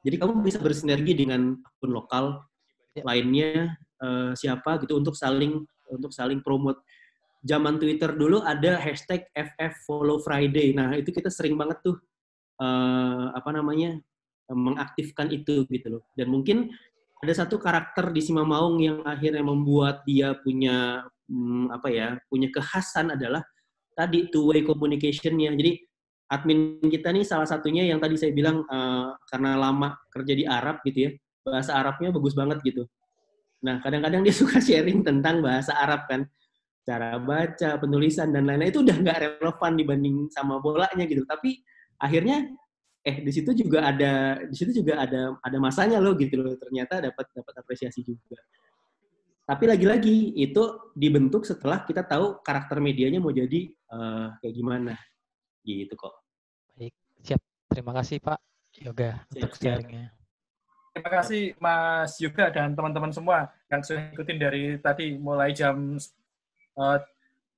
Jadi 0.05 0.15
kamu 0.21 0.45
bisa 0.45 0.61
bersinergi 0.61 1.17
dengan 1.17 1.57
akun 1.65 1.91
lokal 1.91 2.45
ya. 2.93 3.01
lainnya 3.01 3.73
uh, 4.05 4.37
siapa 4.37 4.77
gitu 4.85 5.01
untuk 5.01 5.17
saling 5.17 5.65
untuk 5.89 6.13
saling 6.13 6.45
promote. 6.45 6.77
Zaman 7.45 7.81
Twitter 7.81 8.13
dulu 8.13 8.41
ada 8.45 8.77
hashtag 8.77 9.25
FF 9.33 9.73
Follow 9.85 10.21
Friday. 10.21 10.77
Nah 10.77 10.93
itu 10.93 11.09
kita 11.09 11.33
sering 11.33 11.57
banget 11.57 11.81
tuh 11.81 11.97
uh, 12.61 13.33
apa 13.33 13.49
namanya 13.53 13.97
mengaktifkan 14.49 15.33
itu 15.33 15.65
gitu 15.69 15.97
loh. 15.97 16.03
Dan 16.13 16.29
mungkin 16.29 16.69
ada 17.25 17.33
satu 17.33 17.57
karakter 17.57 18.13
di 18.13 18.21
Sima 18.21 18.45
Maung 18.45 18.77
yang 18.77 19.01
akhirnya 19.01 19.41
membuat 19.41 20.05
dia 20.05 20.37
punya 20.37 21.01
hmm, 21.25 21.73
apa 21.73 21.89
ya 21.89 22.07
punya 22.29 22.53
kekhasan 22.53 23.17
adalah 23.17 23.41
tadi 23.97 24.29
two 24.29 24.53
way 24.53 24.61
communicationnya. 24.61 25.49
Jadi 25.57 25.81
admin 26.25 26.81
kita 26.81 27.13
nih 27.13 27.21
salah 27.21 27.45
satunya 27.45 27.85
yang 27.85 28.01
tadi 28.01 28.17
saya 28.17 28.33
bilang 28.33 28.65
uh, 28.65 29.13
karena 29.29 29.57
lama 29.57 29.93
kerja 30.09 30.33
di 30.33 30.43
Arab 30.45 30.81
gitu 30.81 31.09
ya, 31.09 31.11
bahasa 31.45 31.77
Arabnya 31.77 32.09
bagus 32.09 32.33
banget 32.33 32.57
gitu. 32.65 32.83
Nah, 33.61 33.81
kadang-kadang 33.81 34.25
dia 34.25 34.33
suka 34.41 34.57
sharing 34.57 35.05
tentang 35.05 35.45
bahasa 35.45 35.77
Arab 35.77 36.09
kan, 36.09 36.25
cara 36.85 37.17
baca, 37.21 37.77
penulisan 37.77 38.33
dan 38.33 38.49
lain-lain 38.49 38.73
itu 38.73 38.81
udah 38.81 38.97
nggak 38.97 39.17
relevan 39.41 39.71
dibanding 39.77 40.15
sama 40.33 40.57
bolanya 40.57 41.05
gitu. 41.05 41.21
Tapi 41.25 41.61
akhirnya 42.01 42.49
eh 43.05 43.21
di 43.21 43.29
situ 43.29 43.53
juga 43.53 43.85
ada 43.85 44.41
di 44.49 44.55
situ 44.57 44.81
juga 44.81 44.97
ada 45.05 45.37
ada 45.45 45.57
masanya 45.61 46.01
loh 46.01 46.17
gitu 46.17 46.41
loh. 46.41 46.57
Ternyata 46.57 47.05
dapat 47.05 47.29
dapat 47.37 47.53
apresiasi 47.61 48.01
juga. 48.01 48.41
Tapi 49.45 49.69
lagi-lagi 49.69 50.33
itu 50.41 50.89
dibentuk 50.97 51.45
setelah 51.45 51.85
kita 51.85 52.01
tahu 52.01 52.41
karakter 52.41 52.81
medianya 52.81 53.21
mau 53.21 53.29
jadi 53.29 53.69
uh, 53.93 54.33
kayak 54.41 54.53
gimana 54.57 54.97
gitu 55.65 55.93
kok. 55.97 56.13
Baik, 56.77 56.93
siap. 57.25 57.41
Terima 57.73 57.91
kasih 57.97 58.21
Pak 58.21 58.39
Yoga 58.85 59.25
siap, 59.33 59.49
untuk 59.49 59.51
sharingnya. 59.57 60.05
Terima 60.95 61.11
kasih 61.11 61.43
Mas 61.59 62.15
Yoga 62.23 62.45
dan 62.53 62.71
teman-teman 62.71 63.11
semua 63.11 63.51
yang 63.67 63.81
sudah 63.83 64.15
ikutin 64.15 64.39
dari 64.39 64.63
tadi 64.79 65.19
mulai 65.19 65.51
jam 65.51 65.99
uh, 66.79 66.95
eh, 66.95 67.01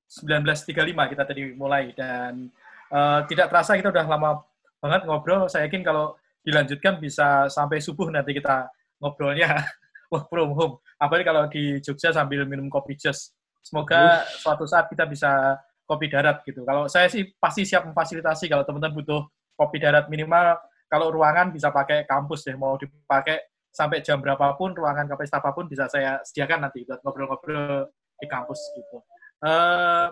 19.35 0.09 1.11
kita 1.13 1.23
tadi 1.27 1.53
mulai 1.53 1.91
dan 1.93 2.47
uh, 2.89 3.21
tidak 3.27 3.51
terasa 3.51 3.75
kita 3.75 3.91
udah 3.91 4.05
lama 4.07 4.41
banget 4.81 5.05
ngobrol. 5.05 5.45
Saya 5.51 5.67
yakin 5.67 5.83
kalau 5.83 6.15
dilanjutkan 6.41 6.97
bisa 6.97 7.51
sampai 7.51 7.83
subuh 7.83 8.07
nanti 8.07 8.31
kita 8.31 8.71
ngobrolnya 9.03 9.67
work 10.11 10.31
from 10.31 10.55
home. 10.55 10.75
Apalagi 10.97 11.25
kalau 11.27 11.43
di 11.51 11.77
Jogja 11.83 12.15
sambil 12.15 12.47
minum 12.47 12.71
kopi 12.71 12.95
just. 12.97 13.35
Semoga 13.61 14.23
suatu 14.39 14.63
saat 14.63 14.87
kita 14.87 15.03
bisa 15.03 15.59
kopi 15.87 16.11
darat 16.11 16.43
gitu. 16.43 16.67
Kalau 16.67 16.91
saya 16.91 17.07
sih 17.07 17.31
pasti 17.39 17.63
siap 17.63 17.87
memfasilitasi 17.87 18.51
kalau 18.51 18.67
teman-teman 18.67 18.99
butuh 19.01 19.23
kopi 19.55 19.79
darat 19.79 20.11
minimal 20.11 20.59
kalau 20.91 21.09
ruangan 21.09 21.49
bisa 21.55 21.71
pakai 21.71 22.03
kampus 22.03 22.47
ya 22.47 22.55
mau 22.59 22.75
dipakai 22.75 23.39
sampai 23.71 24.03
jam 24.03 24.19
berapapun 24.19 24.75
ruangan 24.75 25.07
kapasitas 25.07 25.39
apa 25.39 25.55
pun 25.55 25.65
bisa 25.69 25.87
saya 25.87 26.19
sediakan 26.23 26.67
nanti 26.67 26.83
buat 26.83 26.99
ngobrol-ngobrol 27.01 27.87
di 28.19 28.27
kampus 28.27 28.59
gitu. 28.75 28.97
Uh, 29.39 30.09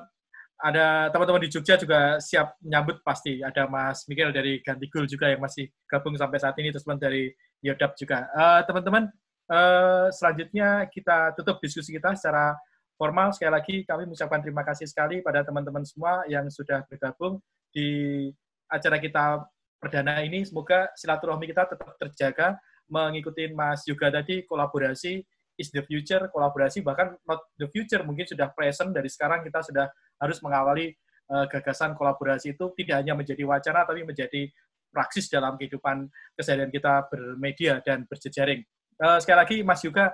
ada 0.62 1.12
teman-teman 1.12 1.44
di 1.44 1.50
Jogja 1.52 1.76
juga 1.76 2.22
siap 2.22 2.56
menyambut 2.64 3.04
pasti. 3.04 3.44
Ada 3.44 3.68
Mas 3.68 4.08
Miguel 4.08 4.32
dari 4.32 4.64
Gantigul 4.64 5.10
juga 5.10 5.28
yang 5.28 5.44
masih 5.44 5.68
gabung 5.90 6.16
sampai 6.16 6.40
saat 6.40 6.56
ini, 6.62 6.72
terus 6.72 6.88
teman 6.88 7.02
dari 7.02 7.34
Yodap 7.60 7.98
juga. 8.00 8.30
Uh, 8.32 8.62
teman-teman, 8.64 9.10
uh, 9.52 10.08
selanjutnya 10.14 10.88
kita 10.88 11.36
tutup 11.36 11.60
diskusi 11.60 11.92
kita 11.98 12.16
secara 12.16 12.56
formal 12.96 13.32
sekali 13.36 13.52
lagi 13.52 13.76
kami 13.84 14.08
mengucapkan 14.08 14.40
terima 14.40 14.64
kasih 14.64 14.88
sekali 14.88 15.20
pada 15.20 15.44
teman-teman 15.44 15.84
semua 15.84 16.24
yang 16.32 16.48
sudah 16.48 16.84
bergabung 16.88 17.40
di 17.72 18.32
acara 18.72 18.98
kita 19.00 19.44
perdana 19.80 20.24
ini. 20.24 20.48
Semoga 20.48 20.90
silaturahmi 20.96 21.46
kita 21.52 21.68
tetap 21.70 21.94
terjaga 22.00 22.58
mengikuti 22.90 23.50
Mas 23.52 23.84
Yoga 23.86 24.10
tadi 24.14 24.46
kolaborasi 24.46 25.22
is 25.56 25.70
the 25.72 25.84
future, 25.88 26.28
kolaborasi 26.32 26.84
bahkan 26.84 27.16
not 27.28 27.48
the 27.56 27.68
future 27.72 28.04
mungkin 28.04 28.28
sudah 28.28 28.52
present 28.52 28.92
dari 28.92 29.08
sekarang 29.08 29.44
kita 29.44 29.64
sudah 29.64 29.88
harus 30.20 30.40
mengawali 30.44 30.92
uh, 31.32 31.46
gagasan 31.48 31.96
kolaborasi 31.96 32.56
itu 32.56 32.72
tidak 32.76 33.04
hanya 33.04 33.14
menjadi 33.16 33.44
wacana 33.48 33.88
tapi 33.88 34.04
menjadi 34.04 34.52
praksis 34.92 35.28
dalam 35.28 35.60
kehidupan 35.60 36.08
keseharian 36.40 36.72
kita 36.72 37.08
bermedia 37.12 37.84
dan 37.84 38.08
berjejaring. 38.08 38.64
Uh, 38.96 39.20
sekali 39.20 39.38
lagi 39.44 39.58
Mas 39.64 39.84
Yoga 39.84 40.12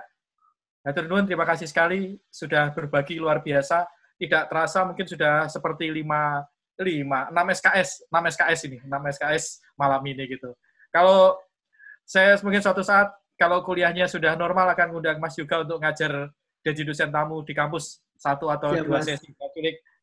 Hatur 0.82 1.06
nuhun, 1.06 1.22
terima 1.22 1.46
kasih 1.46 1.70
sekali 1.70 2.18
sudah 2.26 2.74
berbagi 2.74 3.22
luar 3.22 3.38
biasa. 3.38 3.86
Tidak 4.18 4.50
terasa 4.50 4.82
mungkin 4.82 5.06
sudah 5.06 5.46
seperti 5.46 5.90
lima, 5.94 6.42
lima, 6.82 7.30
enam 7.30 7.46
SKS, 7.54 8.10
enam 8.10 8.24
SKS 8.26 8.60
ini, 8.66 8.78
enam 8.82 9.02
SKS 9.06 9.62
malam 9.78 10.02
ini 10.06 10.26
gitu. 10.26 10.50
Kalau 10.90 11.38
saya 12.02 12.34
mungkin 12.42 12.58
suatu 12.58 12.82
saat 12.82 13.14
kalau 13.38 13.62
kuliahnya 13.62 14.10
sudah 14.10 14.34
normal 14.34 14.74
akan 14.74 14.98
undang 14.98 15.18
Mas 15.22 15.38
juga 15.38 15.62
untuk 15.62 15.78
ngajar 15.82 16.30
jadi 16.62 16.82
dosen 16.86 17.10
tamu 17.10 17.42
di 17.42 17.54
kampus 17.54 18.02
satu 18.14 18.46
atau 18.50 18.70
Siap, 18.70 18.86
dua 18.86 19.02
mas. 19.02 19.06
sesi 19.10 19.34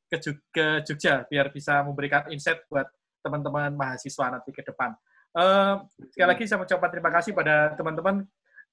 ke, 0.10 0.18
ke 0.52 0.66
Jogja 0.84 1.24
biar 1.30 1.54
bisa 1.54 1.80
memberikan 1.86 2.28
insight 2.34 2.66
buat 2.68 2.90
teman-teman 3.24 3.72
mahasiswa 3.76 4.26
nanti 4.28 4.52
ke 4.52 4.66
depan. 4.66 4.92
Uh, 5.30 5.86
sekali 6.10 6.28
lagi 6.34 6.44
saya 6.50 6.58
mengucapkan 6.60 6.90
terima 6.90 7.12
kasih 7.14 7.32
pada 7.38 7.78
teman-teman 7.78 8.26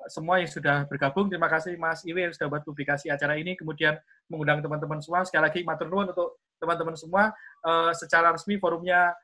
semua 0.07 0.39
yang 0.39 0.51
sudah 0.51 0.85
bergabung. 0.87 1.33
Terima 1.33 1.49
kasih 1.49 1.75
Mas 1.81 2.05
Iwi 2.05 2.29
yang 2.29 2.35
sudah 2.35 2.49
buat 2.53 2.63
publikasi 2.63 3.09
acara 3.09 3.41
ini. 3.41 3.57
Kemudian 3.57 3.97
mengundang 4.29 4.61
teman-teman 4.61 5.01
semua. 5.01 5.25
Sekali 5.25 5.43
lagi 5.49 5.61
matur 5.65 5.89
nuwun 5.89 6.13
untuk 6.13 6.41
teman-teman 6.61 6.95
semua. 6.95 7.33
Uh, 7.65 7.91
secara 7.97 8.33
resmi 8.33 8.61
forumnya 8.61 9.17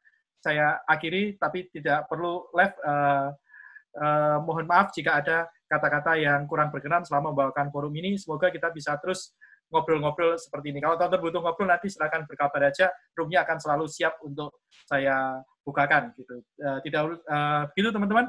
saya 0.42 0.82
akhiri, 0.88 1.38
tapi 1.38 1.70
tidak 1.70 2.08
perlu 2.10 2.50
live. 2.56 2.74
Uh, 2.82 3.28
uh, 4.00 4.36
mohon 4.42 4.66
maaf 4.66 4.90
jika 4.90 5.22
ada 5.22 5.46
kata-kata 5.70 6.18
yang 6.18 6.44
kurang 6.50 6.74
berkenan 6.74 7.06
selama 7.06 7.30
membawakan 7.30 7.70
forum 7.70 7.92
ini. 7.94 8.18
Semoga 8.18 8.50
kita 8.50 8.72
bisa 8.74 8.96
terus 8.98 9.36
ngobrol-ngobrol 9.72 10.36
seperti 10.36 10.74
ini. 10.74 10.84
Kalau 10.84 11.00
teman-teman 11.00 11.22
butuh 11.24 11.40
ngobrol 11.40 11.68
nanti 11.70 11.88
silakan 11.88 12.28
berkabar 12.28 12.68
aja. 12.68 12.92
Roomnya 13.16 13.46
akan 13.46 13.56
selalu 13.56 13.86
siap 13.88 14.20
untuk 14.20 14.66
saya 14.84 15.40
bukakan 15.64 16.12
gitu. 16.18 16.42
Uh, 16.60 16.78
tidak 16.84 17.02
uh, 17.30 17.64
gitu 17.72 17.88
teman-teman. 17.88 18.26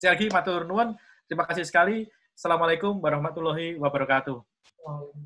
Sekali 0.00 0.12
lagi 0.14 0.26
matur 0.32 0.64
nuwun. 0.64 0.96
Terima 1.26 1.44
kasih 1.46 1.66
sekali. 1.66 2.06
Assalamualaikum 2.36 3.02
warahmatullahi 3.02 3.74
wabarakatuh. 3.82 4.38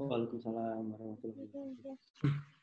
Waalaikumsalam 0.01 0.85
warahmatullahi 0.89 1.49
wabarakatuh. 1.53 2.59